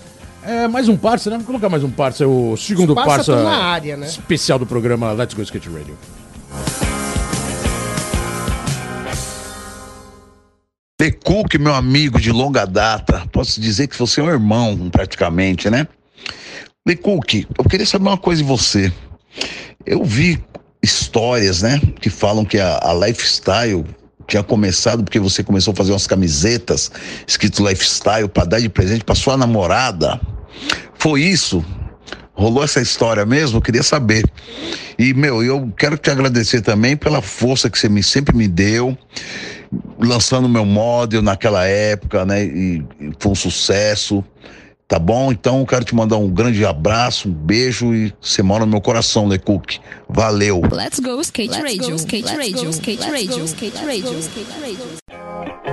É, 0.48 0.66
mais 0.66 0.88
um 0.88 0.96
parça, 0.96 1.30
né? 1.30 1.36
Vamos 1.36 1.46
colocar 1.46 1.68
mais 1.68 1.84
um 1.84 1.92
parça, 1.92 2.24
é 2.24 2.26
o 2.26 2.56
segundo 2.56 2.92
Os 2.92 2.96
parça 2.96 3.34
parça 3.34 3.50
área, 3.50 3.98
né? 3.98 4.08
especial 4.08 4.58
do 4.58 4.66
programa 4.66 5.12
Let's 5.12 5.34
Go 5.34 5.42
Skate 5.42 5.68
Radio. 5.68 5.94
The 10.98 11.12
Cook, 11.12 11.56
meu 11.60 11.76
amigo 11.76 12.18
de 12.18 12.32
longa 12.32 12.64
data, 12.64 13.28
posso 13.34 13.60
dizer 13.60 13.88
que 13.88 14.00
você 14.00 14.22
é 14.22 14.24
um 14.24 14.30
irmão, 14.30 14.90
praticamente, 14.90 15.70
né? 15.70 15.86
The 16.86 16.96
Cook, 16.96 17.46
eu 17.60 17.66
queria 17.66 17.86
saber 17.86 18.08
uma 18.08 18.18
coisa 18.18 18.42
de 18.42 18.48
você. 18.48 18.90
Eu 19.86 20.06
vi 20.06 20.42
histórias, 20.82 21.62
né, 21.62 21.82
que 22.00 22.10
falam 22.10 22.46
que 22.46 22.58
a, 22.58 22.80
a 22.84 22.94
Lifestyle 22.94 23.84
tinha 24.26 24.44
começado 24.44 25.04
porque 25.04 25.20
você 25.20 25.44
começou 25.44 25.74
a 25.74 25.76
fazer 25.76 25.92
umas 25.92 26.08
camisetas 26.08 26.90
escrito 27.28 27.68
Lifestyle 27.68 28.30
para 28.30 28.46
dar 28.46 28.62
de 28.62 28.70
presente 28.70 29.04
para 29.04 29.14
sua 29.14 29.36
namorada. 29.36 30.18
Foi 30.96 31.22
isso? 31.22 31.64
Rolou 32.34 32.64
essa 32.64 32.80
história 32.80 33.26
mesmo? 33.26 33.58
Eu 33.58 33.62
queria 33.62 33.84
saber. 33.84 34.24
E, 34.98 35.14
meu, 35.14 35.44
eu 35.44 35.72
quero 35.78 35.98
te 35.98 36.10
agradecer 36.10 36.62
também 36.62 36.96
pela 36.96 37.22
força 37.22 37.70
que 37.70 37.78
você 37.78 37.90
me, 37.90 38.04
sempre 38.04 38.36
me 38.36 38.48
deu 38.48 38.98
lançando 40.00 40.48
meu 40.48 40.66
model 40.66 41.22
naquela 41.22 41.66
época, 41.66 42.26
né? 42.26 42.46
E, 42.46 42.84
e 43.00 43.12
foi 43.20 43.32
um 43.32 43.36
sucesso. 43.36 44.24
Tá 44.88 44.98
bom? 44.98 45.34
Então 45.34 45.60
eu 45.60 45.66
quero 45.66 45.84
te 45.84 45.94
mandar 45.94 46.16
um 46.16 46.30
grande 46.30 46.66
abraço, 46.66 47.28
um 47.28 47.34
beijo 47.34 47.94
e 47.94 48.14
você 48.22 48.42
mora 48.42 48.66
no 48.66 48.72
meu 48.72 48.80
coração, 48.80 49.28
Lecook. 49.28 49.80
Valeu. 50.08 50.62
Let's 50.72 51.00
go 51.00 51.20
skate 51.20 51.60
radio, 51.60 51.96
skate 51.96 52.34
radio, 52.34 52.70
skate 52.70 53.04
radio, 53.04 53.44
skate 53.44 53.86
radio, 53.86 54.20
skate 54.20 54.60
radio. 54.62 54.88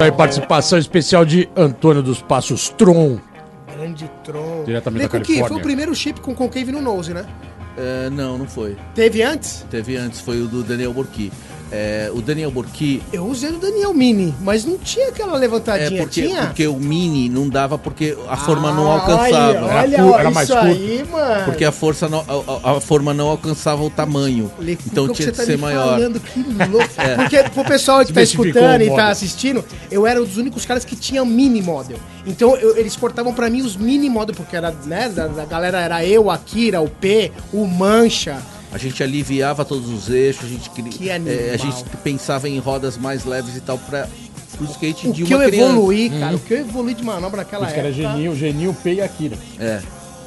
Aí, 0.01 0.11
participação 0.11 0.77
especial 0.77 1.25
de 1.25 1.49
Antônio 1.55 2.03
dos 2.03 2.21
Passos 2.21 2.71
Tron. 2.71 3.21
Grande 3.77 4.11
tron. 4.23 4.65
Diretamente 4.65 5.03
da 5.03 5.09
Vem 5.09 5.21
que 5.23 5.27
Califórnia. 5.27 5.49
foi 5.49 5.59
o 5.59 5.63
primeiro 5.63 5.95
chip 5.95 6.21
com 6.21 6.35
concave 6.35 6.71
no 6.73 6.81
nose, 6.81 7.13
né? 7.13 7.25
É, 7.77 8.09
não, 8.11 8.39
não 8.39 8.47
foi. 8.47 8.77
Teve 8.95 9.23
antes? 9.23 9.67
Teve 9.71 9.97
antes, 9.97 10.21
foi 10.21 10.41
o 10.41 10.47
do 10.47 10.63
Daniel 10.63 10.93
Borqui. 10.93 11.33
É, 11.77 12.09
o 12.15 12.21
Daniel 12.23 12.53
Borqui 12.53 13.03
Eu 13.13 13.27
usei 13.27 13.51
do 13.51 13.59
Daniel 13.59 13.93
Mini, 13.93 14.33
mas 14.41 14.65
não 14.65 14.79
tinha 14.79 15.09
aquela 15.09 15.35
é 15.37 15.41
levantadinha, 15.41 16.03
porque, 16.03 16.23
tinha? 16.23 16.47
porque 16.47 16.69
o 16.69 16.77
mini 16.77 17.29
não 17.29 17.49
dava 17.49 17.77
porque 17.77 18.17
a 18.29 18.37
forma 18.37 18.71
não 18.73 18.89
Ah, 18.89 18.95
alcançava. 18.95 19.65
Olha, 19.65 19.65
olha 19.65 19.97
Era 19.97 20.05
cu- 20.05 20.15
era 20.15 20.23
isso 20.23 20.35
mais 20.35 20.51
aí, 20.53 21.05
mano. 21.11 21.45
Porque 21.47 21.65
a 21.65 21.73
força 21.73 22.09
não, 22.09 22.25
a, 22.63 22.77
a- 22.77 22.81
forma 22.81 23.13
não 23.13 23.27
alcançava 23.29 23.83
o 23.83 23.91
tamanho. 23.91 24.53
Lecu, 24.57 24.85
então 24.87 25.07
o 25.07 25.09
tinha 25.13 25.33
que 25.33 25.37
tá 25.37 25.43
ser 25.45 25.59
maior. 25.59 25.95
Falando, 25.95 26.21
que 26.21 26.41
louco. 26.71 26.89
Porque 27.17 27.43
pro 27.51 27.65
pessoal 27.65 28.05
que 28.05 28.13
tá 28.13 28.23
escutando 28.23 28.81
o 28.81 28.85
e 28.85 28.91
tá 28.95 29.09
assistindo, 29.09 29.65
eu 29.91 30.07
era 30.07 30.21
um 30.23 30.25
dos 30.25 30.37
únicos 30.37 30.65
caras 30.65 30.85
que 30.85 30.95
tinha 30.95 31.25
mini 31.25 31.61
model. 31.61 31.99
Então 32.25 32.55
eu- 32.57 32.77
eles 32.77 32.95
cortavam 32.95 33.35
pra 33.35 33.51
mim 33.51 33.63
os 33.63 33.77
mini 33.77 34.09
model, 34.09 34.37
porque 34.37 34.55
era, 34.55 34.73
né, 34.87 35.09
da, 35.09 35.27
da 35.27 35.45
galera 35.45 35.81
era 35.81 36.05
eu, 36.05 36.31
a 36.31 36.39
Kira, 36.39 36.81
o 36.81 36.89
P, 36.89 37.33
o 37.53 37.67
Mancha. 37.67 38.37
A 38.75 38.79
gente 38.79 39.01
aliviava 39.03 39.65
todos 39.65 39.89
os 39.89 40.11
eixos, 40.11 40.45
a 40.45 40.49
gente, 40.49 40.69
queria- 40.71 40.91
Que 40.93 41.09
é, 41.09 41.53
a 41.55 41.57
gente 41.57 41.85
pensava 42.03 42.49
em 42.49 42.59
rodas 42.59 42.99
mais 42.99 43.25
leves 43.25 43.57
e 43.57 43.61
tal 43.61 43.79
para 43.79 44.09
o 44.61 44.65
skate 44.65 45.09
O 45.09 45.13
de 45.13 45.23
que 45.23 45.33
uma 45.35 45.45
eu 45.45 45.49
criança. 45.51 45.71
evoluí, 45.73 46.11
cara, 46.11 46.35
o 46.37 46.41
que 46.41 46.55
eu 46.55 46.59
evoluí 46.59 46.93
de 46.95 47.05
manobra 47.05 47.39
naquela 47.39 47.67
Os 47.69 47.73
que 47.73 47.79
era 47.79 47.89
época. 47.89 48.03
Geninho, 48.03 48.35
Geninho, 48.37 48.75
P 48.75 48.95
e 48.95 49.01
Akira. 49.01 49.39
É. 49.61 49.81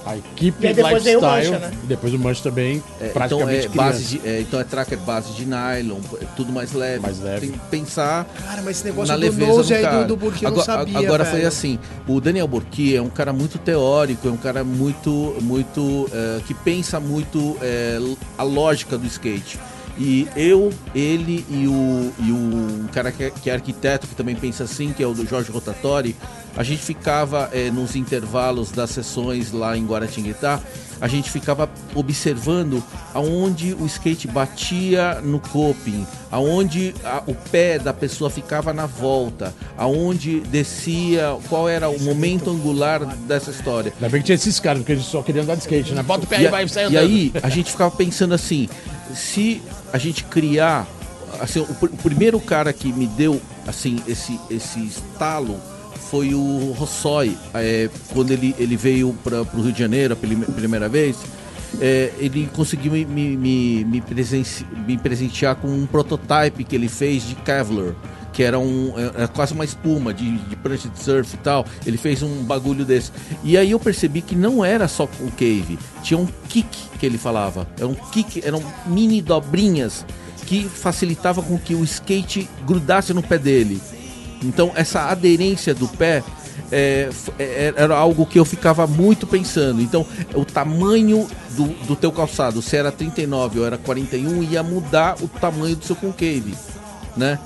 A 0.08 0.18
equipe 0.18 0.66
E 0.66 0.74
depois 0.74 1.04
Lifestyle. 1.04 1.22
Mancha, 1.22 1.60
né? 1.60 1.72
E 1.84 1.88
depois 1.88 2.14
o 2.14 2.20
Mancha 2.20 2.44
também, 2.44 2.84
É, 3.00 3.08
então 3.08 3.14
praticamente 3.14 3.66
é 3.66 3.70
base 3.70 4.04
de, 4.04 4.28
é, 4.28 4.42
então 4.42 4.60
é 4.60 4.64
tracker 4.64 4.98
base 5.00 5.34
de 5.34 5.46
nylon, 5.46 6.00
é 6.22 6.26
tudo 6.36 6.52
mais 6.52 6.72
leve. 6.72 7.00
Mais 7.02 7.20
leve. 7.20 7.48
Tem 7.48 7.52
que 7.52 7.60
pensar 7.70 8.26
Cara, 8.46 8.62
mas 8.62 8.78
esse 8.78 8.86
negócio 8.86 9.10
na 9.12 9.16
do 9.16 9.22
leveza 9.22 9.52
nose 9.52 9.70
do 9.70 9.76
aí 9.76 9.82
cara. 9.84 10.04
do, 10.04 10.08
do 10.08 10.18
Burki 10.18 10.46
eu 10.46 10.52
não 10.52 10.62
agora, 10.62 10.80
sabia, 10.80 11.00
agora 11.00 11.26
foi 11.26 11.46
assim, 11.46 11.80
o 12.08 12.22
Daniel 12.22 12.48
Burki 12.48 12.96
é 12.96 13.02
um 13.02 13.10
cara 13.10 13.34
muito 13.34 13.58
teórico, 13.58 14.28
é 14.28 14.32
um 14.32 14.38
cara 14.38 14.64
muito, 14.64 15.36
muito 15.42 16.10
é, 16.14 16.42
que 16.46 16.54
pensa 16.54 17.00
muito 17.00 17.58
é, 17.62 18.00
a 18.38 18.44
lógica 18.44 18.98
do 18.98 19.06
skate. 19.06 19.60
E 20.00 20.28
eu, 20.36 20.72
ele 20.94 21.44
e 21.50 21.68
o, 21.68 22.14
e 22.20 22.32
o 22.32 22.88
cara 22.92 23.12
que 23.12 23.24
é, 23.24 23.30
que 23.32 23.50
é 23.50 23.54
arquiteto, 23.54 24.06
que 24.08 24.16
também 24.16 24.36
pensa 24.36 24.64
assim, 24.64 24.94
que 24.94 25.02
é 25.02 25.08
o 25.08 25.14
do 25.14 25.26
Jorge 25.26 25.52
Rotatori, 25.52 26.16
a 26.56 26.64
gente 26.64 26.82
ficava 26.84 27.50
é, 27.52 27.70
nos 27.72 27.96
intervalos 27.96 28.72
das 28.72 28.92
sessões 28.92 29.52
lá 29.52 29.76
em 29.78 29.86
Guaratinguetá, 29.86 30.60
a 31.00 31.08
gente 31.08 31.30
ficava 31.32 31.70
observando 31.94 32.84
aonde 33.14 33.74
o 33.80 33.86
skate 33.86 34.28
batia 34.28 35.22
no 35.22 35.40
coping, 35.40 36.06
aonde 36.32 36.94
a- 37.04 37.22
o 37.28 37.34
pé 37.36 37.78
da 37.78 37.94
pessoa 37.94 38.30
ficava 38.30 38.74
na 38.74 38.86
volta, 38.88 39.54
aonde 39.78 40.40
descia, 40.42 41.38
qual 41.50 41.70
era 41.70 41.90
o 41.90 42.00
momento 42.02 42.50
angular 42.50 43.06
dessa 43.28 43.52
história. 43.52 43.94
Ainda 43.96 44.10
bem 44.10 44.22
que 44.22 44.26
tinha 44.28 44.36
esses 44.36 44.60
caras, 44.60 44.80
porque 44.80 44.94
eles 44.94 45.06
só 45.06 45.22
queriam 45.22 45.44
andar 45.44 45.56
de 45.56 45.62
skate, 45.62 45.94
né? 45.94 46.02
Bota 46.02 46.24
o 46.24 46.28
pé 46.28 46.42
E, 46.42 46.46
e 46.46 46.48
vai 46.50 46.68
sair 46.68 46.84
e 46.84 46.86
andando. 46.98 47.00
aí 47.00 47.32
a 47.44 47.50
gente 47.50 47.72
ficava 47.72 47.92
pensando 47.96 48.34
assim, 48.34 48.68
se 49.14 49.62
a 49.94 49.98
gente 49.98 50.24
criar, 50.26 50.88
assim, 51.40 51.60
o, 51.60 51.64
o 51.86 51.98
primeiro 51.98 52.40
cara 52.40 52.72
que 52.74 52.92
me 52.92 53.08
deu 53.08 53.42
assim 53.68 54.00
esse 54.08 54.40
esse 54.50 54.80
estalo 54.86 55.60
foi 56.10 56.34
o 56.34 56.74
Rossoi, 56.78 57.38
é, 57.54 57.90
quando 58.14 58.32
ele, 58.32 58.56
ele 58.58 58.78
veio 58.78 59.14
para 59.24 59.42
o 59.42 59.62
Rio 59.62 59.74
de 59.74 59.80
Janeiro 59.80 60.14
a 60.14 60.18
prime- 60.18 60.46
primeira 60.46 60.88
vez. 60.88 61.18
é, 61.82 62.14
ele 62.18 62.50
conseguiu 62.56 62.94
me, 62.94 63.04
me, 63.06 63.36
me, 63.36 63.84
me 63.84 64.00
presenci- 64.02 64.66
me 64.88 64.98
presentear 64.98 65.56
com 65.58 65.68
um 65.68 65.86
prototype 65.86 66.64
que 66.64 66.76
ele 66.76 66.88
fez 66.88 67.24
de 67.28 67.36
Kevlar, 67.36 67.94
que 68.38 68.44
era, 68.44 68.60
um, 68.60 68.94
era 68.96 69.28
quase 69.28 69.52
uma 69.52 69.66
espuma 69.66 70.14
de, 70.14 70.38
de 70.38 70.56
prancha 70.58 70.88
de 70.88 71.00
surf 71.02 71.34
e 71.34 71.38
tal. 71.40 71.66
Ele 71.84 71.98
fez 71.98 72.22
um 72.22 72.44
bagulho 72.44 72.86
desse. 72.86 73.12
E 73.44 73.58
aí 73.58 73.72
eu 73.72 73.80
percebi 73.80 74.22
que 74.22 74.36
não 74.36 74.64
era 74.64 74.88
só 74.88 75.06
o 75.06 75.32
cave, 75.32 75.80
tinha 76.04 76.20
um 76.20 76.28
kick 76.48 76.70
que 77.00 77.04
ele 77.04 77.18
falava. 77.18 77.68
Era 77.76 77.88
um 77.88 77.96
kick, 77.96 78.46
eram 78.46 78.62
mini 78.86 79.24
dobrinhas 79.24 80.06
que 80.46 80.66
facilitava 80.66 81.42
com 81.42 81.58
que 81.58 81.74
o 81.74 81.84
skate 81.84 82.48
grudasse 82.64 83.12
no 83.12 83.24
pé 83.24 83.40
dele. 83.40 83.82
Então 84.44 84.72
essa 84.76 85.10
aderência 85.10 85.74
do 85.74 85.88
pé 85.88 86.24
é, 86.72 87.10
é, 87.40 87.74
era 87.76 87.98
algo 87.98 88.24
que 88.24 88.38
eu 88.38 88.46
ficava 88.46 88.86
muito 88.86 89.26
pensando. 89.26 89.82
Então 89.82 90.06
o 90.36 90.46
tamanho 90.46 91.28
do, 91.56 91.70
do 91.88 91.96
teu 91.96 92.12
calçado, 92.12 92.62
se 92.62 92.78
era 92.78 92.92
39 92.92 93.62
ou 93.62 93.66
era 93.66 93.80
41, 93.80 94.44
ia 94.44 94.62
mudar 94.62 95.16
o 95.24 95.28
tamanho 95.28 95.76
do 95.76 95.84
seu 95.84 95.96
concave, 95.96 96.54
né? 97.16 97.40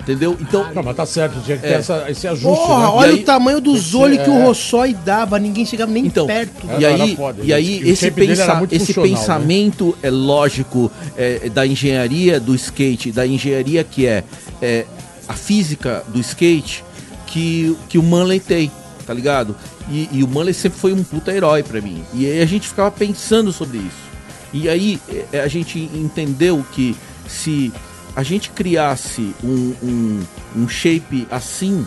Entendeu? 0.00 0.36
Então 0.38 0.66
Não, 0.74 0.82
mas 0.82 0.96
tá 0.96 1.06
certo, 1.06 1.40
tinha 1.42 1.56
que 1.56 1.62
ter 1.62 1.68
É. 1.72 1.76
essa- 1.76 2.10
esse 2.10 2.28
ajuste, 2.28 2.44
Porra, 2.66 2.78
né? 2.80 2.86
olha 2.92 3.10
E 3.10 3.14
aí- 3.14 3.20
o 3.22 3.24
tamanho 3.24 3.60
dos 3.60 3.94
olhos 3.94 4.18
que 4.22 4.28
o 4.28 4.34
é. 4.34 4.44
Rossói 4.44 4.92
dava, 4.92 5.38
ninguém 5.38 5.64
chegava 5.64 5.90
nem 5.90 6.04
Então, 6.06 6.26
perto. 6.26 6.66
E 6.78 6.84
aí, 6.84 7.16
foda, 7.16 7.42
e 7.42 7.52
aí 7.54 7.80
e 7.82 7.88
esse, 7.90 8.10
pensa, 8.10 8.62
esse 8.70 8.94
né? 8.98 9.02
pensamento 9.06 9.96
é 10.02 10.10
lógico 10.10 10.90
é, 11.16 11.48
da 11.48 11.66
engenharia 11.66 12.38
do 12.38 12.54
skate, 12.54 13.12
da 13.12 13.26
engenharia 13.26 13.82
que 13.82 14.06
é, 14.06 14.24
é, 14.60 14.84
a 15.26 15.32
física 15.32 16.04
do 16.08 16.20
skate 16.20 16.84
que, 17.26 17.74
que 17.88 17.96
o 17.96 18.02
Manley 18.02 18.40
tem, 18.40 18.70
tá 19.06 19.14
ligado? 19.14 19.56
E, 19.88 20.08
e 20.12 20.22
o 20.22 20.28
Manley 20.28 20.52
sempre 20.52 20.78
foi 20.78 20.92
um 20.92 21.02
puta 21.02 21.32
herói 21.32 21.62
pra 21.62 21.80
mim. 21.80 22.02
E 22.12 22.26
aí 22.26 22.42
a 22.42 22.46
gente 22.46 22.68
ficava 22.68 22.90
pensando 22.90 23.52
sobre 23.52 23.78
isso. 23.78 24.04
E 24.52 24.68
aí 24.68 25.00
é, 25.32 25.40
a 25.40 25.48
gente 25.48 25.78
entendeu 25.94 26.62
que 26.72 26.94
se 27.26 27.72
a 28.16 28.22
gente 28.22 28.50
criasse 28.50 29.34
um, 29.42 29.74
um, 29.82 30.22
um 30.56 30.68
shape 30.68 31.26
assim, 31.30 31.86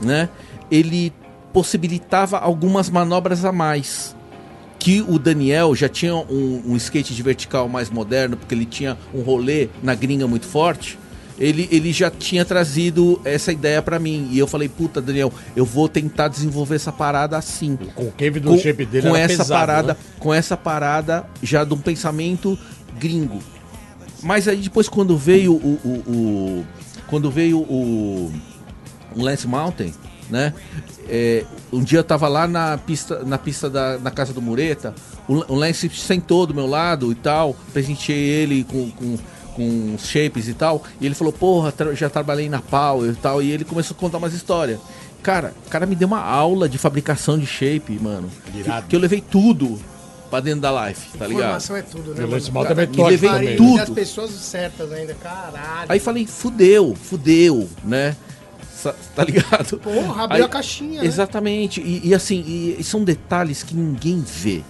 né? 0.00 0.28
Ele 0.70 1.12
possibilitava 1.52 2.38
algumas 2.38 2.88
manobras 2.90 3.44
a 3.44 3.52
mais. 3.52 4.14
Que 4.78 5.00
o 5.00 5.18
Daniel 5.18 5.74
já 5.74 5.88
tinha 5.88 6.14
um, 6.14 6.62
um 6.66 6.76
skate 6.76 7.14
de 7.14 7.22
vertical 7.22 7.68
mais 7.68 7.90
moderno, 7.90 8.36
porque 8.36 8.54
ele 8.54 8.66
tinha 8.66 8.96
um 9.12 9.20
rolê 9.22 9.68
na 9.82 9.94
gringa 9.94 10.26
muito 10.26 10.46
forte. 10.46 10.98
Ele, 11.38 11.68
ele 11.70 11.92
já 11.92 12.10
tinha 12.10 12.44
trazido 12.44 13.20
essa 13.24 13.52
ideia 13.52 13.82
pra 13.82 13.98
mim. 13.98 14.28
E 14.30 14.38
eu 14.38 14.46
falei, 14.46 14.68
puta, 14.68 15.02
Daniel, 15.02 15.32
eu 15.54 15.64
vou 15.64 15.88
tentar 15.88 16.28
desenvolver 16.28 16.76
essa 16.76 16.92
parada 16.92 17.36
assim 17.36 17.74
O 17.74 17.92
concave 17.92 18.40
do 18.40 18.50
com, 18.50 18.58
shape 18.58 18.86
dele 18.86 19.08
com 19.08 19.16
essa 19.16 19.38
pesado, 19.38 19.60
parada, 19.60 19.92
né? 19.94 19.98
com 20.18 20.32
essa 20.32 20.56
parada 20.56 21.26
já 21.42 21.64
de 21.64 21.74
um 21.74 21.78
pensamento 21.78 22.58
gringo. 22.98 23.40
Mas 24.22 24.48
aí 24.48 24.56
depois 24.58 24.88
quando 24.88 25.16
veio 25.16 25.52
o, 25.54 25.78
o- 25.84 26.10
o- 26.12 26.66
quando 27.06 27.30
veio 27.30 27.58
o 27.58 28.32
um 29.14 29.22
Lance 29.22 29.46
Mountain, 29.46 29.92
né? 30.30 30.52
É, 31.08 31.44
um 31.72 31.82
dia 31.84 32.00
eu 32.00 32.04
tava 32.04 32.26
lá 32.26 32.48
na 32.48 32.76
pista, 32.76 33.22
na 33.24 33.38
pista 33.38 33.70
da 33.70 33.96
na 33.98 34.10
casa 34.10 34.32
do 34.32 34.42
Mureta, 34.42 34.94
o, 35.28 35.34
o 35.52 35.54
Lance 35.54 35.88
sentou 35.90 36.46
do 36.46 36.54
meu 36.54 36.66
lado 36.66 37.12
e 37.12 37.14
tal, 37.14 37.54
presenteei 37.72 38.18
ele 38.18 38.64
com, 38.64 38.90
com, 38.90 39.16
com 39.54 39.96
shapes 39.98 40.48
e 40.48 40.54
tal, 40.54 40.82
e 41.00 41.06
ele 41.06 41.14
falou, 41.14 41.32
porra, 41.32 41.72
já 41.94 42.10
trabalhei 42.10 42.48
na 42.48 42.60
Power 42.60 43.10
e 43.12 43.14
tal, 43.14 43.40
e 43.40 43.50
ele 43.52 43.64
começou 43.64 43.94
a 43.96 44.00
contar 44.00 44.18
umas 44.18 44.34
histórias. 44.34 44.80
Cara, 45.22 45.54
o 45.66 45.70
cara 45.70 45.86
me 45.86 45.94
deu 45.94 46.06
uma 46.08 46.20
aula 46.20 46.68
de 46.68 46.76
fabricação 46.78 47.38
de 47.38 47.46
shape, 47.46 47.98
mano. 48.00 48.28
Que, 48.52 48.88
que 48.88 48.96
eu 48.96 49.00
levei 49.00 49.20
tudo 49.20 49.78
pra 50.30 50.40
dentro 50.40 50.60
da 50.60 50.86
life, 50.88 51.16
tá 51.16 51.26
ligado? 51.26 51.40
Informação 51.40 51.76
é 51.76 51.82
tudo, 51.82 52.14
né? 52.14 52.26
Mano? 52.26 52.52
Malta 52.52 52.72
é 52.72 52.86
Me 52.86 53.02
levei 53.04 53.30
também. 53.30 53.56
tudo. 53.56 53.76
E 53.78 53.80
as 53.80 53.90
pessoas 53.90 54.30
certas 54.30 54.92
ainda, 54.92 55.14
caralho. 55.14 55.86
Aí 55.88 55.98
falei, 55.98 56.26
fudeu, 56.26 56.94
fudeu, 56.94 57.68
né? 57.84 58.16
Tá 59.16 59.24
ligado? 59.24 59.78
Porra, 59.78 60.24
abriu 60.24 60.42
Aí- 60.42 60.46
a 60.46 60.48
caixinha, 60.48 61.00
né? 61.00 61.06
Exatamente. 61.06 61.80
E, 61.80 62.08
e 62.08 62.14
assim, 62.14 62.44
e, 62.46 62.76
e 62.78 62.84
são 62.84 63.02
detalhes 63.02 63.62
que 63.62 63.74
ninguém 63.74 64.20
vê. 64.24 64.62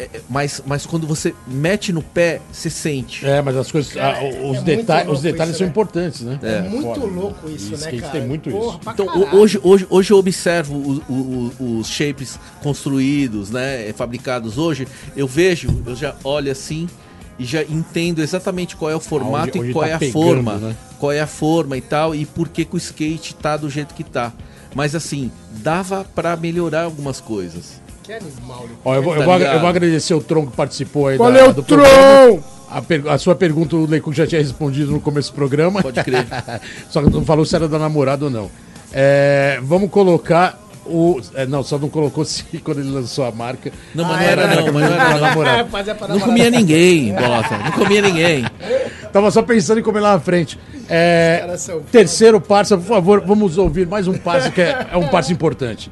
É, 0.00 0.16
é, 0.16 0.20
mas, 0.30 0.62
mas 0.66 0.86
quando 0.86 1.06
você 1.06 1.34
mete 1.46 1.92
no 1.92 2.02
pé, 2.02 2.40
você 2.50 2.70
sente. 2.70 3.26
É, 3.26 3.42
mas 3.42 3.54
as 3.56 3.70
coisas. 3.70 3.92
Cara, 3.92 4.16
ah, 4.18 4.24
é 4.24 4.28
os, 4.30 4.34
louco 4.36 5.12
os 5.12 5.20
detalhes 5.20 5.50
isso, 5.52 5.58
são 5.58 5.66
né? 5.66 5.70
importantes, 5.70 6.20
né? 6.22 6.38
É 6.42 6.60
muito 6.62 6.82
foda. 7.00 7.06
louco 7.06 7.50
isso, 7.50 7.66
E 7.68 7.70
né, 7.72 7.76
skate 7.76 8.00
cara? 8.00 8.12
tem 8.12 8.26
muito 8.26 8.50
Porra, 8.50 8.78
isso. 8.80 8.90
Então, 8.92 9.06
caralho. 9.06 9.36
hoje, 9.36 9.60
hoje, 9.62 9.86
hoje 9.90 10.10
eu 10.12 10.16
observo 10.16 10.74
o- 10.74 11.02
o- 11.12 11.52
o- 11.60 11.78
os 11.80 11.88
shapes 11.88 12.38
construídos, 12.62 13.50
né, 13.50 13.92
fabricados 13.94 14.56
hoje, 14.56 14.86
eu 15.16 15.26
vejo, 15.26 15.82
eu 15.86 15.94
já 15.94 16.14
olho 16.24 16.50
assim 16.50 16.88
e 17.38 17.44
já 17.44 17.62
entendo 17.62 18.20
exatamente 18.22 18.76
qual 18.76 18.90
é 18.90 18.94
o 18.96 19.00
formato 19.00 19.58
Aonde- 19.58 19.58
onde 19.60 19.70
e 19.70 19.72
qual 19.72 19.84
tá 19.84 19.90
é 19.90 19.94
a 19.94 19.98
pegando, 19.98 20.12
forma, 20.12 20.54
né? 20.56 20.76
qual 20.98 21.12
é 21.12 21.20
a 21.20 21.26
forma 21.26 21.76
e 21.76 21.80
tal, 21.80 22.14
e 22.14 22.24
por 22.24 22.48
que, 22.48 22.64
que 22.64 22.74
o 22.74 22.78
skate 22.78 23.34
tá 23.34 23.56
do 23.56 23.68
jeito 23.68 23.94
que 23.94 24.04
tá. 24.04 24.32
Mas 24.74 24.94
assim, 24.94 25.30
dava 25.50 26.04
pra 26.14 26.36
melhorar 26.36 26.84
algumas 26.84 27.20
coisas. 27.20 27.80
Que 28.10 28.14
animal, 28.14 28.64
né? 28.64 28.70
Ó, 28.84 28.94
eu, 28.96 29.02
vou, 29.02 29.12
eu 29.14 29.20
Tá 29.20 29.24
vou- 29.24 29.38
ligado? 29.38 29.54
eu 29.54 29.60
vou 29.60 29.68
agradecer 29.68 30.14
o 30.14 30.20
Tron 30.20 30.46
que 30.46 30.56
participou 30.56 31.06
aí 31.06 31.16
da- 31.16 31.22
Valeu, 31.24 31.52
do 31.52 31.62
Tron! 31.62 31.76
programa. 31.78 32.42
A, 32.68 32.82
per- 32.82 33.08
a 33.08 33.18
sua 33.18 33.34
pergunta 33.36 33.76
o 33.76 33.86
Leico 33.86 34.12
já 34.12 34.26
tinha 34.26 34.40
respondido 34.40 34.90
no 34.90 35.00
começo 35.00 35.30
do 35.30 35.34
programa. 35.36 35.80
Pode 35.80 36.02
crer. 36.02 36.26
só 36.90 37.02
que 37.02 37.10
não 37.10 37.24
falou 37.24 37.44
se 37.44 37.54
era 37.54 37.68
da 37.68 37.78
namorada 37.78 38.24
ou 38.24 38.30
não. 38.30 38.50
É, 38.92 39.60
vamos 39.62 39.90
colocar 39.90 40.58
o. 40.84 41.20
é, 41.36 41.46
não, 41.46 41.62
só 41.62 41.78
não 41.78 41.88
colocou 41.88 42.24
se 42.24 42.42
quando 42.64 42.80
ele 42.80 42.90
lançou 42.90 43.24
a 43.24 43.30
marca. 43.30 43.70
Não, 43.94 44.04
mas 44.04 44.14
Ah, 44.16 44.20
não 44.20 44.28
era 44.28 44.42
era- 44.42 44.54
não, 44.56 44.72
mas 44.72 44.90
não 44.90 44.96
era 44.96 45.18
namorada. 45.20 45.64
Fazia 45.70 45.94
pra 45.94 46.08
Não 46.08 46.18
comia 46.20 46.50
ninguém, 46.50 47.12
Bota. 47.14 47.58
Não 47.58 47.72
comia 47.72 48.02
ninguém. 48.02 48.44
Tava 49.12 49.30
só 49.30 49.40
pensando 49.42 49.78
em 49.78 49.82
comer 49.84 50.00
lá 50.00 50.14
na 50.14 50.20
frente. 50.20 50.58
É, 50.88 51.46
terceiro 51.92 52.40
parça, 52.40 52.76
por 52.76 52.86
favor, 52.86 53.22
vamos 53.24 53.56
ouvir 53.58 53.86
mais 53.86 54.08
um 54.08 54.14
parça 54.14 54.50
que 54.50 54.60
é, 54.60 54.86
é 54.92 54.96
um 54.96 55.06
parça 55.06 55.32
importante. 55.32 55.90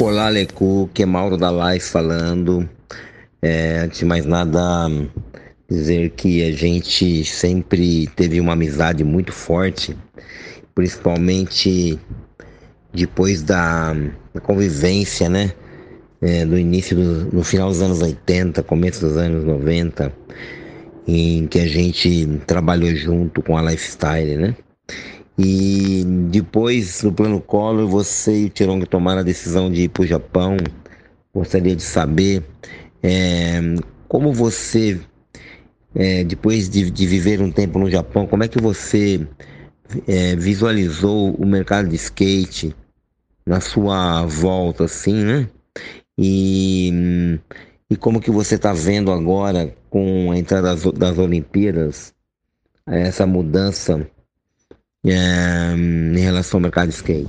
Olá, 0.00 0.28
Lecu, 0.28 0.88
que 0.94 1.02
é 1.02 1.06
Mauro 1.06 1.36
da 1.36 1.50
Live 1.50 1.84
falando. 1.84 2.68
É, 3.42 3.80
antes 3.80 3.98
de 3.98 4.04
mais 4.04 4.24
nada, 4.24 4.88
dizer 5.68 6.10
que 6.10 6.40
a 6.44 6.52
gente 6.52 7.24
sempre 7.24 8.06
teve 8.14 8.40
uma 8.40 8.52
amizade 8.52 9.02
muito 9.02 9.32
forte, 9.32 9.98
principalmente 10.72 11.98
depois 12.94 13.42
da, 13.42 13.92
da 14.32 14.40
convivência, 14.40 15.28
né? 15.28 15.52
É, 16.22 16.44
do 16.44 16.56
início, 16.56 16.96
do, 16.96 17.34
no 17.34 17.42
final 17.42 17.68
dos 17.68 17.82
anos 17.82 18.00
80, 18.00 18.62
começo 18.62 19.00
dos 19.00 19.16
anos 19.16 19.42
90, 19.44 20.12
em 21.08 21.48
que 21.48 21.58
a 21.58 21.66
gente 21.66 22.40
trabalhou 22.46 22.94
junto 22.94 23.42
com 23.42 23.58
a 23.58 23.62
Lifestyle, 23.62 24.36
né? 24.36 24.54
E 25.38 26.02
depois 26.30 27.00
do 27.02 27.12
plano 27.12 27.40
Collor, 27.40 27.86
você 27.86 28.42
e 28.42 28.44
o 28.46 28.50
Tirong 28.50 28.84
tomaram 28.86 29.20
a 29.20 29.24
decisão 29.24 29.70
de 29.70 29.82
ir 29.82 29.88
para 29.88 30.02
o 30.02 30.06
Japão. 30.06 30.56
Gostaria 31.32 31.76
de 31.76 31.82
saber 31.82 32.42
é, 33.00 33.60
como 34.08 34.32
você, 34.32 35.00
é, 35.94 36.24
depois 36.24 36.68
de, 36.68 36.90
de 36.90 37.06
viver 37.06 37.40
um 37.40 37.52
tempo 37.52 37.78
no 37.78 37.88
Japão, 37.88 38.26
como 38.26 38.42
é 38.42 38.48
que 38.48 38.60
você 38.60 39.24
é, 40.08 40.34
visualizou 40.34 41.32
o 41.34 41.46
mercado 41.46 41.88
de 41.88 41.94
skate 41.94 42.74
na 43.46 43.60
sua 43.60 44.26
volta, 44.26 44.84
assim, 44.84 45.22
né? 45.22 45.48
E, 46.18 47.38
e 47.88 47.96
como 47.96 48.20
que 48.20 48.30
você 48.30 48.56
está 48.56 48.72
vendo 48.72 49.12
agora 49.12 49.72
com 49.88 50.32
a 50.32 50.36
entrada 50.36 50.74
das, 50.74 50.82
das 50.92 51.16
Olimpíadas 51.16 52.12
essa 52.84 53.24
mudança 53.24 54.04
é, 55.06 55.74
em 55.76 56.18
relação 56.18 56.58
ao 56.58 56.62
mercado 56.62 56.88
de 56.88 56.94
skate? 56.94 57.28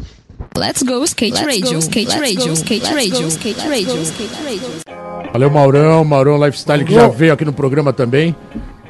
Let's 0.58 0.84
go 0.84 1.04
skate 1.04 1.44
radio, 1.44 1.80
skate 1.80 2.18
radio, 2.18 2.54
skate 2.54 2.94
radio, 2.94 3.28
skate 3.28 3.68
radio, 3.68 4.02
skate 4.02 4.44
radio. 4.44 5.32
Valeu, 5.32 5.50
Maurão, 5.50 6.04
Maurão 6.04 6.44
Lifestyle, 6.44 6.84
que 6.84 6.94
já 6.94 7.08
veio 7.08 7.34
aqui 7.34 7.46
no 7.46 7.54
programa 7.54 7.94
também. 7.94 8.36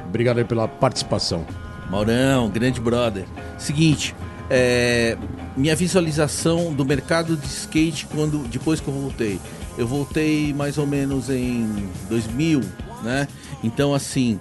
Obrigado 0.07 0.37
aí 0.37 0.45
pela 0.45 0.67
participação. 0.67 1.45
Maurão, 1.89 2.49
grande 2.49 2.79
brother. 2.79 3.25
Seguinte, 3.57 4.15
é, 4.49 5.17
minha 5.57 5.75
visualização 5.75 6.73
do 6.73 6.85
mercado 6.85 7.35
de 7.35 7.45
skate 7.45 8.05
quando 8.05 8.47
depois 8.47 8.79
que 8.79 8.87
eu 8.87 8.93
voltei. 8.93 9.39
Eu 9.77 9.87
voltei 9.87 10.53
mais 10.53 10.77
ou 10.77 10.87
menos 10.87 11.29
em 11.29 11.89
2000, 12.09 12.61
né? 13.03 13.27
Então 13.63 13.93
assim, 13.93 14.39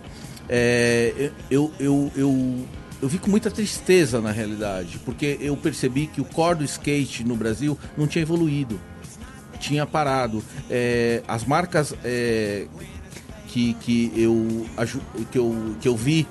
é, 0.49 1.30
eu, 1.51 1.70
eu, 1.78 2.11
eu, 2.16 2.64
eu 3.01 3.09
vi 3.09 3.18
com 3.18 3.30
muita 3.30 3.51
tristeza 3.51 4.20
na 4.20 4.30
realidade, 4.30 4.99
porque 5.05 5.38
eu 5.40 5.57
percebi 5.57 6.07
que 6.07 6.20
o 6.20 6.24
core 6.24 6.59
do 6.59 6.64
skate 6.64 7.24
no 7.24 7.36
Brasil 7.36 7.78
não 7.96 8.07
tinha 8.07 8.22
evoluído, 8.22 8.80
tinha 9.61 9.86
parado. 9.86 10.42
É, 10.68 11.22
as 11.28 11.44
marcas 11.44 11.94
é, 12.05 12.66
que, 13.49 13.74
que, 13.74 14.12
eu, 14.16 14.66
que, 15.30 15.38
eu, 15.38 15.76
que 15.80 15.88
eu 15.88 15.96
vi 15.96 16.26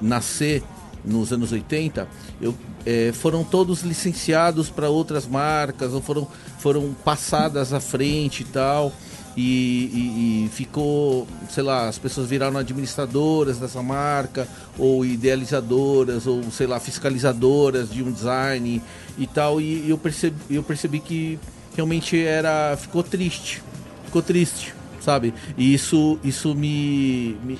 nascer 0.00 0.62
nos 1.04 1.32
anos 1.32 1.52
80, 1.52 2.06
eu, 2.40 2.54
é, 2.84 3.12
foram 3.12 3.42
todos 3.42 3.82
licenciados 3.82 4.68
para 4.70 4.88
outras 4.88 5.26
marcas, 5.26 5.92
ou 5.92 6.00
foram, 6.00 6.28
foram 6.58 6.94
passadas 7.04 7.72
à 7.72 7.80
frente 7.80 8.42
e 8.42 8.44
tal. 8.44 8.92
E, 9.36 9.42
e- 9.42 10.44
e 10.46 10.48
ficou, 10.50 11.26
sei 11.48 11.62
lá, 11.62 11.88
as 11.88 11.98
pessoas 11.98 12.28
viraram 12.28 12.56
administradoras 12.58 13.58
dessa 13.58 13.82
marca, 13.82 14.46
ou 14.78 15.04
idealizadoras, 15.04 16.26
ou 16.26 16.42
sei 16.50 16.66
lá, 16.66 16.80
fiscalizadoras 16.80 17.90
de 17.90 18.02
um 18.02 18.10
design 18.10 18.82
e 19.18 19.26
tal. 19.26 19.60
E 19.60 19.88
eu 19.88 19.96
percebi, 19.98 20.36
eu 20.50 20.62
percebi 20.62 21.00
que 21.00 21.38
realmente 21.74 22.20
era. 22.22 22.76
ficou 22.76 23.02
triste. 23.02 23.62
Ficou 24.06 24.20
triste, 24.22 24.74
sabe? 25.00 25.32
E 25.56 25.72
isso, 25.72 26.18
isso 26.24 26.54
me, 26.54 27.36
me- 27.44 27.58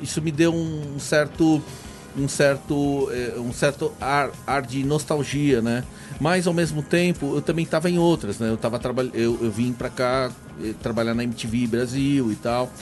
isso 0.00 0.20
me 0.20 0.32
deu 0.32 0.52
um 0.52 0.98
certo 0.98 1.62
um 2.14 2.28
certo 2.28 3.08
eh, 3.10 3.34
um 3.38 3.52
certo 3.54 3.90
ar, 3.98 4.30
ar 4.46 4.60
de 4.62 4.84
nostalgia, 4.84 5.62
né? 5.62 5.82
Mas 6.22 6.46
ao 6.46 6.54
mesmo 6.54 6.82
tempo 6.84 7.34
eu 7.34 7.42
também 7.42 7.64
estava 7.64 7.90
em 7.90 7.98
outras, 7.98 8.38
né? 8.38 8.48
Eu 8.48 8.56
tava 8.56 8.78
traba- 8.78 9.02
eu, 9.12 9.36
eu 9.42 9.50
vim 9.50 9.72
para 9.72 9.88
cá 9.90 10.30
eh, 10.62 10.72
trabalhar 10.80 11.14
na 11.14 11.24
MTV 11.24 11.66
Brasil 11.66 12.30
e 12.30 12.36
tal. 12.36 12.72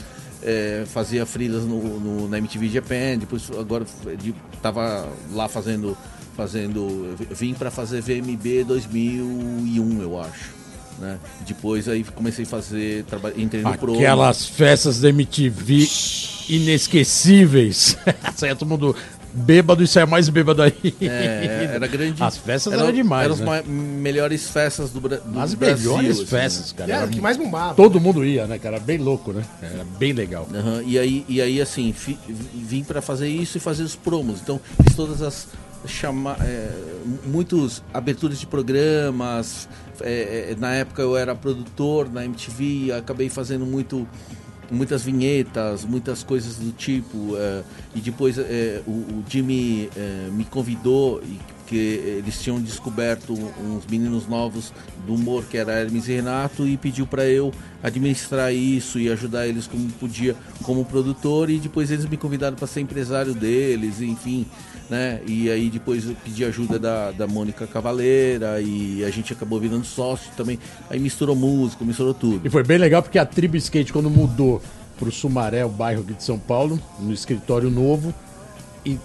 eh, 0.42 0.84
fazia 0.86 1.24
freelas 1.24 1.64
no, 1.64 1.98
no- 2.00 2.28
na 2.28 2.36
MTV 2.38 2.68
Japan, 2.68 3.16
depois 3.18 3.50
agora 3.58 3.86
de, 4.22 4.34
tava 4.62 5.08
lá 5.32 5.48
fazendo 5.48 5.96
fazendo 6.36 7.14
eu 7.30 7.36
vim 7.36 7.52
para 7.54 7.70
fazer 7.70 8.00
VMB 8.00 8.64
2001, 8.64 10.00
eu 10.02 10.18
acho, 10.20 10.50
né? 10.98 11.18
Depois 11.46 11.88
aí 11.88 12.02
comecei 12.04 12.44
a 12.44 12.48
fazer 12.48 13.04
traba- 13.04 13.32
entrei 13.36 13.62
no 13.62 13.76
Pro. 13.78 13.94
Aquelas 13.94 14.46
festas 14.46 15.00
da 15.00 15.08
MTV 15.10 15.86
inesquecíveis. 16.48 17.96
Todo 18.58 18.66
mundo 18.68 18.96
bêbado 19.32 19.82
e 19.82 19.86
saia 19.86 20.06
mais 20.06 20.28
bêbado 20.28 20.62
aí. 20.62 20.74
É, 21.00 21.70
era 21.74 21.86
grande. 21.86 22.22
As 22.22 22.36
festas 22.36 22.72
eram, 22.72 22.84
eram 22.84 22.92
demais, 22.94 23.24
Eram 23.24 23.34
as 23.34 23.40
né? 23.40 23.46
ma- 23.46 23.62
melhores 23.62 24.48
festas 24.48 24.90
do, 24.90 25.00
Bra 25.00 25.16
do 25.18 25.38
As 25.40 25.54
Brasil. 25.54 25.96
melhores 25.96 26.16
assim, 26.18 26.26
festas, 26.26 26.72
cara. 26.72 26.90
Era 26.90 27.02
Era 27.02 27.10
o 27.10 27.14
que 27.14 27.20
mais 27.20 27.36
bombava. 27.36 27.74
Todo 27.74 28.00
mundo 28.00 28.24
ia, 28.24 28.46
né, 28.46 28.58
cara? 28.58 28.78
Bem 28.80 28.98
louco, 28.98 29.32
né? 29.32 29.44
Era 29.62 29.84
bem 29.98 30.12
legal. 30.12 30.46
né? 30.50 30.58
Aham, 30.58 30.82
E, 30.84 30.98
aí, 30.98 31.24
e 31.28 31.40
aí, 31.40 31.60
assim, 31.60 31.92
fi- 31.92 32.18
vim 32.28 32.82
para 32.84 33.00
fazer 33.00 33.28
isso 33.28 33.56
e 33.56 33.60
fazer 33.60 33.82
os 33.82 33.94
promos. 33.96 34.40
Então, 34.40 34.60
fiz 34.82 34.94
todas 34.94 35.22
as. 35.22 35.48
Chama, 35.86 36.36
é, 36.42 36.68
muitos 37.24 37.82
aberturas 37.94 38.38
de 38.38 38.46
programas. 38.46 39.66
é, 40.02 40.50
é, 40.52 40.56
na 40.58 40.74
época 40.74 41.00
eu 41.00 41.16
era 41.16 41.34
produtor 41.34 42.12
na 42.12 42.22
MTV, 42.24 42.92
acabei 42.92 43.30
fazendo 43.30 43.64
muito 43.64 44.06
muitas 44.70 45.02
vinhetas, 45.02 45.84
muitas 45.84 46.22
coisas 46.22 46.56
do 46.56 46.72
tipo. 46.72 47.36
é, 47.36 47.62
e 47.94 48.00
depois 48.00 48.38
é, 48.38 48.82
o, 48.86 48.90
o 48.90 49.24
Jimmy 49.28 49.90
é, 49.96 50.28
me 50.30 50.44
convidou, 50.44 51.22
e 51.22 51.38
porque 51.70 51.76
eles 51.76 52.42
tinham 52.42 52.60
descoberto 52.60 53.32
uns 53.32 53.86
meninos 53.88 54.26
novos 54.26 54.72
do 55.06 55.14
humor 55.14 55.44
que 55.48 55.56
era 55.56 55.70
Hermes 55.70 56.08
e 56.08 56.14
Renato 56.14 56.66
e 56.66 56.76
pediu 56.76 57.06
para 57.06 57.24
eu 57.26 57.52
administrar 57.80 58.52
isso 58.52 58.98
e 58.98 59.08
ajudar 59.08 59.46
eles 59.46 59.68
como 59.68 59.88
podia 59.92 60.34
como 60.64 60.84
produtor 60.84 61.48
e 61.48 61.60
depois 61.60 61.88
eles 61.92 62.06
me 62.06 62.16
convidaram 62.16 62.56
para 62.56 62.66
ser 62.66 62.80
empresário 62.80 63.34
deles, 63.34 64.00
enfim, 64.00 64.46
né? 64.90 65.20
E 65.24 65.48
aí 65.48 65.70
depois 65.70 66.08
eu 66.08 66.16
pedi 66.24 66.44
ajuda 66.44 66.76
da, 66.76 67.12
da 67.12 67.28
Mônica 67.28 67.64
Cavaleira 67.68 68.60
e 68.60 69.04
a 69.04 69.10
gente 69.10 69.32
acabou 69.32 69.60
virando 69.60 69.84
sócio 69.84 70.32
também. 70.36 70.58
Aí 70.90 70.98
misturou 70.98 71.36
música, 71.36 71.84
misturou 71.84 72.14
tudo. 72.14 72.44
E 72.44 72.50
foi 72.50 72.64
bem 72.64 72.78
legal 72.78 73.00
porque 73.00 73.18
a 73.18 73.24
Tribo 73.24 73.56
Skate, 73.56 73.92
quando 73.92 74.10
mudou 74.10 74.60
pro 74.98 75.12
Sumaré, 75.12 75.64
o 75.64 75.68
bairro 75.68 76.02
aqui 76.02 76.14
de 76.14 76.24
São 76.24 76.38
Paulo, 76.38 76.80
no 76.98 77.12
escritório 77.12 77.70
novo, 77.70 78.12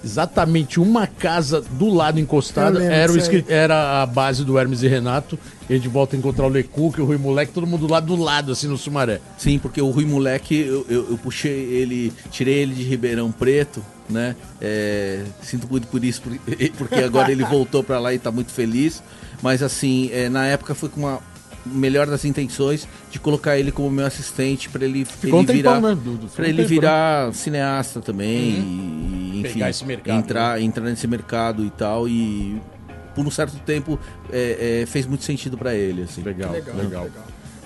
exatamente 0.04 0.80
uma 0.80 1.08
casa 1.08 1.62
do 1.62 1.90
lado 1.90 2.20
encostada 2.20 2.84
era, 2.84 3.12
o 3.12 3.18
era 3.48 4.02
a 4.02 4.06
base 4.06 4.44
do 4.44 4.58
Hermes 4.58 4.84
e 4.84 4.88
Renato. 4.88 5.38
E 5.70 5.74
a 5.74 5.78
gente 5.78 5.88
volta 5.88 6.16
a 6.16 6.20
encontrar 6.20 6.46
o 6.46 6.50
Lecuque, 6.50 7.02
o 7.02 7.06
Rui 7.06 7.18
Moleque, 7.18 7.52
todo 7.52 7.66
mundo 7.66 7.88
lá 7.90 8.00
do 8.00 8.16
lado, 8.16 8.52
assim, 8.52 8.68
no 8.68 8.78
Sumaré. 8.78 9.20
Sim, 9.38 9.58
porque 9.58 9.82
o 9.82 9.90
Rui 9.90 10.06
Moleque, 10.06 10.60
eu, 10.60 10.86
eu, 10.88 11.10
eu 11.10 11.18
puxei 11.18 11.52
ele, 11.52 12.14
tirei 12.30 12.60
ele 12.60 12.76
de 12.76 12.84
Ribeirão 12.84 13.32
Preto, 13.32 13.84
né? 14.08 14.36
É, 14.62 15.24
sinto 15.42 15.68
muito 15.68 15.88
por 15.88 16.04
isso, 16.04 16.22
porque 16.78 16.96
agora 16.96 17.32
ele 17.32 17.44
voltou 17.44 17.84
para 17.84 18.00
lá 18.00 18.14
e 18.14 18.20
tá 18.20 18.32
muito 18.32 18.52
feliz. 18.52 19.02
Mas 19.42 19.64
assim, 19.64 20.10
é, 20.14 20.30
na 20.30 20.46
época 20.46 20.76
foi 20.76 20.88
com 20.88 21.00
uma 21.00 21.20
melhor 21.66 22.08
das 22.08 22.24
intenções 22.26 22.88
de 23.12 23.20
colocar 23.20 23.58
ele 23.58 23.72
como 23.72 23.90
meu 23.90 24.06
assistente 24.06 24.70
para 24.70 24.86
ele, 24.86 25.06
Ficou 25.06 25.42
ele 25.42 25.52
um 25.52 25.54
virar 25.54 25.82
né, 25.82 25.98
para 26.36 26.48
ele 26.48 26.58
tempo, 26.58 26.62
né? 26.62 26.76
virar 26.76 27.34
cineasta 27.34 28.02
também 28.02 28.30
e, 28.30 29.42
enfim 29.42 29.54
Pegar 29.54 29.70
esse 29.70 29.86
mercado, 29.86 30.16
né? 30.16 30.20
entrar 30.20 30.62
entrar 30.62 30.84
nesse 30.86 31.08
mercado 31.08 31.66
e 31.66 31.70
tal 31.70 32.08
e 32.08 32.62
por 33.16 33.26
um 33.26 33.32
certo 33.32 33.58
tempo 33.60 34.00
é, 34.32 34.82
é, 34.82 34.86
fez 34.86 35.06
muito 35.06 35.24
sentido 35.24 35.58
para 35.58 35.74
ele 35.74 36.04
assim. 36.04 36.22
Legal, 36.22 36.52
legal. 36.52 37.08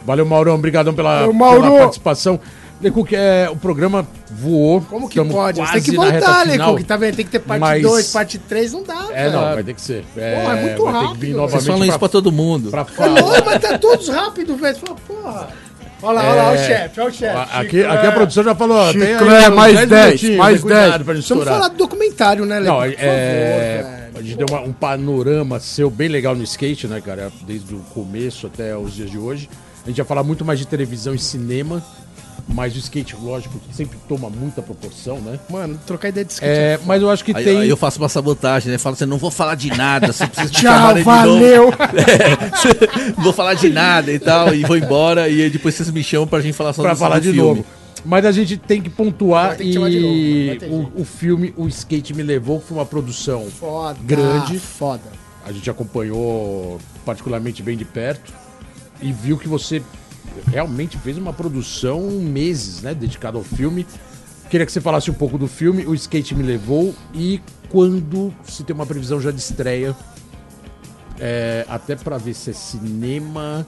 Valeu, 0.06 0.26
Maurão. 0.26 0.56
Obrigadão 0.56 0.94
pela, 0.94 1.20
Valeu, 1.20 1.34
Mauro. 1.34 1.62
pela 1.62 1.80
participação. 1.80 2.40
Lecuque, 2.82 3.14
é, 3.16 3.50
o 3.52 3.58
programa 3.58 4.08
voou. 4.32 4.80
Como 4.82 5.10
que 5.10 5.20
Estamos 5.20 5.34
pode? 5.36 5.60
Você 5.60 5.72
tem 5.74 5.82
que 5.82 5.96
voltar, 5.96 6.46
final. 6.48 6.68
Leco, 6.70 6.78
que 6.78 6.84
tá 6.86 6.96
vendo? 6.96 7.16
Tem 7.18 7.26
que 7.26 7.32
ter 7.32 7.40
parte 7.40 7.60
Mas- 7.60 7.82
2, 7.82 8.12
parte 8.12 8.38
3, 8.38 8.72
não 8.72 8.84
dá, 8.84 9.08
É, 9.12 9.24
velho. 9.24 9.32
não, 9.34 9.42
vai 9.56 9.64
ter 9.64 9.74
que 9.74 9.82
ser. 9.82 10.06
É, 10.16 10.44
Pô, 10.46 10.52
é 10.52 10.62
muito 10.62 10.84
vai 10.84 10.94
ter 10.94 11.00
que 11.00 11.06
rápido. 11.06 11.20
vir 11.20 11.34
Vocês 11.36 11.66
falam 11.68 11.82
isso 11.84 11.90
pra, 11.92 12.00
para 12.00 12.10
todo 12.10 12.32
mundo. 12.32 12.70
pra 12.72 12.82
É 12.82 12.86
falar. 12.86 13.22
louco, 13.22 13.42
mas 13.46 13.62
tá 13.62 13.78
todos 13.78 14.08
rápido, 14.08 14.56
velho. 14.56 14.76
Você 14.76 14.82
fala, 14.86 14.98
porra. 15.08 15.48
Olha 16.02 16.14
lá, 16.22 16.30
olha 16.30 16.42
lá, 16.44 16.52
o 16.54 16.58
chefe, 16.58 17.00
olha 17.02 17.10
o 17.10 17.14
chefe. 17.14 17.38
Aqui, 17.52 17.84
aqui 17.84 18.08
a 18.08 18.12
produção 18.14 18.42
já 18.46 18.56
falou, 18.56 18.78
ó, 18.78 18.94
tem 18.94 19.04
aí 19.04 19.50
mais 19.50 19.76
10 19.76 19.90
10, 19.90 20.06
minutinhos, 20.06 20.38
mais 20.38 20.54
tem 20.54 20.62
cuidado 20.62 20.92
10. 20.92 21.04
pra 21.04 21.14
gente 21.16 21.28
Vamos 21.30 21.44
falar 21.44 21.68
do 21.68 21.76
documentário, 21.76 22.46
né, 22.46 22.60
Leco? 22.60 22.72
Não, 22.72 22.82
Por 22.90 22.96
é, 22.98 23.82
favor, 23.84 24.20
a 24.20 24.24
gente 24.24 24.38
deu 24.38 24.48
uma- 24.50 24.62
um 24.62 24.72
panorama 24.72 25.60
seu 25.60 25.90
bem 25.90 26.08
legal 26.08 26.34
no 26.34 26.44
skate, 26.44 26.88
né, 26.88 27.02
cara? 27.02 27.30
Desde 27.46 27.76
o 27.76 27.80
começo 27.94 28.48
até 28.48 28.78
os 28.78 28.94
dias 28.94 29.12
de 29.12 29.18
hoje. 29.18 29.50
A 29.84 29.90
gente 29.90 29.98
vai 29.98 30.06
falar 30.06 30.24
muito 30.24 30.46
mais 30.46 30.58
de 30.58 30.66
televisão 30.66 31.14
e 31.14 31.20
cinema, 31.20 31.84
mas 32.52 32.76
o 32.76 32.80
skate, 32.80 33.16
lógico, 33.22 33.60
sempre 33.72 33.98
toma 34.08 34.30
muita 34.30 34.62
proporção, 34.62 35.20
né? 35.22 35.40
Mano, 35.50 35.80
trocar 35.86 36.10
ideia 36.10 36.26
de 36.26 36.34
skate. 36.34 36.52
É, 36.52 36.80
mas 36.86 37.02
eu 37.02 37.10
acho 37.10 37.24
que 37.24 37.36
Aí, 37.36 37.44
tem. 37.44 37.58
aí 37.60 37.70
eu 37.70 37.78
faço 37.78 38.00
uma 38.00 38.10
sabotagem, 38.10 38.72
né? 38.72 38.78
Falo 38.78 38.96
assim, 38.96 39.06
não 39.06 39.18
vou 39.18 39.30
falar 39.32 39.56
de 39.56 39.70
nada, 39.70 40.12
você 40.12 40.26
precisa 40.26 40.52
me 40.52 40.60
Tchau, 40.60 41.04
valeu. 41.04 41.66
novo. 41.66 41.78
É, 42.00 43.12
não 43.16 43.24
vou 43.24 43.34
falar 43.34 43.54
de 43.54 43.70
nada 43.70 44.12
e 44.12 44.18
tal, 44.20 44.54
e 44.54 44.64
vou 44.64 44.76
embora, 44.78 45.30
e 45.30 45.44
aí 45.44 45.50
depois 45.50 45.76
vocês 45.76 45.90
me 45.92 46.04
chamam 46.04 46.28
pra 46.28 46.42
gente 46.42 46.54
falar 46.56 46.74
só 46.74 46.82
Pra 46.82 46.96
falar 46.96 47.20
de 47.20 47.32
filme. 47.32 47.40
novo. 47.40 47.66
Mas 48.06 48.26
a 48.26 48.32
gente 48.32 48.56
tem 48.58 48.82
que 48.82 48.90
pontuar 48.90 49.58
ter 49.58 49.66
que 49.66 49.74
chamar 49.74 49.90
de 49.90 50.00
novo, 50.00 50.14
e 50.16 50.58
ter 50.58 50.70
o, 50.70 50.92
o 50.96 51.04
filme 51.06 51.54
O 51.58 51.68
Skate 51.68 52.14
Me 52.14 52.24
Levou 52.24 52.60
foi 52.62 52.78
uma 52.78 52.86
produção 52.86 53.46
Foda. 53.60 53.98
grande. 54.02 54.58
Foda. 54.58 55.02
a 55.46 55.52
gente 55.52 55.70
acompanhou 55.70 56.80
particularmente 57.06 57.62
bem 57.62 57.76
de 57.78 57.84
perto 57.86 58.32
e 59.02 59.12
viu 59.12 59.38
que 59.38 59.48
você 59.50 59.82
realmente 60.48 60.98
fez 60.98 61.18
uma 61.18 61.34
produção 61.34 62.02
meses, 62.10 62.82
né, 62.82 62.94
dedicada 62.94 63.38
ao 63.38 63.44
filme. 63.44 63.86
Queria 64.50 64.66
que 64.66 64.72
você 64.72 64.82
falasse 64.82 65.12
um 65.12 65.14
pouco 65.14 65.38
do 65.38 65.48
filme, 65.48 65.86
O 65.86 65.94
Skate 65.94 66.34
Me 66.34 66.44
Levou 66.44 66.96
e 67.14 67.40
quando 67.70 68.34
se 68.44 68.64
tem 68.64 68.76
uma 68.76 68.86
previsão 68.86 69.22
já 69.22 69.30
de 69.30 69.40
estreia, 69.40 69.96
é, 71.20 71.66
até 71.70 71.96
pra 71.96 72.18
ver 72.18 72.34
se 72.34 72.50
é 72.50 72.54
cinema, 72.54 73.66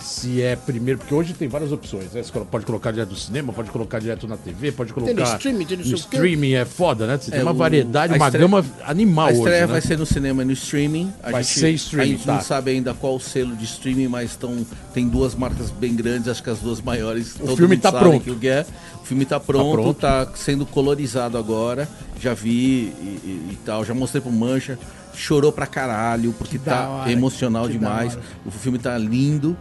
se 0.00 0.40
é 0.42 0.56
primeiro, 0.56 0.98
porque 0.98 1.14
hoje 1.14 1.32
tem 1.34 1.46
várias 1.48 1.72
opções, 1.72 2.12
né? 2.12 2.22
Você 2.22 2.32
pode 2.50 2.64
colocar 2.64 2.90
direto 2.90 3.10
no 3.10 3.16
cinema, 3.16 3.52
pode 3.52 3.70
colocar 3.70 3.98
direto 3.98 4.26
na 4.26 4.36
TV, 4.36 4.72
pode 4.72 4.92
colocar 4.92 5.12
no 5.12 5.22
streaming, 5.22 5.64
tem 5.66 5.76
no 5.78 5.84
o 5.84 5.94
streaming, 5.94 6.52
é 6.54 6.64
foda, 6.64 7.06
né? 7.06 7.18
Você 7.20 7.30
tem 7.30 7.40
É, 7.40 7.42
uma 7.42 7.52
o- 7.52 7.54
variedade, 7.54 8.12
a 8.12 8.16
uma 8.16 8.26
estreia- 8.26 8.46
gama 8.48 8.64
animal 8.86 9.26
A 9.26 9.28
hoje, 9.30 9.38
estreia 9.38 9.60
né? 9.62 9.66
vai 9.72 9.80
ser 9.80 9.98
no 9.98 10.06
cinema 10.06 10.42
e 10.42 10.44
no 10.46 10.52
streaming. 10.52 11.12
A 11.22 11.30
Vai 11.30 11.42
gente, 11.44 11.58
ser 11.60 11.70
streaming, 11.72 12.02
A 12.02 12.12
gente 12.16 12.24
tá. 12.26 12.34
não 12.34 12.40
sabe 12.40 12.70
ainda 12.70 12.94
qual 12.94 13.16
o 13.16 13.20
selo 13.20 13.54
de 13.56 13.64
streaming, 13.64 14.08
mas 14.08 14.34
tão, 14.36 14.66
tem 14.94 15.08
duas 15.08 15.34
marcas 15.34 15.70
bem 15.70 15.94
grandes, 15.94 16.28
acho 16.28 16.42
que 16.42 16.50
as 16.50 16.58
duas 16.60 16.80
maiores. 16.80 17.34
todo 17.34 17.56
filme 17.56 17.76
tá 17.76 17.92
pronto. 17.92 18.24
que 18.24 18.30
o 18.30 18.36
que 18.38 18.48
é. 18.48 18.64
O 19.02 19.04
filme 19.10 19.24
tá 19.24 19.38
pronto, 19.40 19.72
pronto. 19.82 20.00
tá, 20.00 20.28
sendo 20.36 20.64
colorizado 20.64 21.36
agora. 21.36 21.88
Já 22.20 22.32
vi 22.34 22.50
e, 22.50 23.20
e- 23.24 23.48
e 23.52 23.58
tal, 23.64 23.84
já 23.84 23.92
mostrei 23.94 24.20
pro 24.20 24.30
Mancha. 24.32 24.78
Chorou 25.12 25.50
pra 25.50 25.66
caralho, 25.66 26.32
porque 26.38 26.56
da 26.56 26.72
tá 26.72 26.88
hora, 26.88 27.10
emocional 27.12 27.66
que 27.66 27.72
demais. 27.72 28.16
O 28.46 28.50
filme 28.50 28.78
tá 28.78 28.96
lindo, 28.96 29.56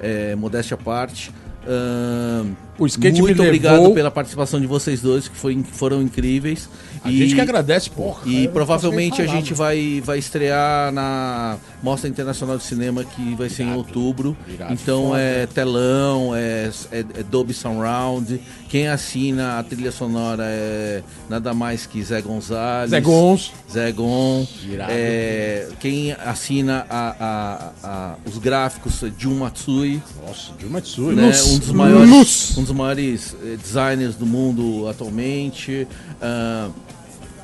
é, 0.00 0.34
modéstia 0.34 0.74
à 0.74 0.78
parte. 0.78 1.32
Ahn, 1.68 2.52
O 2.78 2.86
skate 2.86 3.20
muito 3.22 3.40
me 3.40 3.46
obrigado 3.48 3.76
levou- 3.78 3.94
pela 3.94 4.10
participação 4.10 4.60
de 4.60 4.66
vocês 4.66 5.00
dois, 5.00 5.28
que, 5.28 5.36
foi, 5.36 5.62
foram 5.72 6.02
incríveis. 6.02 6.68
A 7.02 7.10
gente 7.10 7.34
que 7.36 7.40
agradece, 7.40 7.88
porra. 7.88 8.22
E 8.26 8.48
provavelmente 8.48 9.22
a 9.22 9.26
gente 9.26 9.54
vai, 9.54 10.02
vai 10.04 10.18
estrear 10.18 10.92
na 10.92 11.56
Mostra 11.82 12.08
Internacional 12.10 12.56
de 12.58 12.64
Cinema, 12.64 13.04
que 13.04 13.34
vai 13.36 13.48
ser 13.48 13.62
em 13.62 13.72
outubro. 13.74 14.36
irado, 14.48 14.72
então 14.72 15.08
foda. 15.08 15.20
é 15.20 15.46
telão, 15.46 16.34
é, 16.34 16.70
é, 16.90 16.98
é 16.98 17.22
Dolby 17.22 17.54
Surround. 17.54 18.40
Quem 18.68 18.88
assina 18.88 19.58
a 19.58 19.62
trilha 19.62 19.92
sonora 19.92 20.42
é 20.44 21.02
nada 21.30 21.54
mais 21.54 21.86
que 21.86 22.02
Zé 22.02 22.20
Gonzalez. 22.20 22.90
Zé 22.90 23.00
Gons. 23.00 23.52
Zé 23.72 23.92
Gon. 23.92 24.46
Irado. 24.68 24.90
É, 24.92 25.68
quem 25.80 26.12
assina 26.12 26.84
a, 26.90 27.14
a- 27.20 27.72
a- 27.88 28.14
os 28.26 28.36
gráficos 28.38 29.00
é 29.04 29.12
Jun 29.16 29.36
Matsui 29.36 30.02
Nossa, 30.26 30.52
Dilma 30.58 30.80
Tsui. 30.80 31.14
né? 31.14 31.22
Um 31.56 31.60
dos 31.60 31.72
maiores, 31.72 32.10
Luz. 32.10 32.54
um 32.58 32.62
dos 32.62 32.72
maiores 32.72 33.36
eh, 33.42 33.56
designers 33.56 34.14
do 34.14 34.26
mundo 34.26 34.86
atualmente. 34.88 35.86
Ah, 36.20 36.68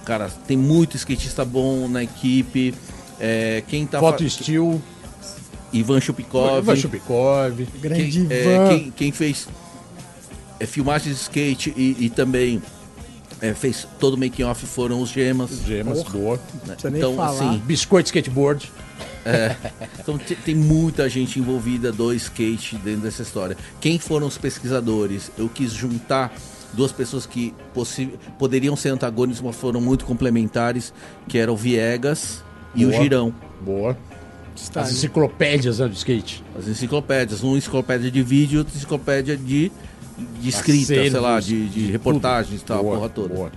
cara, 0.04 0.28
tem 0.46 0.56
muito 0.56 0.96
skatista 0.96 1.44
bom 1.44 1.88
na 1.88 2.02
equipe. 2.02 2.74
É, 3.20 3.62
quem 3.68 3.86
tá 3.86 3.98
Foto 4.00 4.22
fa- 4.22 4.28
Steel. 4.28 4.80
Ivan 5.72 6.00
Chupikov. 6.00 6.58
Ivan 6.58 6.76
Chupikov. 6.76 7.66
Grande 7.80 8.10
quem, 8.10 8.26
é, 8.30 8.42
Ivan. 8.42 8.68
quem, 8.68 8.90
quem 8.90 9.12
fez 9.12 9.48
é, 10.60 10.66
filmagens 10.66 11.16
de 11.16 11.22
skate 11.22 11.72
e, 11.76 11.96
e 11.98 12.10
também 12.10 12.62
é, 13.40 13.54
fez 13.54 13.86
todo 13.98 14.14
o 14.14 14.18
making 14.18 14.42
off 14.44 14.66
foram 14.66 15.00
os 15.00 15.08
Gemas. 15.10 15.50
Gemas, 15.66 16.02
boa. 16.02 16.38
né? 16.66 16.76
Então, 16.84 17.16
falar. 17.16 17.30
assim, 17.30 17.58
Biscoito 17.64 18.06
Skateboard. 18.08 18.70
Então 20.00 20.18
te- 20.18 20.34
tem 20.34 20.54
muita 20.54 21.08
gente 21.08 21.38
envolvida 21.38 21.92
do 21.92 22.12
skate 22.12 22.76
dentro 22.76 23.02
dessa 23.02 23.22
história. 23.22 23.56
Quem 23.80 23.98
foram 23.98 24.26
os 24.26 24.36
pesquisadores? 24.38 25.30
Eu 25.38 25.48
quis 25.48 25.72
juntar 25.72 26.32
duas 26.72 26.90
pessoas 26.92 27.26
que 27.26 27.54
poderiam 28.38 28.74
ser 28.74 28.88
antagônicos, 28.90 29.40
mas 29.40 29.54
foram 29.56 29.80
muito 29.80 30.04
complementares, 30.04 30.92
que 31.28 31.38
eram 31.38 31.52
o 31.54 31.56
Viegas 31.56 32.42
e 32.74 32.84
o 32.84 32.90
Boa. 32.90 33.02
Girão. 33.02 33.34
Boa. 33.60 33.96
As 34.74 34.90
enciclopédias 34.92 35.78
né, 35.78 35.88
do 35.88 35.94
skate. 35.94 36.42
As 36.58 36.68
enciclopédias, 36.68 37.42
uma 37.42 37.56
enciclopédia 37.56 38.10
de 38.10 38.22
vídeo, 38.22 38.58
outra 38.58 38.74
enciclopédia 38.76 39.36
de, 39.36 39.72
de 40.40 40.48
escrita, 40.48 40.86
sei 40.86 41.10
lá, 41.10 41.36
Acervos, 41.36 41.46
de, 41.46 41.68
de 41.68 41.86
de 41.86 41.92
reportagens 41.92 42.60
e 42.60 42.64
tal, 42.64 42.80
a 42.80 42.82
Boa, 42.82 42.96
porra 42.96 43.08
toda. 43.08 43.34
boa. 43.34 43.52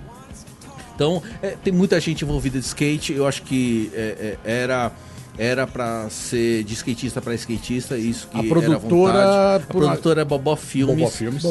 Então, 0.94 1.22
é, 1.42 1.50
tem 1.62 1.72
muita 1.72 2.00
gente 2.00 2.24
envolvida 2.24 2.58
de 2.58 2.64
skate. 2.64 3.12
Eu 3.12 3.26
acho 3.26 3.42
que 3.42 3.90
é, 3.94 4.36
é, 4.44 4.62
era 4.62 4.90
era 5.38 5.66
para 5.66 6.08
ser 6.10 6.64
de 6.64 6.72
skatista 6.74 7.20
para 7.20 7.34
skatista, 7.34 7.96
isso 7.98 8.26
que 8.28 8.36
A 8.36 8.40
era 8.40 8.48
produtora, 8.48 9.12
vontade. 9.12 9.64
A 9.64 9.66
produtora 9.66 10.20
é 10.22 10.24
Bobó 10.24 10.56
Filmes. 10.56 10.96
Bobó 10.96 11.10
Filmes. 11.10 11.42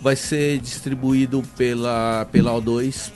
Vai 0.00 0.16
ser 0.16 0.58
distribuído 0.60 1.42
pela 1.56 2.26
pela 2.32 2.52
O2. 2.52 3.10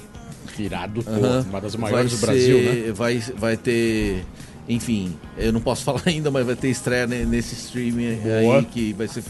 Irado, 0.58 1.04
pô, 1.04 1.10
Aham. 1.12 1.46
uma 1.50 1.60
das 1.60 1.76
maiores 1.76 2.10
vai 2.14 2.20
do 2.20 2.26
Brasil, 2.26 2.58
ser- 2.58 2.86
né? 2.88 2.92
Vai, 2.92 3.18
vai 3.36 3.56
ter. 3.56 4.24
Enfim, 4.68 5.16
eu 5.36 5.52
não 5.52 5.60
posso 5.60 5.82
falar 5.86 6.02
ainda, 6.04 6.32
mas 6.32 6.44
vai 6.44 6.56
ter 6.56 6.68
estreia 6.68 7.06
ne- 7.06 7.24
nesse 7.24 7.54
streaming 7.54 8.16
Boa. 8.16 8.58
aí 8.58 8.64
que 8.64 8.92
vai 8.92 9.06
ser 9.06 9.22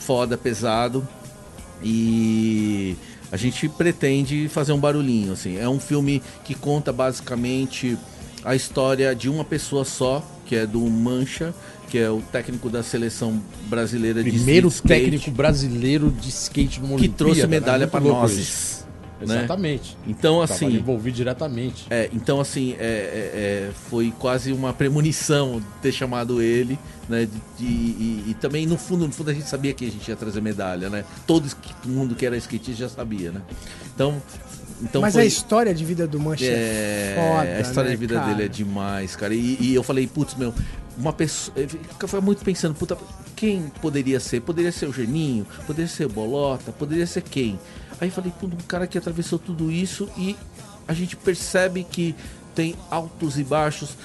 foda, 0.00 0.36
pesado. 0.36 1.06
E 1.80 2.96
a 3.30 3.36
gente 3.36 3.68
pretende 3.68 4.48
fazer 4.48 4.72
um 4.72 4.78
barulhinho, 4.80 5.32
assim. 5.32 5.56
É 5.58 5.68
um 5.68 5.78
filme 5.78 6.20
que 6.44 6.54
conta 6.54 6.92
basicamente 6.92 7.96
a 8.44 8.54
história 8.54 9.14
de 9.14 9.28
uma 9.28 9.44
pessoa 9.44 9.84
só, 9.84 10.22
que 10.46 10.54
é 10.56 10.66
do 10.66 10.80
Mancha, 10.80 11.54
que 11.88 11.98
é 11.98 12.10
o 12.10 12.20
técnico 12.32 12.68
da 12.68 12.82
seleção 12.82 13.40
brasileira 13.68 14.20
Primeiro 14.22 14.68
de 14.68 14.74
skate, 14.74 15.04
técnico 15.10 15.30
brasileiro 15.30 16.10
de 16.10 16.28
skate 16.28 16.80
numa 16.80 16.88
que 16.90 16.94
Olimpíada, 17.04 17.16
trouxe 17.16 17.40
né? 17.42 17.46
medalha 17.46 17.86
para 17.86 18.00
nós. 18.00 18.84
né? 19.20 19.36
Exatamente. 19.38 19.96
Então, 20.06 20.40
Tava 20.40 20.52
assim, 20.52 20.66
envolvido 20.74 21.16
diretamente. 21.16 21.86
É, 21.88 22.10
então 22.12 22.40
assim, 22.40 22.72
é, 22.78 22.84
é, 22.84 23.68
é, 23.68 23.70
foi 23.88 24.12
quase 24.18 24.52
uma 24.52 24.72
premonição 24.72 25.62
ter 25.80 25.92
chamado 25.92 26.42
ele, 26.42 26.78
né? 27.08 27.26
de- 27.26 27.64
de- 27.64 27.64
e, 27.72 28.24
e 28.30 28.34
também 28.40 28.66
no 28.66 28.76
fundo, 28.76 29.06
no 29.06 29.12
fundo 29.12 29.30
a 29.30 29.34
gente 29.34 29.48
sabia 29.48 29.72
que 29.72 29.86
a 29.86 29.90
gente 29.90 30.06
ia 30.08 30.16
trazer 30.16 30.42
medalha, 30.42 30.90
né? 30.90 31.04
Todo 31.26 31.48
mundo 31.86 32.14
que 32.14 32.26
era 32.26 32.36
skatista 32.36 32.82
já 32.82 32.88
sabia, 32.88 33.30
né? 33.30 33.40
Então, 33.94 34.20
então 34.82 35.00
Mas 35.00 35.14
foi, 35.14 35.22
a 35.22 35.26
história 35.26 35.74
de 35.74 35.84
vida 35.84 36.06
do 36.06 36.18
Mancha 36.18 36.44
é, 36.44 36.48
é, 36.48 37.14
foda, 37.16 37.56
a 37.56 37.60
história 37.60 37.90
né, 37.90 37.96
de 37.96 38.00
vida 38.00 38.14
cara? 38.14 38.26
dele 38.26 38.44
é 38.44 38.48
demais, 38.48 39.16
cara. 39.16 39.34
E, 39.34 39.56
e 39.60 39.74
eu 39.74 39.82
falei, 39.82 40.06
putz, 40.06 40.34
meu, 40.34 40.52
uma 40.96 41.12
pessoa. 41.12 41.56
Eu 42.00 42.08
foi 42.08 42.20
muito 42.20 42.44
pensando, 42.44 42.74
puta, 42.74 42.96
quem 43.36 43.70
poderia 43.80 44.20
ser? 44.20 44.40
Poderia 44.40 44.72
ser 44.72 44.86
o 44.86 44.92
Geninho, 44.92 45.46
poderia 45.66 45.88
ser 45.88 46.06
o 46.06 46.08
Bolota, 46.08 46.72
poderia 46.72 47.06
ser 47.06 47.22
quem? 47.22 47.58
Aí 48.00 48.08
eu 48.08 48.12
falei, 48.12 48.32
puta, 48.38 48.54
um 48.54 48.66
cara 48.66 48.86
que 48.86 48.98
atravessou 48.98 49.38
tudo 49.38 49.70
isso 49.70 50.08
e 50.16 50.36
a 50.86 50.92
gente 50.92 51.16
percebe 51.16 51.84
que 51.84 52.14
tem 52.54 52.74
altos 52.90 53.38
e 53.38 53.44
baixos. 53.44 53.96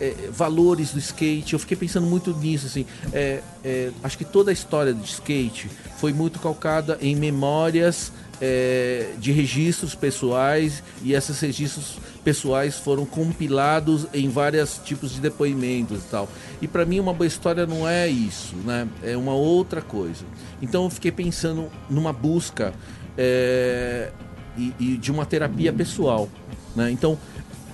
é, 0.00 0.14
valores 0.30 0.92
do 0.92 0.98
skate, 0.98 1.54
eu 1.54 1.58
fiquei 1.58 1.76
pensando 1.76 2.06
muito 2.06 2.34
nisso, 2.36 2.66
assim, 2.66 2.84
é, 3.12 3.40
é, 3.64 3.90
acho 4.02 4.18
que 4.18 4.26
toda 4.26 4.50
a 4.50 4.52
história 4.52 4.92
do 4.92 5.02
skate 5.02 5.70
foi 5.98 6.12
muito 6.12 6.38
calcada 6.38 6.98
em 7.00 7.16
memórias 7.16 8.12
é, 8.40 9.12
de 9.18 9.32
registros 9.32 9.94
pessoais 9.94 10.82
e 11.02 11.14
esses 11.14 11.38
registros 11.40 11.98
pessoais 12.24 12.76
foram 12.76 13.06
compilados 13.06 14.06
em 14.12 14.28
vários 14.28 14.80
tipos 14.84 15.12
de 15.12 15.20
depoimentos 15.20 16.02
e 16.02 16.06
tal. 16.08 16.28
E 16.60 16.68
para 16.68 16.84
mim 16.84 17.00
uma 17.00 17.12
boa 17.12 17.26
história 17.26 17.66
não 17.66 17.88
é 17.88 18.08
isso, 18.08 18.56
né? 18.56 18.88
É 19.02 19.16
uma 19.16 19.32
outra 19.34 19.80
coisa. 19.80 20.24
Então 20.60 20.84
eu 20.84 20.90
fiquei 20.90 21.12
pensando 21.12 21.70
numa 21.88 22.12
busca 22.12 22.74
é, 23.16 24.10
e, 24.56 24.74
e 24.78 24.96
de 24.96 25.10
uma 25.10 25.24
terapia 25.24 25.72
pessoal, 25.72 26.28
né? 26.74 26.90
Então 26.90 27.18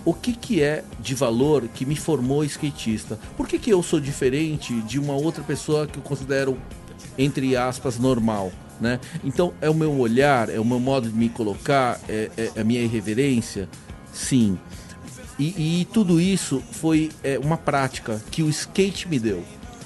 o 0.05 0.13
que, 0.13 0.33
que 0.33 0.61
é 0.61 0.85
de 0.99 1.15
valor 1.15 1.69
que 1.69 1.87
me 1.87 1.95
formou 1.95 2.45
skatista? 2.45 3.19
Por 3.37 3.47
que, 3.47 3.59
que 3.59 3.71
eu 3.71 3.83
sou 3.83 4.01
diferente 4.01 4.75
de 4.83 4.99
uma 4.99 5.13
outra 5.13 5.45
pessoa 5.45 5.87
que 5.87 5.99
eu 5.99 6.03
considero, 6.03 6.59
entre 7.17 7.57
aspas, 7.57 7.99
normal? 7.99 8.51
Né? 8.81 8.99
Então, 9.23 9.53
é 9.61 9.71
o 9.71 9.75
meu 9.75 9.93
olhar, 9.99 10.49
é 10.49 10.59
o 10.59 10.65
meu 10.65 10.81
modo 10.81 11.09
de 11.09 11.15
me 11.17 11.29
colocar, 11.29 12.01
é, 12.09 12.31
é 12.57 12.61
a 12.61 12.65
minha 12.65 12.81
irreverência? 12.83 13.69
Sim. 14.13 14.59
E, 15.39 15.81
e 15.81 15.85
tudo 15.87 16.21
isso 16.21 16.63
foi 16.73 17.11
é, 17.23 17.39
uma 17.39 17.57
prática 17.57 18.21
que 18.31 18.43
o 18.43 18.49
skate 18.51 19.09
me 19.09 19.19
deu. 19.19 19.43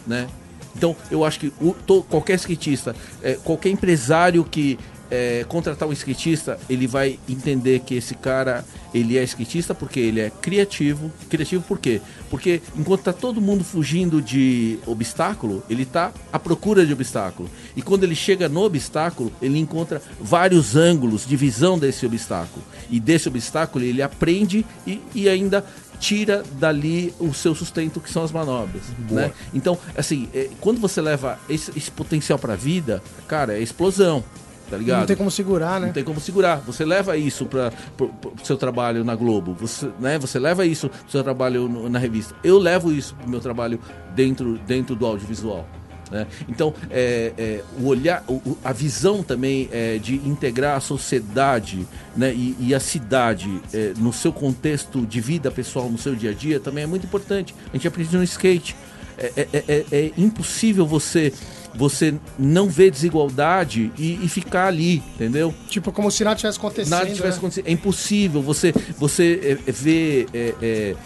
Né? 0.07 0.27
Então, 0.75 0.95
eu 1.11 1.25
acho 1.25 1.39
que 1.41 1.53
o- 1.61 1.73
to- 1.73 2.03
qualquer 2.05 2.35
skatista, 2.37 2.95
é, 3.23 3.35
qualquer 3.35 3.71
empresário 3.71 4.45
que 4.45 4.79
é, 5.09 5.45
contratar 5.49 5.89
um 5.89 5.93
skatista, 5.93 6.59
ele 6.69 6.87
vai 6.89 7.19
entender 7.29 7.79
que 7.81 7.95
esse 7.95 8.15
cara 8.17 8.65
ele 8.93 9.17
é 9.17 9.23
skatista 9.23 9.73
porque 9.73 10.01
ele 10.01 10.21
é 10.21 10.31
criativo. 10.31 11.13
Criativo 11.31 11.63
por 11.63 11.79
quê? 11.79 12.01
Porque 12.31 12.61
enquanto 12.77 13.03
tá 13.03 13.13
todo 13.13 13.41
mundo 13.41 13.65
fugindo 13.65 14.21
de 14.21 14.79
obstáculo, 14.87 15.63
ele 15.69 15.85
tá 15.85 16.13
à 16.33 16.39
procura 16.39 16.85
de 16.85 16.93
obstáculo. 16.93 17.49
E 17.77 17.83
quando 17.83 18.05
ele 18.05 18.15
chega 18.15 18.49
no 18.49 18.63
obstáculo, 18.63 19.33
ele 19.41 19.59
encontra 19.59 20.03
vários 20.21 20.77
ângulos 20.77 21.27
de 21.27 21.37
visão 21.37 21.79
desse 21.79 22.05
obstáculo. 22.05 22.65
E 22.91 23.01
desse 23.01 23.29
obstáculo 23.29 23.85
ele 23.85 24.03
aprende 24.03 24.65
e, 24.87 25.01
e 25.15 25.29
ainda 25.29 25.65
tira 25.99 26.43
dali 26.59 27.15
o 27.19 27.33
seu 27.33 27.55
sustento 27.55 28.01
que 28.01 28.11
são 28.11 28.23
as 28.23 28.31
manobras, 28.31 28.83
né? 29.11 29.33
Então, 29.55 29.79
assim, 29.97 30.29
é, 30.35 30.51
quando 30.61 30.79
você 30.79 31.01
leva 31.01 31.39
esse, 31.49 31.73
esse 31.77 31.91
potencial 31.91 32.39
para 32.39 32.53
a 32.53 32.57
vida, 32.57 33.03
cara, 33.27 33.55
é 33.55 33.63
explosão, 33.63 34.23
tá 34.71 34.77
ligado? 34.77 35.01
Não 35.01 35.07
tem 35.07 35.17
como 35.17 35.31
segurar, 35.31 35.81
né? 35.81 35.87
Não 35.87 35.93
tem 35.95 36.05
como 36.05 36.21
segurar. 36.21 36.57
Você 36.67 36.85
leva 36.85 37.17
isso 37.17 37.47
para 37.47 37.73
o 38.01 38.11
seu 38.45 38.57
trabalho 38.57 39.05
na 39.05 39.15
Globo, 39.15 39.55
você, 39.59 39.89
né? 40.01 40.19
Você 40.19 40.39
leva 40.39 40.65
isso 40.67 40.89
pro 40.89 41.11
seu 41.11 41.23
trabalho 41.23 41.69
no- 41.69 41.89
na 41.89 41.99
revista. 41.99 42.35
Eu 42.45 42.59
levo 42.59 42.93
isso 42.93 43.15
pro 43.15 43.29
meu 43.29 43.41
trabalho 43.41 43.81
dentro, 44.15 44.59
dentro 44.67 44.95
do 44.97 45.07
audiovisual. 45.07 45.67
Né? 46.09 46.25
Então, 46.49 46.73
é, 46.89 47.33
é, 47.37 47.61
o 47.81 47.87
olhar, 47.89 48.23
o- 48.29 48.35
o- 48.35 48.59
a 48.63 48.73
visão 48.73 49.25
também 49.25 49.69
é, 49.73 49.99
de 49.99 50.15
integrar 50.17 50.77
a 50.77 50.81
sociedade 50.81 51.85
né, 52.17 52.33
e, 52.33 52.57
e 52.61 52.75
a 52.75 52.79
cidade 52.79 53.61
é, 53.75 53.93
no 53.99 54.13
seu 54.13 54.33
contexto 54.33 55.05
de 55.05 55.21
vida 55.21 55.51
pessoal, 55.51 55.89
no 55.91 55.99
seu 55.99 56.15
dia 56.15 56.31
a 56.31 56.33
dia, 56.33 56.61
também 56.61 56.85
é 56.85 56.87
muito 56.87 57.05
importante. 57.07 57.53
A 57.73 57.77
gente 57.77 57.89
aprende 57.89 58.17
no 58.17 58.23
skate. 58.23 58.77
É, 59.19 59.33
é- 59.53 59.65
é- 59.67 59.85
é 59.91 60.13
impossível 60.19 60.87
você 60.87 61.33
você 61.77 62.15
não 62.39 62.69
ver 62.69 62.91
desigualdade 62.91 63.93
e, 63.99 64.25
e 64.25 64.29
ficar 64.29 64.67
ali, 64.67 65.03
entendeu? 65.15 65.55
Tipo, 65.69 65.93
como 65.93 66.11
se 66.11 66.25
nada 66.25 66.37
tivesse 66.37 66.59
acontecendo. 66.59 66.91
Nada 66.91 67.07
tivesse 67.07 67.23
né? 67.23 67.37
acontecido. 67.39 67.67
É 67.67 67.71
impossível 67.71 68.43
você, 68.43 68.73
você 68.99 69.59
é, 69.67 69.69
é, 69.69 69.73
ver. 69.73 70.27
é, 70.33 70.55
é, 70.63 70.97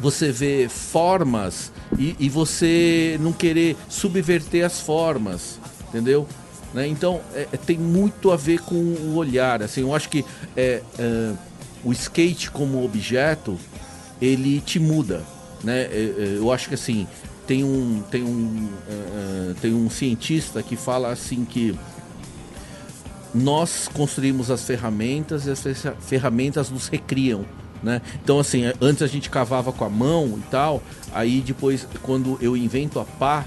você 0.00 0.30
vê 0.30 0.68
formas 0.68 1.72
e, 1.98 2.14
e 2.18 2.28
você 2.28 3.18
não 3.20 3.32
querer 3.32 3.76
subverter 3.88 4.64
as 4.64 4.80
formas, 4.80 5.58
entendeu? 5.88 6.26
Né? 6.72 6.86
Então 6.86 7.20
é, 7.34 7.48
é, 7.52 7.56
tem 7.56 7.78
muito 7.78 8.30
a 8.30 8.36
ver 8.36 8.60
com 8.60 8.74
o 8.74 9.16
olhar. 9.16 9.62
Assim, 9.62 9.80
eu 9.80 9.94
acho 9.94 10.08
que 10.08 10.24
é, 10.56 10.82
é, 10.98 11.32
o 11.82 11.92
skate 11.92 12.50
como 12.50 12.84
objeto 12.84 13.58
ele 14.20 14.60
te 14.60 14.78
muda, 14.78 15.22
né? 15.62 15.88
Eu 16.36 16.52
acho 16.52 16.68
que 16.68 16.74
assim 16.74 17.06
tem 17.48 17.64
um 17.64 18.02
tem 18.10 18.22
um 18.22 18.68
é, 18.88 19.54
tem 19.60 19.74
um 19.74 19.88
cientista 19.90 20.62
que 20.62 20.76
fala 20.76 21.10
assim 21.10 21.44
que 21.44 21.74
nós 23.34 23.88
construímos 23.92 24.50
as 24.50 24.62
ferramentas 24.62 25.46
e 25.46 25.50
as 25.50 25.60
fe- 25.60 25.74
ferramentas 26.00 26.70
nos 26.70 26.88
recriam. 26.88 27.44
Né? 27.82 28.02
Então, 28.22 28.38
assim, 28.40 28.62
antes 28.80 29.02
a 29.02 29.06
gente 29.06 29.30
cavava 29.30 29.72
com 29.72 29.84
a 29.84 29.88
mão 29.88 30.34
e 30.38 30.50
tal, 30.50 30.82
aí 31.12 31.40
depois, 31.40 31.86
quando 32.02 32.36
eu 32.40 32.56
invento 32.56 32.98
a 32.98 33.04
pá, 33.04 33.44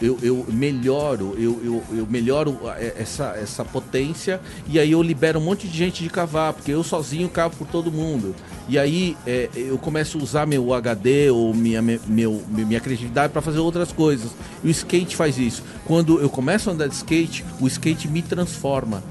eu, 0.00 0.18
eu- 0.22 0.46
melhoro, 0.48 1.34
eu, 1.38 1.60
eu, 1.64 1.98
eu 1.98 2.06
melhoro 2.08 2.58
eh, 2.76 2.94
essa, 2.98 3.34
essa 3.36 3.64
potência 3.64 4.40
e 4.68 4.78
aí 4.78 4.92
eu 4.92 5.02
libero 5.02 5.38
um 5.38 5.42
monte 5.42 5.66
de 5.68 5.76
gente 5.76 6.02
de 6.02 6.08
cavar, 6.10 6.52
porque 6.52 6.70
eu 6.70 6.82
sozinho 6.82 7.28
cavo 7.28 7.56
por 7.56 7.66
todo 7.66 7.90
mundo. 7.90 8.34
E 8.68 8.78
aí 8.78 9.16
eh, 9.26 9.48
eu 9.54 9.76
começo 9.78 10.18
a 10.18 10.22
usar 10.22 10.46
meu 10.46 10.72
HD 10.72 11.30
ou 11.30 11.52
minha, 11.52 11.82
me- 11.82 12.00
meu, 12.06 12.42
minha 12.48 12.80
criatividade 12.80 13.32
para 13.32 13.42
fazer 13.42 13.58
outras 13.58 13.90
coisas. 13.92 14.30
E 14.62 14.68
o 14.68 14.70
skate 14.70 15.16
faz 15.16 15.38
isso. 15.38 15.62
Quando 15.84 16.20
eu 16.20 16.30
começo 16.30 16.70
a 16.70 16.72
andar 16.72 16.86
de 16.86 16.94
skate, 16.94 17.44
o 17.60 17.66
skate 17.66 18.08
me 18.08 18.22
transforma. 18.22 19.02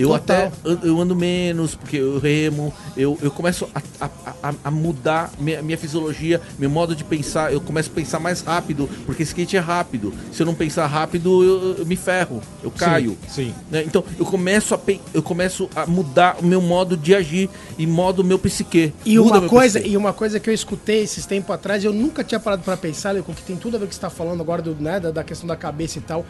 Eu 0.00 0.08
Total. 0.08 0.46
até 0.46 0.52
an- 0.70 0.78
eu 0.82 1.00
ando 1.00 1.14
menos, 1.14 1.74
porque 1.74 1.96
eu 1.98 2.18
remo, 2.18 2.72
eu, 2.96 3.18
eu 3.20 3.30
começo 3.30 3.68
a, 3.74 4.08
a, 4.42 4.54
a- 4.64 4.70
mudar 4.70 5.30
minha, 5.38 5.60
minha 5.62 5.76
fisiologia, 5.76 6.40
meu 6.58 6.70
modo 6.70 6.94
de 6.96 7.04
pensar, 7.04 7.52
eu 7.52 7.60
começo 7.60 7.90
a 7.90 7.94
pensar 7.94 8.18
mais 8.18 8.40
rápido, 8.40 8.88
porque 9.04 9.22
skate 9.22 9.56
é 9.56 9.60
rápido. 9.60 10.12
Se 10.32 10.42
eu 10.42 10.46
não 10.46 10.54
pensar 10.54 10.86
rápido, 10.86 11.42
eu, 11.44 11.76
eu 11.78 11.86
me 11.86 11.96
ferro, 11.96 12.40
eu 12.62 12.70
caio. 12.70 13.16
Sim. 13.28 13.54
né? 13.70 13.82
Então 13.86 14.02
eu 14.18 14.24
começo, 14.24 14.74
a, 14.74 14.80
eu 15.12 15.22
começo 15.22 15.68
a 15.76 15.86
mudar 15.86 16.36
o 16.40 16.44
meu 16.46 16.60
modo 16.60 16.96
de 16.96 17.14
agir 17.14 17.50
e 17.78 17.86
modo 17.86 18.24
meu 18.24 18.38
psique. 18.38 18.92
E 19.04 19.18
Muda 19.18 19.30
uma, 19.34 19.40
meu 19.40 19.50
coisa, 19.50 19.78
psique. 19.80 19.94
e 19.94 19.96
uma 19.96 20.12
coisa 20.12 20.40
que 20.40 20.48
eu 20.48 20.54
escutei 20.54 21.02
esses 21.02 21.26
tempos 21.26 21.54
atrás, 21.54 21.84
eu 21.84 21.92
nunca 21.92 22.24
tinha 22.24 22.40
parado 22.40 22.62
pra 22.62 22.76
pensar, 22.76 23.10
Leo, 23.12 23.22
com 23.24 23.34
que 23.34 23.42
tem 23.42 23.56
tudo 23.56 23.76
a 23.76 23.78
ver 23.78 23.84
com 23.84 23.86
o 23.86 23.88
que 23.90 23.94
você 23.94 24.00
tá 24.00 24.10
falando 24.10 24.40
agora 24.40 24.62
do, 24.62 24.74
né, 24.80 24.98
da, 25.00 25.10
da 25.10 25.24
questão 25.24 25.46
da 25.46 25.56
cabeça 25.56 25.98
e 25.98 26.00
tal. 26.00 26.24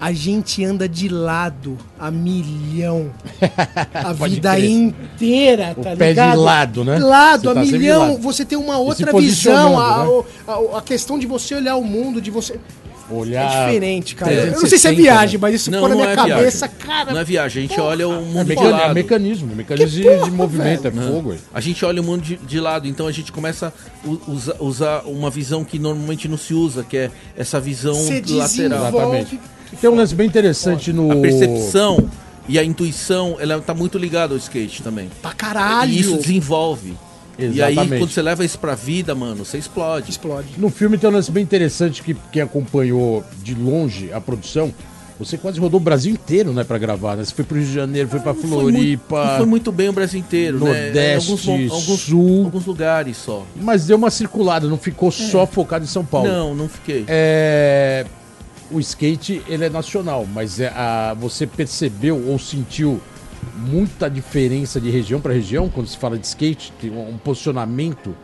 A 0.00 0.12
gente 0.12 0.64
anda 0.64 0.88
de 0.88 1.08
lado 1.08 1.76
a 1.98 2.10
milhão. 2.10 3.10
A 3.92 4.12
vida 4.12 4.54
crer. 4.54 4.70
inteira, 4.70 5.74
O 5.76 5.82
tá 5.82 5.90
pé 5.90 5.96
de 5.96 6.04
ligado? 6.10 6.40
lado, 6.40 6.84
né? 6.84 6.98
Lado, 6.98 7.42
Você 7.42 7.48
a 7.48 7.54
tá 7.54 7.64
de 7.64 7.72
milhão. 7.72 8.00
lado. 8.12 8.18
Você 8.22 8.44
tem 8.44 8.56
uma 8.58 8.78
outra 8.78 9.12
visão. 9.12 9.78
A, 9.78 10.04
né? 10.04 10.22
a- 10.46 10.78
a 10.78 10.82
questão 10.82 11.18
de 11.18 11.26
você 11.26 11.54
olhar 11.56 11.76
o 11.76 11.84
mundo, 11.84 12.20
de 12.20 12.30
você. 12.30 12.58
Olhar. 13.10 13.50
É 13.50 13.66
diferente, 13.66 14.14
cara. 14.14 14.32
É, 14.32 14.40
eu 14.48 14.52
não 14.52 14.60
sei 14.60 14.68
se 14.78 14.86
é 14.86 14.90
60, 14.90 14.96
viagem, 15.02 15.38
né? 15.38 15.40
mas 15.40 15.54
isso 15.54 15.70
Não, 15.70 15.78
ficou 15.78 15.88
na 15.88 15.94
não 15.94 16.02
minha 16.02 16.12
é 16.12 16.16
cabeça, 16.16 16.66
viagem. 16.68 16.86
cara. 16.86 17.12
Não 17.14 17.20
é 17.20 17.24
viagem, 17.24 17.58
a 17.64 17.66
gente 17.66 17.74
porra. 17.76 17.88
olha 17.88 18.06
o 18.08 18.12
É, 18.12 18.20
mundo 18.20 18.38
de 18.44 18.48
mecani- 18.50 18.68
é 18.68 18.70
lado. 18.70 18.94
mecanismo, 18.94 19.56
mecanismo 19.56 19.88
de- 19.88 20.02
porra, 20.02 20.24
de 20.24 20.30
movimento, 20.30 20.86
é 20.88 20.90
Não. 20.90 21.12
fogo. 21.14 21.30
ué. 21.30 21.36
A 21.54 21.60
gente 21.60 21.82
olha 21.86 22.02
o 22.02 22.04
mundo 22.04 22.20
de, 22.22 22.36
de 22.36 22.60
lado, 22.60 22.86
então 22.86 23.06
a 23.06 23.12
gente 23.12 23.32
começa 23.32 23.72
a 24.04 24.30
usa- 24.30 24.56
usar 24.60 25.02
uma 25.06 25.30
visão 25.30 25.64
que 25.64 25.78
normalmente 25.78 26.28
não 26.28 26.36
se 26.36 26.52
usa, 26.52 26.84
que 26.84 26.98
é 26.98 27.10
essa 27.34 27.58
visão 27.58 27.94
lateral. 28.28 28.88
Exatamente. 28.88 29.40
Tem 29.80 29.88
um 29.90 29.94
lance 29.94 30.14
bem 30.14 30.26
interessante 30.26 30.92
no. 30.92 31.10
A 31.12 31.16
percepção 31.16 32.08
e 32.48 32.58
a 32.58 32.64
intuição, 32.64 33.36
ela 33.38 33.60
tá 33.60 33.74
muito 33.74 33.98
ligada 33.98 34.32
ao 34.34 34.38
skate 34.38 34.82
também. 34.82 35.10
Pra 35.20 35.32
caralho. 35.32 35.92
E 35.92 36.00
isso 36.00 36.16
desenvolve. 36.16 36.94
E 37.38 37.62
aí, 37.62 37.72
Exatamente. 37.72 38.00
quando 38.00 38.10
você 38.10 38.22
leva 38.22 38.44
isso 38.44 38.58
pra 38.58 38.74
vida, 38.74 39.14
mano, 39.14 39.44
você 39.44 39.58
explode. 39.58 40.10
Explode. 40.10 40.48
No 40.58 40.68
filme 40.70 40.98
tem 40.98 41.08
um 41.08 41.12
lance 41.12 41.30
bem 41.30 41.42
interessante 41.44 42.02
que 42.02 42.16
quem 42.32 42.42
acompanhou 42.42 43.22
de 43.44 43.54
longe 43.54 44.12
a 44.12 44.20
produção. 44.20 44.72
Você 45.20 45.36
quase 45.36 45.58
rodou 45.58 45.80
o 45.80 45.82
Brasil 45.82 46.12
inteiro, 46.12 46.52
né, 46.52 46.62
pra 46.62 46.78
gravar, 46.78 47.16
né? 47.16 47.24
Você 47.24 47.34
foi 47.34 47.44
pro 47.44 47.56
Rio 47.58 47.66
de 47.66 47.72
Janeiro, 47.74 48.08
foi 48.08 48.20
pra 48.20 48.32
Não 48.32 48.40
foi 48.40 48.50
muito- 48.50 48.72
Floripa. 48.76 49.24
Não 49.26 49.36
foi 49.36 49.46
muito 49.46 49.72
bem 49.72 49.88
o 49.88 49.92
Brasil 49.92 50.20
inteiro, 50.20 50.58
Nordeste, 50.60 50.94
né? 50.96 51.12
Em 51.12 51.16
alguns, 51.16 51.48
alguns, 51.48 52.00
Sul. 52.00 52.44
alguns 52.44 52.66
lugares 52.66 53.16
só. 53.16 53.44
Mas 53.56 53.84
deu 53.86 53.96
uma 53.96 54.10
circulada, 54.10 54.68
não 54.68 54.78
ficou 54.78 55.10
só 55.10 55.44
focado 55.44 55.84
em 55.84 55.88
São 55.88 56.04
Paulo. 56.04 56.28
Não, 56.28 56.54
não 56.54 56.68
fiquei. 56.68 57.04
É, 57.08 58.06
o 58.70 58.80
skate 58.80 59.42
ele 59.48 59.64
é 59.64 59.70
nacional, 59.70 60.26
mas 60.26 60.60
é 60.60 60.68
a, 60.68 61.14
você 61.14 61.46
percebeu 61.46 62.22
ou 62.28 62.38
sentiu 62.38 63.00
muita 63.56 64.08
diferença 64.08 64.80
de 64.80 64.90
região 64.90 65.20
para 65.20 65.32
região 65.32 65.68
quando 65.68 65.86
se 65.86 65.96
fala 65.96 66.18
de 66.18 66.26
skate? 66.26 66.72
Tem 66.80 66.90
um 66.90 67.18
posicionamento 67.18 68.14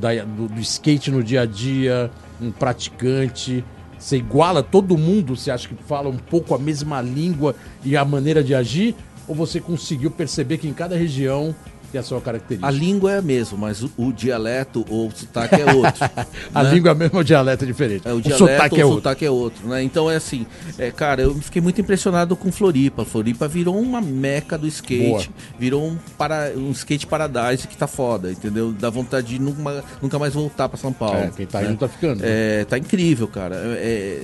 da, 0.00 0.24
do, 0.24 0.48
do, 0.48 0.60
skate 0.60 1.10
no 1.10 1.22
dia 1.22 1.42
a 1.42 1.46
dia, 1.46 2.10
um 2.40 2.50
praticante? 2.50 3.64
Você 3.98 4.16
iguala 4.16 4.62
todo 4.62 4.96
mundo? 4.98 5.36
Você 5.36 5.50
acha 5.50 5.68
que 5.68 5.74
fala 5.84 6.08
um 6.08 6.16
pouco 6.16 6.54
a 6.54 6.58
mesma 6.58 7.00
língua 7.00 7.54
e 7.84 7.96
a 7.96 8.04
maneira 8.04 8.42
de 8.42 8.54
agir? 8.54 8.94
Ou 9.28 9.34
você 9.34 9.60
conseguiu 9.60 10.10
perceber 10.10 10.58
que 10.58 10.68
em 10.68 10.72
cada 10.72 10.96
região 10.96 11.54
tem 11.86 12.00
a 12.00 12.04
sua 12.04 12.20
característica? 12.20 12.66
A 12.66 12.70
língua 12.70 13.12
é 13.12 13.18
a 13.18 13.22
mesma, 13.22 13.58
mas 13.58 13.82
o, 13.82 13.90
o 13.96 14.12
dialeto 14.12 14.84
ou 14.88 15.08
o 15.08 15.12
sotaque 15.12 15.60
é 15.60 15.72
outro. 15.72 16.04
a 16.54 16.62
né? 16.62 16.70
língua 16.70 16.90
é 16.90 16.92
a 16.92 16.94
mesma, 16.94 17.20
o 17.20 17.24
dialeto 17.24 17.64
é 17.64 17.66
diferente. 17.66 18.06
É, 18.06 18.12
o, 18.12 18.16
o 18.16 18.20
dialeto 18.20 18.38
sotaque, 18.38 18.80
é 18.80 18.84
o 18.84 18.94
sotaque 18.94 19.24
é 19.24 19.30
outro. 19.30 19.68
Né? 19.68 19.82
Então 19.82 20.10
é 20.10 20.16
assim, 20.16 20.46
é, 20.78 20.90
cara, 20.90 21.22
eu 21.22 21.34
fiquei 21.36 21.62
muito 21.62 21.80
impressionado 21.80 22.36
com 22.36 22.50
Floripa. 22.52 23.04
Floripa 23.04 23.48
virou 23.48 23.78
uma 23.78 24.00
meca 24.00 24.58
do 24.58 24.66
skate, 24.66 25.08
Boa. 25.08 25.24
virou 25.58 25.86
um, 25.86 25.96
para, 26.18 26.52
um 26.56 26.70
skate 26.70 27.06
paradise 27.06 27.66
que 27.66 27.76
tá 27.76 27.86
foda, 27.86 28.30
entendeu? 28.30 28.72
Dá 28.72 28.90
vontade 28.90 29.28
de 29.28 29.38
nunca, 29.38 29.84
nunca 30.00 30.18
mais 30.18 30.34
voltar 30.34 30.68
para 30.68 30.78
São 30.78 30.92
Paulo. 30.92 31.18
É, 31.18 31.30
quem 31.34 31.46
tá 31.46 31.60
né? 31.60 31.70
indo 31.70 31.78
tá 31.78 31.88
ficando. 31.88 32.22
Né? 32.22 32.28
É, 32.28 32.64
tá 32.64 32.78
incrível, 32.78 33.28
cara. 33.28 33.56
É, 33.56 34.20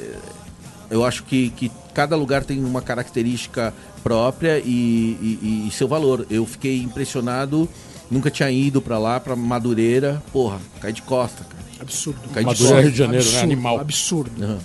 eu 0.92 1.04
acho 1.04 1.24
que, 1.24 1.50
que 1.50 1.72
cada 1.94 2.14
lugar 2.14 2.44
tem 2.44 2.62
uma 2.62 2.82
característica 2.82 3.72
própria 4.02 4.58
e, 4.58 5.38
e, 5.42 5.64
e 5.66 5.70
seu 5.72 5.88
valor. 5.88 6.26
Eu 6.30 6.44
fiquei 6.44 6.82
impressionado, 6.82 7.68
nunca 8.10 8.30
tinha 8.30 8.50
ido 8.50 8.82
para 8.82 8.98
lá, 8.98 9.18
para 9.18 9.34
Madureira. 9.34 10.22
Porra, 10.32 10.60
cai 10.80 10.92
de 10.92 11.02
costa, 11.02 11.44
cara. 11.44 11.62
Absurdo. 11.80 12.20
Cai 12.34 12.42
Madureira, 12.42 12.76
de 12.76 12.82
Rio 12.82 12.92
de 12.92 12.98
Janeiro, 12.98 13.24
absurdo, 13.24 13.38
né? 13.38 13.42
Animal. 13.42 13.80
Absurdo. 13.80 14.44
Uhum. 14.44 14.58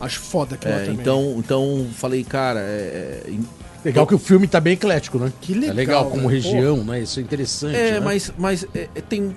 Acho 0.00 0.20
foda 0.20 0.54
aquilo 0.56 0.74
é, 0.74 0.84
também. 0.84 1.00
Então, 1.00 1.34
então 1.38 1.86
falei, 1.94 2.24
cara, 2.24 2.60
é, 2.60 3.22
é 3.26 3.38
Legal 3.84 4.06
que 4.06 4.14
o 4.14 4.18
filme 4.18 4.48
tá 4.48 4.60
bem 4.60 4.72
eclético, 4.72 5.18
né? 5.18 5.32
Que 5.40 5.54
legal. 5.54 5.70
É 5.70 5.74
legal 5.74 6.10
como 6.10 6.26
região, 6.26 6.84
né? 6.84 7.00
Isso 7.00 7.20
é 7.20 7.22
interessante. 7.22 7.76
É, 7.76 7.92
né? 7.92 8.00
mas, 8.00 8.32
mas 8.36 8.66
é, 8.74 8.88
é 8.94 9.00
tem 9.00 9.34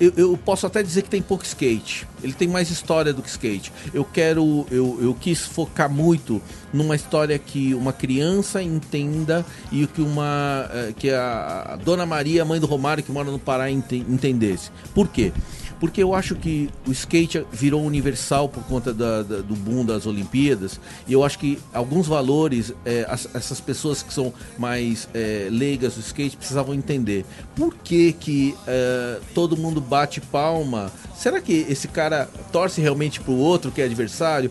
eu, 0.00 0.12
eu, 0.16 0.36
posso 0.36 0.66
até 0.66 0.82
dizer 0.82 1.02
que 1.02 1.08
tem 1.08 1.22
pouco 1.22 1.44
skate. 1.44 2.06
Ele 2.22 2.32
tem 2.32 2.48
mais 2.48 2.70
história 2.70 3.12
do 3.12 3.22
que 3.22 3.28
skate. 3.28 3.72
Eu 3.92 4.04
quero. 4.04 4.66
Eu, 4.70 4.98
eu 5.00 5.14
quis 5.14 5.40
focar 5.40 5.90
muito 5.90 6.42
numa 6.72 6.96
história 6.96 7.38
que 7.38 7.74
uma 7.74 7.92
criança 7.92 8.62
entenda 8.62 9.44
e 9.70 9.86
que 9.86 10.02
uma. 10.02 10.68
Eh, 10.72 10.94
que 10.98 11.10
a, 11.10 11.78
Dona 11.84 12.04
Maria, 12.04 12.44
mãe 12.44 12.58
do 12.58 12.66
Romário, 12.66 13.04
que 13.04 13.12
mora 13.12 13.30
no 13.30 13.38
Pará, 13.38 13.70
entendesse. 13.70 14.70
Por 14.94 15.08
quê? 15.08 15.32
Porque 15.80 16.02
eu 16.02 16.14
acho 16.14 16.34
que 16.34 16.70
o 16.86 16.92
skate 16.92 17.44
virou 17.52 17.82
universal 17.82 18.48
por 18.48 18.62
conta 18.64 18.92
da, 18.92 19.22
da, 19.22 19.36
do 19.38 19.54
boom 19.54 19.84
das 19.84 20.06
Olimpíadas. 20.06 20.80
E 21.06 21.12
eu 21.12 21.24
acho 21.24 21.38
que 21.38 21.58
alguns 21.72 22.06
valores 22.06 22.72
é, 22.84 23.06
as, 23.08 23.28
essas 23.34 23.60
pessoas 23.60 24.02
que 24.02 24.12
são 24.12 24.32
mais 24.58 25.08
é, 25.14 25.48
leigas 25.50 25.94
do 25.94 26.00
skate 26.00 26.36
precisavam 26.36 26.74
entender. 26.74 27.24
Por 27.54 27.74
que 27.74 28.12
que 28.12 28.54
é, 28.66 29.18
todo 29.34 29.56
mundo 29.56 29.80
bate 29.80 30.20
palma? 30.20 30.90
Será 31.16 31.40
que 31.40 31.66
esse 31.68 31.88
cara 31.88 32.28
torce 32.52 32.80
realmente 32.80 33.20
pro 33.20 33.32
outro 33.32 33.70
que 33.70 33.80
é 33.80 33.84
adversário? 33.84 34.50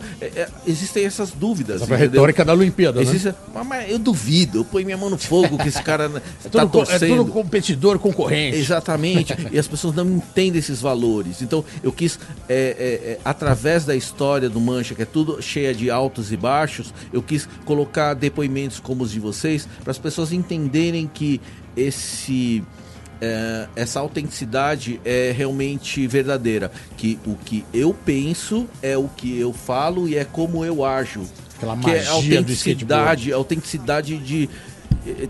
Existem 0.66 1.06
essas 1.06 1.32
dúvidas 1.32 1.82
essa 1.82 1.96
retórica 1.96 2.46
da 2.46 2.54
Olimpíada 2.54 3.00
né? 3.00 3.06
Existe, 3.06 3.28
né? 3.28 3.36
mas 3.66 3.90
eu 3.90 4.00
duvido 4.00 4.60
eu 4.60 4.66
ponho 4.66 4.86
minha 4.86 4.98
mão 4.98 5.10
no 5.10 5.18
fogo 5.18 5.58
que 5.58 5.68
esse 5.68 5.82
cara 5.84 6.10
está 6.44 6.64
é 6.64 6.66
torcendo 6.66 7.04
é 7.04 7.18
tudo 7.18 7.32
competidor 7.32 8.00
concorrente. 8.00 8.58
Exatamente. 8.58 9.36
E 9.52 9.60
as 9.60 9.68
pessoas 9.68 9.96
não 9.96 10.08
entendem 10.08 10.60
esses 10.60 10.82
valores 10.82 11.13
valores. 11.14 11.42
Então 11.42 11.64
eu 11.82 11.92
quis, 11.92 12.20
é, 12.50 12.56
é, 12.56 13.12
é, 13.12 13.20
através 13.24 13.86
da 13.86 13.96
história 13.96 14.50
do 14.50 14.60
Mancha, 14.60 14.96
que 14.96 15.04
é 15.04 15.06
tudo 15.06 15.42
cheia 15.42 15.74
de 15.74 15.92
altos 15.92 16.32
e 16.32 16.38
baixos, 16.38 16.94
eu 17.12 17.22
quis 17.22 17.48
colocar 17.66 18.14
depoimentos 18.14 18.80
como 18.80 19.04
os 19.04 19.12
de 19.12 19.20
vocês, 19.20 19.68
para 19.84 19.92
as 19.92 19.98
pessoas 19.98 20.32
entenderem 20.32 21.10
que 21.12 21.40
esse. 21.76 22.64
É, 23.22 23.68
essa 23.78 24.02
autenticidade 24.02 25.00
é 25.06 25.34
realmente 25.36 26.06
verdadeira. 26.08 26.70
Que 26.98 27.18
o 27.26 27.36
que 27.36 27.64
eu 27.74 27.94
penso 27.94 28.68
é 28.82 28.98
o 28.98 29.08
que 29.08 29.40
eu 29.40 29.54
falo 29.54 30.10
e 30.10 30.18
é 30.18 30.26
como 30.26 30.66
eu 30.66 30.84
ajo. 30.84 31.22
Aquela 31.56 31.78
que 31.78 31.90
é 31.90 32.06
autenticidade, 32.08 33.32
autenticidade 33.32 34.18
de 34.18 34.50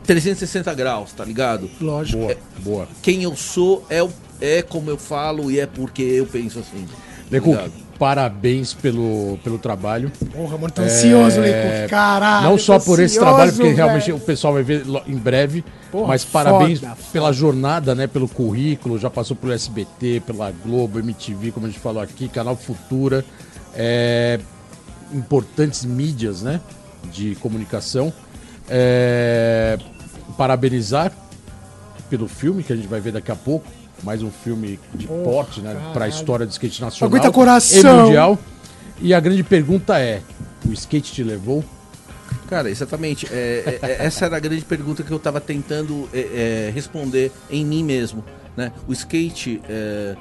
360 0.05 0.71
eh, 0.71 0.75
graus, 0.75 1.11
tá 1.11 1.23
ligado? 1.23 1.69
Lógico. 1.79 2.19
Boa, 2.19 2.37
boa. 2.59 2.87
Quem 3.01 3.23
eu 3.23 3.35
sou 3.35 3.85
é 3.89 4.01
o 4.01 4.09
é 4.43 4.61
como 4.61 4.89
eu 4.89 4.97
falo 4.97 5.49
e 5.49 5.57
é 5.57 5.65
porque 5.65 6.01
eu 6.01 6.25
penso 6.25 6.59
assim. 6.59 6.85
Lecu, 7.31 7.57
parabéns 7.97 8.73
pelo, 8.73 9.39
pelo 9.41 9.57
trabalho. 9.57 10.11
Porra, 10.33 10.57
mano, 10.57 10.73
tô 10.73 10.81
ansioso, 10.81 11.39
é... 11.39 11.79
Lecu, 11.79 11.89
caralho. 11.89 12.49
Não 12.49 12.57
só 12.57 12.77
por 12.77 12.99
esse 12.99 13.17
trabalho, 13.17 13.53
porque 13.53 13.69
realmente 13.69 14.11
o 14.11 14.19
pessoal 14.19 14.53
vai 14.53 14.63
ver 14.63 14.83
em 15.07 15.15
breve, 15.15 15.63
Porra, 15.89 16.09
mas 16.09 16.25
parabéns 16.25 16.81
foda, 16.81 16.97
pela 17.13 17.27
foda. 17.27 17.33
jornada, 17.37 17.95
né, 17.95 18.05
pelo 18.05 18.27
currículo, 18.27 18.99
já 18.99 19.09
passou 19.09 19.37
pelo 19.37 19.53
SBT, 19.53 20.21
pela 20.27 20.51
Globo, 20.51 20.99
MTV, 20.99 21.51
como 21.51 21.65
a 21.65 21.69
gente 21.69 21.79
falou 21.79 22.03
aqui, 22.03 22.27
Canal 22.27 22.57
Futura, 22.57 23.23
é... 23.73 24.41
importantes 25.13 25.85
mídias, 25.85 26.41
né, 26.41 26.59
de 27.13 27.35
comunicação. 27.35 28.11
É... 28.69 29.79
Parabenizar 30.37 31.13
pelo 32.09 32.27
filme 32.27 32.61
que 32.61 32.73
a 32.73 32.75
gente 32.75 32.87
vai 32.87 32.99
ver 32.99 33.13
daqui 33.13 33.31
a 33.31 33.35
pouco 33.35 33.65
mais 34.03 34.21
um 34.21 34.29
filme 34.29 34.79
de 34.93 35.07
oh, 35.09 35.23
porte, 35.23 35.61
né? 35.61 35.75
Para 35.93 36.05
a 36.05 36.07
história 36.07 36.45
do 36.45 36.51
skate 36.51 36.81
nacional 36.81 37.09
Aguenta 37.09 37.31
coração. 37.31 37.99
e 37.99 38.03
mundial. 38.03 38.39
E 39.01 39.13
a 39.13 39.19
grande 39.19 39.43
pergunta 39.43 39.99
é: 39.99 40.21
o 40.65 40.71
skate 40.73 41.13
te 41.13 41.23
levou? 41.23 41.63
Cara, 42.47 42.69
exatamente. 42.69 43.27
É, 43.31 43.79
é, 43.81 43.87
é 43.87 44.05
essa 44.05 44.25
era 44.25 44.37
a 44.37 44.39
grande 44.39 44.63
pergunta 44.63 45.03
que 45.03 45.11
eu 45.11 45.17
estava 45.17 45.41
tentando 45.41 46.07
é, 46.13 46.67
é, 46.67 46.71
responder 46.73 47.31
em 47.49 47.65
mim 47.65 47.83
mesmo. 47.83 48.23
Né? 48.55 48.71
O 48.87 48.93
skate, 48.93 49.61
é, 49.67 50.15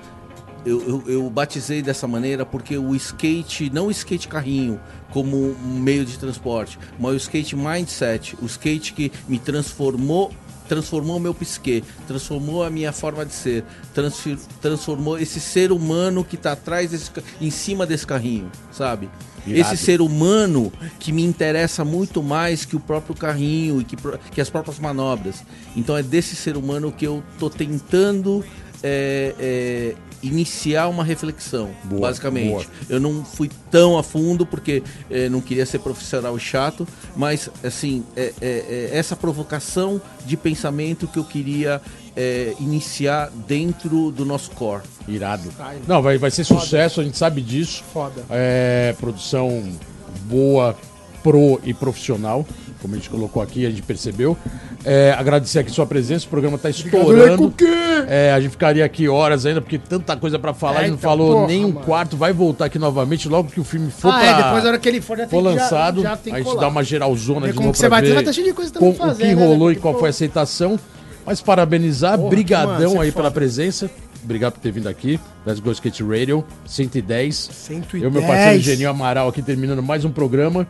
eu, 0.64 0.80
eu, 0.88 1.04
eu, 1.06 1.30
batizei 1.30 1.82
dessa 1.82 2.06
maneira 2.06 2.46
porque 2.46 2.78
o 2.78 2.94
skate, 2.94 3.68
não 3.70 3.88
o 3.88 3.90
skate 3.90 4.28
carrinho 4.28 4.80
como 5.10 5.54
meio 5.62 6.06
de 6.06 6.18
transporte, 6.18 6.78
mas 6.98 7.12
o 7.12 7.16
skate 7.16 7.54
mindset, 7.54 8.36
o 8.40 8.46
skate 8.46 8.94
que 8.94 9.12
me 9.28 9.38
transformou 9.38 10.32
transformou 10.72 11.18
o 11.18 11.20
meu 11.20 11.34
psique, 11.34 11.84
transformou 12.06 12.64
a 12.64 12.70
minha 12.70 12.92
forma 12.92 13.26
de 13.26 13.34
ser, 13.34 13.62
transformou 14.58 15.18
esse 15.18 15.38
ser 15.38 15.70
humano 15.70 16.24
que 16.24 16.34
está 16.34 16.52
atrás 16.52 16.92
desse, 16.92 17.10
em 17.38 17.50
cima 17.50 17.84
desse 17.84 18.06
carrinho, 18.06 18.50
sabe? 18.70 19.10
Esse 19.46 19.76
ser 19.76 20.00
humano 20.00 20.72
que 20.98 21.12
me 21.12 21.22
interessa 21.22 21.84
muito 21.84 22.22
mais 22.22 22.64
que 22.64 22.74
o 22.74 22.80
próprio 22.80 23.14
carrinho 23.14 23.82
e 23.82 23.84
que, 23.84 23.96
que 24.30 24.40
as 24.40 24.48
próprias 24.48 24.78
manobras. 24.78 25.44
Então 25.76 25.94
é 25.94 26.02
desse 26.02 26.34
ser 26.34 26.56
humano 26.56 26.90
que 26.90 27.06
eu 27.06 27.22
tô 27.38 27.50
tentando 27.50 28.42
é, 28.82 29.34
é, 29.38 29.94
iniciar 30.22 30.88
uma 30.88 31.04
reflexão, 31.04 31.70
boa, 31.84 32.02
basicamente. 32.02 32.50
Boa. 32.50 32.66
Eu 32.88 33.00
não 33.00 33.24
fui 33.24 33.50
tão 33.70 33.98
a 33.98 34.02
fundo 34.02 34.46
porque 34.46 34.82
é, 35.10 35.28
não 35.28 35.40
queria 35.40 35.66
ser 35.66 35.80
profissional 35.80 36.38
chato, 36.38 36.86
mas 37.16 37.50
assim 37.62 38.04
é, 38.16 38.32
é, 38.40 38.90
é 38.90 38.90
essa 38.92 39.16
provocação 39.16 40.00
de 40.24 40.36
pensamento 40.36 41.08
que 41.08 41.18
eu 41.18 41.24
queria 41.24 41.80
é, 42.16 42.54
iniciar 42.60 43.30
dentro 43.46 44.10
do 44.10 44.24
nosso 44.24 44.50
core. 44.52 44.82
Irado. 45.08 45.52
Não, 45.86 46.00
vai, 46.00 46.18
vai 46.18 46.30
ser 46.30 46.44
Foda. 46.44 46.60
sucesso, 46.60 47.00
a 47.00 47.04
gente 47.04 47.16
sabe 47.18 47.40
disso. 47.40 47.82
Foda. 47.92 48.24
É, 48.30 48.94
produção 48.98 49.72
boa, 50.26 50.76
pro 51.22 51.60
e 51.64 51.72
profissional, 51.72 52.46
como 52.82 52.94
a 52.94 52.98
gente 52.98 53.08
colocou 53.08 53.40
aqui, 53.40 53.64
a 53.64 53.70
gente 53.70 53.82
percebeu. 53.82 54.36
É, 54.84 55.14
agradecer 55.16 55.60
aqui 55.60 55.70
sua 55.70 55.86
presença, 55.86 56.26
o 56.26 56.28
programa 56.28 56.56
está 56.56 56.68
estourando. 56.68 57.54
É, 58.08 58.32
a 58.32 58.40
gente 58.40 58.50
ficaria 58.50 58.84
aqui 58.84 59.08
horas 59.08 59.46
ainda, 59.46 59.60
porque 59.60 59.78
tanta 59.78 60.16
coisa 60.16 60.38
para 60.38 60.52
falar, 60.52 60.74
é, 60.74 60.78
a 60.78 60.82
gente 60.82 60.90
não 60.90 60.98
então, 60.98 61.10
falou 61.10 61.34
porra, 61.34 61.46
nem 61.46 61.64
um 61.64 61.72
mano. 61.72 61.86
quarto, 61.86 62.16
vai 62.16 62.32
voltar 62.32 62.64
aqui 62.64 62.78
novamente 62.78 63.28
logo 63.28 63.48
que 63.48 63.60
o 63.60 63.64
filme 63.64 63.90
for 63.92 64.08
ah, 64.08 64.18
pra, 64.18 64.26
é, 64.26 64.42
depois 64.42 64.64
hora 64.64 64.78
que 64.78 64.88
ele 64.88 65.00
for, 65.00 65.16
já 65.16 65.28
for 65.28 65.40
lançado, 65.40 66.02
já, 66.02 66.18
já 66.26 66.34
a 66.34 66.40
gente 66.40 66.56
dá 66.56 66.66
uma 66.66 66.82
geralzona 66.82 67.48
de 67.48 67.54
novo 67.54 67.72
você 67.72 67.88
vai, 67.88 68.02
ver 68.02 68.24
vai 68.24 68.32
cheio 68.32 68.48
de 68.48 68.52
coisa 68.52 68.72
com, 68.72 68.92
fazer, 68.92 69.22
o 69.22 69.26
que 69.28 69.34
né, 69.34 69.46
rolou 69.46 69.68
né? 69.68 69.74
e 69.74 69.76
qual 69.76 69.96
foi 69.96 70.08
a 70.08 70.10
aceitação. 70.10 70.78
Mas 71.24 71.40
parabenizar, 71.40 72.18
porra, 72.18 72.30
brigadão 72.30 72.90
mano, 72.90 73.00
aí 73.02 73.12
pela 73.12 73.30
presença. 73.30 73.88
Obrigado 74.24 74.54
por 74.54 74.60
ter 74.60 74.72
vindo 74.72 74.88
aqui. 74.88 75.20
Let's 75.46 75.60
Go 75.60 75.70
Skate 75.70 76.02
Radio 76.02 76.44
110. 76.66 77.50
110. 77.52 78.02
Eu, 78.02 78.10
meu 78.10 78.22
parceiro 78.22 78.60
Genil 78.60 78.90
Amaral 78.90 79.28
aqui 79.28 79.40
terminando 79.40 79.82
mais 79.82 80.04
um 80.04 80.10
programa. 80.10 80.66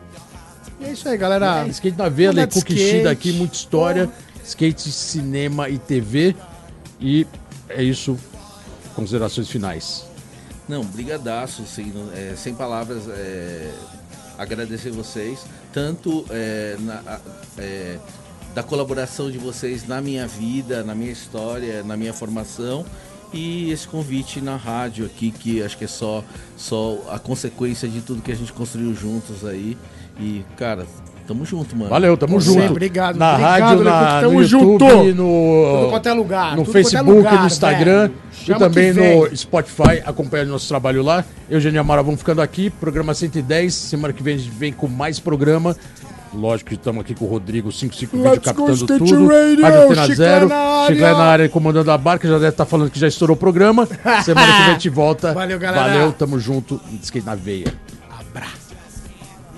E 0.83 0.87
é 0.87 0.91
isso 0.91 1.07
aí, 1.07 1.17
galera. 1.17 1.65
É, 1.65 1.69
skate 1.69 1.97
na 1.97 2.09
veia, 2.09 2.31
Leicu 2.31 2.63
Kishida 2.63 3.09
aqui, 3.09 3.31
muita 3.31 3.55
história. 3.55 4.09
Skate, 4.43 4.91
cinema 4.91 5.69
e 5.69 5.77
TV. 5.77 6.35
E 6.99 7.25
é 7.69 7.81
isso. 7.81 8.17
Considerações 8.93 9.49
finais. 9.49 10.05
Não, 10.67 10.83
brigadaço, 10.83 11.61
assim, 11.63 11.91
é, 12.13 12.35
sem 12.35 12.53
palavras, 12.53 13.07
é, 13.07 13.71
agradecer 14.37 14.91
vocês, 14.91 15.45
tanto 15.73 16.25
é, 16.29 16.77
na, 16.79 17.19
é, 17.57 17.97
da 18.53 18.63
colaboração 18.63 19.31
de 19.31 19.37
vocês 19.37 19.87
na 19.87 19.99
minha 20.01 20.27
vida, 20.27 20.83
na 20.83 20.93
minha 20.93 21.11
história, 21.11 21.83
na 21.83 21.97
minha 21.97 22.13
formação, 22.13 22.85
e 23.33 23.71
esse 23.71 23.87
convite 23.87 24.39
na 24.39 24.55
rádio 24.55 25.05
aqui, 25.05 25.31
que 25.31 25.61
acho 25.63 25.77
que 25.77 25.85
é 25.85 25.87
só, 25.87 26.23
só 26.55 27.03
a 27.09 27.17
consequência 27.17 27.89
de 27.89 27.99
tudo 27.99 28.21
que 28.21 28.31
a 28.31 28.35
gente 28.35 28.53
construiu 28.53 28.93
juntos 28.93 29.43
aí. 29.43 29.75
E, 30.19 30.45
cara, 30.57 30.85
Tamo 31.25 31.45
junto, 31.45 31.75
mano. 31.75 31.89
Valeu, 31.89 32.17
tamo 32.17 32.39
Você, 32.39 32.53
junto. 32.53 32.71
obrigado, 32.71 33.17
Na 33.17 33.31
obrigado, 33.31 33.61
rádio, 33.61 33.83
na, 33.83 33.99
Lecoq, 33.99 34.13
no 34.15 34.21
tamo 34.21 34.41
YouTube, 34.43 34.89
junto. 34.89 35.15
no, 35.15 35.77
Tudo 35.79 35.89
quanto 35.89 36.09
é 36.09 36.13
lugar, 36.13 36.55
no 36.55 36.61
é 36.63 36.65
Facebook, 36.65 37.11
lugar, 37.11 37.39
no 37.39 37.47
Instagram 37.47 38.09
e 38.47 38.55
também 38.55 38.93
no 38.93 39.35
Spotify. 39.35 40.01
Acompanha 40.05 40.43
nosso 40.43 40.67
trabalho 40.67 41.01
lá. 41.01 41.23
Eugênio 41.49 41.79
Amara, 41.79 42.03
vamos 42.03 42.19
ficando 42.19 42.41
aqui. 42.41 42.69
Programa 42.69 43.13
110. 43.13 43.73
Semana 43.73 44.13
que 44.13 44.21
vem 44.21 44.35
a 44.35 44.37
gente 44.37 44.49
vem 44.49 44.73
com 44.73 44.87
mais 44.87 45.17
programa. 45.19 45.75
Lógico 46.33 46.69
que 46.69 46.75
estamos 46.75 46.99
aqui 47.01 47.13
com 47.13 47.25
o 47.25 47.27
Rodrigo 47.27 47.71
55 47.71 48.17
Vídeo 48.17 48.31
Let's 48.31 48.39
go, 48.39 48.65
captando 48.65 48.73
State 48.73 48.99
tudo. 48.99 49.27
Rádio 49.27 49.65
Antena 49.91 50.15
Zero. 50.15 50.47
na 50.49 50.55
área. 50.55 50.87
Chiclé 50.95 51.11
na 51.11 51.23
área 51.23 51.49
comandando 51.49 51.91
a 51.91 51.97
barca. 51.97 52.27
Já 52.27 52.33
deve 52.33 52.49
estar 52.49 52.65
falando 52.65 52.89
que 52.89 52.99
já 52.99 53.07
estourou 53.07 53.35
o 53.35 53.39
programa. 53.39 53.85
Semana 54.25 54.47
que 54.51 54.57
vem 54.59 54.69
a 54.69 54.73
gente 54.73 54.89
volta. 54.89 55.31
Valeu, 55.31 55.57
galera. 55.57 55.93
Valeu, 55.93 56.11
tamo 56.11 56.37
junto. 56.37 56.81
Skate 57.01 57.25
na 57.25 57.35
veia. 57.35 57.71